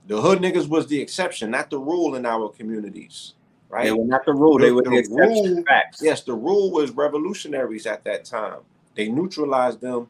The 0.06 0.20
hood 0.20 0.38
niggas 0.40 0.68
was 0.68 0.86
the 0.86 1.00
exception, 1.00 1.50
not 1.50 1.70
the 1.70 1.78
rule 1.78 2.14
in 2.14 2.24
our 2.26 2.48
communities, 2.48 3.34
right? 3.68 3.84
They 3.86 3.92
were 3.92 4.04
not 4.04 4.24
the 4.24 4.32
rule. 4.34 4.58
They 4.58 4.68
The- 4.68 4.74
were 4.74 4.82
the, 4.82 4.90
the 4.90 4.96
exception. 4.98 5.54
rule- 5.56 5.64
Facts. 5.66 6.00
Yes, 6.02 6.22
the 6.22 6.34
rule 6.34 6.70
was 6.70 6.92
revolutionaries 6.92 7.86
at 7.86 8.04
that 8.04 8.24
time. 8.24 8.60
They 8.94 9.08
neutralized 9.08 9.80
them 9.80 10.08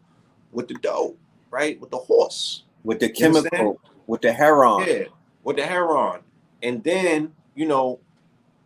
with 0.53 0.69
the 0.69 0.75
dope, 0.75 1.19
right? 1.51 1.81
With 1.81 1.91
the 1.91 1.97
horse. 1.99 2.65
With 2.85 3.01
the 3.01 3.09
chemical, 3.09 3.81
with 4.07 4.21
the 4.21 4.33
heron. 4.33 4.85
Yeah, 4.87 5.05
with 5.43 5.57
the 5.57 5.67
heron. 5.67 6.21
And 6.63 6.85
then, 6.85 7.33
you 7.57 7.67
know, 7.67 7.99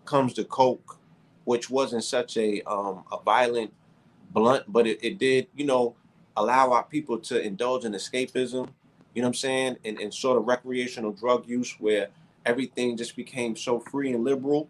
comes 0.05 0.35
the 0.35 0.45
coke, 0.45 0.99
which 1.45 1.71
wasn't 1.71 2.05
such 2.05 2.37
a 2.37 2.61
um 2.63 3.05
a 3.13 3.19
violent 3.25 3.73
blunt, 4.33 4.65
but 4.69 4.87
it, 4.87 4.99
it 5.03 5.19
did, 5.19 5.47
you 5.55 5.65
know, 5.65 5.95
allow 6.37 6.73
our 6.73 6.83
people 6.85 7.19
to 7.19 7.41
indulge 7.41 7.85
in 7.85 7.93
escapism, 7.93 8.69
you 9.15 9.23
know 9.23 9.27
what 9.29 9.31
I'm 9.31 9.35
saying? 9.35 9.77
And, 9.85 9.99
and 9.99 10.13
sort 10.13 10.39
of 10.39 10.47
recreational 10.47 11.13
drug 11.13 11.49
use 11.49 11.75
where 11.79 12.09
everything 12.47 12.97
just 12.97 13.17
became 13.17 13.57
so 13.57 13.81
free 13.81 14.13
and 14.13 14.25
liberal. 14.25 14.69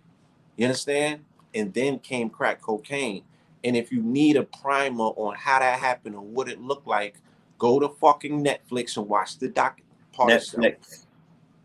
You 0.57 0.67
understand? 0.67 1.25
And 1.55 1.73
then 1.75 1.99
came 1.99 2.31
crack 2.31 2.61
cocaine. 2.61 3.23
And 3.65 3.77
if 3.77 3.93
you 3.93 4.03
need 4.03 4.37
a 4.37 4.43
primer 4.45 5.05
on 5.05 5.35
how 5.37 5.59
that 5.59 5.79
happened 5.79 6.15
or 6.15 6.23
what 6.23 6.49
it 6.49 6.61
looked 6.61 6.87
like, 6.87 7.17
go 7.59 7.79
to 7.79 7.89
fucking 7.89 8.43
Netflix 8.45 8.97
and 8.97 9.07
watch 9.09 9.39
the 9.39 9.49
doc 9.49 9.81
part 10.12 10.33
of 10.33 10.41
Netflix. 10.43 11.05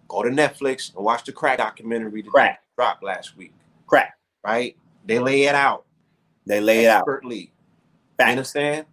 go 0.10 0.22
to 0.24 0.30
Netflix 0.30 0.94
and 0.96 1.04
watch 1.06 1.24
the 1.24 1.32
crack 1.32 1.58
documentary 1.60 2.22
that 2.22 2.30
Crack. 2.32 2.62
dropped 2.76 3.02
last 3.04 3.38
week, 3.38 3.54
Crack. 3.88 4.18
right? 4.44 4.76
They 5.06 5.20
lay 5.20 5.44
it 5.44 5.56
out 5.56 5.86
They 6.46 6.60
lay 6.60 6.86
it 6.86 6.90
out. 6.90 7.02
expertly. 7.02 7.52
You 8.20 8.26
understand? 8.26 8.86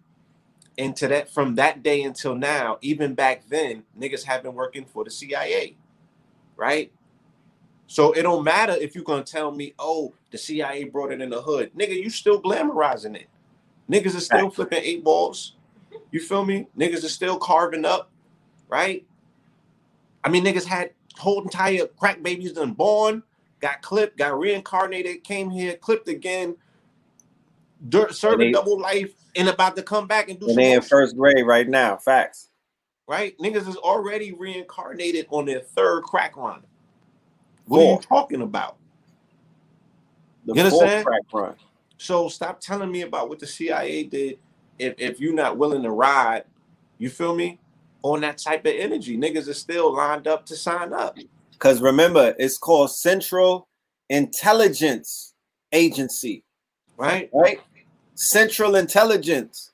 And 0.77 0.95
to 0.97 1.07
that 1.07 1.29
from 1.29 1.55
that 1.55 1.83
day 1.83 2.03
until 2.03 2.35
now, 2.35 2.79
even 2.81 3.13
back 3.13 3.47
then, 3.47 3.83
niggas 3.99 4.23
have 4.23 4.43
been 4.43 4.55
working 4.55 4.85
for 4.85 5.03
the 5.03 5.11
CIA, 5.11 5.75
right? 6.55 6.91
So 7.85 8.11
it 8.13 8.23
don't 8.23 8.43
matter 8.43 8.73
if 8.73 8.95
you're 8.95 9.03
gonna 9.03 9.23
tell 9.23 9.51
me, 9.51 9.75
oh, 9.77 10.13
the 10.31 10.37
CIA 10.37 10.85
brought 10.85 11.11
it 11.11 11.21
in 11.21 11.29
the 11.29 11.41
hood. 11.41 11.71
Nigga, 11.77 11.93
you 12.01 12.09
still 12.09 12.41
glamorizing 12.41 13.15
it. 13.15 13.27
Niggas 13.89 14.15
are 14.15 14.21
still 14.21 14.49
flipping 14.49 14.81
eight 14.81 15.03
balls. 15.03 15.57
You 16.11 16.19
feel 16.19 16.43
me? 16.43 16.67
Niggas 16.77 17.03
are 17.03 17.09
still 17.09 17.37
carving 17.37 17.85
up, 17.85 18.09
right? 18.67 19.05
I 20.23 20.29
mean, 20.29 20.43
niggas 20.43 20.65
had 20.65 20.91
whole 21.17 21.41
entire 21.43 21.85
crack 21.85 22.23
babies 22.23 22.53
done 22.53 22.73
born, 22.73 23.21
got 23.59 23.81
clipped, 23.81 24.17
got 24.17 24.37
reincarnated, 24.39 25.23
came 25.23 25.49
here, 25.49 25.75
clipped 25.75 26.07
again, 26.07 26.55
dirt, 27.89 28.15
serving 28.15 28.47
they- 28.47 28.51
double 28.51 28.79
life, 28.79 29.13
and 29.35 29.49
about 29.49 29.75
to 29.75 29.83
come 29.83 30.07
back 30.07 30.29
and 30.29 30.39
do 30.39 30.47
And 30.47 30.57
they 30.57 30.73
in 30.73 30.81
first 30.81 31.15
grade 31.17 31.45
right 31.45 31.67
now. 31.67 31.97
Facts. 31.97 32.49
right? 33.07 33.37
Niggas 33.37 33.67
is 33.67 33.75
already 33.77 34.31
reincarnated 34.31 35.27
on 35.29 35.45
their 35.45 35.59
third 35.59 36.03
crack 36.03 36.37
run. 36.37 36.63
What 37.65 37.79
are 37.79 37.83
you 37.93 37.99
talking 37.99 38.41
about? 38.41 38.77
The 40.45 40.53
You 40.53 40.61
understand? 40.63 41.05
crack 41.05 41.21
run. 41.33 41.55
So 41.97 42.29
stop 42.29 42.59
telling 42.59 42.91
me 42.91 43.01
about 43.01 43.29
what 43.29 43.39
the 43.39 43.47
CIA 43.47 44.03
did 44.03 44.39
if, 44.79 44.95
if 44.97 45.19
you're 45.19 45.33
not 45.33 45.57
willing 45.57 45.83
to 45.83 45.91
ride, 45.91 46.43
you 46.97 47.09
feel 47.09 47.35
me, 47.35 47.59
on 48.03 48.21
that 48.21 48.37
type 48.37 48.65
of 48.65 48.73
energy. 48.75 49.17
Niggas 49.17 49.47
are 49.47 49.53
still 49.53 49.93
lined 49.93 50.27
up 50.27 50.45
to 50.47 50.55
sign 50.55 50.93
up. 50.93 51.17
Because 51.51 51.81
remember, 51.81 52.35
it's 52.39 52.57
called 52.57 52.91
Central 52.91 53.67
Intelligence 54.09 55.33
Agency, 55.71 56.43
Right? 56.97 57.29
right? 57.33 57.61
Central 58.15 58.75
Intelligence, 58.75 59.71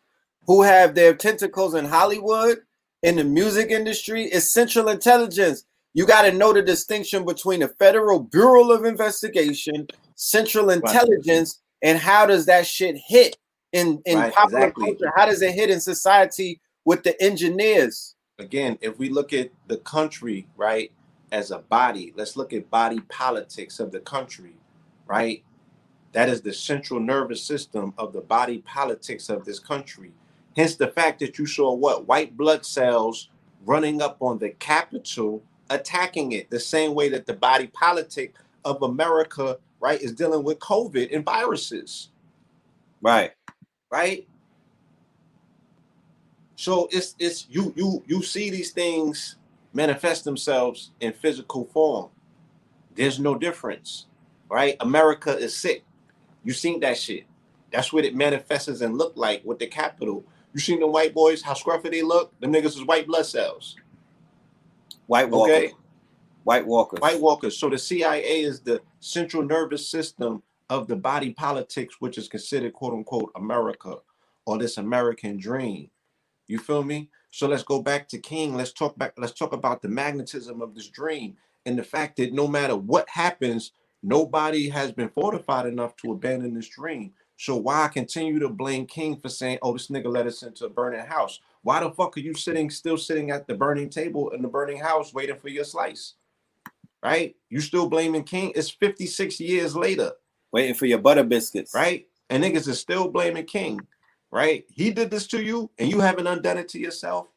who 0.47 0.61
have 0.61 0.95
their 0.95 1.13
tentacles 1.13 1.73
in 1.73 1.85
Hollywood, 1.85 2.59
in 3.03 3.15
the 3.15 3.23
music 3.23 3.69
industry, 3.69 4.23
is 4.23 4.51
Central 4.51 4.89
Intelligence. 4.89 5.63
You 5.93 6.05
got 6.05 6.23
to 6.23 6.31
know 6.31 6.53
the 6.53 6.61
distinction 6.61 7.25
between 7.25 7.61
the 7.61 7.67
Federal 7.67 8.19
Bureau 8.19 8.71
of 8.71 8.85
Investigation, 8.85 9.87
Central 10.15 10.69
Intelligence, 10.69 11.61
and 11.81 11.97
how 11.97 12.25
does 12.25 12.45
that 12.45 12.67
shit 12.67 12.97
hit 12.97 13.37
in, 13.73 14.01
in 14.05 14.19
Right, 14.19 14.33
popular 14.33 14.67
exactly. 14.67 14.85
culture? 14.85 15.13
How 15.15 15.25
does 15.25 15.41
it 15.41 15.53
hit 15.53 15.69
in 15.69 15.79
society 15.79 16.61
with 16.85 17.03
the 17.03 17.21
engineers? 17.21 18.15
Again, 18.37 18.77
if 18.81 18.97
we 18.97 19.09
look 19.09 19.33
at 19.33 19.49
the 19.67 19.77
country, 19.77 20.47
right, 20.55 20.91
as 21.31 21.51
a 21.51 21.59
body, 21.59 22.13
let's 22.15 22.35
look 22.37 22.53
at 22.53 22.69
body 22.69 22.99
politics 23.09 23.79
of 23.79 23.91
the 23.91 23.99
country, 23.99 24.53
right? 25.07 25.43
That 26.13 26.29
is 26.29 26.41
the 26.41 26.53
central 26.53 26.99
nervous 26.99 27.43
system 27.43 27.93
of 27.97 28.13
the 28.13 28.21
body 28.21 28.59
politics 28.59 29.29
of 29.29 29.45
this 29.45 29.59
country. 29.59 30.11
Hence 30.55 30.75
the 30.75 30.87
fact 30.89 31.19
that 31.19 31.39
you 31.39 31.45
saw 31.45 31.73
what 31.73 32.07
white 32.07 32.37
blood 32.37 32.65
cells 32.65 33.29
running 33.65 34.01
up 34.01 34.17
on 34.21 34.39
the 34.39 34.49
Capitol, 34.51 35.43
attacking 35.69 36.33
it 36.33 36.49
the 36.49 36.59
same 36.59 36.95
way 36.95 37.09
that 37.09 37.27
the 37.27 37.33
body 37.33 37.67
politic 37.67 38.35
of 38.65 38.81
America, 38.83 39.59
right, 39.79 40.01
is 40.01 40.13
dealing 40.13 40.43
with 40.43 40.59
COVID 40.59 41.15
and 41.15 41.25
viruses, 41.25 42.09
Right. 43.01 43.33
right? 43.91 44.27
So 46.57 46.89
it's 46.91 47.15
it's 47.19 47.47
you 47.49 47.73
you 47.77 48.03
you 48.07 48.23
see 48.23 48.49
these 48.51 48.71
things 48.71 49.37
manifest 49.73 50.25
themselves 50.25 50.91
in 51.01 51.13
physical 51.13 51.65
form. 51.65 52.09
There's 52.95 53.19
no 53.19 53.35
difference, 53.35 54.07
right? 54.49 54.75
America 54.81 55.37
is 55.37 55.55
sick. 55.55 55.83
You 56.43 56.53
seen 56.53 56.79
that 56.81 56.97
shit. 56.97 57.25
That's 57.71 57.93
what 57.93 58.05
it 58.05 58.15
manifests 58.15 58.81
and 58.81 58.97
look 58.97 59.13
like 59.15 59.43
with 59.45 59.59
the 59.59 59.67
capital. 59.67 60.25
You 60.53 60.59
seen 60.59 60.79
the 60.79 60.87
white 60.87 61.13
boys, 61.13 61.41
how 61.41 61.53
scruffy 61.53 61.91
they 61.91 62.01
look? 62.01 62.37
Them 62.39 62.53
niggas 62.53 62.77
is 62.77 62.85
white 62.85 63.05
blood 63.05 63.25
cells. 63.25 63.75
White 65.07 65.29
Walkers. 65.29 65.55
Okay. 65.55 65.73
White 66.43 66.65
Walkers. 66.65 66.99
White 67.01 67.19
walkers. 67.19 67.57
So 67.57 67.69
the 67.69 67.77
CIA 67.77 68.41
is 68.41 68.61
the 68.61 68.81
central 68.99 69.43
nervous 69.43 69.87
system 69.87 70.41
of 70.69 70.87
the 70.87 70.95
body 70.95 71.31
politics, 71.31 71.97
which 71.99 72.17
is 72.17 72.27
considered 72.27 72.73
quote 72.73 72.93
unquote 72.93 73.31
America 73.35 73.97
or 74.45 74.57
this 74.57 74.77
American 74.77 75.37
dream. 75.37 75.89
You 76.47 76.57
feel 76.57 76.83
me? 76.83 77.09
So 77.31 77.47
let's 77.47 77.63
go 77.63 77.81
back 77.81 78.07
to 78.09 78.17
King. 78.17 78.55
Let's 78.55 78.73
talk 78.73 78.97
back. 78.97 79.13
Let's 79.17 79.33
talk 79.33 79.53
about 79.53 79.81
the 79.81 79.89
magnetism 79.89 80.61
of 80.61 80.73
this 80.73 80.87
dream 80.87 81.37
and 81.65 81.77
the 81.77 81.83
fact 81.83 82.17
that 82.17 82.33
no 82.33 82.47
matter 82.47 82.75
what 82.75 83.07
happens, 83.09 83.71
nobody 84.01 84.69
has 84.69 84.91
been 84.91 85.09
fortified 85.09 85.65
enough 85.65 85.95
to 85.97 86.11
abandon 86.11 86.53
this 86.53 86.67
dream. 86.69 87.13
So 87.37 87.55
why 87.55 87.87
continue 87.87 88.39
to 88.39 88.49
blame 88.49 88.85
King 88.85 89.17
for 89.19 89.29
saying, 89.29 89.59
"Oh, 89.61 89.73
this 89.73 89.87
nigga 89.87 90.07
led 90.11 90.27
us 90.27 90.43
into 90.43 90.65
a 90.65 90.69
burning 90.69 91.05
house"? 91.05 91.39
Why 91.61 91.79
the 91.79 91.91
fuck 91.91 92.17
are 92.17 92.21
you 92.21 92.33
sitting 92.33 92.69
still 92.69 92.97
sitting 92.97 93.31
at 93.31 93.47
the 93.47 93.55
burning 93.55 93.89
table 93.89 94.29
in 94.31 94.41
the 94.41 94.47
burning 94.47 94.79
house 94.79 95.13
waiting 95.13 95.37
for 95.37 95.49
your 95.49 95.63
slice? 95.63 96.15
Right? 97.01 97.35
You 97.49 97.61
still 97.61 97.87
blaming 97.87 98.23
King? 98.23 98.51
It's 98.55 98.69
56 98.69 99.39
years 99.39 99.75
later 99.75 100.11
Waiting 100.51 100.73
for 100.73 100.85
your 100.87 100.97
butter 100.97 101.23
biscuits. 101.23 101.73
right? 101.73 102.07
And 102.29 102.43
niggas 102.43 102.67
is 102.67 102.79
still 102.79 103.07
blaming 103.07 103.45
King, 103.45 103.79
right? 104.31 104.65
He 104.71 104.91
did 104.91 105.11
this 105.11 105.27
to 105.27 105.41
you, 105.43 105.69
and 105.77 105.89
you 105.89 105.99
haven't 105.99 106.27
undone 106.27 106.57
it 106.57 106.67
to 106.69 106.79
yourself. 106.79 107.27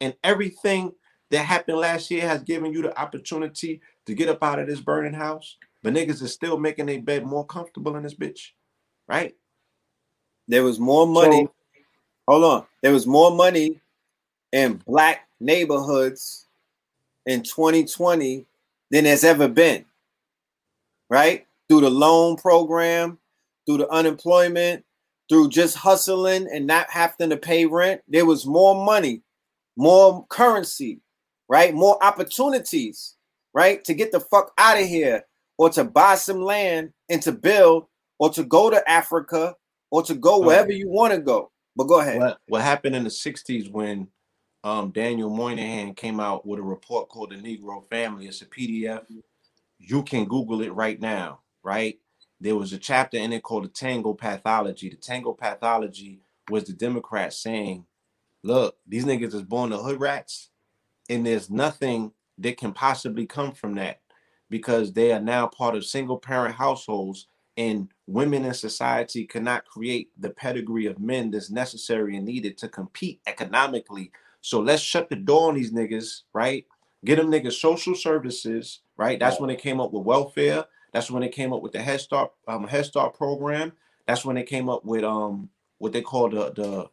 And 0.00 0.14
everything 0.24 0.92
that 1.30 1.44
happened 1.44 1.78
last 1.78 2.10
year 2.10 2.26
has 2.28 2.42
given 2.42 2.72
you 2.72 2.82
the 2.82 2.98
opportunity 3.00 3.80
to 4.06 4.14
get 4.14 4.28
up 4.28 4.42
out 4.42 4.58
of 4.58 4.66
this 4.66 4.80
burning 4.80 5.14
house. 5.14 5.56
But 5.86 5.94
niggas 5.94 6.20
is 6.20 6.32
still 6.32 6.58
making 6.58 6.86
their 6.86 7.00
bed 7.00 7.24
more 7.24 7.46
comfortable 7.46 7.94
in 7.94 8.02
this 8.02 8.12
bitch, 8.12 8.50
right? 9.06 9.36
There 10.48 10.64
was 10.64 10.80
more 10.80 11.06
money. 11.06 11.44
So- 11.44 11.52
hold 12.26 12.44
on. 12.44 12.66
There 12.82 12.92
was 12.92 13.06
more 13.06 13.30
money 13.30 13.80
in 14.50 14.82
black 14.84 15.28
neighborhoods 15.38 16.48
in 17.24 17.44
2020 17.44 18.46
than 18.90 19.04
there's 19.04 19.22
ever 19.22 19.46
been. 19.46 19.84
Right? 21.08 21.46
Through 21.68 21.82
the 21.82 21.90
loan 21.90 22.34
program, 22.34 23.20
through 23.64 23.76
the 23.76 23.88
unemployment, 23.88 24.84
through 25.28 25.50
just 25.50 25.76
hustling 25.76 26.48
and 26.52 26.66
not 26.66 26.90
having 26.90 27.30
to 27.30 27.36
pay 27.36 27.64
rent. 27.64 28.02
There 28.08 28.26
was 28.26 28.44
more 28.44 28.74
money, 28.74 29.22
more 29.76 30.26
currency, 30.30 30.98
right? 31.48 31.72
More 31.72 32.02
opportunities, 32.02 33.14
right? 33.54 33.84
To 33.84 33.94
get 33.94 34.10
the 34.10 34.18
fuck 34.18 34.50
out 34.58 34.80
of 34.80 34.88
here 34.88 35.24
or 35.58 35.70
to 35.70 35.84
buy 35.84 36.14
some 36.14 36.40
land 36.40 36.92
and 37.08 37.22
to 37.22 37.32
build 37.32 37.86
or 38.18 38.30
to 38.30 38.44
go 38.44 38.70
to 38.70 38.90
Africa 38.90 39.54
or 39.90 40.02
to 40.02 40.14
go 40.14 40.38
Right. 40.40 40.46
wherever 40.46 40.72
you 40.72 40.88
want 40.88 41.12
to 41.14 41.20
go. 41.20 41.50
But 41.76 41.84
go 41.84 42.00
ahead. 42.00 42.18
What, 42.18 42.38
what 42.48 42.62
happened 42.62 42.96
in 42.96 43.04
the 43.04 43.10
60s 43.10 43.70
when 43.70 44.08
um, 44.64 44.90
Daniel 44.90 45.30
Moynihan 45.30 45.94
came 45.94 46.18
out 46.18 46.46
with 46.46 46.58
a 46.58 46.62
report 46.62 47.08
called 47.08 47.30
the 47.30 47.36
Negro 47.36 47.86
Family. 47.88 48.26
It's 48.26 48.42
a 48.42 48.46
PDF. 48.46 49.04
You 49.78 50.02
can 50.02 50.24
Google 50.24 50.62
it 50.62 50.72
right 50.72 51.00
now, 51.00 51.40
right? 51.62 51.98
There 52.40 52.56
was 52.56 52.72
a 52.72 52.78
chapter 52.78 53.16
in 53.16 53.32
it 53.32 53.42
called 53.42 53.64
the 53.64 53.68
Tango 53.68 54.12
Pathology. 54.14 54.88
The 54.88 54.96
Tango 54.96 55.32
Pathology 55.34 56.20
was 56.50 56.64
the 56.64 56.72
Democrats 56.72 57.38
saying, 57.38 57.86
look, 58.42 58.76
these 58.86 59.04
niggas 59.04 59.34
is 59.34 59.42
born 59.42 59.70
to 59.70 59.78
hood 59.78 60.00
rats, 60.00 60.50
and 61.08 61.24
there's 61.24 61.50
nothing 61.50 62.12
that 62.38 62.56
can 62.56 62.72
possibly 62.72 63.26
come 63.26 63.52
from 63.52 63.74
that 63.74 64.00
because 64.50 64.92
they 64.92 65.12
are 65.12 65.20
now 65.20 65.46
part 65.46 65.74
of 65.74 65.84
single 65.84 66.18
parent 66.18 66.54
households 66.54 67.28
and 67.56 67.88
women 68.06 68.44
in 68.44 68.52
society 68.54 69.24
cannot 69.24 69.64
create 69.64 70.10
the 70.18 70.30
pedigree 70.30 70.86
of 70.86 70.98
men 70.98 71.30
that's 71.30 71.50
necessary 71.50 72.16
and 72.16 72.26
needed 72.26 72.58
to 72.58 72.68
compete 72.68 73.20
economically 73.26 74.10
so 74.46 74.60
let's 74.60 74.80
shut 74.80 75.10
the 75.10 75.16
door 75.16 75.48
on 75.48 75.56
these 75.56 75.72
niggas, 75.72 76.20
right? 76.32 76.64
Get 77.04 77.16
them 77.16 77.32
niggas 77.32 77.54
social 77.54 77.96
services, 77.96 78.82
right? 78.96 79.18
That's 79.18 79.40
when 79.40 79.48
they 79.48 79.56
came 79.56 79.80
up 79.80 79.92
with 79.92 80.04
welfare. 80.04 80.64
That's 80.92 81.10
when 81.10 81.22
they 81.22 81.28
came 81.28 81.52
up 81.52 81.62
with 81.62 81.72
the 81.72 81.82
Head 81.82 82.00
Start 82.00 82.30
um, 82.46 82.64
Head 82.68 82.86
Start 82.86 83.14
program. 83.14 83.72
That's 84.06 84.24
when 84.24 84.36
they 84.36 84.44
came 84.44 84.68
up 84.68 84.84
with 84.84 85.02
um 85.02 85.50
what 85.78 85.92
they 85.92 86.00
call 86.00 86.28
the 86.30 86.52
the 86.52 86.88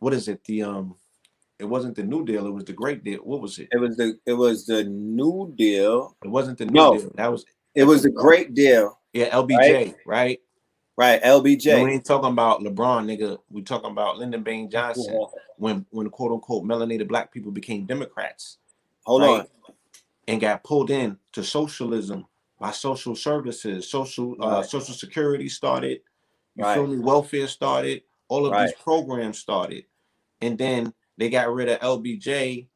what 0.00 0.14
is 0.14 0.26
it 0.26 0.42
the 0.46 0.64
um 0.64 0.96
it 1.58 1.64
wasn't 1.64 1.96
the 1.96 2.02
New 2.02 2.24
Deal. 2.24 2.46
It 2.46 2.50
was 2.52 2.64
the 2.64 2.72
Great 2.72 3.02
Deal. 3.04 3.20
What 3.20 3.40
was 3.40 3.58
it? 3.58 3.68
It 3.72 3.78
was 3.78 3.96
the 3.96 4.18
it 4.26 4.34
was 4.34 4.66
the 4.66 4.84
New 4.84 5.52
Deal. 5.56 6.16
It 6.24 6.28
wasn't 6.28 6.58
the 6.58 6.66
New 6.66 6.72
No. 6.72 6.98
Deal. 6.98 7.10
That 7.14 7.30
was 7.32 7.44
It 7.74 7.84
was 7.84 8.02
the 8.02 8.10
Great 8.10 8.54
Deal. 8.54 8.98
yeah 9.12 9.30
LBJ, 9.30 9.94
right? 10.06 10.40
Right, 10.98 11.20
We 11.22 11.28
LBJ. 11.28 11.84
We 11.84 11.92
ain't 11.92 12.06
talking 12.06 12.30
about 12.30 12.60
LeBron, 12.60 13.04
nigga. 13.04 13.38
We 13.50 13.60
talking 13.62 13.90
about 13.90 14.16
Lyndon 14.16 14.42
Baines 14.42 14.72
Johnson 14.72 15.12
Yeah. 15.14 15.26
when 15.58 15.86
when 15.90 16.08
quote 16.10 16.32
unquote 16.32 16.64
melanated 16.64 17.08
black 17.08 17.32
people 17.32 17.52
became 17.52 17.84
Democrats. 17.86 18.58
Hold 19.04 19.22
right? 19.22 19.40
on. 19.40 19.46
and 20.28 20.40
got 20.40 20.64
pulled 20.64 20.90
in 20.90 21.16
to 21.32 21.44
socialism 21.44 22.26
by 22.58 22.72
social 22.72 23.14
services, 23.14 23.88
social 23.88 24.34
uh, 24.42 24.56
Right. 24.56 24.64
social 24.64 24.92
security 24.94 25.48
started. 25.48 26.00
You 26.56 26.64
Right. 26.64 26.74
feel 26.74 26.86
me? 26.88 26.98
Welfare 26.98 27.46
started. 27.46 28.02
All 28.28 28.44
of 28.44 28.50
Right. 28.52 28.66
these 28.66 28.74
programs 28.82 29.38
started, 29.38 29.84
and 30.40 30.58
then 30.58 30.92
they 31.16 31.28
got 31.30 31.52
rid 31.52 31.68
of 31.68 31.80
LBJ. 31.80 32.66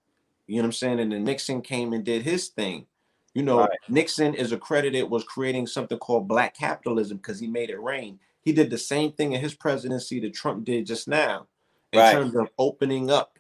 You 0.47 0.57
know 0.57 0.62
what 0.62 0.67
I'm 0.67 0.73
saying? 0.73 1.01
And 1.01 1.12
then 1.12 1.25
Nixon 1.25 1.62
came 1.62 1.93
and 1.93 2.05
did 2.05 2.23
his 2.23 2.49
thing. 2.49 2.87
You 3.35 3.45
know, 3.45 3.61
Right. 3.61 3.79
Nixon 3.89 4.35
is 4.35 4.51
accredited 4.53 5.09
was 5.09 5.23
creating 5.25 5.67
something 5.69 5.99
called 5.99 6.27
black 6.27 6.57
capitalism 6.57 7.19
because 7.19 7.39
he 7.39 7.47
made 7.47 7.71
it 7.71 7.81
rain. 7.81 8.19
He 8.43 8.53
did 8.53 8.71
the 8.71 8.79
same 8.79 9.12
thing 9.12 9.33
in 9.33 9.41
his 9.41 9.55
presidency 9.55 10.19
that 10.21 10.35
Trump 10.35 10.65
did 10.65 10.87
just 10.87 11.07
now, 11.07 11.47
in 11.93 12.01
Right. 12.01 12.12
terms 12.12 12.35
of 12.35 12.49
opening 12.59 13.11
up 13.11 13.39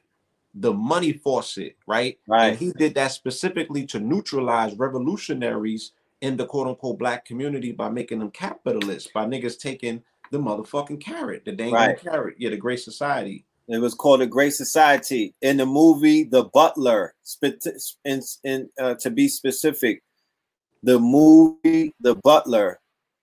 the 0.54 0.72
money 0.72 1.12
faucet, 1.12 1.76
right? 1.86 2.18
Right. 2.26 2.48
And 2.50 2.58
he 2.58 2.72
did 2.72 2.94
that 2.94 3.12
specifically 3.12 3.86
to 3.86 3.98
neutralize 4.00 4.76
revolutionaries 4.76 5.92
in 6.20 6.36
the 6.36 6.46
quote 6.46 6.66
unquote 6.68 6.98
black 6.98 7.24
community 7.24 7.72
by 7.72 7.88
making 7.88 8.18
them 8.18 8.30
capitalists, 8.30 9.10
by 9.12 9.24
niggas 9.26 9.58
taking 9.58 10.02
the 10.30 10.38
motherfucking 10.38 11.00
carrot, 11.00 11.44
the 11.44 11.52
dang 11.52 11.72
Right. 11.72 11.98
carrot. 11.98 12.36
Yeah, 12.38 12.50
the 12.50 12.56
Great 12.56 12.80
Society. 12.80 13.44
It 13.70 13.80
was 13.80 13.94
called 13.94 14.20
a 14.20 14.26
Great 14.26 14.52
Society. 14.52 15.32
In 15.42 15.56
the 15.56 15.64
movie 15.64 16.24
The 16.24 16.44
Butler, 16.44 17.14
in, 18.04 18.20
in, 18.42 18.68
uh, 18.80 18.94
to 18.94 19.10
be 19.10 19.28
specific, 19.28 20.02
the 20.82 20.98
movie 20.98 21.94
The 22.00 22.16
Butler, 22.16 22.80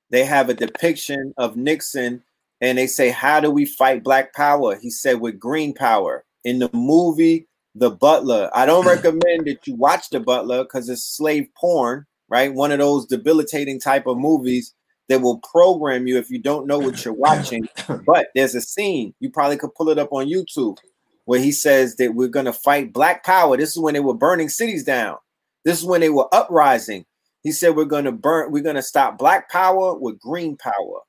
they 0.10 0.24
have 0.24 0.50
a 0.50 0.54
depiction 0.54 1.34
of 1.38 1.58
Nixon 1.58 2.24
and 2.62 2.78
they 2.78 2.88
say, 2.88 3.10
How 3.10 3.42
do 3.42 3.52
we 3.52 3.66
fight 3.66 4.06
black 4.06 4.34
power? 4.34 4.78
He 4.78 4.90
said, 4.90 5.20
With 5.20 5.38
green 5.38 5.74
power. 5.74 6.24
In 6.46 6.60
the 6.60 6.70
movie 6.72 7.46
The 7.76 7.92
Butler, 7.92 8.50
I 8.54 8.66
don't 8.66 8.88
recommend 8.88 9.48
that 9.48 9.68
you 9.68 9.76
watch 9.76 10.10
The 10.12 10.22
Butler 10.22 10.64
because 10.64 10.88
it's 10.88 11.06
slave 11.06 11.50
porn, 11.60 12.06
right? 12.30 12.54
One 12.54 12.72
of 12.72 12.80
those 12.80 13.06
debilitating 13.06 13.82
type 13.82 14.08
of 14.08 14.18
movies 14.18 14.74
that 15.10 15.22
will 15.22 15.40
program 15.40 16.08
you 16.08 16.18
if 16.18 16.30
you 16.30 16.40
don't 16.40 16.68
know 16.68 16.80
what 16.80 17.04
you're 17.04 17.14
watching. 17.14 17.68
But 18.06 18.28
there's 18.36 18.56
a 18.56 18.62
scene, 18.62 19.14
you 19.20 19.30
probably 19.30 19.58
could 19.58 19.74
pull 19.76 19.90
it 19.90 20.00
up 20.00 20.12
on 20.12 20.28
YouTube, 20.28 20.78
where 21.26 21.40
he 21.40 21.52
says 21.52 21.96
that 21.98 22.14
we're 22.14 22.28
going 22.28 22.46
to 22.46 22.54
fight 22.54 22.94
black 22.94 23.24
power. 23.24 23.58
This 23.58 23.72
is 23.72 23.80
when 23.80 23.94
they 23.94 24.00
were 24.00 24.14
burning 24.14 24.50
cities 24.50 24.84
down. 24.84 25.18
This 25.66 25.80
is 25.80 25.86
when 25.86 26.02
they 26.02 26.10
were 26.10 26.34
uprising. 26.34 27.06
He 27.44 27.52
said 27.52 27.76
we're 27.76 27.86
going 27.86 28.06
to 28.06 28.12
burn, 28.12 28.52
we're 28.52 28.64
going 28.64 28.76
to 28.76 28.82
stop 28.82 29.18
black 29.18 29.50
power 29.50 29.94
with 29.98 30.20
green 30.20 30.58
power. 30.58 31.02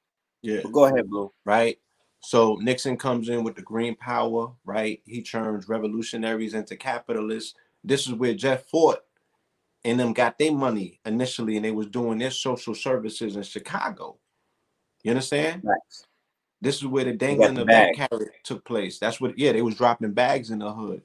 Yeah. 0.43 0.61
But 0.63 0.73
go 0.73 0.85
ahead, 0.85 1.09
Blue. 1.09 1.33
right? 1.45 1.79
So 2.21 2.57
Nixon 2.61 2.97
comes 2.97 3.29
in 3.29 3.45
with 3.45 3.57
the 3.57 3.63
green 3.63 3.97
power, 3.97 4.53
right? 4.65 5.01
He 5.07 5.23
turns 5.23 5.69
revolutionaries 5.69 6.55
into 6.55 6.77
capitalists. 6.77 7.55
This 7.85 8.07
is 8.07 8.15
where 8.15 8.35
Jeff 8.35 8.67
Fort 8.69 8.99
and 9.85 9.99
them 9.99 10.13
got 10.13 10.39
their 10.39 10.53
money 10.53 11.01
initially, 11.05 11.57
and 11.57 11.65
they 11.65 11.71
was 11.71 11.87
doing 11.87 12.19
their 12.19 12.31
social 12.31 12.75
services 12.75 13.37
in 13.37 13.43
Chicago. 13.43 14.19
You 15.03 15.13
understand? 15.13 15.63
Right. 15.65 15.79
This 16.61 16.77
is 16.77 16.87
where 16.87 17.05
the 17.05 17.13
dangling 17.13 17.55
the 17.55 17.63
of 17.63 17.69
that 17.69 17.95
carrot 17.95 18.31
took 18.43 18.65
place. 18.65 18.99
That's 18.99 19.21
what, 19.21 19.39
yeah, 19.39 19.53
they 19.53 19.63
was 19.63 19.77
dropping 19.77 20.13
bags 20.13 20.51
in 20.51 20.59
the 20.59 20.73
hood, 20.73 21.03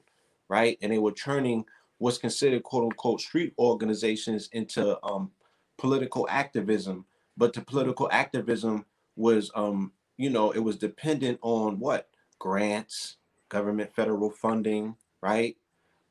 right? 0.48 0.76
And 0.82 0.92
they 0.92 0.98
were 0.98 1.12
turning 1.12 1.64
what's 1.98 2.18
considered 2.18 2.64
quote 2.64 2.84
unquote 2.84 3.20
street 3.20 3.54
organizations 3.58 4.48
into 4.52 4.98
um 5.06 5.30
political 5.78 6.26
activism. 6.28 7.06
But 7.36 7.52
the 7.52 7.60
political 7.60 8.08
activism 8.12 8.84
was 9.16 9.50
um, 9.54 9.92
you 10.16 10.30
know, 10.30 10.50
it 10.50 10.58
was 10.58 10.76
dependent 10.76 11.38
on 11.42 11.78
what? 11.78 12.08
Grants, 12.40 13.16
government 13.48 13.94
federal 13.94 14.30
funding, 14.30 14.96
right? 15.22 15.56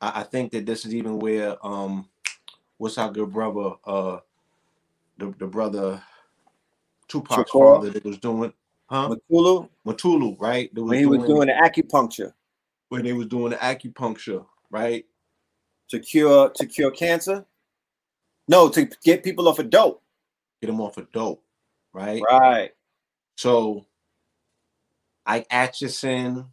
I, 0.00 0.20
I 0.20 0.22
think 0.22 0.52
that 0.52 0.66
this 0.66 0.86
is 0.86 0.94
even 0.94 1.18
where 1.18 1.64
um 1.64 2.08
what's 2.84 2.98
our 2.98 3.10
good 3.10 3.32
brother 3.32 3.72
uh 3.86 4.18
the, 5.16 5.34
the 5.38 5.46
brother 5.46 6.02
Tupac's 7.08 7.50
Shakur? 7.50 7.76
father 7.76 7.90
that 7.90 8.04
was 8.04 8.18
doing 8.18 8.52
huh? 8.86 9.08
Mutulu, 9.08 9.70
Mutulu, 9.86 10.38
right? 10.38 10.74
That 10.74 10.82
was 10.82 10.90
when 10.90 10.98
he 10.98 11.06
was 11.06 11.24
doing 11.24 11.46
the 11.46 11.54
acupuncture 11.54 12.34
when 12.90 13.04
they 13.04 13.14
was 13.14 13.26
doing 13.28 13.50
the 13.50 13.56
acupuncture, 13.56 14.44
right? 14.70 15.06
to 15.88 15.98
cure 15.98 16.50
to 16.50 16.66
cure 16.66 16.90
cancer. 16.90 17.46
No, 18.48 18.68
to 18.68 18.88
get 19.02 19.24
people 19.24 19.48
off 19.48 19.58
of 19.58 19.70
dope. 19.70 20.02
Get 20.60 20.66
them 20.66 20.80
off 20.80 20.98
of 20.98 21.10
dope, 21.12 21.42
right? 21.94 22.22
Right. 22.30 22.72
So 23.36 23.86
Ike 25.24 25.46
Atkinson, 25.50 26.46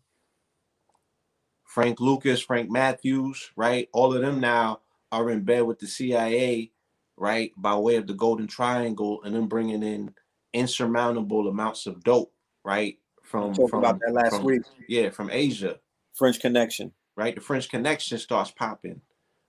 Frank 1.65 1.99
Lucas, 1.99 2.41
Frank 2.41 2.69
Matthews, 2.69 3.51
right? 3.57 3.89
All 3.91 4.13
of 4.13 4.21
them 4.21 4.39
now 4.39 4.79
are 5.11 5.29
in 5.29 5.43
bed 5.43 5.63
with 5.63 5.79
the 5.79 5.87
CIA, 5.87 6.71
right? 7.17 7.51
By 7.57 7.75
way 7.75 7.95
of 7.97 8.07
the 8.07 8.13
Golden 8.13 8.47
Triangle, 8.47 9.21
and 9.23 9.35
then 9.35 9.47
bringing 9.47 9.83
in 9.83 10.13
insurmountable 10.53 11.47
amounts 11.47 11.87
of 11.87 12.03
dope, 12.03 12.33
right? 12.63 12.97
From 13.23 13.53
Talked 13.53 13.69
from 13.69 13.79
about 13.79 13.99
that 13.99 14.13
last 14.13 14.35
from- 14.37 14.45
week. 14.45 14.61
yeah, 14.87 15.09
from 15.09 15.29
Asia, 15.31 15.79
French 16.13 16.39
Connection. 16.39 16.91
right? 17.15 17.35
The 17.35 17.41
French 17.41 17.69
Connection 17.69 18.17
starts 18.17 18.51
popping, 18.51 19.01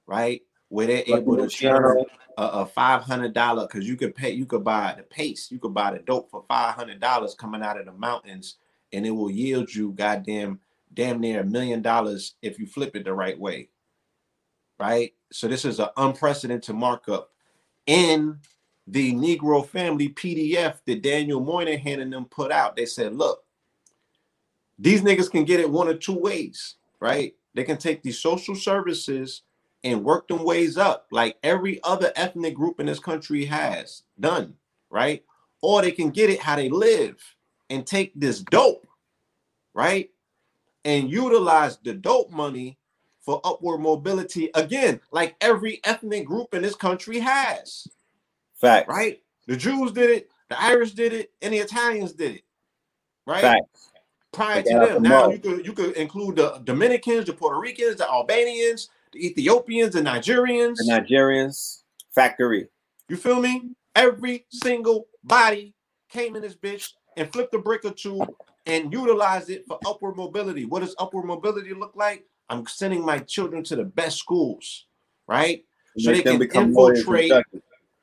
right? 0.07 0.43
Where 0.69 0.87
they're 0.87 1.05
Like 1.07 1.23
able 1.23 1.37
to 1.37 1.49
turn 1.49 2.05
a, 2.39 2.43
a 2.43 2.67
five 2.67 3.03
hundred 3.03 3.35
dollar 3.35 3.67
because 3.67 3.87
you 3.89 3.97
could 3.97 4.15
pay, 4.15 4.31
you 4.31 4.47
could 4.47 4.65
buy 4.65 4.95
the 4.97 5.03
paste, 5.05 5.51
you 5.53 5.59
could 5.59 5.75
buy 5.75 5.93
the 5.93 5.99
dope 6.01 6.31
for 6.31 6.45
five 6.49 6.75
hundred 6.75 7.01
dollars 7.01 7.35
coming 7.35 7.63
out 7.63 7.79
of 7.79 7.87
the 7.87 7.93
mountains, 7.93 8.57
and 8.93 9.07
it 9.07 9.11
will 9.11 9.31
yield 9.31 9.73
you 9.75 9.93
goddamn 9.93 10.61
damn 10.95 11.21
near 11.21 11.41
a 11.41 11.45
million 11.45 11.83
dollars 11.83 12.35
if 12.43 12.59
you 12.59 12.67
flip 12.67 12.95
it 12.97 13.05
the 13.05 13.13
right 13.15 13.39
way, 13.39 13.69
right? 14.83 15.15
So 15.31 15.47
this 15.47 15.65
is 15.65 15.79
an 15.79 15.91
unprecedented 15.97 16.75
markup 16.75 17.31
in 17.87 18.37
the 18.89 19.13
Negro 19.13 19.65
Family 19.65 20.09
PDF 20.09 20.79
that 20.85 21.03
Daniel 21.03 21.39
Moynihan 21.39 22.01
and 22.01 22.13
them 22.13 22.25
put 22.25 22.51
out. 22.51 22.75
They 22.75 22.87
said, 22.87 23.15
look, 23.15 23.45
these 24.81 25.03
niggas 25.03 25.31
can 25.31 25.45
get 25.45 25.61
it 25.61 25.71
one 25.71 25.87
of 25.87 26.01
two 26.01 26.19
ways, 26.19 26.75
right? 26.99 27.33
They 27.55 27.63
can 27.63 27.77
take 27.77 28.03
these 28.03 28.19
social 28.19 28.57
services 28.57 29.43
and 29.85 30.03
work 30.03 30.27
them 30.27 30.43
ways 30.43 30.77
up 30.77 31.07
like 31.13 31.37
every 31.45 31.81
other 31.85 32.13
ethnic 32.17 32.57
group 32.57 32.81
in 32.81 32.87
this 32.87 32.99
country 32.99 33.45
has 33.45 34.03
done, 34.19 34.55
right? 34.91 35.23
Or 35.61 35.81
they 35.81 35.93
can 35.93 36.11
get 36.11 36.29
it 36.29 36.41
how 36.41 36.57
they 36.57 36.69
live 36.69 37.23
and 37.71 37.87
take 37.87 38.11
this 38.17 38.41
dope, 38.41 38.89
right? 39.75 40.11
And 40.85 41.09
utilize 41.09 41.79
the 41.85 41.95
dope 41.95 42.33
money 42.33 42.79
for 43.23 43.41
upward 43.45 43.81
mobility 43.81 44.51
again, 44.55 45.01
like 45.11 45.37
every 45.41 45.81
ethnic 45.85 46.27
group 46.27 46.55
in 46.55 46.63
this 46.63 46.75
country 46.75 47.19
has, 47.21 47.87
Fact. 48.55 48.89
right? 48.89 49.23
The 49.47 49.57
Jews 49.57 49.93
did 49.93 50.11
it, 50.11 50.31
the 50.49 50.61
Irish 50.61 50.93
did 50.93 51.13
it, 51.13 51.33
and 51.41 51.55
the 51.55 51.59
Italians 51.59 52.13
did 52.13 52.37
it, 52.37 52.43
right? 53.27 53.41
Fact. 53.41 53.65
prior 54.33 54.63
to 54.63 54.69
them. 54.69 55.03
Now 55.03 55.31
you 55.31 55.39
could 55.39 55.65
you 55.67 55.73
could 55.73 55.97
include 55.97 56.37
the 56.37 56.61
Dominicans, 56.65 57.27
the 57.27 57.33
Puerto 57.33 57.59
Ricans, 57.59 57.97
the 57.97 58.09
Albanians, 58.09 58.89
the 59.13 59.27
Ethiopians, 59.27 59.95
the 59.95 60.01
Nigerians. 60.01 60.77
The 60.77 60.85
Nigerians 60.91 61.83
factory. 62.15 62.69
you 63.09 63.17
feel 63.17 63.41
me? 63.41 63.71
Every 63.95 64.47
single 64.51 65.07
body 65.23 65.75
came 66.09 66.35
in 66.35 66.43
this 66.43 66.55
bitch 66.55 66.93
and 67.17 67.31
flipped 67.33 67.55
a 67.55 67.59
brick 67.59 67.85
or 67.85 67.93
two 67.93 68.23
and 68.67 68.93
utilized 68.93 69.51
it 69.51 69.65
for 69.67 69.79
upward 69.87 70.17
mobility. 70.17 70.65
What 70.65 70.81
does 70.81 70.95
upward 70.99 71.27
mobility 71.27 71.75
look 71.75 71.93
like? 71.95 72.25
I'm 72.53 72.67
sending 72.67 73.05
my 73.05 73.19
children 73.19 73.65
to 73.65 73.77
the 73.77 73.85
best 73.85 74.19
schools, 74.19 74.87
right? 75.27 75.65
Make 75.97 76.05
So 76.05 76.13
they 76.13 76.23
can 76.23 76.39
become 76.39 76.69
infiltrate 76.69 77.33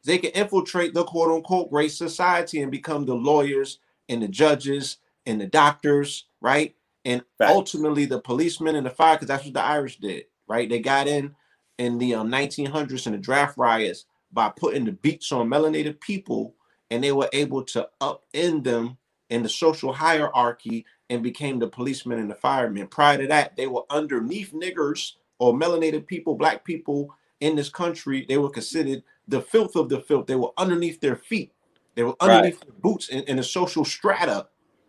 they 0.05 0.17
can 0.17 0.31
infiltrate 0.31 0.93
the 0.93 1.03
quote 1.03 1.31
unquote 1.31 1.69
great 1.69 1.91
society 1.91 2.61
and 2.61 2.71
become 2.71 3.05
the 3.05 3.13
lawyers 3.13 3.79
and 4.07 4.23
the 4.23 4.27
judges 4.27 4.97
and 5.25 5.39
the 5.39 5.45
doctors, 5.45 6.25
right? 6.41 6.75
And 7.05 7.21
Facts. 7.37 7.51
ultimately 7.51 8.05
the 8.05 8.19
policemen 8.19 8.75
and 8.75 8.85
the 8.85 8.91
fire, 8.91 9.15
because 9.15 9.27
that's 9.27 9.45
what 9.45 9.53
the 9.53 9.63
Irish 9.63 9.97
did, 9.97 10.25
right? 10.47 10.69
They 10.69 10.79
got 10.79 11.07
in 11.07 11.35
in 11.77 11.97
the 11.97 12.15
um, 12.15 12.29
1900s 12.29 13.05
in 13.05 13.13
the 13.13 13.17
draft 13.19 13.57
riots 13.57 14.05
by 14.31 14.49
putting 14.49 14.85
the 14.85 14.93
beats 14.93 15.31
on 15.31 15.47
melanated 15.47 15.99
people, 15.99 16.55
and 16.89 17.03
they 17.03 17.11
were 17.11 17.29
able 17.33 17.63
to 17.63 17.87
upend 18.01 18.63
them 18.63 18.97
in 19.29 19.43
the 19.43 19.49
social 19.49 19.93
hierarchy 19.93 20.85
and 21.09 21.23
became 21.23 21.59
the 21.59 21.67
policemen 21.67 22.19
and 22.19 22.29
the 22.29 22.35
firemen. 22.35 22.87
Prior 22.87 23.17
to 23.17 23.27
that, 23.27 23.55
they 23.55 23.67
were 23.67 23.83
underneath 23.89 24.53
niggers 24.53 25.13
or 25.39 25.53
melanated 25.53 26.07
people, 26.07 26.35
black 26.35 26.63
people 26.63 27.13
in 27.41 27.55
this 27.55 27.69
country. 27.69 28.25
They 28.27 28.37
were 28.37 28.49
considered 28.49 29.03
the 29.27 29.41
filth 29.41 29.75
of 29.75 29.89
the 29.89 30.01
filth. 30.01 30.27
They 30.27 30.35
were 30.35 30.51
underneath 30.57 30.99
their 31.01 31.15
feet. 31.15 31.51
They 31.95 32.03
were 32.03 32.15
Right. 32.21 32.21
underneath 32.21 32.61
their 32.61 32.73
boots 32.81 33.09
in, 33.09 33.23
in 33.23 33.37
the 33.37 33.43
social 33.43 33.85
strata 33.85 34.47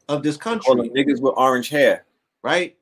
of 0.09 0.23
this 0.23 0.37
All 0.37 0.43
country, 0.43 0.75
the 0.77 0.91
niggas 0.91 1.21
with 1.21 1.35
orange 1.37 1.69
hair. 1.69 2.05
right? 2.43 2.77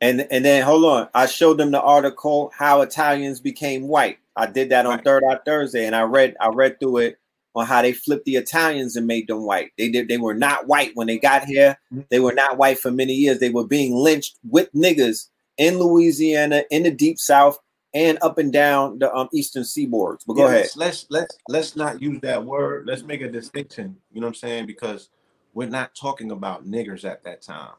And 0.00 0.26
and 0.30 0.44
then 0.44 0.62
hold 0.64 0.84
on, 0.84 1.08
I 1.14 1.26
showed 1.26 1.58
them 1.58 1.70
the 1.70 1.80
article 1.80 2.52
how 2.56 2.80
Italians 2.82 3.40
became 3.40 3.86
white. 3.88 4.18
I 4.36 4.46
did 4.46 4.70
that 4.70 4.86
on 4.86 4.96
Right. 4.96 5.04
Third 5.04 5.24
Eye 5.24 5.38
Thursday, 5.44 5.86
and 5.86 5.94
I 5.96 6.02
read 6.02 6.36
I 6.40 6.48
read 6.48 6.80
through 6.80 6.98
it 6.98 7.18
on 7.54 7.66
how 7.66 7.82
they 7.82 7.92
flipped 7.92 8.24
the 8.24 8.36
Italians 8.36 8.96
and 8.96 9.06
made 9.06 9.28
them 9.28 9.42
white. 9.42 9.72
They 9.76 9.90
did 9.90 10.08
they 10.08 10.18
were 10.18 10.34
not 10.34 10.66
white 10.66 10.92
when 10.94 11.06
they 11.06 11.18
got 11.18 11.44
here. 11.44 11.78
Mhm. 11.92 12.06
They 12.10 12.20
were 12.20 12.32
not 12.32 12.58
white 12.58 12.78
for 12.78 12.90
many 12.90 13.14
years. 13.14 13.38
They 13.38 13.50
were 13.50 13.66
being 13.66 13.94
lynched 13.94 14.38
with 14.48 14.72
niggas 14.72 15.28
in 15.58 15.78
Louisiana, 15.78 16.64
in 16.70 16.84
the 16.84 16.90
deep 16.90 17.18
south, 17.18 17.58
and 17.94 18.18
up 18.22 18.38
and 18.38 18.52
down 18.52 18.98
the 18.98 19.14
um, 19.14 19.28
eastern 19.32 19.62
seaboards. 19.62 20.20
But 20.26 20.34
go 20.34 20.44
Yeah, 20.44 20.48
ahead. 20.48 20.60
Let's, 20.62 20.76
let's 20.76 21.06
let's 21.10 21.38
let's 21.48 21.76
not 21.76 22.00
use 22.00 22.20
that 22.22 22.44
word. 22.44 22.86
Let's 22.86 23.02
make 23.02 23.20
a 23.20 23.28
distinction. 23.30 23.96
You 24.12 24.20
know 24.20 24.26
what 24.26 24.30
I'm 24.30 24.34
saying? 24.34 24.66
Because 24.66 25.10
we're 25.54 25.68
not 25.68 25.94
talking 25.94 26.30
about 26.30 26.66
niggers 26.66 27.04
at 27.04 27.22
that 27.24 27.42
time, 27.42 27.74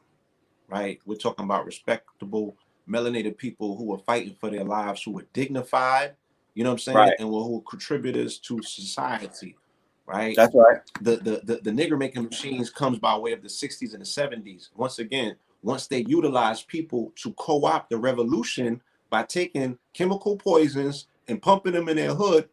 right? 0.68 1.00
We're 1.06 1.16
talking 1.16 1.46
about 1.46 1.66
respectable 1.66 2.56
melanated 2.90 3.38
people 3.38 3.78
who 3.78 3.86
were 3.86 3.98
fighting 4.00 4.36
for 4.40 4.50
their 4.50 4.64
lives, 4.64 5.02
who 5.04 5.12
were 5.12 5.26
dignified. 5.34 6.16
You 6.54 6.64
know 6.64 6.70
what 6.70 6.76
I'm 6.76 6.80
saying? 6.80 6.98
Right. 6.98 7.16
And 7.20 7.30
were 7.30 7.42
who 7.42 7.56
were 7.56 7.62
contributors 7.62 8.38
to 8.40 8.62
society, 8.62 9.56
right? 10.06 10.36
That's 10.36 10.56
right. 10.56 10.82
the, 11.02 11.18
the 11.18 11.42
the 11.44 11.62
the 11.64 11.72
nigger 11.72 11.98
making 11.98 12.24
machines 12.24 12.70
comes 12.70 13.00
by 13.00 13.18
way 13.18 13.34
of 13.34 13.42
the 13.42 13.48
60s 13.48 13.94
and 13.94 14.02
the 14.02 14.06
70s. 14.06 14.70
Once 14.76 15.00
again, 15.00 15.36
once 15.62 15.88
they 15.88 16.00
utilize 16.08 16.64
people 16.64 17.12
to 17.18 17.34
co-opt 17.34 17.90
the 17.90 17.98
revolution 17.98 18.82
by 19.10 19.24
taking 19.24 19.78
chemical 19.94 20.38
poisons 20.38 21.08
and 21.28 21.42
pumping 21.42 21.74
them 21.74 21.90
in 21.90 21.98
their 21.98 22.14
hood, 22.14 22.50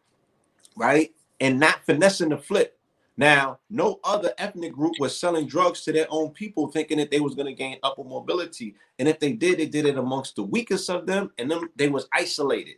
right? 0.75 1.13
And 1.39 1.59
not 1.59 1.83
finessing 1.85 2.29
the 2.29 2.37
flip. 2.37 2.77
Now, 3.17 3.59
no 3.69 3.99
other 4.03 4.33
ethnic 4.37 4.73
group 4.73 4.99
was 4.99 5.19
selling 5.19 5.47
drugs 5.47 5.81
to 5.81 5.91
their 5.91 6.07
own 6.09 6.31
people, 6.31 6.67
thinking 6.67 6.97
that 6.99 7.11
they 7.11 7.19
was 7.19 7.35
going 7.35 7.47
to 7.47 7.53
gain 7.53 7.77
upper 7.83 8.03
mobility. 8.03 8.75
And 8.99 9.07
if 9.07 9.19
they 9.19 9.33
did, 9.33 9.59
they 9.59 9.65
did 9.67 9.85
it 9.85 9.97
amongst 9.97 10.35
the 10.35 10.43
weakest 10.43 10.89
of 10.89 11.05
them, 11.05 11.31
and 11.37 11.51
them 11.51 11.69
they 11.75 11.89
was 11.89 12.07
isolated. 12.13 12.77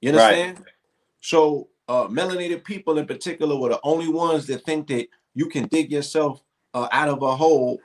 You 0.00 0.10
Right. 0.12 0.40
understand? 0.40 0.64
So, 1.20 1.68
uh, 1.88 2.06
melanated 2.06 2.64
people 2.64 2.98
in 2.98 3.06
particular 3.06 3.56
were 3.56 3.70
the 3.70 3.80
only 3.82 4.08
ones 4.08 4.46
that 4.46 4.64
think 4.64 4.88
that 4.88 5.08
you 5.34 5.48
can 5.48 5.66
dig 5.68 5.90
yourself 5.92 6.42
uh, 6.72 6.88
out 6.92 7.08
of 7.08 7.22
a 7.22 7.36
hole. 7.36 7.80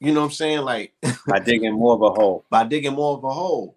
You 0.00 0.12
know 0.12 0.20
what 0.20 0.26
I'm 0.26 0.32
saying? 0.32 0.60
Like 0.62 0.94
By 1.26 1.38
digging 1.38 1.74
more 1.74 1.94
of 1.94 2.02
a 2.02 2.10
hole. 2.10 2.44
by 2.50 2.64
digging 2.64 2.94
more 2.94 3.16
of 3.16 3.24
a 3.24 3.30
hole. 3.30 3.76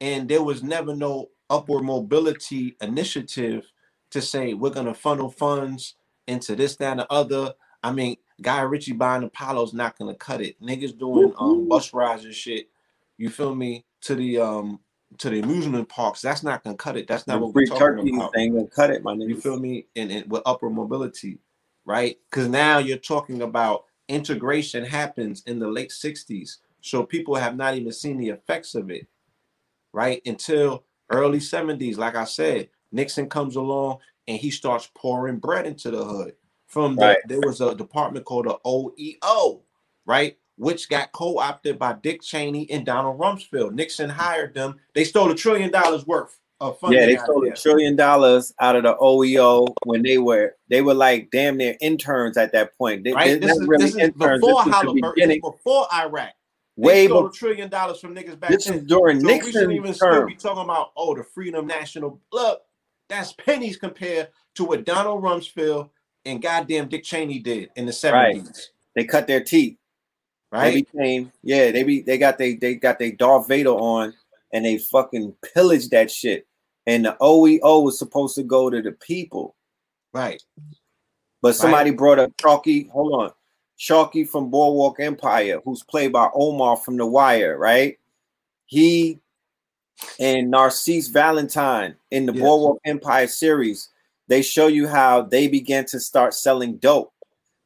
And 0.00 0.28
there 0.28 0.42
was 0.42 0.62
never 0.62 0.94
no 0.94 1.30
upward 1.50 1.84
mobility 1.84 2.76
initiative 2.80 3.70
to 4.10 4.20
say 4.20 4.54
we're 4.54 4.70
gonna 4.70 4.94
funnel 4.94 5.30
funds 5.30 5.94
into 6.26 6.54
this, 6.54 6.76
that, 6.76 6.92
and 6.92 7.00
the 7.00 7.12
other. 7.12 7.52
I 7.82 7.92
mean, 7.92 8.16
Guy 8.40 8.60
Ritchie 8.62 8.92
buying 8.92 9.24
Apollo's 9.24 9.74
not 9.74 9.98
gonna 9.98 10.14
cut 10.14 10.40
it. 10.40 10.60
Niggas 10.60 10.98
doing 10.98 11.32
um 11.38 11.68
bus 11.68 11.92
rides 11.92 12.24
and 12.24 12.34
shit. 12.34 12.68
You 13.16 13.30
feel 13.30 13.54
me? 13.54 13.84
To 14.02 14.14
the 14.14 14.38
um 14.38 14.80
to 15.18 15.30
the 15.30 15.40
amusement 15.40 15.88
parks. 15.88 16.20
That's 16.22 16.42
not 16.42 16.64
gonna 16.64 16.76
cut 16.76 16.96
it. 16.96 17.06
That's 17.06 17.26
not 17.26 17.40
The 17.40 17.46
what 17.46 17.54
we're 17.54 17.66
talking 17.66 18.14
about. 18.16 18.36
ain't 18.36 18.54
gonna 18.54 18.66
cut 18.68 18.90
it, 18.90 19.02
my 19.02 19.14
nigga. 19.14 19.28
You 19.28 19.40
feel 19.40 19.58
me? 19.58 19.86
And, 19.96 20.10
and 20.10 20.30
with 20.30 20.42
upper 20.46 20.70
mobility, 20.70 21.38
right? 21.84 22.18
Because 22.30 22.48
now 22.48 22.78
you're 22.78 22.98
talking 22.98 23.42
about 23.42 23.84
integration 24.08 24.84
happens 24.84 25.42
in 25.46 25.58
the 25.58 25.68
late 25.68 25.90
60s. 25.90 26.58
So 26.80 27.02
people 27.04 27.34
have 27.36 27.56
not 27.56 27.74
even 27.76 27.92
seen 27.92 28.18
the 28.18 28.28
effects 28.30 28.74
of 28.74 28.90
it, 28.90 29.06
right? 29.92 30.20
Until 30.26 30.84
early 31.10 31.38
70s. 31.38 31.96
Like 31.96 32.14
I 32.16 32.24
said, 32.24 32.68
Nixon 32.92 33.28
comes 33.28 33.56
along 33.56 33.98
and 34.28 34.38
he 34.38 34.50
starts 34.50 34.90
pouring 34.94 35.38
bread 35.38 35.66
into 35.66 35.90
the 35.90 36.04
hood. 36.04 36.34
From 36.66 36.96
the 36.96 37.06
Right. 37.06 37.18
there 37.26 37.40
was 37.40 37.60
a 37.60 37.74
department 37.74 38.24
called 38.24 38.46
the 38.46 38.58
OEO, 38.66 39.62
right? 40.06 40.36
Which 40.56 40.88
got 40.88 41.12
co-opted 41.12 41.78
by 41.78 41.94
Dick 41.94 42.22
Cheney 42.22 42.70
and 42.70 42.86
Donald 42.86 43.18
Rumsfeld. 43.18 43.72
Nixon 43.72 44.08
hired 44.08 44.54
them. 44.54 44.76
They 44.94 45.04
stole 45.04 45.30
a 45.30 45.34
trillion 45.34 45.70
dollars 45.70 46.06
worth 46.06 46.38
of 46.60 46.78
funding. 46.78 47.00
Yeah, 47.00 47.06
they 47.06 47.16
stole 47.16 47.46
a 47.48 47.54
trillion 47.54 47.96
dollars 47.96 48.52
out 48.60 48.76
of 48.76 48.84
the 48.84 48.94
OEO 48.96 49.74
when 49.84 50.02
they 50.02 50.18
were 50.18 50.54
they 50.68 50.80
were 50.80 50.94
like 50.94 51.30
damn 51.32 51.56
near 51.56 51.76
interns 51.80 52.36
at 52.36 52.52
that 52.52 52.76
point. 52.78 53.04
They, 53.04 53.12
right? 53.12 53.40
This 53.40 53.56
is, 53.56 53.66
really 53.66 53.84
this 53.84 53.96
is 53.96 54.10
before 54.10 54.64
this 54.64 54.74
Halliburton, 54.74 55.28
this 55.28 55.36
is 55.36 55.40
before 55.42 55.86
Iraq. 55.92 56.30
They 56.76 56.82
way 56.82 57.06
stole 57.06 57.26
a 57.26 57.32
trillion 57.32 57.68
dollars 57.68 58.00
from 58.00 58.14
niggas 58.14 58.38
back 58.38 58.50
This 58.50 58.64
then. 58.64 58.74
was 58.74 58.84
during 58.84 59.20
So 59.20 59.26
we 59.28 59.52
shouldn't 59.52 59.72
even 59.72 59.94
still 59.94 60.26
be 60.26 60.34
talking 60.34 60.64
about 60.64 60.92
oh 60.96 61.14
the 61.14 61.24
Freedom 61.24 61.66
National. 61.66 62.20
Look, 62.32 62.62
that's 63.08 63.32
pennies 63.32 63.76
compared 63.76 64.28
to 64.54 64.64
what 64.64 64.84
Donald 64.84 65.22
Rumsfeld 65.22 65.90
and 66.24 66.40
goddamn 66.40 66.88
Dick 66.88 67.04
Cheney 67.04 67.38
did 67.38 67.70
in 67.76 67.86
the 67.86 67.92
Right. 68.12 68.34
seventies. 68.36 68.70
They 68.94 69.04
cut 69.04 69.26
their 69.26 69.42
teeth. 69.42 69.76
They 70.54 70.58
Right? 70.60 70.86
became 70.92 71.32
yeah. 71.42 71.70
They 71.72 71.82
be 71.82 72.02
they 72.02 72.16
got 72.16 72.38
they 72.38 72.54
they 72.54 72.76
got 72.76 72.98
their 73.00 73.10
Darth 73.12 73.48
Vader 73.48 73.70
on 73.70 74.14
and 74.52 74.64
they 74.64 74.78
fucking 74.78 75.34
pillaged 75.52 75.90
that 75.90 76.10
shit. 76.10 76.46
And 76.86 77.04
the 77.04 77.16
OEO 77.20 77.82
was 77.82 77.98
supposed 77.98 78.36
to 78.36 78.44
go 78.44 78.70
to 78.70 78.80
the 78.80 78.92
people. 78.92 79.56
Right. 80.12 80.40
But 81.42 81.56
somebody 81.56 81.90
brought 81.90 82.18
up 82.20 82.32
Chalky. 82.40 82.84
Hold 82.92 83.12
on. 83.14 83.30
Chalky 83.76 84.24
from 84.24 84.50
Boardwalk 84.50 85.00
Empire, 85.00 85.60
who's 85.64 85.82
played 85.82 86.12
by 86.12 86.28
Omar 86.32 86.76
from 86.76 86.96
The 86.96 87.06
Wire, 87.06 87.58
right? 87.58 87.98
He 88.66 89.18
and 90.20 90.50
Narcisse 90.50 91.08
Valentine 91.08 91.96
in 92.12 92.26
the 92.26 92.32
Yes. 92.32 92.42
Boardwalk 92.42 92.78
Empire 92.84 93.26
series, 93.26 93.88
they 94.28 94.42
show 94.42 94.68
you 94.68 94.86
how 94.86 95.22
they 95.22 95.48
began 95.48 95.84
to 95.86 95.98
start 95.98 96.34
selling 96.34 96.76
dope. 96.76 97.12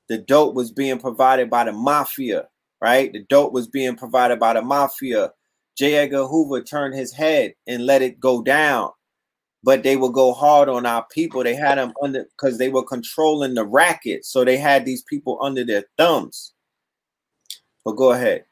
The 0.09 0.19
dope 0.19 0.55
was 0.55 0.73
being 0.73 0.99
provided 0.99 1.51
by 1.51 1.65
the 1.65 1.73
mafia, 1.73 2.49
right? 2.81 3.13
The 3.13 3.25
dope 3.29 3.53
was 3.53 3.69
being 3.69 3.97
provided 3.97 4.39
by 4.39 4.55
the 4.55 4.63
mafia. 4.63 5.33
J. 5.77 5.95
Edgar 5.95 6.27
Hoover 6.27 6.63
turned 6.63 6.95
his 6.95 7.13
head 7.13 7.55
and 7.67 7.87
let 7.87 8.03
it 8.03 8.21
go 8.21 8.43
down 8.43 8.91
but 9.65 9.83
they 9.83 9.97
would 9.97 10.13
go 10.13 10.33
hard 10.33 10.69
on 10.69 10.87
our 10.87 11.05
people. 11.11 11.43
They 11.43 11.55
had 11.55 11.79
them 11.79 11.93
under 12.03 12.25
because 12.25 12.59
they 12.59 12.69
were 12.69 12.85
controlling 12.85 13.55
the 13.55 13.65
racket, 13.65 14.25
so 14.25 14.45
they 14.45 14.57
had 14.57 14.85
these 14.85 15.03
people 15.03 15.39
under 15.43 15.65
their 15.65 15.85
thumbs. 15.97 16.55
But 17.85 17.93
go 17.93 18.13
ahead. 18.13 18.45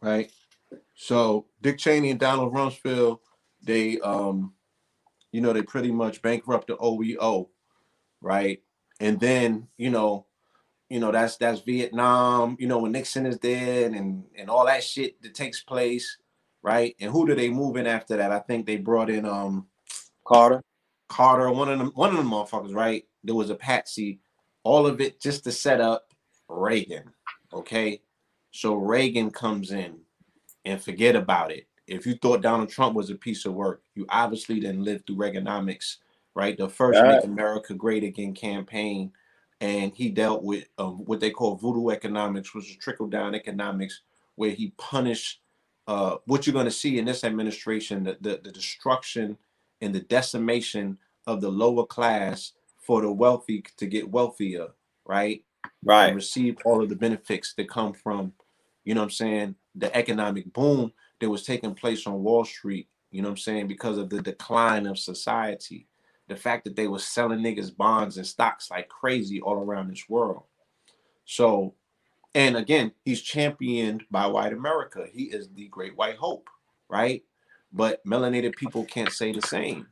Right. 0.00 0.30
So 0.94 1.46
Dick 1.62 1.78
Cheney 1.78 2.10
and 2.10 2.20
Donald 2.20 2.54
Rumsfeld, 2.54 3.18
they 3.62 3.98
um, 4.00 4.54
you 5.32 5.40
know, 5.40 5.52
they 5.52 5.62
pretty 5.62 5.90
much 5.90 6.22
bankrupt 6.22 6.68
the 6.68 6.76
OEO, 6.76 7.48
right? 8.20 8.62
And 9.00 9.18
then, 9.18 9.66
you 9.76 9.90
know, 9.90 10.26
you 10.94 11.00
know, 11.00 11.10
that's 11.10 11.36
that's 11.38 11.60
Vietnam, 11.62 12.56
you 12.60 12.68
know, 12.68 12.78
when 12.78 12.92
Nixon 12.92 13.26
is 13.26 13.36
dead 13.36 13.94
and 13.94 14.22
and 14.38 14.48
all 14.48 14.64
that 14.66 14.84
shit 14.84 15.20
that 15.22 15.34
takes 15.34 15.60
place, 15.60 16.18
right? 16.62 16.94
And 17.00 17.10
who 17.10 17.26
do 17.26 17.34
they 17.34 17.48
move 17.48 17.76
in 17.76 17.88
after 17.88 18.16
that? 18.16 18.30
I 18.30 18.38
think 18.38 18.64
they 18.64 18.76
brought 18.76 19.10
in 19.10 19.26
um 19.26 19.66
Carter. 20.24 20.62
Carter, 21.08 21.50
one 21.50 21.68
of 21.68 21.80
them, 21.80 21.90
one 21.96 22.10
of 22.10 22.16
them 22.16 22.30
motherfuckers, 22.30 22.72
right? 22.72 23.04
There 23.24 23.34
was 23.34 23.50
a 23.50 23.56
patsy, 23.56 24.20
all 24.62 24.86
of 24.86 25.00
it 25.00 25.20
just 25.20 25.42
to 25.44 25.50
set 25.50 25.80
up 25.80 26.12
Reagan. 26.48 27.10
Okay. 27.52 28.00
So 28.52 28.76
Reagan 28.76 29.32
comes 29.32 29.72
in 29.72 29.98
and 30.64 30.80
forget 30.80 31.16
about 31.16 31.50
it. 31.50 31.66
If 31.88 32.06
you 32.06 32.14
thought 32.14 32.40
Donald 32.40 32.68
Trump 32.68 32.94
was 32.94 33.10
a 33.10 33.16
piece 33.16 33.46
of 33.46 33.54
work, 33.54 33.82
you 33.96 34.06
obviously 34.10 34.60
didn't 34.60 34.84
live 34.84 35.02
through 35.04 35.16
Reaganomics, 35.16 35.96
right? 36.36 36.56
The 36.56 36.68
first 36.68 37.00
Right. 37.00 37.16
Make 37.16 37.24
America 37.24 37.74
Great 37.74 38.04
Again 38.04 38.32
campaign. 38.32 39.10
And 39.64 39.94
he 39.94 40.10
dealt 40.10 40.44
with 40.44 40.66
um, 40.78 41.04
what 41.06 41.20
they 41.20 41.30
call 41.32 41.56
voodoo 41.56 41.90
economics, 41.90 42.54
which 42.54 42.70
is 42.70 42.76
trickle 42.76 43.08
down 43.08 43.34
economics, 43.34 44.02
where 44.36 44.52
he 44.52 44.72
punished 44.78 45.40
uh, 45.88 46.18
what 46.26 46.46
you're 46.46 46.54
going 46.54 46.66
to 46.66 46.72
see 46.72 46.98
in 46.98 47.06
this 47.06 47.24
administration 47.24 48.04
the, 48.04 48.18
the, 48.20 48.40
the 48.44 48.52
destruction 48.52 49.38
and 49.82 49.94
the 49.94 50.02
decimation 50.02 50.98
of 51.26 51.42
the 51.42 51.50
lower 51.50 51.86
class 51.86 52.52
for 52.78 53.02
the 53.02 53.12
wealthy 53.12 53.64
to 53.78 53.86
get 53.86 54.10
wealthier, 54.10 54.68
right? 55.06 55.44
And 56.02 56.14
Right. 56.14 56.16
receive 56.16 56.58
all 56.64 56.82
of 56.82 56.90
the 56.90 56.96
benefits 56.96 57.54
that 57.56 57.70
come 57.70 57.94
from, 57.94 58.34
you 58.84 58.94
know 58.94 59.02
what 59.02 59.06
I'm 59.06 59.10
saying, 59.12 59.56
the 59.76 59.94
economic 59.96 60.52
boom 60.52 60.92
that 61.20 61.30
was 61.30 61.44
taking 61.44 61.74
place 61.74 62.06
on 62.06 62.22
Wall 62.24 62.44
Street, 62.44 62.88
you 63.12 63.22
know 63.22 63.28
what 63.28 63.34
I'm 63.34 63.38
saying, 63.38 63.68
because 63.68 63.98
of 63.98 64.10
the 64.10 64.22
decline 64.22 64.86
of 64.86 64.98
society. 64.98 65.86
The 66.34 66.40
fact 66.40 66.64
that 66.64 66.74
they 66.74 66.88
were 66.88 66.98
selling 66.98 67.38
niggas 67.38 67.76
bonds 67.76 68.16
and 68.16 68.26
stocks 68.26 68.68
like 68.68 68.88
crazy 68.88 69.40
all 69.40 69.54
around 69.54 69.88
this 69.88 70.08
world. 70.08 70.42
So, 71.24 71.74
and 72.34 72.56
again, 72.56 72.90
he's 73.04 73.22
championed 73.22 74.02
by 74.10 74.26
white 74.26 74.52
America. 74.52 75.06
He 75.12 75.24
is 75.24 75.48
the 75.54 75.68
great 75.68 75.96
white 75.96 76.16
hope, 76.16 76.50
right? 76.88 77.22
But 77.72 78.04
melanated 78.04 78.56
people 78.56 78.84
can't 78.84 79.12
say 79.12 79.30
the 79.30 79.42
same. 79.42 79.86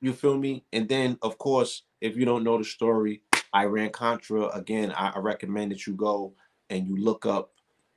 You 0.00 0.12
feel 0.12 0.36
me? 0.36 0.64
And 0.72 0.88
then, 0.88 1.16
of 1.22 1.38
course, 1.38 1.84
if 2.00 2.16
you 2.16 2.24
don't 2.24 2.42
know 2.42 2.58
the 2.58 2.64
story, 2.64 3.22
Iran 3.54 3.90
Contra, 3.90 4.48
again, 4.48 4.92
I, 4.96 5.16
recommend 5.20 5.70
that 5.70 5.86
you 5.86 5.94
go 5.94 6.34
and 6.70 6.88
you 6.88 6.96
look 6.96 7.24
up, 7.24 7.52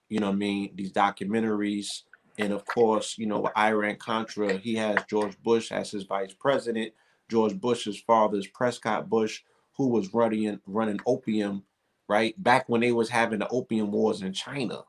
you 0.07 0.19
know 0.19 0.27
what 0.27 0.33
I 0.33 0.37
mean, 0.37 0.71
these 0.75 0.93
documentaries. 0.93 2.03
And 2.37 2.53
of 2.53 2.63
course, 2.65 3.17
you 3.17 3.25
know, 3.25 3.49
Iran 3.57 3.95
Contra, 3.95 4.57
he 4.57 4.75
has 4.75 5.03
George 5.09 5.35
Bush 5.41 5.71
as 5.71 5.89
his 5.89 6.03
vice 6.03 6.33
president. 6.33 6.93
George 7.31 7.59
Bush's 7.59 7.99
father 8.01 8.37
is 8.37 8.47
Prescott 8.47 9.09
Bush, 9.09 9.41
who 9.77 9.87
was 9.87 10.13
running 10.13 10.59
running 10.67 10.99
opium, 11.07 11.63
right? 12.09 12.35
Back 12.43 12.67
when 12.67 12.81
they 12.81 12.91
was 12.91 13.09
having 13.09 13.39
the 13.39 13.47
opium 13.47 13.91
wars 13.91 14.21
in 14.21 14.33
China. 14.33 14.83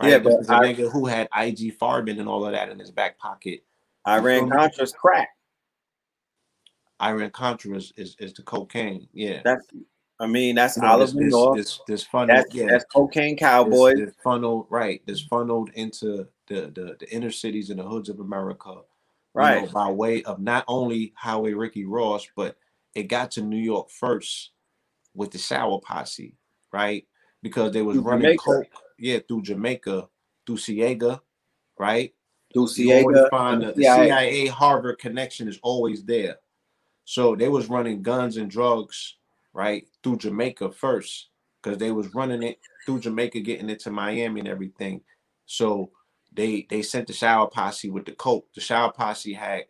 Right? 0.00 0.12
Yeah, 0.12 0.18
but 0.20 0.48
I, 0.48 0.72
nigga 0.72 0.90
who 0.90 1.06
had 1.06 1.28
IG 1.36 1.76
Farben 1.78 2.20
and 2.20 2.28
all 2.28 2.46
of 2.46 2.52
that 2.52 2.68
in 2.68 2.78
his 2.78 2.92
back 2.92 3.18
pocket. 3.18 3.64
Iran 4.06 4.48
Contra's 4.48 4.92
crack. 4.92 5.30
Iran 7.02 7.30
Contra 7.30 7.76
is, 7.76 7.92
is, 7.96 8.14
is 8.20 8.32
the 8.32 8.42
cocaine. 8.42 9.08
Yeah. 9.12 9.40
That's 9.44 9.66
I 10.20 10.26
mean, 10.28 10.54
that's 10.54 10.76
you 10.76 10.82
know, 10.82 10.88
Oliver 10.90 11.18
this, 11.18 11.32
North. 11.32 11.56
This, 11.56 11.80
this 11.88 12.02
funnel, 12.04 12.36
that's, 12.36 12.54
yeah. 12.54 12.66
that's 12.68 12.84
cocaine 12.84 13.36
cowboys. 13.36 13.96
This, 13.96 14.06
this 14.06 14.14
funneled, 14.22 14.66
right? 14.70 15.02
This 15.04 15.20
funneled 15.22 15.70
into 15.74 16.28
the, 16.46 16.70
the 16.74 16.96
the 17.00 17.12
inner 17.12 17.32
cities 17.32 17.70
and 17.70 17.80
the 17.80 17.82
hoods 17.82 18.08
of 18.08 18.20
America, 18.20 18.82
right? 19.34 19.64
Know, 19.64 19.72
by 19.72 19.90
way 19.90 20.22
of 20.24 20.40
not 20.40 20.64
only 20.68 21.12
Highway 21.16 21.52
Ricky 21.52 21.84
Ross, 21.84 22.26
but 22.36 22.56
it 22.94 23.04
got 23.04 23.30
to 23.32 23.42
New 23.42 23.56
York 23.56 23.90
first 23.90 24.50
with 25.14 25.30
the 25.30 25.38
Shower 25.38 25.80
Posse, 25.80 26.36
right? 26.72 27.06
Because 27.42 27.72
they 27.72 27.82
was 27.82 27.96
through 27.96 28.04
running 28.04 28.22
Jamaica. 28.22 28.42
coke, 28.44 28.66
yeah, 28.98 29.18
through 29.26 29.42
Jamaica, 29.42 30.08
through 30.46 30.56
Seaga, 30.56 31.20
right? 31.78 32.14
Through 32.52 32.66
Seaga, 32.66 33.30
find 33.30 33.62
the, 33.62 33.72
the 33.72 33.82
CIA 33.82 34.46
Harvard 34.46 34.98
connection 34.98 35.48
is 35.48 35.58
always 35.62 36.04
there. 36.04 36.36
So 37.04 37.34
they 37.34 37.48
was 37.48 37.68
running 37.68 38.02
guns 38.02 38.36
and 38.36 38.50
drugs 38.50 39.16
right 39.52 39.86
through 40.02 40.18
Jamaica 40.18 40.70
first 40.70 41.28
because 41.62 41.78
they 41.78 41.92
was 41.92 42.14
running 42.14 42.42
it 42.42 42.58
through 42.84 43.00
Jamaica, 43.00 43.40
getting 43.40 43.70
it 43.70 43.80
to 43.80 43.90
Miami 43.90 44.40
and 44.40 44.48
everything. 44.48 45.00
So 45.46 45.90
they 46.34 46.66
they 46.70 46.82
sent 46.82 47.06
the 47.06 47.12
shower 47.12 47.46
posse 47.46 47.90
with 47.90 48.04
the 48.04 48.12
coke. 48.12 48.46
The 48.54 48.60
shower 48.60 48.92
posse 48.92 49.32
had 49.32 49.64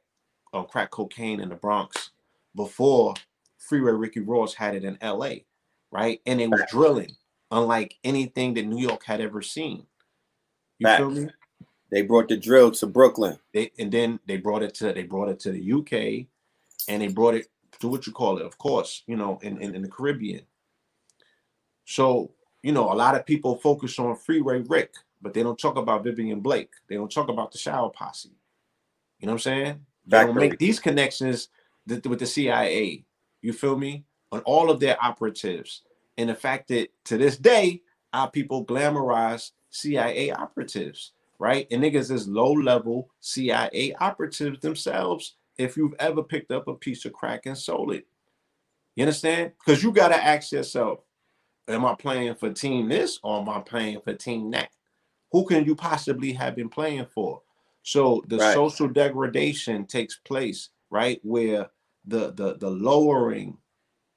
um, 0.52 0.66
crack 0.66 0.90
cocaine 0.90 1.40
in 1.40 1.48
the 1.48 1.55
Bronx 1.55 2.10
before 2.55 3.14
Freeway 3.59 3.93
Ricky 3.93 4.20
Ross 4.20 4.55
had 4.55 4.74
it 4.74 4.84
in 4.84 4.98
L.A. 5.01 5.44
Right, 5.90 6.20
and 6.26 6.40
it 6.40 6.51
was 6.51 6.62
drilling 6.70 7.14
unlike 7.51 7.97
anything 8.02 8.55
that 8.55 8.66
New 8.66 8.80
York 8.80 9.05
had 9.05 9.20
ever 9.20 9.43
seen. 9.43 9.86
You 10.78 10.84
Back. 10.84 10.98
feel 10.98 11.10
me? 11.10 11.28
They 11.90 12.01
brought 12.02 12.28
the 12.28 12.39
drill 12.39 12.70
to 12.72 12.86
Brooklyn. 12.86 13.39
They 13.52 13.70
and 13.78 13.93
then 13.93 14.20
they 14.26 14.39
brought 14.39 14.62
it 14.62 14.74
to 14.76 14.93
they 14.93 15.02
brought 15.02 15.28
it 15.28 15.40
to 15.40 15.52
the 15.52 15.72
UK, 15.72 16.26
and 16.89 17.02
they 17.02 17.09
brought 17.09 17.34
it 17.34 17.48
to 17.80 17.89
what 17.89 18.06
you 18.06 18.12
call 18.12 18.39
it, 18.39 18.47
of 18.47 18.56
course, 18.59 19.02
you 19.06 19.16
know, 19.16 19.39
in, 19.43 19.60
in, 19.60 19.74
in 19.74 19.82
the 19.82 19.89
Caribbean. 19.89 20.43
So, 21.84 22.30
you 22.62 22.72
know, 22.72 22.93
a 22.93 22.94
lot 22.94 23.16
of 23.16 23.26
people 23.26 23.56
focus 23.56 23.98
on 23.98 24.16
Freeway 24.16 24.60
Rick, 24.60 24.94
but 25.23 25.32
they 25.32 25.43
don't 25.43 25.59
talk 25.59 25.77
about 25.77 26.05
Vivian 26.05 26.40
Blake. 26.40 26.70
They 26.89 26.97
don't 26.97 27.11
talk 27.11 27.28
about 27.28 27.53
the 27.53 27.59
Shower 27.59 27.89
Posse. 27.90 28.31
You 29.20 29.27
know 29.27 29.32
what 29.32 29.47
I'm 29.47 29.53
saying? 29.53 29.86
They 30.07 30.19
don't 30.19 30.35
make 30.35 30.59
these 30.59 30.81
connections 30.81 31.49
with 31.86 32.19
the 32.19 32.27
CIA. 32.27 33.05
You 33.40 33.53
feel 33.53 33.78
me? 33.78 34.05
On 34.32 34.40
all 34.40 34.70
of 34.70 34.81
their 34.81 35.03
operatives. 35.03 35.82
And 36.19 36.28
the 36.28 36.35
fact 36.35 36.69
that 36.69 36.89
to 37.05 37.16
this 37.16 37.36
day, 37.36 37.82
our 38.12 38.31
people 38.31 38.66
glamorize 38.66 39.53
CIA 39.70 40.32
operatives, 40.32 41.12
right? 41.39 41.66
And 41.70 41.82
niggas 41.82 42.11
is 42.11 42.28
low 42.28 42.53
level 42.53 43.09
CIA 43.20 43.94
operatives 44.01 44.61
themselves 44.61 45.36
if 45.57 45.77
you've 45.77 45.94
ever 45.99 46.23
picked 46.23 46.51
up 46.51 46.66
a 46.66 46.74
piece 46.74 47.05
of 47.05 47.12
crack 47.12 47.47
and 47.47 47.57
sold 47.57 47.93
it. 47.93 48.07
You 48.97 49.05
understand? 49.05 49.53
Because 49.65 49.82
you 49.82 49.93
got 49.93 50.09
to 50.09 50.23
ask 50.23 50.53
yourself, 50.53 51.01
am 51.69 51.85
I 51.85 51.94
playing 51.94 52.35
for 52.35 52.53
team 52.53 52.89
this 52.89 53.19
or 53.23 53.40
am 53.40 53.49
I 53.49 53.61
playing 53.61 54.01
for 54.03 54.15
team 54.15 54.51
that? 54.51 54.70
Who 55.33 55.47
can 55.47 55.65
you 55.65 55.75
possibly 55.75 56.33
have 56.35 56.55
been 56.55 56.69
playing 56.69 57.07
for? 57.07 57.43
So 57.83 58.23
the 58.29 58.37
right. 58.37 58.55
social 58.55 58.87
degradation 58.87 59.87
takes 59.87 60.17
place, 60.17 60.69
right? 60.91 61.21
Where 61.23 61.69
the 62.05 62.33
the 62.33 62.57
the 62.59 62.71
lowering, 62.71 63.57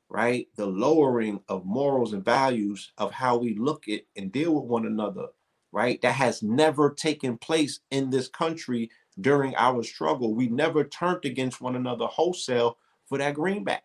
right? 0.09 0.47
The 0.55 0.65
lowering 0.67 1.39
of 1.47 1.65
morals 1.65 2.13
and 2.13 2.23
values 2.23 2.91
of 2.97 3.11
how 3.11 3.37
we 3.37 3.55
look 3.55 3.87
at 3.87 4.01
and 4.15 4.31
deal 4.31 4.53
with 4.53 4.65
one 4.65 4.85
another, 4.85 5.27
right? 5.71 6.01
That 6.01 6.13
has 6.13 6.43
never 6.43 6.91
taken 6.91 7.37
place 7.37 7.79
in 7.91 8.09
this 8.09 8.27
country 8.27 8.91
during 9.21 9.55
our 9.55 9.83
struggle. 9.83 10.35
We 10.35 10.47
never 10.47 10.83
turned 10.83 11.25
against 11.25 11.61
one 11.61 11.75
another 11.75 12.05
wholesale 12.05 12.77
for 13.07 13.17
that 13.17 13.35
greenback. 13.35 13.83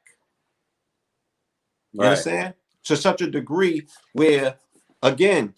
You 1.92 2.00
right. 2.00 2.08
understand? 2.08 2.54
To 2.84 2.96
such 2.96 3.20
a 3.20 3.30
degree 3.30 3.86
where, 4.14 4.56
again, 5.02 5.54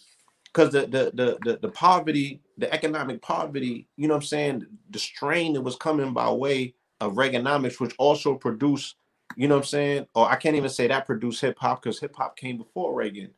because 0.52 0.72
the, 0.72 0.82
the 0.82 1.10
the 1.14 1.38
the 1.44 1.58
the 1.62 1.68
poverty, 1.68 2.40
the 2.58 2.72
economic 2.72 3.22
poverty, 3.22 3.88
you 3.96 4.08
know 4.08 4.14
what 4.14 4.22
I'm 4.22 4.26
saying, 4.26 4.66
the 4.90 4.98
strain 4.98 5.54
that 5.54 5.62
was 5.62 5.76
coming 5.76 6.12
by 6.12 6.30
way 6.30 6.74
of 7.00 7.14
Reaganomics, 7.14 7.80
which 7.80 7.94
also 7.98 8.34
produced, 8.34 8.96
you 9.36 9.48
know 9.48 9.56
what 9.56 9.62
I'm 9.62 9.66
saying, 9.66 10.06
or 10.14 10.28
I 10.28 10.36
can't 10.36 10.56
even 10.56 10.70
say 10.70 10.86
that 10.86 11.06
produced 11.06 11.40
hip 11.40 11.58
hop 11.58 11.82
because 11.82 11.98
hip 12.00 12.14
hop 12.14 12.36
came 12.36 12.58
before 12.58 12.94
Reagan, 12.94 13.30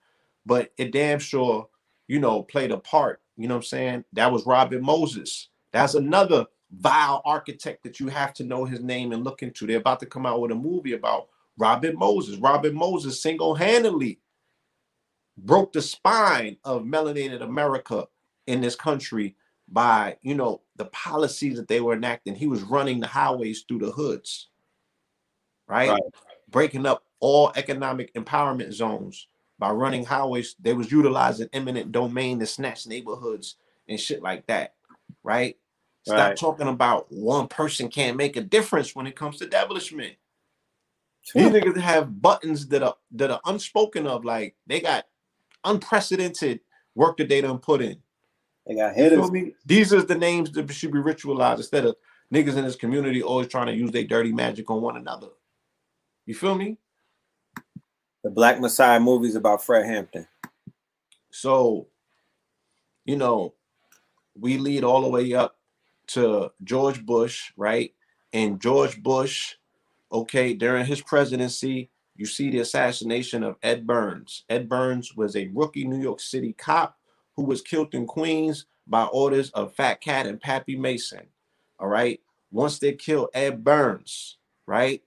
but 0.44 0.72
it 0.76 0.92
damn 0.92 1.18
sure, 1.18 1.68
you 2.08 2.18
know, 2.18 2.42
played 2.42 2.72
a 2.72 2.78
part. 2.78 3.20
You 3.36 3.48
know 3.48 3.54
what 3.54 3.64
I'm 3.64 3.64
saying? 3.64 4.04
That 4.12 4.32
was 4.32 4.46
Robert 4.46 4.82
Moses. 4.82 5.48
That's 5.72 5.94
another 5.94 6.46
vile 6.70 7.22
architect 7.24 7.82
that 7.84 8.00
you 8.00 8.08
have 8.08 8.32
to 8.34 8.44
know 8.44 8.64
his 8.64 8.80
name 8.80 9.12
and 9.12 9.24
look 9.24 9.42
into. 9.42 9.66
They're 9.66 9.78
about 9.78 10.00
to 10.00 10.06
come 10.06 10.26
out 10.26 10.40
with 10.40 10.50
a 10.50 10.56
movie 10.56 10.92
about 10.92 11.28
Robert 11.58 11.94
Moses. 11.94 12.36
Robert 12.36 12.74
Moses 12.74 13.20
single 13.20 13.54
handedly 13.54 14.18
broke 15.36 15.72
the 15.72 15.82
spine 15.82 16.56
of 16.64 16.82
melanated 16.82 17.42
America 17.42 18.06
in 18.46 18.60
this 18.60 18.76
country 18.76 19.36
by, 19.68 20.16
you 20.22 20.34
know, 20.34 20.60
the 20.76 20.84
policies 20.86 21.56
that 21.56 21.68
they 21.68 21.80
were 21.80 21.94
enacting. 21.94 22.34
He 22.34 22.46
was 22.46 22.62
running 22.62 23.00
the 23.00 23.06
highways 23.06 23.64
through 23.66 23.78
the 23.78 23.90
hoods, 23.90 24.48
right? 25.66 25.90
right. 25.90 26.02
Breaking 26.50 26.86
up 26.86 27.04
all 27.20 27.52
economic 27.56 28.12
empowerment 28.14 28.72
zones 28.72 29.28
by 29.58 29.70
running 29.70 30.04
highways. 30.04 30.56
They 30.60 30.74
was 30.74 30.92
utilizing 30.92 31.48
eminent 31.52 31.92
domain 31.92 32.38
to 32.40 32.46
snatch 32.46 32.86
neighborhoods 32.86 33.56
and 33.88 33.98
shit 33.98 34.22
like 34.22 34.46
that, 34.46 34.74
right? 35.22 35.56
Stop 36.02 36.18
right. 36.18 36.36
talking 36.36 36.68
about 36.68 37.06
one 37.10 37.48
person 37.48 37.88
can't 37.88 38.16
make 38.16 38.36
a 38.36 38.42
difference 38.42 38.94
when 38.94 39.06
it 39.06 39.16
comes 39.16 39.38
to 39.38 39.44
establishment. 39.44 40.14
These 41.34 41.48
niggas 41.48 41.78
have 41.78 42.20
buttons 42.20 42.68
that 42.68 42.82
are 42.82 42.96
that 43.12 43.30
are 43.30 43.40
unspoken 43.46 44.06
of, 44.06 44.26
like 44.26 44.54
they 44.66 44.80
got 44.80 45.06
unprecedented 45.64 46.60
work 46.94 47.16
that 47.16 47.28
they 47.28 47.40
done 47.40 47.58
put 47.58 47.82
in. 47.82 47.96
They 48.66 48.76
got 48.76 48.94
hitters. 48.94 49.30
These 49.66 49.92
are 49.92 50.02
the 50.02 50.14
names 50.14 50.50
that 50.52 50.72
should 50.72 50.92
be 50.92 50.98
ritualized 50.98 51.58
instead 51.58 51.84
of 51.84 51.96
niggas 52.32 52.56
in 52.56 52.64
this 52.64 52.76
community 52.76 53.22
always 53.22 53.48
trying 53.48 53.66
to 53.66 53.74
use 53.74 53.90
their 53.90 54.04
dirty 54.04 54.32
magic 54.32 54.70
on 54.70 54.80
one 54.80 54.96
another. 54.96 55.28
You 56.26 56.34
feel 56.34 56.54
me? 56.54 56.78
The 58.22 58.30
Black 58.30 58.58
Messiah 58.58 58.98
movies 58.98 59.34
about 59.34 59.62
Fred 59.62 59.84
Hampton. 59.84 60.26
So, 61.30 61.88
you 63.04 63.16
know, 63.16 63.54
we 64.38 64.56
lead 64.56 64.82
all 64.82 65.02
the 65.02 65.08
way 65.08 65.34
up 65.34 65.58
to 66.08 66.50
George 66.62 67.04
Bush, 67.04 67.52
right? 67.56 67.92
And 68.32 68.60
George 68.60 69.02
Bush, 69.02 69.56
okay, 70.10 70.54
during 70.54 70.86
his 70.86 71.02
presidency, 71.02 71.90
you 72.16 72.26
see 72.26 72.50
the 72.50 72.58
assassination 72.60 73.42
of 73.42 73.56
Ed 73.62 73.86
Burns. 73.86 74.44
Ed 74.48 74.68
Burns 74.68 75.14
was 75.16 75.34
a 75.36 75.50
rookie 75.52 75.84
New 75.84 76.00
York 76.00 76.20
City 76.20 76.52
cop 76.52 76.96
who 77.36 77.42
was 77.42 77.62
killed 77.62 77.94
in 77.94 78.06
Queens 78.06 78.66
by 78.86 79.04
orders 79.06 79.50
of 79.50 79.74
Fat 79.74 80.00
Cat 80.00 80.26
and 80.26 80.40
Pappy 80.40 80.76
Mason. 80.76 81.26
All 81.78 81.88
right. 81.88 82.20
Once 82.52 82.78
they 82.78 82.92
killed 82.92 83.28
Ed 83.34 83.64
Burns, 83.64 84.38
right, 84.66 85.02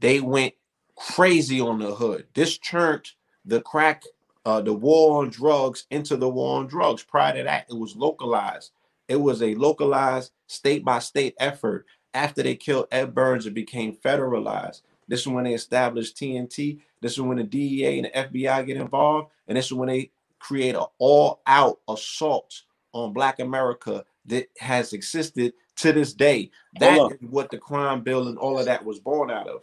they 0.00 0.20
went 0.20 0.54
crazy 0.96 1.60
on 1.60 1.78
the 1.78 1.94
hood. 1.94 2.26
This 2.34 2.58
turned 2.58 3.08
the 3.44 3.60
crack, 3.60 4.02
uh, 4.44 4.60
the 4.60 4.72
war 4.72 5.22
on 5.22 5.30
drugs 5.30 5.86
into 5.90 6.16
the 6.16 6.28
war 6.28 6.58
on 6.58 6.66
drugs. 6.66 7.04
Prior 7.04 7.36
to 7.36 7.44
that, 7.44 7.66
it 7.70 7.78
was 7.78 7.94
localized. 7.94 8.72
It 9.06 9.16
was 9.16 9.42
a 9.42 9.54
localized 9.54 10.32
state 10.48 10.84
by 10.84 10.98
state 10.98 11.34
effort. 11.38 11.86
After 12.14 12.42
they 12.42 12.56
killed 12.56 12.88
Ed 12.90 13.14
Burns, 13.14 13.46
it 13.46 13.54
became 13.54 13.94
federalized. 13.94 14.82
This 15.08 15.20
is 15.20 15.28
when 15.28 15.44
they 15.44 15.54
established 15.54 16.16
TNT. 16.16 16.80
This 17.00 17.12
is 17.12 17.20
when 17.20 17.38
the 17.38 17.44
DEA 17.44 17.98
and 17.98 18.06
the 18.06 18.40
FBI 18.40 18.66
get 18.66 18.76
involved. 18.76 19.30
And 19.48 19.56
this 19.56 19.66
is 19.66 19.72
when 19.72 19.88
they 19.88 20.10
create 20.38 20.74
an 20.74 20.84
all 20.98 21.40
out 21.46 21.80
assault 21.88 22.62
on 22.92 23.12
Black 23.12 23.40
America 23.40 24.04
that 24.26 24.48
has 24.58 24.92
existed 24.92 25.54
to 25.76 25.92
this 25.92 26.12
day. 26.12 26.50
That 26.78 27.12
is 27.12 27.30
what 27.30 27.50
the 27.50 27.58
crime 27.58 28.02
bill 28.02 28.28
and 28.28 28.38
all 28.38 28.58
of 28.58 28.66
that 28.66 28.84
was 28.84 28.98
born 28.98 29.30
out 29.30 29.48
of, 29.48 29.62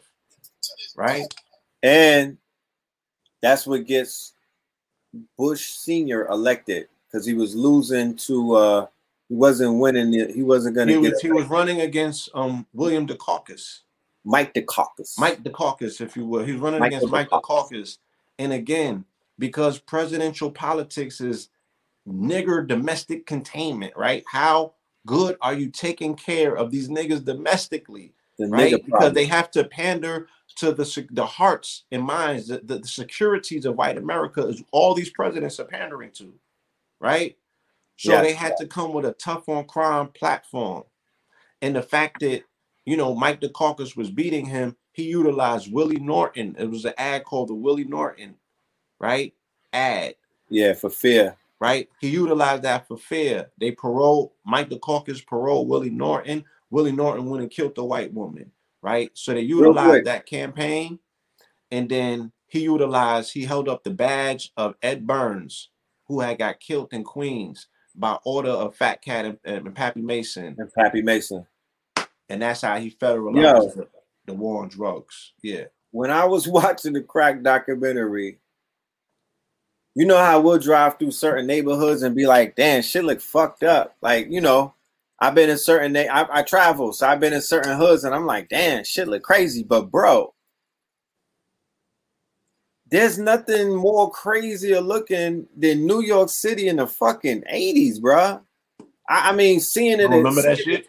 right? 0.96 1.26
And 1.84 2.38
that's 3.42 3.68
what 3.68 3.86
gets 3.86 4.34
Bush 5.38 5.70
Senior 5.70 6.28
elected 6.28 6.88
because 7.08 7.26
he 7.26 7.34
was 7.34 7.56
losing 7.56 8.16
to 8.18 8.56
uh 8.56 8.88
he 9.30 9.36
wasn't 9.36 9.80
winning 9.80 10.14
it. 10.14 10.36
He 10.36 10.44
wasn't 10.44 10.76
going 10.76 10.88
to 10.88 11.02
get. 11.02 11.14
Was, 11.14 11.22
he 11.22 11.32
was 11.32 11.48
running 11.48 11.82
against 11.82 12.30
um 12.34 12.66
William 12.74 13.08
Dukakis. 13.08 13.80
Mike 14.26 14.54
Dukakis. 14.54 15.18
Mike 15.20 15.44
Dukakis, 15.44 16.02
if 16.02 16.18
you 16.18 16.26
will. 16.26 16.44
He's 16.44 16.58
running 16.58 16.80
Mike 16.80 16.94
against 16.94 17.10
Mike 17.10 17.30
Dukakis. 17.30 18.00
And 18.40 18.52
again, 18.52 19.06
because 19.40 19.80
presidential 19.80 20.52
politics 20.52 21.22
is 21.22 21.50
nigger 22.08 22.68
domestic 22.68 23.26
containment, 23.26 23.94
right? 23.96 24.24
How 24.28 24.74
good 25.06 25.38
are 25.42 25.54
you 25.54 25.70
taking 25.70 26.16
care 26.16 26.56
of 26.56 26.72
these 26.72 26.90
niggas 26.90 27.24
domestically, 27.24 28.14
the 28.38 28.48
right? 28.48 28.84
Because 28.84 29.14
they 29.14 29.26
have 29.26 29.52
to 29.52 29.64
pander 29.64 30.28
to 30.58 30.72
the 30.72 31.08
the 31.12 31.26
hearts 31.26 31.84
and 31.92 32.04
minds, 32.04 32.48
the, 32.48 32.60
the, 32.64 32.80
the 32.80 32.88
securities 32.88 33.66
of 33.66 33.76
white 33.76 33.98
America 33.98 34.48
is 34.48 34.64
all 34.72 34.94
these 34.94 35.10
presidents 35.12 35.60
are 35.60 35.66
pandering 35.66 36.12
to, 36.12 36.34
right? 37.00 37.38
So 37.98 38.12
yes. 38.12 38.24
they 38.24 38.34
had 38.34 38.58
to 38.58 38.68
come 38.68 38.94
with 38.94 39.06
a 39.06 39.14
tough 39.14 39.48
on 39.48 39.66
crime 39.66 40.10
platform. 40.10 40.84
And 41.62 41.76
the 41.76 41.82
fact 41.82 42.20
that, 42.20 42.44
you 42.86 42.98
know, 42.98 43.16
Mike 43.16 43.42
Dukakis 43.42 43.96
was 43.96 44.12
beating 44.12 44.46
him, 44.46 44.76
he 44.92 45.04
utilized 45.04 45.72
Willie 45.72 46.04
Horton. 46.04 46.56
It 46.58 46.70
was 46.70 46.86
an 46.86 46.94
ad 46.98 47.26
called 47.26 47.50
the 47.50 47.56
Willie 47.56 47.88
Horton, 47.90 48.36
right? 49.00 49.34
Ad. 49.74 50.16
Yeah, 50.50 50.74
for 50.74 50.90
fear. 50.90 51.36
Right? 51.60 51.90
He 52.00 52.10
utilized 52.10 52.64
that 52.64 52.88
for 52.88 52.98
fear. 52.98 53.50
They 53.60 53.72
parole, 53.72 54.36
Mike 54.46 54.70
Dukakis 54.70 55.26
parole 55.26 55.66
Willie 55.66 55.96
Horton. 55.98 56.46
Willie 56.70 56.92
Horton 56.92 57.26
went 57.26 57.44
and 57.44 57.52
killed 57.52 57.76
the 57.76 57.84
white 57.84 58.14
woman 58.14 58.52
right? 58.86 59.10
So 59.16 59.34
they 59.34 59.42
utilized 59.42 60.06
that 60.06 60.28
campaign, 60.28 61.00
and 61.72 61.90
then 61.90 62.32
he 62.46 62.60
utilized, 62.60 63.34
he 63.34 63.44
held 63.44 63.68
up 63.68 63.84
the 63.84 63.90
badge 63.90 64.52
of 64.58 64.76
Ed 64.84 65.08
Burns, 65.08 65.70
who 66.08 66.20
had 66.20 66.38
got 66.38 66.60
killed 66.60 66.94
in 66.94 67.04
Queens 67.04 67.68
by 67.96 68.20
order 68.26 68.52
of 68.52 68.76
Fat 68.76 69.02
Cat 69.02 69.26
and, 69.26 69.40
and 69.44 69.74
Pappy 69.74 70.02
Mason. 70.02 70.56
And 70.60 70.72
Pappy 70.72 71.02
Mason. 71.02 71.48
And 72.30 72.42
that's 72.42 72.62
how 72.62 72.78
he 72.78 72.92
federalized 72.92 73.76
the, 73.76 73.88
the 74.26 74.34
war 74.34 74.64
on 74.64 74.70
drugs. 74.70 75.34
Yeah. 75.42 75.66
When 75.92 76.12
I 76.12 76.26
was 76.26 76.48
watching 76.48 76.94
the 76.94 77.02
crack 77.02 77.44
documentary, 77.44 78.40
you 79.96 80.06
know 80.06 80.18
how 80.18 80.42
we'll 80.42 80.60
drive 80.60 81.00
through 81.00 81.12
certain 81.12 81.48
neighborhoods 81.48 82.02
and 82.02 82.16
be 82.16 82.28
like, 82.28 82.56
damn, 82.56 82.82
shit 82.82 83.06
look 83.06 83.22
fucked 83.22 83.64
up. 83.64 83.96
Like, 84.02 84.30
you 84.30 84.42
know, 84.42 84.74
I've 85.20 85.36
been 85.36 85.50
in 85.50 85.58
certain 85.58 85.96
I, 85.96 86.28
I 86.30 86.44
travel, 86.44 86.92
so 86.92 87.08
I've 87.08 87.22
been 87.22 87.34
in 87.34 87.42
certain 87.42 87.78
hoods, 87.78 88.04
and 88.04 88.14
I'm 88.14 88.26
like, 88.26 88.50
damn, 88.50 88.84
shit 88.84 89.08
look 89.08 89.24
crazy. 89.24 89.64
But 89.64 89.90
bro, 89.90 90.34
there's 92.88 93.18
nothing 93.18 93.74
more 93.74 94.12
crazier 94.12 94.82
looking 94.82 95.48
than 95.56 95.88
New 95.88 96.02
York 96.02 96.30
City 96.30 96.68
in 96.68 96.76
the 96.76 96.88
fucking 96.88 97.44
80s, 97.52 98.02
bro. 98.02 98.42
I, 99.10 99.30
I 99.30 99.32
mean, 99.34 99.62
seeing 99.62 100.02
it. 100.02 100.10
remember 100.10 100.42
that 100.42 100.60
shit? 100.60 100.86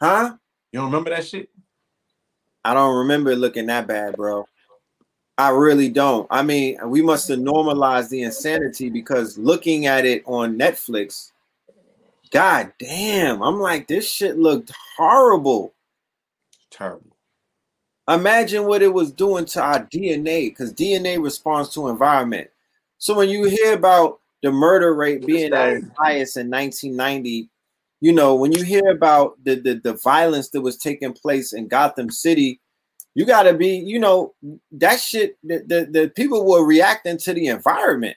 Huh? 0.00 0.36
You 0.72 0.80
don't 0.80 0.86
remember 0.86 1.10
that 1.10 1.26
shit? 1.26 1.48
I 2.64 2.74
don't 2.74 2.98
remember 2.98 3.30
it 3.30 3.38
looking 3.38 3.66
that 3.66 3.86
bad, 3.86 4.16
bro. 4.16 4.46
I 5.38 5.50
really 5.50 5.88
don't. 5.88 6.26
I 6.30 6.42
mean, 6.42 6.78
we 6.86 7.00
must 7.00 7.28
have 7.28 7.38
normalized 7.38 8.10
the 8.10 8.22
insanity 8.22 8.90
because 8.90 9.38
looking 9.38 9.86
at 9.86 10.04
it 10.04 10.22
on 10.26 10.58
Netflix, 10.58 11.32
God 12.30 12.72
damn. 12.78 13.42
I'm 13.42 13.58
like, 13.58 13.88
this 13.88 14.08
shit 14.08 14.38
looked 14.38 14.70
horrible. 14.96 15.72
Terrible. 16.70 17.16
Imagine 18.06 18.66
what 18.66 18.82
it 18.82 18.92
was 18.92 19.12
doing 19.12 19.44
to 19.46 19.62
our 19.62 19.84
DNA, 19.86 20.50
because 20.50 20.74
DNA 20.74 21.22
responds 21.22 21.70
to 21.70 21.88
environment. 21.88 22.48
So 22.98 23.16
when 23.16 23.28
you 23.28 23.44
hear 23.44 23.72
about 23.72 24.20
the 24.42 24.52
murder 24.52 24.94
rate 24.94 25.24
being 25.24 25.52
as 25.52 25.84
highest 25.96 26.36
in 26.36 26.50
1990, 26.50 27.48
you 28.00 28.12
know, 28.12 28.34
when 28.34 28.52
you 28.52 28.64
hear 28.64 28.88
about 28.88 29.42
the, 29.44 29.56
the, 29.56 29.74
the 29.74 29.94
violence 29.94 30.50
that 30.50 30.60
was 30.60 30.76
taking 30.76 31.12
place 31.12 31.52
in 31.52 31.68
Gotham 31.68 32.10
City, 32.10 32.60
you 33.14 33.24
got 33.24 33.42
to 33.42 33.54
be, 33.54 33.76
you 33.76 33.98
know, 33.98 34.34
that 34.72 35.00
shit, 35.00 35.36
the, 35.42 35.58
the, 35.66 35.88
the 35.90 36.12
people 36.16 36.46
were 36.46 36.64
reacting 36.64 37.18
to 37.18 37.34
the 37.34 37.48
environment 37.48 38.16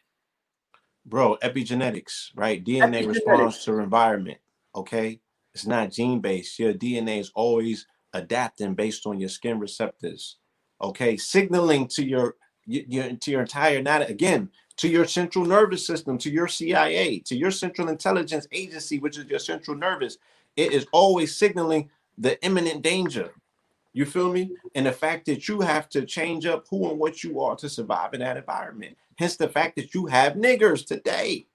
bro, 1.06 1.38
epigenetics, 1.44 2.30
right? 2.36 2.64
DNA 2.64 3.04
epigenetics. 3.04 3.08
responds 3.08 3.66
to 3.66 3.80
environment. 3.80 4.38
Okay, 4.76 5.20
it's 5.54 5.66
not 5.66 5.92
gene 5.92 6.20
based. 6.20 6.58
Your 6.60 6.74
DNA 6.74 7.20
is 7.20 7.32
always 7.36 7.86
adapting 8.14 8.74
based 8.74 9.06
on 9.06 9.20
your 9.20 9.30
skin 9.30 9.60
receptors. 9.60 10.38
Okay, 10.82 11.18
signaling 11.18 11.88
to 11.90 12.06
your 12.06 12.36
your 12.66 13.14
to 13.14 13.32
your 13.32 13.42
entire 13.42 13.82
not 13.82 14.10
again 14.10 14.50
to 14.78 14.88
your 14.88 15.06
central 15.06 15.46
nervous 15.46 15.86
system, 15.86 16.18
to 16.18 16.32
your 16.32 16.48
CIA, 16.48 17.20
to 17.20 17.36
your 17.36 17.52
central 17.52 17.90
intelligence 17.90 18.48
agency, 18.52 19.00
which 19.00 19.18
is 19.18 19.26
your 19.26 19.40
central 19.40 19.78
nervous. 19.78 20.18
It 20.56 20.74
is 20.74 20.88
always 20.92 21.36
signaling 21.36 21.90
the 22.18 22.44
imminent 22.44 22.82
danger. 22.82 23.32
You 23.94 24.06
feel 24.06 24.32
me? 24.32 24.52
And 24.74 24.86
the 24.86 24.92
fact 24.92 25.26
that 25.28 25.48
you 25.48 25.62
have 25.62 25.88
to 25.90 26.06
change 26.06 26.46
up 26.46 26.66
who 26.70 26.90
and 26.90 27.00
what 27.00 27.24
you 27.24 27.40
are 27.42 27.56
to 27.58 27.70
survive 27.70 28.14
in 28.14 28.22
that 28.22 28.38
environment. 28.38 28.98
Hence 29.18 29.36
the 29.36 29.48
fact 29.48 29.76
that 29.76 29.94
you 29.94 30.08
have 30.08 30.34
niggers 30.34 30.86
today, 30.86 31.46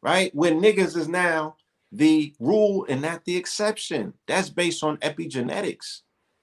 right? 0.00 0.32
When 0.34 0.60
niggers 0.60 0.96
is 0.96 1.08
now 1.08 1.56
the 1.92 2.32
rule 2.38 2.86
and 2.88 3.02
not 3.02 3.24
the 3.24 3.36
exception. 3.36 4.14
That's 4.26 4.48
based 4.48 4.84
on 4.84 4.98
epigenetics. 4.98 6.02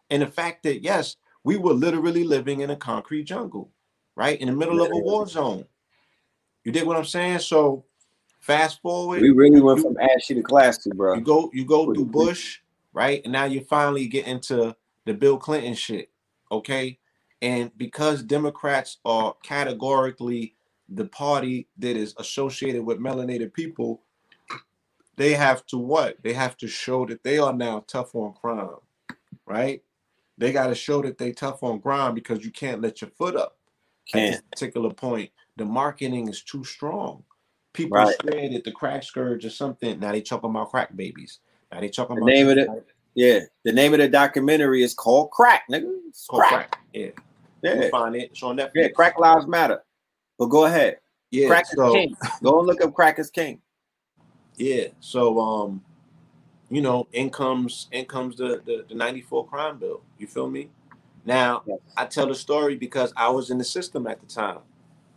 And 0.10 0.22
the 0.22 0.28
fact 0.28 0.64
that, 0.64 0.84
yes, 0.84 1.16
we 1.44 1.58
were 1.58 1.74
literally 1.74 2.26
living 2.26 2.62
in 2.62 2.70
a 2.70 2.76
concrete 2.76 3.24
jungle, 3.24 3.72
right? 4.18 4.42
In 4.42 4.48
the 4.48 4.54
middle 4.54 4.82
of 4.82 4.92
a 4.92 4.98
war 4.98 5.28
zone. 5.28 5.64
You 6.64 6.72
dig 6.72 6.86
what 6.86 6.98
I'm 6.98 7.06
saying? 7.06 7.40
So 7.40 7.86
fast 8.40 8.82
forward. 8.82 9.22
We 9.22 9.30
really 9.30 9.62
went 9.62 9.78
you, 9.78 9.84
from 9.84 9.98
ashy 10.00 10.34
to 10.34 10.42
classy, 10.42 10.90
bro. 10.92 11.14
You 11.14 11.22
go, 11.22 11.52
you 11.54 11.64
go 11.64 11.94
through 11.94 12.06
Bush, 12.06 12.60
right? 12.94 13.22
And 13.24 13.32
now 13.32 13.46
you 13.46 13.62
finally 13.62 14.08
get 14.08 14.26
into 14.26 14.76
the 15.06 15.14
Bill 15.14 15.38
Clinton 15.38 15.76
shit. 15.76 16.10
Okay. 16.52 16.98
And 17.44 17.72
because 17.78 18.24
Democrats 18.24 18.98
are 19.06 19.36
categorically 19.44 20.56
the 20.90 21.06
party 21.06 21.68
that 21.78 21.96
is 21.96 22.16
associated 22.18 22.84
with 22.84 23.00
melanated 23.00 23.54
people, 23.54 24.02
they 25.16 25.34
have 25.34 25.64
to 25.68 25.78
what? 25.78 26.18
They 26.24 26.34
have 26.34 26.58
to 26.58 26.68
show 26.68 27.06
that 27.06 27.24
they 27.24 27.38
are 27.38 27.54
now 27.54 27.86
tough 27.88 28.16
on 28.16 28.34
crime, 28.34 28.78
right? 29.46 29.84
They 30.40 30.52
got 30.52 30.68
to 30.68 30.76
show 30.76 31.04
that 31.04 31.20
they 31.20 31.34
tough 31.34 31.62
on 31.62 31.82
crime 31.82 32.16
because 32.16 32.44
you 32.44 32.52
can't 32.52 32.82
let 32.82 33.02
your 33.02 33.12
foot 33.12 33.36
up 33.36 33.57
can't. 34.12 34.26
at 34.26 34.32
this 34.32 34.42
particular 34.52 34.94
point. 34.94 35.30
The 35.58 35.66
marketing 35.66 36.28
is 36.28 36.44
too 36.44 36.64
strong. 36.64 37.24
People 37.74 37.98
right. 37.98 38.16
say 38.26 38.54
that 38.54 38.64
the 38.64 38.72
crack 38.72 39.04
scourge 39.04 39.46
or 39.46 39.50
something. 39.50 40.00
Now 40.00 40.12
they 40.12 40.22
talking 40.22 40.50
about 40.50 40.72
crack 40.72 40.96
babies. 40.96 41.40
Now 41.72 41.82
they 41.82 41.90
talking 41.90 42.16
the 42.16 42.22
about 42.22 42.34
name 42.34 42.50
of 42.50 42.58
it. 42.58 42.70
Yeah, 43.16 43.40
the 43.64 43.72
name 43.72 43.94
of 43.94 44.00
the 44.00 44.08
documentary 44.08 44.84
is 44.84 44.94
called 44.94 45.32
Crack, 45.32 45.64
nigga. 45.72 45.92
It's 46.08 46.28
called 46.28 46.44
crack. 46.44 46.72
crack. 46.72 46.80
Yeah. 46.94 47.10
Yeah. 47.64 47.80
We'll 47.80 47.90
find 47.90 48.16
it. 48.16 48.30
It's 48.32 48.44
on 48.44 48.58
Netflix. 48.58 48.72
Yeah, 48.76 48.88
Crack 48.90 49.18
Lives 49.20 49.48
Matter. 49.48 49.84
But 50.38 50.48
go 50.48 50.66
ahead. 50.66 51.00
Yeah. 51.32 51.48
Crack 51.48 51.66
so, 51.66 51.88
is 51.88 51.94
king. 51.94 52.18
Go 52.44 52.60
and 52.60 52.68
look 52.68 52.82
up 52.84 52.94
Crack 52.94 53.20
is 53.20 53.32
king. 53.32 53.60
Yeah. 54.56 54.88
So 55.00 55.40
um, 55.40 55.84
you 56.70 56.82
know, 56.82 57.08
in 57.14 57.30
comes 57.30 57.88
in 57.92 58.06
comes 58.06 58.38
the, 58.38 58.62
the, 58.66 58.86
the 58.88 58.96
94 58.96 59.48
crime 59.48 59.78
bill. 59.78 60.02
You 60.18 60.28
feel 60.28 60.50
me? 60.50 60.70
Now 61.28 61.62
yes. 61.68 61.80
I 61.98 62.06
tell 62.06 62.26
the 62.26 62.36
story 62.36 62.78
because 62.78 63.12
I 63.18 63.28
was 63.28 63.50
in 63.50 63.58
the 63.58 63.64
system 63.66 64.08
at 64.08 64.22
the 64.22 64.26
time, 64.26 64.60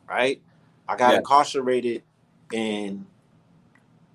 right? 0.08 0.42
I 0.88 0.96
got 0.96 1.10
yes. 1.10 1.18
incarcerated 1.18 2.02
in 2.52 3.06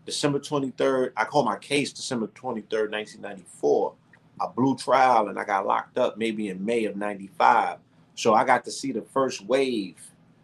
December 0.06 0.40
23rd. 0.40 1.14
I 1.16 1.24
called 1.24 1.46
my 1.46 1.56
case 1.56 1.94
December 1.94 2.28
23rd, 2.28 2.92
1994. 2.92 3.94
I 4.42 4.48
blew 4.48 4.76
trial 4.76 5.30
and 5.30 5.40
I 5.40 5.46
got 5.46 5.66
locked 5.66 5.98
up 5.98 6.18
maybe 6.18 6.50
in 6.50 6.64
May 6.64 6.84
of 6.84 6.98
95. 6.98 7.78
So 8.16 8.34
I 8.34 8.44
got 8.44 8.66
to 8.66 8.72
see 8.72 8.92
the 8.92 9.02
first 9.02 9.46
wave 9.46 9.96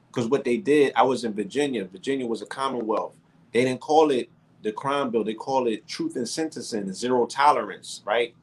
because 0.07 0.29
what 0.29 0.45
they 0.45 0.55
did, 0.55 0.93
I 0.95 1.03
was 1.03 1.25
in 1.25 1.33
Virginia. 1.33 1.83
Virginia 1.83 2.25
was 2.25 2.41
a 2.41 2.45
Commonwealth. 2.45 3.17
They 3.51 3.65
didn't 3.65 3.81
call 3.81 4.11
it 4.11 4.29
the 4.63 4.71
crime 4.71 5.09
bill, 5.09 5.25
they 5.25 5.33
call 5.33 5.67
it 5.67 5.85
truth 5.85 6.15
and 6.15 6.29
sentencing, 6.29 6.93
zero 6.93 7.25
tolerance, 7.25 8.01
right? 8.05 8.33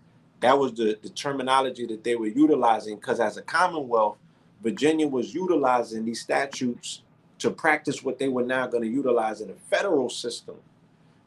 That 0.40 0.58
was 0.58 0.74
the, 0.74 0.98
the 1.02 1.08
terminology 1.10 1.86
that 1.86 2.04
they 2.04 2.14
were 2.14 2.28
utilizing 2.28 2.96
because 2.96 3.20
as 3.20 3.36
a 3.36 3.42
Commonwealth, 3.42 4.16
Virginia 4.62 5.06
was 5.06 5.34
utilizing 5.34 6.04
these 6.04 6.20
statutes 6.20 7.02
to 7.38 7.50
practice 7.50 8.02
what 8.02 8.18
they 8.18 8.28
were 8.28 8.42
now 8.42 8.66
going 8.66 8.82
to 8.82 8.88
utilize 8.88 9.40
in 9.40 9.50
a 9.50 9.54
federal 9.70 10.10
system. 10.10 10.56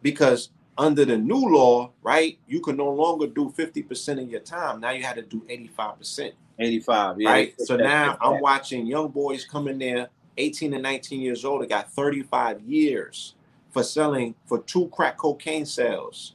Because 0.02 0.50
under 0.78 1.06
the 1.06 1.18
new 1.18 1.50
law, 1.50 1.92
right, 2.02 2.38
you 2.48 2.60
can 2.60 2.78
no 2.78 2.90
longer 2.90 3.28
do 3.28 3.54
50% 3.58 4.22
of 4.22 4.30
your 4.30 4.40
time. 4.42 4.80
Now 4.80 4.92
you 4.92 5.04
had 5.04 5.16
to 5.16 5.22
do 5.22 5.42
85%. 5.50 6.34
85, 6.60 7.22
yeah. 7.22 7.30
Right. 7.30 7.62
So 7.62 7.76
now 7.76 8.18
I'm 8.22 8.42
watching 8.42 8.86
young 8.86 9.10
boys 9.10 9.46
come 9.46 9.68
in 9.68 9.80
there, 9.80 10.10
18 10.38 10.74
and 10.74 10.84
19 10.84 11.22
years 11.22 11.46
old, 11.46 11.62
they 11.62 11.68
got 11.68 11.92
35 11.92 12.62
years, 12.62 13.36
for 13.72 13.84
selling 13.84 14.36
for 14.46 14.60
two 14.60 14.88
crack 14.90 15.18
cocaine 15.18 15.66
sales. 15.66 16.34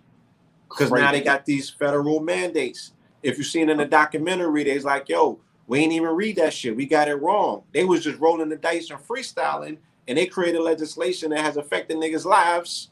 Because 0.77 0.93
now 0.93 1.11
they 1.11 1.23
got 1.23 1.47
these 1.47 1.71
federal 1.71 2.21
mandates. 2.21 2.93
If 3.23 3.39
you've 3.39 3.47
seen 3.47 3.71
in 3.71 3.79
the 3.79 3.87
documentary, 3.87 4.65
they's 4.65 4.85
like, 4.85 5.09
yo, 5.09 5.41
we 5.67 5.79
ain't 5.81 5.93
even 5.93 6.11
read 6.11 6.37
that 6.37 6.53
shit. 6.53 6.77
We 6.77 6.87
got 6.87 7.09
it 7.09 7.15
wrong. 7.15 7.63
They 7.73 7.85
was 7.85 8.05
just 8.05 8.19
rolling 8.19 8.51
the 8.51 8.57
dice 8.57 8.91
and 8.91 9.01
freestyling, 9.01 9.79
and 10.07 10.19
they 10.19 10.27
created 10.27 10.61
legislation 10.61 11.31
that 11.31 11.41
has 11.41 11.57
affected 11.57 11.97
niggas' 11.97 12.27
lives 12.27 12.91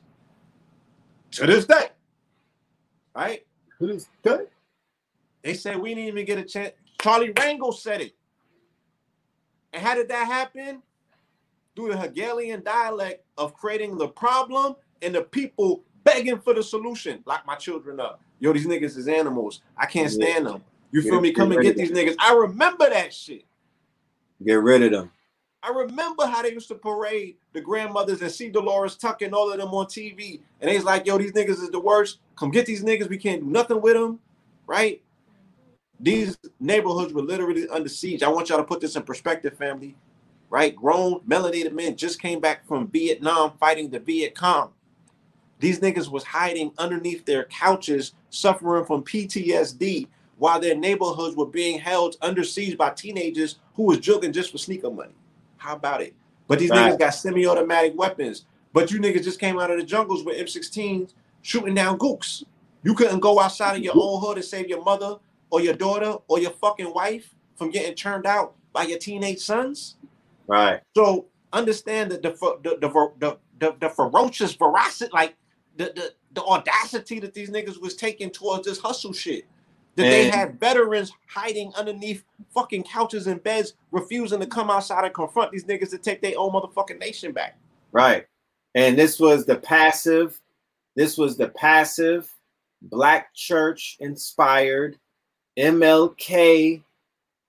to 1.33 1.47
this 1.47 1.67
day. 1.67 1.89
Right? 3.15 3.47
To 3.79 3.87
this 3.87 4.09
day. 4.23 4.47
They 5.43 5.55
said 5.55 5.79
we 5.79 5.91
didn't 5.95 6.09
even 6.09 6.25
get 6.25 6.39
a 6.39 6.45
chance. 6.45 6.73
Charlie 7.03 7.35
Rangel 7.35 7.75
said 7.75 8.01
it. 8.01 8.15
And 9.75 9.83
how 9.83 9.95
did 9.95 10.09
that 10.09 10.27
happen? 10.27 10.83
Through 11.77 11.89
the 11.89 11.99
Hegelian 11.99 12.63
dialect 12.63 13.27
of 13.37 13.55
creating 13.55 13.99
the 13.99 14.09
problem 14.09 14.77
and 15.03 15.15
the 15.15 15.23
people 15.23 15.83
begging 16.05 16.39
for 16.39 16.55
the 16.55 16.63
solution. 16.63 17.23
Lock 17.27 17.45
my 17.47 17.57
children 17.57 17.99
up. 17.99 18.21
Yo, 18.39 18.53
these 18.53 18.67
niggas 18.67 18.97
is 18.97 19.09
animals. 19.09 19.63
I 19.77 19.87
can't 19.87 20.11
stand 20.11 20.47
them. 20.47 20.63
You 20.93 21.03
feel 21.03 21.21
me? 21.21 21.33
Come 21.33 21.51
and 21.53 21.63
get 21.63 21.77
these 21.77 21.91
niggas. 21.91 22.15
I 22.21 22.35
remember 22.35 22.89
that 22.89 23.13
shit. 23.13 23.45
Get 24.45 24.55
rid 24.55 24.83
of 24.83 24.93
them. 24.93 25.11
I 25.65 25.71
remember 25.71 26.27
how 26.27 26.43
they 26.43 26.53
used 26.53 26.69
to 26.69 26.75
parade 26.75 27.37
the 27.55 27.61
grandmothers 27.61 28.21
and 28.21 28.31
C. 28.31 28.51
Delores 28.51 28.97
Tucker 28.97 29.27
all 29.33 29.51
of 29.51 29.59
them 29.59 29.69
on 29.69 29.87
TV. 29.87 30.41
And 30.61 30.71
they's 30.71 30.85
like, 30.85 31.07
yo, 31.07 31.17
these 31.17 31.33
niggas 31.33 31.63
is 31.63 31.71
the 31.71 31.81
worst. 31.81 32.19
Come 32.37 32.51
get 32.51 32.67
these 32.67 32.85
niggas. 32.85 33.09
We 33.09 33.17
can't 33.17 33.41
do 33.41 33.51
nothing 33.51 33.81
with 33.81 33.95
them. 33.95 34.21
Right? 34.67 35.01
These 35.99 36.37
neighborhoods 36.61 37.15
were 37.15 37.23
literally 37.23 37.67
under 37.71 37.89
siege. 37.89 38.23
I 38.23 38.29
want 38.29 38.51
y'all 38.51 38.59
to 38.59 38.65
put 38.65 38.83
this 38.83 38.95
in 38.95 39.05
perspective, 39.05 39.57
family. 39.57 39.97
Right? 40.51 40.77
Grown, 40.77 41.21
melanated 41.21 41.73
men 41.73 41.97
just 41.97 42.21
came 42.21 42.41
back 42.41 42.69
from 42.69 42.89
Vietnam 42.89 43.55
fighting 43.59 43.89
the 43.89 44.01
Viet 44.01 44.35
Cong. 44.35 44.74
These 45.61 45.81
niggas 45.81 46.11
was 46.11 46.25
hiding 46.25 46.73
underneath 46.79 47.25
their 47.25 47.45
couches, 47.45 48.13
suffering 48.31 48.85
from 48.85 49.05
PTSD, 49.05 50.09
while 50.39 50.61
their 50.61 50.77
neighborhoods 50.77 51.37
were 51.37 51.47
being 51.47 51.79
held 51.79 52.17
under 52.21 52.45
siege 52.45 52.77
by 52.77 52.91
teenagers 52.91 53.59
who 53.75 53.85
was 53.85 53.99
joking 53.99 54.33
just 54.33 54.51
for 54.51 54.59
sneaker 54.59 54.91
money. 54.91 55.15
How 55.57 55.77
about 55.77 56.03
it? 56.03 56.15
But 56.47 56.59
these 56.59 56.71
right. 56.71 56.93
niggas 56.93 56.99
got 56.99 57.15
semi-automatic 57.15 57.97
weapons. 57.97 58.45
But 58.73 58.91
you 58.91 58.99
niggas 58.99 59.25
just 59.25 59.41
came 59.41 59.59
out 59.59 59.71
of 59.71 59.79
the 59.79 59.85
jungles 59.85 60.25
with 60.25 60.37
M16s 60.37 61.13
shooting 61.43 61.75
down 61.75 61.99
gooks. 61.99 62.45
You 62.83 62.95
couldn't 62.95 63.21
go 63.21 63.41
outside 63.41 63.77
of 63.77 63.83
your 63.83 63.95
own 63.97 64.21
hood 64.21 64.37
and 64.37 64.45
save 64.45 64.69
your 64.69 64.83
mother 64.83 65.17
or 65.51 65.61
your 65.61 65.75
daughter 65.75 66.17
or 66.29 66.41
your 66.41 66.51
fucking 66.51 66.93
wife 66.93 67.35
from 67.57 67.71
getting 67.71 67.95
turned 67.95 68.27
out 68.27 68.55
by 68.73 68.83
your 68.83 68.99
teenage 68.99 69.39
sons. 69.39 69.97
Right. 70.47 70.81
So 70.95 71.27
understand 71.53 72.11
that 72.11 72.23
the 72.23 72.31
the 72.31 72.79
the, 72.81 73.13
the, 73.19 73.39
the, 73.61 73.77
the 73.81 73.89
ferocious 73.89 74.55
veracity, 74.55 75.11
like 75.15 75.37
the, 75.77 75.93
the 75.95 76.15
the 76.33 76.43
audacity 76.43 77.21
that 77.21 77.35
these 77.35 77.51
niggas 77.51 77.81
was 77.81 77.95
taking 77.95 78.31
towards 78.31 78.67
this 78.67 78.79
hustle 78.79 79.13
shit. 79.13 79.45
That 79.97 80.07
and 80.07 80.13
they 80.13 80.29
had 80.29 80.59
veterans 80.59 81.13
hiding 81.29 81.73
underneath 81.77 82.25
fucking 82.53 82.83
couches 82.83 83.29
and 83.29 83.43
beds, 83.43 83.75
refusing 83.93 84.41
to 84.41 84.47
come 84.47 84.71
outside 84.71 85.05
and 85.05 85.15
confront 85.15 85.53
these 85.53 85.65
niggas 85.65 85.91
to 85.91 85.99
take 85.99 86.21
their 86.21 86.35
own 86.37 86.51
motherfucking 86.53 86.99
nation 86.99 87.33
back. 87.33 87.57
Right. 87.93 88.27
And 88.75 88.99
this 88.99 89.21
was 89.21 89.47
the 89.47 89.55
passive, 89.55 90.41
this 90.97 91.17
was 91.17 91.37
the 91.37 91.49
passive 91.49 92.29
black 92.83 93.33
church 93.35 93.97
inspired 94.01 94.99
MLK, 95.57 96.83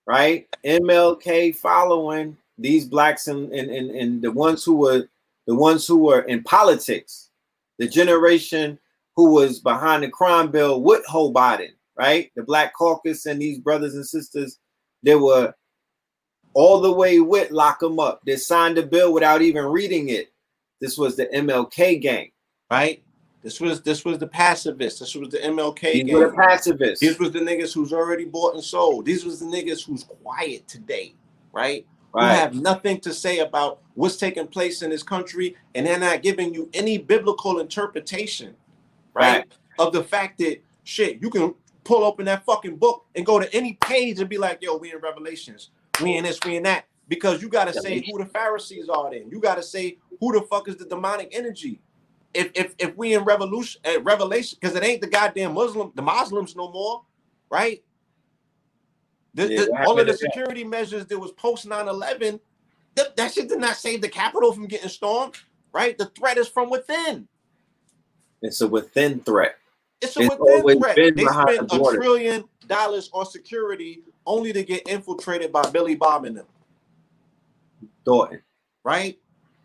right? 0.06 0.46
MLK 0.64 1.56
following 1.56 2.36
these 2.58 2.84
blacks 2.86 3.26
and, 3.26 3.52
and, 3.52 3.70
and, 3.70 3.90
and 3.90 4.22
the 4.22 4.30
ones 4.30 4.64
who 4.64 4.76
were 4.76 5.08
the 5.46 5.54
ones 5.54 5.86
who 5.86 5.98
were 5.98 6.22
in 6.22 6.42
politics 6.42 7.25
the 7.78 7.88
generation 7.88 8.78
who 9.14 9.30
was 9.32 9.60
behind 9.60 10.02
the 10.02 10.08
crime 10.08 10.50
bill 10.50 10.82
with 10.82 11.04
Joe 11.10 11.32
Biden, 11.32 11.70
right? 11.96 12.30
The 12.36 12.42
Black 12.42 12.74
Caucus 12.74 13.26
and 13.26 13.40
these 13.40 13.58
brothers 13.58 13.94
and 13.94 14.06
sisters, 14.06 14.58
they 15.02 15.14
were 15.14 15.54
all 16.54 16.80
the 16.80 16.92
way 16.92 17.20
with 17.20 17.50
lock 17.50 17.80
them 17.80 17.98
up. 17.98 18.20
They 18.26 18.36
signed 18.36 18.76
the 18.76 18.82
bill 18.82 19.12
without 19.12 19.42
even 19.42 19.64
reading 19.64 20.08
it. 20.08 20.32
This 20.80 20.98
was 20.98 21.16
the 21.16 21.26
MLK 21.26 22.00
gang, 22.00 22.30
right? 22.70 23.02
This 23.42 23.60
was 23.60 23.80
this 23.82 24.04
was 24.04 24.18
the 24.18 24.26
pacifists. 24.26 25.00
This 25.00 25.14
was 25.14 25.28
the 25.30 25.38
MLK 25.38 25.80
These 25.92 26.04
gang. 26.04 26.14
Were 26.14 26.30
the 26.30 26.36
pacifists. 26.36 27.00
These 27.00 27.18
was 27.18 27.30
the 27.30 27.38
niggas 27.38 27.72
who's 27.72 27.92
already 27.92 28.24
bought 28.24 28.54
and 28.54 28.64
sold. 28.64 29.06
These 29.06 29.24
was 29.24 29.40
the 29.40 29.46
niggas 29.46 29.86
who's 29.86 30.04
quiet 30.04 30.66
today, 30.66 31.14
right? 31.52 31.86
right. 32.12 32.32
who 32.32 32.40
have 32.40 32.54
nothing 32.54 33.00
to 33.00 33.12
say 33.12 33.38
about 33.38 33.80
what's 33.96 34.16
taking 34.16 34.46
place 34.46 34.82
in 34.82 34.90
this 34.90 35.02
country, 35.02 35.56
and 35.74 35.86
they're 35.86 35.98
not 35.98 36.22
giving 36.22 36.54
you 36.54 36.70
any 36.72 36.98
biblical 36.98 37.58
interpretation, 37.58 38.54
right? 39.14 39.38
right. 39.38 39.52
Of 39.78 39.92
the 39.92 40.04
fact 40.04 40.38
that 40.38 40.62
shit, 40.84 41.20
you 41.20 41.30
can 41.30 41.54
pull 41.82 42.04
open 42.04 42.26
that 42.26 42.44
fucking 42.44 42.76
book 42.76 43.06
and 43.14 43.26
go 43.26 43.40
to 43.40 43.52
any 43.54 43.74
page 43.82 44.20
and 44.20 44.28
be 44.28 44.38
like, 44.38 44.62
yo, 44.62 44.76
we 44.76 44.92
in 44.92 45.00
Revelations, 45.00 45.70
we 46.02 46.16
in 46.16 46.24
this, 46.24 46.38
we 46.44 46.56
in 46.56 46.62
that. 46.62 46.84
Because 47.08 47.40
you 47.40 47.48
gotta 47.48 47.72
say 47.72 48.04
who 48.10 48.18
the 48.18 48.26
Pharisees 48.26 48.88
are 48.88 49.10
then. 49.10 49.30
You 49.30 49.40
gotta 49.40 49.62
say 49.62 49.98
who 50.20 50.32
the 50.32 50.42
fuck 50.42 50.68
is 50.68 50.76
the 50.76 50.84
demonic 50.84 51.28
energy. 51.32 51.80
If 52.34 52.50
if 52.54 52.74
if 52.78 52.96
we 52.96 53.14
in 53.14 53.22
revolution 53.22 53.80
at 53.84 54.04
Revelation, 54.04 54.58
because 54.60 54.76
it 54.76 54.84
ain't 54.84 55.00
the 55.00 55.06
goddamn 55.06 55.54
Muslim, 55.54 55.92
the 55.94 56.02
Muslims 56.02 56.56
no 56.56 56.70
more, 56.70 57.02
right? 57.48 57.82
The, 59.34 59.48
yeah, 59.48 59.60
the, 59.66 59.86
all 59.86 60.00
of 60.00 60.06
the 60.06 60.14
security 60.14 60.64
measures 60.64 61.06
that 61.06 61.18
was 61.18 61.30
post 61.32 61.68
9-11, 61.68 62.40
that, 62.96 63.16
that 63.16 63.32
shit 63.32 63.48
did 63.48 63.60
not 63.60 63.76
save 63.76 64.00
the 64.00 64.08
Capitol 64.08 64.52
from 64.52 64.66
getting 64.66 64.88
stormed, 64.88 65.36
right? 65.72 65.96
The 65.96 66.06
threat 66.06 66.38
is 66.38 66.48
from 66.48 66.70
within. 66.70 67.28
It's 68.42 68.60
a 68.60 68.66
within 68.66 69.20
threat. 69.20 69.56
It's 70.00 70.16
a 70.16 70.22
it's 70.22 70.36
within 70.38 70.80
threat. 70.80 70.96
They 70.96 71.24
spent 71.24 71.68
the 71.68 71.82
a 71.82 71.94
trillion 71.94 72.44
dollars 72.66 73.10
on 73.12 73.26
security 73.26 74.02
only 74.26 74.52
to 74.52 74.62
get 74.64 74.88
infiltrated 74.88 75.52
by 75.52 75.62
Billy 75.70 75.94
Bob 75.94 76.24
and 76.24 76.36
them. 76.36 76.46
Thornton. 78.04 78.42
Right? 78.82 79.18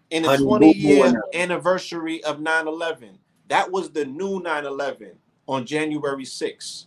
In 0.10 0.24
the 0.24 0.38
20 0.38 0.76
year 0.76 1.14
anniversary 1.34 2.24
of 2.24 2.42
9 2.42 2.68
11, 2.68 3.18
that 3.48 3.72
was 3.72 3.92
the 3.92 4.06
new 4.06 4.42
9 4.42 4.66
11 4.66 5.12
on 5.48 5.66
January 5.66 6.26
6th. 6.26 6.86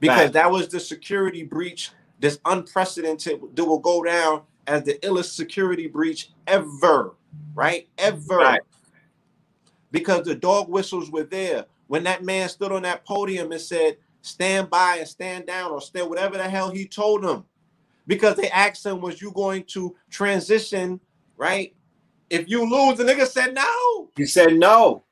Because 0.00 0.32
that 0.32 0.50
was 0.50 0.68
the 0.68 0.80
security 0.80 1.44
breach 1.44 1.90
this 2.18 2.38
unprecedented 2.44 3.40
that 3.54 3.64
will 3.64 3.78
go 3.78 4.02
down 4.02 4.42
as 4.66 4.84
the 4.84 4.94
illest 4.98 5.34
security 5.34 5.86
breach 5.86 6.30
ever, 6.46 7.14
right? 7.54 7.88
Ever. 7.98 8.36
Right. 8.36 8.60
Because 9.90 10.24
the 10.24 10.34
dog 10.34 10.68
whistles 10.68 11.10
were 11.10 11.24
there. 11.24 11.66
When 11.86 12.04
that 12.04 12.24
man 12.24 12.48
stood 12.48 12.72
on 12.72 12.82
that 12.82 13.04
podium 13.04 13.52
and 13.52 13.60
said, 13.60 13.98
stand 14.22 14.70
by 14.70 14.96
and 14.96 15.08
stand 15.08 15.46
down 15.46 15.70
or 15.70 15.80
stand 15.80 16.08
whatever 16.08 16.36
the 16.36 16.48
hell 16.48 16.70
he 16.70 16.86
told 16.86 17.22
them. 17.22 17.44
Because 18.06 18.36
they 18.36 18.50
asked 18.50 18.84
him, 18.84 19.00
was 19.00 19.20
you 19.22 19.30
going 19.32 19.64
to 19.64 19.94
transition, 20.10 20.98
right? 21.36 21.74
If 22.30 22.48
you 22.48 22.68
lose, 22.68 22.98
the 22.98 23.04
nigga 23.04 23.26
said 23.26 23.54
no. 23.54 24.10
He 24.16 24.26
said 24.26 24.54
no. 24.54 25.04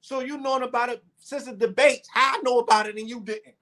So 0.00 0.20
you 0.20 0.38
known 0.38 0.62
about 0.62 0.88
it 0.88 1.02
since 1.18 1.44
the 1.44 1.52
debates. 1.52 2.08
I 2.14 2.40
know 2.42 2.58
about 2.58 2.88
it 2.88 2.96
and 2.96 3.08
you 3.08 3.20
didn't. 3.20 3.54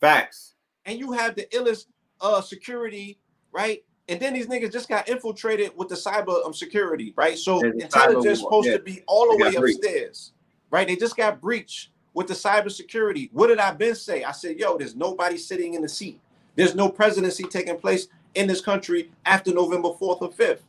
Facts. 0.00 0.54
And 0.84 0.98
you 0.98 1.12
have 1.12 1.36
the 1.36 1.46
illest 1.52 1.86
uh 2.20 2.40
security, 2.40 3.18
right? 3.52 3.84
And 4.08 4.20
then 4.20 4.34
these 4.34 4.46
niggas 4.46 4.72
just 4.72 4.88
got 4.88 5.08
infiltrated 5.08 5.72
with 5.76 5.88
the 5.88 5.94
cyber 5.94 6.44
um, 6.44 6.52
security, 6.52 7.12
right? 7.16 7.38
So 7.38 7.60
intelligence 7.60 8.26
is 8.26 8.40
supposed 8.40 8.66
yeah. 8.66 8.76
to 8.76 8.82
be 8.82 9.02
all 9.06 9.30
the 9.30 9.44
way 9.44 9.54
upstairs, 9.54 10.32
right? 10.70 10.86
They 10.86 10.96
just 10.96 11.16
got 11.16 11.40
breached 11.40 11.90
with 12.14 12.26
the 12.26 12.34
cyber 12.34 12.70
security. 12.70 13.30
What 13.32 13.46
did 13.46 13.58
I 13.58 13.72
been 13.72 13.94
say? 13.94 14.24
I 14.24 14.32
said, 14.32 14.58
yo, 14.58 14.76
there's 14.76 14.96
nobody 14.96 15.38
sitting 15.38 15.74
in 15.74 15.82
the 15.82 15.88
seat. 15.88 16.20
There's 16.56 16.74
no 16.74 16.88
presidency 16.88 17.44
taking 17.44 17.78
place 17.78 18.08
in 18.34 18.46
this 18.46 18.60
country 18.60 19.10
after 19.24 19.52
November 19.54 19.90
4th 19.90 20.22
or 20.22 20.30
5th. 20.30 20.60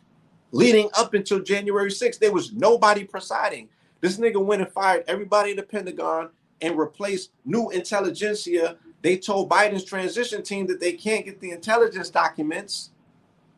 Leading 0.52 0.90
up 0.96 1.16
until 1.16 1.40
January 1.40 1.90
6th, 1.90 2.20
there 2.20 2.32
was 2.32 2.54
nobody 2.54 3.04
presiding. 3.04 3.68
This 4.00 4.18
nigga 4.18 4.44
went 4.44 4.62
and 4.62 4.72
fired 4.72 5.04
everybody 5.08 5.52
in 5.52 5.58
the 5.58 5.64
Pentagon 5.64 6.30
and 6.62 6.78
replaced 6.78 7.32
new 7.46 7.72
intelligentsia 7.72 8.78
they 9.04 9.18
told 9.18 9.50
Biden's 9.50 9.84
transition 9.84 10.42
team 10.42 10.66
that 10.68 10.80
they 10.80 10.94
can't 10.94 11.26
get 11.26 11.40
the 11.42 11.52
intelligence 11.52 12.10
documents. 12.10 12.92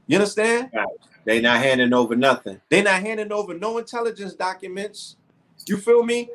You 0.07 0.17
understand? 0.17 0.69
Right. 0.73 0.87
They 1.25 1.41
not 1.41 1.57
handing 1.57 1.93
over 1.93 2.15
nothing. 2.15 2.61
They 2.69 2.83
not 2.83 3.01
handing 3.01 3.31
over 3.31 3.53
no 3.53 3.77
intelligence 3.79 4.33
documents. 4.33 5.17
You 5.67 5.77
feel 5.77 6.03
me? 6.03 6.29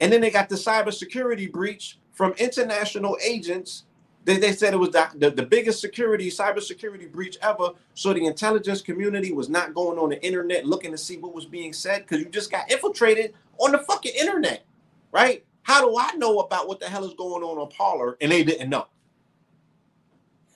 And 0.00 0.12
then 0.12 0.20
they 0.20 0.30
got 0.30 0.48
the 0.48 0.54
cybersecurity 0.54 1.50
breach 1.50 1.98
from 2.12 2.32
international 2.38 3.18
agents. 3.22 3.84
They, 4.24 4.36
they 4.36 4.52
said 4.52 4.72
it 4.72 4.76
was 4.76 4.90
the, 4.90 5.08
the, 5.16 5.30
the 5.30 5.42
biggest 5.44 5.80
security, 5.80 6.30
cybersecurity 6.30 7.10
breach 7.10 7.38
ever. 7.42 7.70
So 7.94 8.12
the 8.12 8.26
intelligence 8.26 8.82
community 8.82 9.32
was 9.32 9.48
not 9.48 9.74
going 9.74 9.98
on 9.98 10.10
the 10.10 10.24
internet 10.24 10.64
looking 10.64 10.92
to 10.92 10.98
see 10.98 11.16
what 11.16 11.34
was 11.34 11.46
being 11.46 11.72
said 11.72 12.02
because 12.02 12.20
you 12.20 12.26
just 12.26 12.50
got 12.50 12.70
infiltrated 12.70 13.34
on 13.58 13.72
the 13.72 13.78
fucking 13.78 14.12
internet, 14.18 14.64
right? 15.10 15.44
How 15.62 15.80
do 15.80 15.96
I 15.98 16.12
know 16.16 16.38
about 16.38 16.68
what 16.68 16.80
the 16.80 16.86
hell 16.86 17.04
is 17.04 17.14
going 17.14 17.42
on 17.42 17.58
on 17.58 17.68
Parler 17.70 18.16
and 18.20 18.30
they 18.30 18.44
didn't 18.44 18.70
know? 18.70 18.86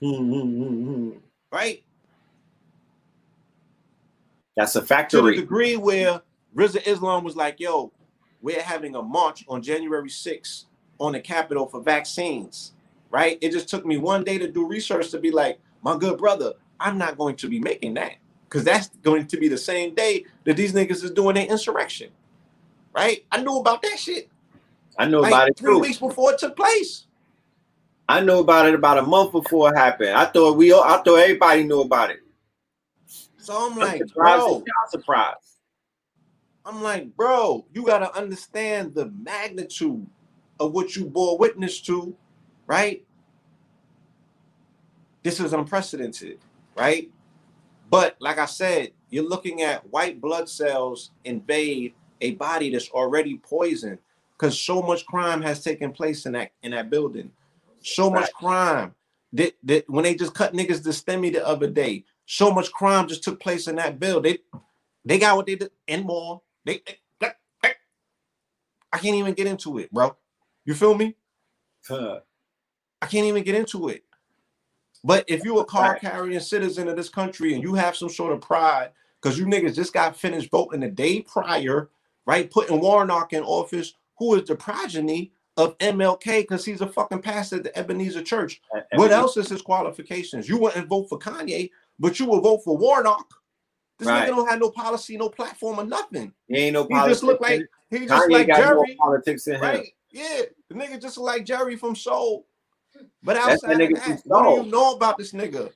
Hmm, 0.00 0.30
hmm, 0.30 0.84
hmm, 0.84 1.10
right? 1.50 1.82
That's 4.56 4.76
a 4.76 4.82
factory. 4.82 5.20
To 5.20 5.26
the 5.26 5.36
degree 5.36 5.76
where 5.76 6.22
Rizza 6.54 6.86
Islam 6.86 7.24
was 7.24 7.36
like, 7.36 7.58
yo, 7.58 7.92
we're 8.40 8.62
having 8.62 8.94
a 8.94 9.02
march 9.02 9.44
on 9.48 9.62
January 9.62 10.08
6th 10.08 10.64
on 11.00 11.12
the 11.12 11.20
Capitol 11.20 11.66
for 11.66 11.80
vaccines, 11.80 12.72
right? 13.10 13.38
It 13.40 13.52
just 13.52 13.68
took 13.68 13.84
me 13.84 13.96
one 13.96 14.22
day 14.22 14.38
to 14.38 14.50
do 14.50 14.66
research 14.66 15.10
to 15.10 15.18
be 15.18 15.30
like, 15.30 15.58
my 15.82 15.96
good 15.96 16.18
brother, 16.18 16.52
I'm 16.78 16.98
not 16.98 17.18
going 17.18 17.36
to 17.36 17.48
be 17.48 17.58
making 17.58 17.94
that 17.94 18.16
because 18.48 18.64
that's 18.64 18.88
going 19.02 19.26
to 19.26 19.36
be 19.36 19.48
the 19.48 19.58
same 19.58 19.94
day 19.94 20.24
that 20.44 20.56
these 20.56 20.72
niggas 20.72 21.02
is 21.02 21.10
doing 21.10 21.34
their 21.34 21.46
insurrection, 21.46 22.10
right? 22.94 23.24
I 23.32 23.42
knew 23.42 23.58
about 23.58 23.82
that 23.82 23.98
shit. 23.98 24.28
I 24.96 25.06
knew 25.06 25.20
like 25.20 25.32
about 25.32 25.48
it 25.48 25.58
three 25.58 25.74
too. 25.74 25.80
weeks 25.80 25.98
before 25.98 26.32
it 26.32 26.38
took 26.38 26.56
place. 26.56 27.06
I 28.08 28.20
knew 28.20 28.38
about 28.38 28.66
it 28.66 28.74
about 28.74 28.98
a 28.98 29.02
month 29.02 29.32
before 29.32 29.72
it 29.72 29.78
happened. 29.78 30.10
I 30.10 30.26
thought 30.26 30.56
we, 30.56 30.72
all, 30.72 30.84
I 30.84 30.98
thought 30.98 31.16
everybody 31.16 31.64
knew 31.64 31.80
about 31.80 32.10
it. 32.10 32.20
So 33.44 33.70
I'm 33.70 33.76
like, 33.76 34.06
bro, 34.14 34.62
that. 34.64 34.94
I'm 36.64 36.82
like, 36.82 37.14
bro, 37.14 37.66
you 37.74 37.84
gotta 37.84 38.16
understand 38.16 38.94
the 38.94 39.12
magnitude 39.22 40.06
of 40.58 40.72
what 40.72 40.96
you 40.96 41.04
bore 41.04 41.36
witness 41.36 41.82
to, 41.82 42.16
right? 42.66 43.04
This 45.22 45.40
is 45.40 45.52
unprecedented, 45.52 46.38
right? 46.74 47.10
But 47.90 48.16
like 48.18 48.38
I 48.38 48.46
said, 48.46 48.92
you're 49.10 49.28
looking 49.28 49.60
at 49.60 49.86
white 49.90 50.22
blood 50.22 50.48
cells 50.48 51.10
invade 51.24 51.92
a 52.22 52.30
body 52.36 52.70
that's 52.70 52.88
already 52.88 53.36
poisoned 53.36 53.98
because 54.38 54.58
so 54.58 54.80
much 54.80 55.04
crime 55.04 55.42
has 55.42 55.62
taken 55.62 55.92
place 55.92 56.24
in 56.24 56.32
that 56.32 56.52
in 56.62 56.70
that 56.70 56.88
building. 56.88 57.30
So 57.82 58.08
much 58.08 58.32
crime 58.32 58.94
that, 59.34 59.52
that 59.64 59.84
when 59.90 60.04
they 60.04 60.14
just 60.14 60.32
cut 60.32 60.54
niggas 60.54 60.82
to 60.84 60.88
STEMI 60.88 61.34
the 61.34 61.46
other 61.46 61.68
day, 61.68 62.04
so 62.26 62.50
much 62.52 62.72
crime 62.72 63.08
just 63.08 63.22
took 63.22 63.40
place 63.40 63.66
in 63.68 63.76
that 63.76 63.98
building. 64.00 64.38
They, 64.52 64.60
they 65.04 65.18
got 65.18 65.36
what 65.36 65.46
they 65.46 65.56
did 65.56 65.70
and 65.88 66.04
more. 66.04 66.42
They, 66.64 66.82
they- 66.86 66.98
they- 67.62 67.74
I 68.92 68.98
can't 68.98 69.16
even 69.16 69.34
get 69.34 69.46
into 69.46 69.78
it, 69.78 69.90
bro. 69.92 70.16
You 70.64 70.74
feel 70.74 70.94
me? 70.94 71.14
Huh. 71.86 72.20
I 73.02 73.06
can't 73.06 73.26
even 73.26 73.42
get 73.42 73.54
into 73.56 73.88
it. 73.88 74.04
But 75.02 75.24
if 75.28 75.44
you're 75.44 75.60
a 75.60 75.64
car 75.66 75.98
carrying 75.98 76.40
citizen 76.40 76.88
of 76.88 76.96
this 76.96 77.10
country 77.10 77.52
and 77.54 77.62
you 77.62 77.74
have 77.74 77.96
some 77.96 78.08
sort 78.08 78.32
of 78.32 78.40
pride, 78.40 78.90
because 79.20 79.38
you 79.38 79.44
niggas 79.46 79.74
just 79.74 79.92
got 79.92 80.16
finished 80.16 80.50
voting 80.50 80.80
the 80.80 80.88
day 80.88 81.20
prior, 81.22 81.90
right? 82.26 82.50
Putting 82.50 82.80
Warnock 82.80 83.32
in 83.34 83.42
office, 83.42 83.92
who 84.18 84.36
is 84.36 84.46
the 84.48 84.54
progeny 84.56 85.32
of 85.58 85.76
MLK, 85.78 86.42
because 86.42 86.64
he's 86.64 86.80
a 86.80 86.86
fucking 86.86 87.20
pastor 87.20 87.56
at 87.56 87.64
the 87.64 87.78
Ebenezer 87.78 88.22
Church. 88.22 88.62
What 88.98 89.10
else 89.12 89.36
is 89.36 89.48
his 89.50 89.60
qualifications? 89.60 90.48
You 90.48 90.56
wouldn't 90.58 90.88
vote 90.88 91.08
for 91.10 91.18
Kanye, 91.18 91.70
but 91.98 92.18
you 92.18 92.26
will 92.26 92.40
vote 92.40 92.62
for 92.64 92.76
Warnock. 92.76 93.26
This 93.98 94.08
Right. 94.08 94.24
nigga 94.28 94.36
don't 94.36 94.48
have 94.48 94.58
no 94.60 94.70
policy, 94.70 95.16
no 95.16 95.28
platform, 95.28 95.78
or 95.78 95.84
nothing. 95.84 96.34
He 96.48 96.56
ain't 96.56 96.74
no 96.74 96.82
He 96.88 96.94
just 97.08 97.22
look 97.22 97.40
like 97.40 97.50
politics. 97.50 97.70
he 97.90 97.98
just 98.06 98.12
Kanye 98.28 98.32
like 98.32 98.46
got 98.48 98.56
Jerry. 98.56 98.74
more 98.74 98.86
politics 98.98 99.46
in 99.46 99.62
him. 99.62 99.84
Yeah, 100.10 100.42
the 100.68 100.74
nigga 100.74 101.00
just 101.00 101.16
like 101.18 101.44
Jerry 101.44 101.76
from 101.76 101.94
Soul. 101.94 102.46
But 103.22 103.34
That's 103.34 103.62
the 103.62 103.68
outside 103.68 103.76
nigga 103.76 103.96
of 103.98 104.04
that, 104.06 104.22
what 104.26 104.42
do 104.44 104.64
you 104.66 104.70
know 104.70 104.94
about 104.94 105.18
this 105.18 105.32
nigga? 105.32 105.72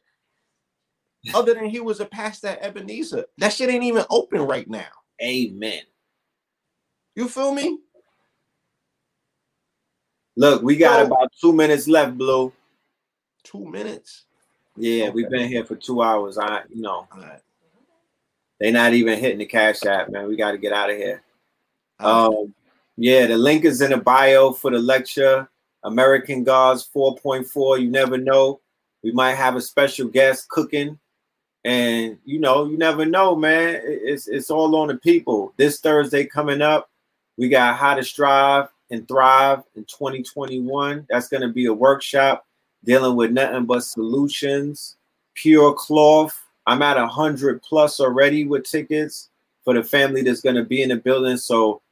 Other 1.34 1.54
than 1.54 1.66
he 1.66 1.80
was 1.80 2.00
a 2.00 2.06
pastor 2.06 2.48
at 2.48 2.62
Ebenezer, 2.62 3.24
that 3.38 3.52
shit 3.52 3.68
ain't 3.68 3.84
even 3.84 4.04
open 4.10 4.40
right 4.42 4.68
now. 4.68 4.86
Amen. 5.22 5.82
You 7.16 7.28
feel 7.28 7.52
me? 7.52 7.78
Look, 10.36 10.62
we 10.62 10.76
got 10.76 11.00
So- 11.00 11.06
about 11.06 11.32
two 11.40 11.52
minutes 11.52 11.88
left, 11.88 12.16
Blue. 12.16 12.52
Two 13.42 13.64
minutes. 13.64 14.26
Yeah, 14.78 15.10
we've 15.10 15.28
been 15.28 15.48
here 15.48 15.64
for 15.64 15.74
two 15.74 16.02
hours. 16.02 16.38
I, 16.38 16.62
you 16.72 16.82
know, 16.82 17.08
right. 17.16 17.40
they 18.60 18.70
not 18.70 18.94
even 18.94 19.18
hitting 19.18 19.38
the 19.38 19.46
cash 19.46 19.84
app, 19.84 20.08
man. 20.08 20.28
We 20.28 20.36
got 20.36 20.52
to 20.52 20.58
get 20.58 20.72
out 20.72 20.90
of 20.90 20.96
here. 20.96 21.22
Right. 22.00 22.08
Um, 22.08 22.54
yeah, 22.96 23.26
the 23.26 23.36
link 23.36 23.64
is 23.64 23.80
in 23.80 23.90
the 23.90 23.96
bio 23.96 24.52
for 24.52 24.70
the 24.70 24.78
lecture. 24.78 25.48
American 25.82 26.44
Gods 26.44 26.88
4.4. 26.94 27.80
You 27.80 27.90
never 27.90 28.18
know. 28.18 28.60
We 29.02 29.12
might 29.12 29.34
have 29.34 29.56
a 29.56 29.60
special 29.60 30.06
guest 30.08 30.48
cooking. 30.48 30.98
And 31.64 32.18
you 32.24 32.38
know, 32.38 32.66
you 32.66 32.78
never 32.78 33.04
know, 33.04 33.34
man. 33.34 33.80
It's 33.82 34.28
it's 34.28 34.48
all 34.48 34.74
on 34.76 34.88
the 34.88 34.96
people. 34.96 35.52
This 35.56 35.80
Thursday 35.80 36.24
coming 36.24 36.62
up, 36.62 36.88
we 37.36 37.48
got 37.48 37.76
How 37.76 37.94
to 37.94 38.04
Strive 38.04 38.68
and 38.90 39.06
Thrive 39.08 39.64
in 39.74 39.84
2021. 39.84 41.06
That's 41.10 41.28
gonna 41.28 41.48
be 41.48 41.66
a 41.66 41.74
workshop 41.74 42.46
dealing 42.84 43.16
with 43.16 43.32
nothing 43.32 43.64
but 43.64 43.84
solutions, 43.84 44.96
pure 45.34 45.72
cloth. 45.74 46.38
I'm 46.66 46.82
at 46.82 46.96
a 46.96 47.06
hundred 47.06 47.62
plus 47.62 48.00
already 48.00 48.46
with 48.46 48.64
tickets 48.64 49.30
for 49.64 49.74
the 49.74 49.82
family 49.82 50.22
that's 50.22 50.40
gonna 50.40 50.64
be 50.64 50.82
in 50.82 50.90
the 50.90 50.96
building. 50.96 51.36
So 51.36 51.82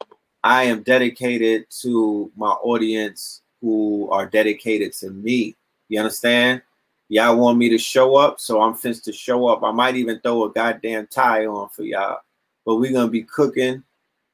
I 0.42 0.64
am 0.64 0.82
dedicated 0.82 1.66
to 1.82 2.30
my 2.36 2.50
audience 2.50 3.42
who 3.60 4.08
are 4.10 4.26
dedicated 4.26 4.92
to 4.94 5.10
me. 5.10 5.56
You 5.88 6.00
understand? 6.00 6.62
Y'all 7.08 7.36
want 7.36 7.58
me 7.58 7.68
to 7.68 7.78
show 7.78 8.16
up, 8.16 8.40
so 8.40 8.60
I'm 8.60 8.74
finished 8.74 9.04
to 9.04 9.12
show 9.12 9.46
up. 9.48 9.62
I 9.62 9.70
might 9.70 9.96
even 9.96 10.20
throw 10.20 10.44
a 10.44 10.52
goddamn 10.52 11.06
tie 11.06 11.46
on 11.46 11.68
for 11.68 11.82
y'all. 11.82 12.18
But 12.64 12.76
we're 12.76 12.92
gonna 12.92 13.10
be 13.10 13.22
cooking. 13.22 13.82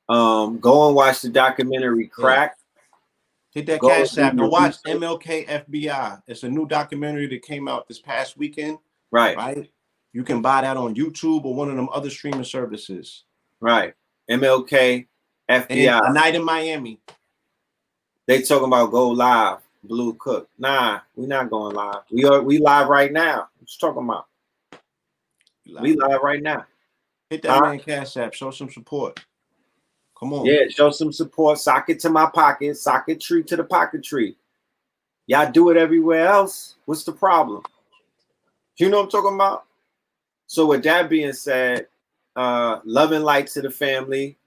Um, 0.09 0.59
go 0.59 0.87
and 0.87 0.97
watch 0.97 1.23
the 1.23 1.29
documentary 1.29 2.07
Crack. 2.07 2.57
Hit 3.53 3.67
that 3.67 3.81
Go 3.81 3.89
cash 3.89 4.17
app 4.19 4.33
and 4.33 4.51
watch. 4.51 4.77
MLK 4.87 5.47
FBI. 5.47 6.23
It's 6.27 6.43
a 6.43 6.49
new 6.49 6.67
documentary 6.67 7.27
that 7.29 7.43
came 7.43 7.69
out 7.69 7.87
this 7.87 8.01
past 8.01 8.37
weekend, 8.39 8.79
Right, 9.11 9.37
right? 9.37 9.71
You 10.15 10.25
can 10.25 10.41
buy 10.43 10.63
that 10.63 10.77
on 10.77 10.95
YouTube 10.95 11.45
or 11.45 11.55
one 11.55 11.69
of 11.71 11.77
them 11.77 11.89
other 11.93 12.11
streaming 12.11 12.45
services. 12.45 13.25
right. 13.61 13.95
MLK, 14.31 15.07
FBI. 15.51 16.09
a 16.09 16.13
night 16.13 16.35
in 16.35 16.45
Miami. 16.45 16.99
They 18.27 18.41
talking 18.43 18.69
about 18.69 18.91
go 18.91 19.09
live, 19.09 19.59
Blue 19.85 20.15
Cook. 20.15 20.49
Nah, 20.59 21.01
we 21.17 21.27
not 21.27 21.51
going 21.51 21.75
live. 21.75 22.03
We 22.11 22.25
are 22.25 22.41
we 22.41 22.59
live 22.59 22.89
right 22.89 23.13
now. 23.13 23.49
What 23.59 23.69
you 23.69 23.77
talking 23.81 24.05
about? 24.05 24.27
We 25.83 25.95
live 25.97 26.21
right 26.23 26.43
now. 26.43 26.65
Hit 27.29 27.43
that 27.43 27.63
man 27.63 27.79
cash 27.81 28.17
app. 28.17 28.33
Show 28.33 28.51
some 28.51 28.71
support. 28.71 29.21
Come 30.23 30.35
on. 30.35 30.47
Yeah, 30.47 30.69
show 30.71 30.93
some 30.93 31.13
support. 31.13 31.59
Sock 31.59 31.91
it 31.91 31.99
to 32.01 32.09
my 32.09 32.31
pocket. 32.33 32.77
Socket 32.77 33.21
tree 33.21 33.43
to 33.43 33.57
the 33.57 33.65
pocket 33.65 34.05
tree. 34.05 34.37
Y'all 35.27 35.51
do 35.51 35.71
it 35.71 35.77
everywhere 35.77 36.29
else. 36.29 36.77
What's 36.85 37.03
the 37.03 37.11
problem? 37.11 37.65
You 38.77 38.89
know 38.89 38.99
what 38.99 39.07
I'm 39.07 39.11
talking 39.11 39.35
about? 39.35 39.65
So 40.47 40.67
with 40.67 40.85
that 40.85 41.11
being 41.11 41.33
said, 41.33 41.89
uh, 42.37 42.79
love 42.85 43.11
and 43.11 43.25
light 43.25 43.49
to 43.49 43.63
the 43.63 43.71
family. 43.71 44.39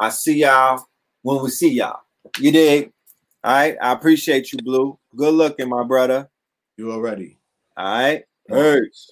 I 0.00 0.08
see 0.08 0.38
y'all 0.40 0.84
when 1.22 1.40
we 1.44 1.50
see 1.50 1.74
y'all. 1.74 2.00
You 2.40 2.50
dig? 2.50 2.92
All 3.44 3.52
right. 3.52 3.76
I 3.80 3.92
appreciate 3.92 4.52
you, 4.52 4.58
Blue. 4.58 4.98
Good 5.14 5.34
looking, 5.34 5.68
my 5.68 5.84
brother. 5.84 6.28
You 6.76 6.90
already. 6.90 7.38
All 7.76 7.84
right. 7.84 8.24
Peace. 8.48 9.10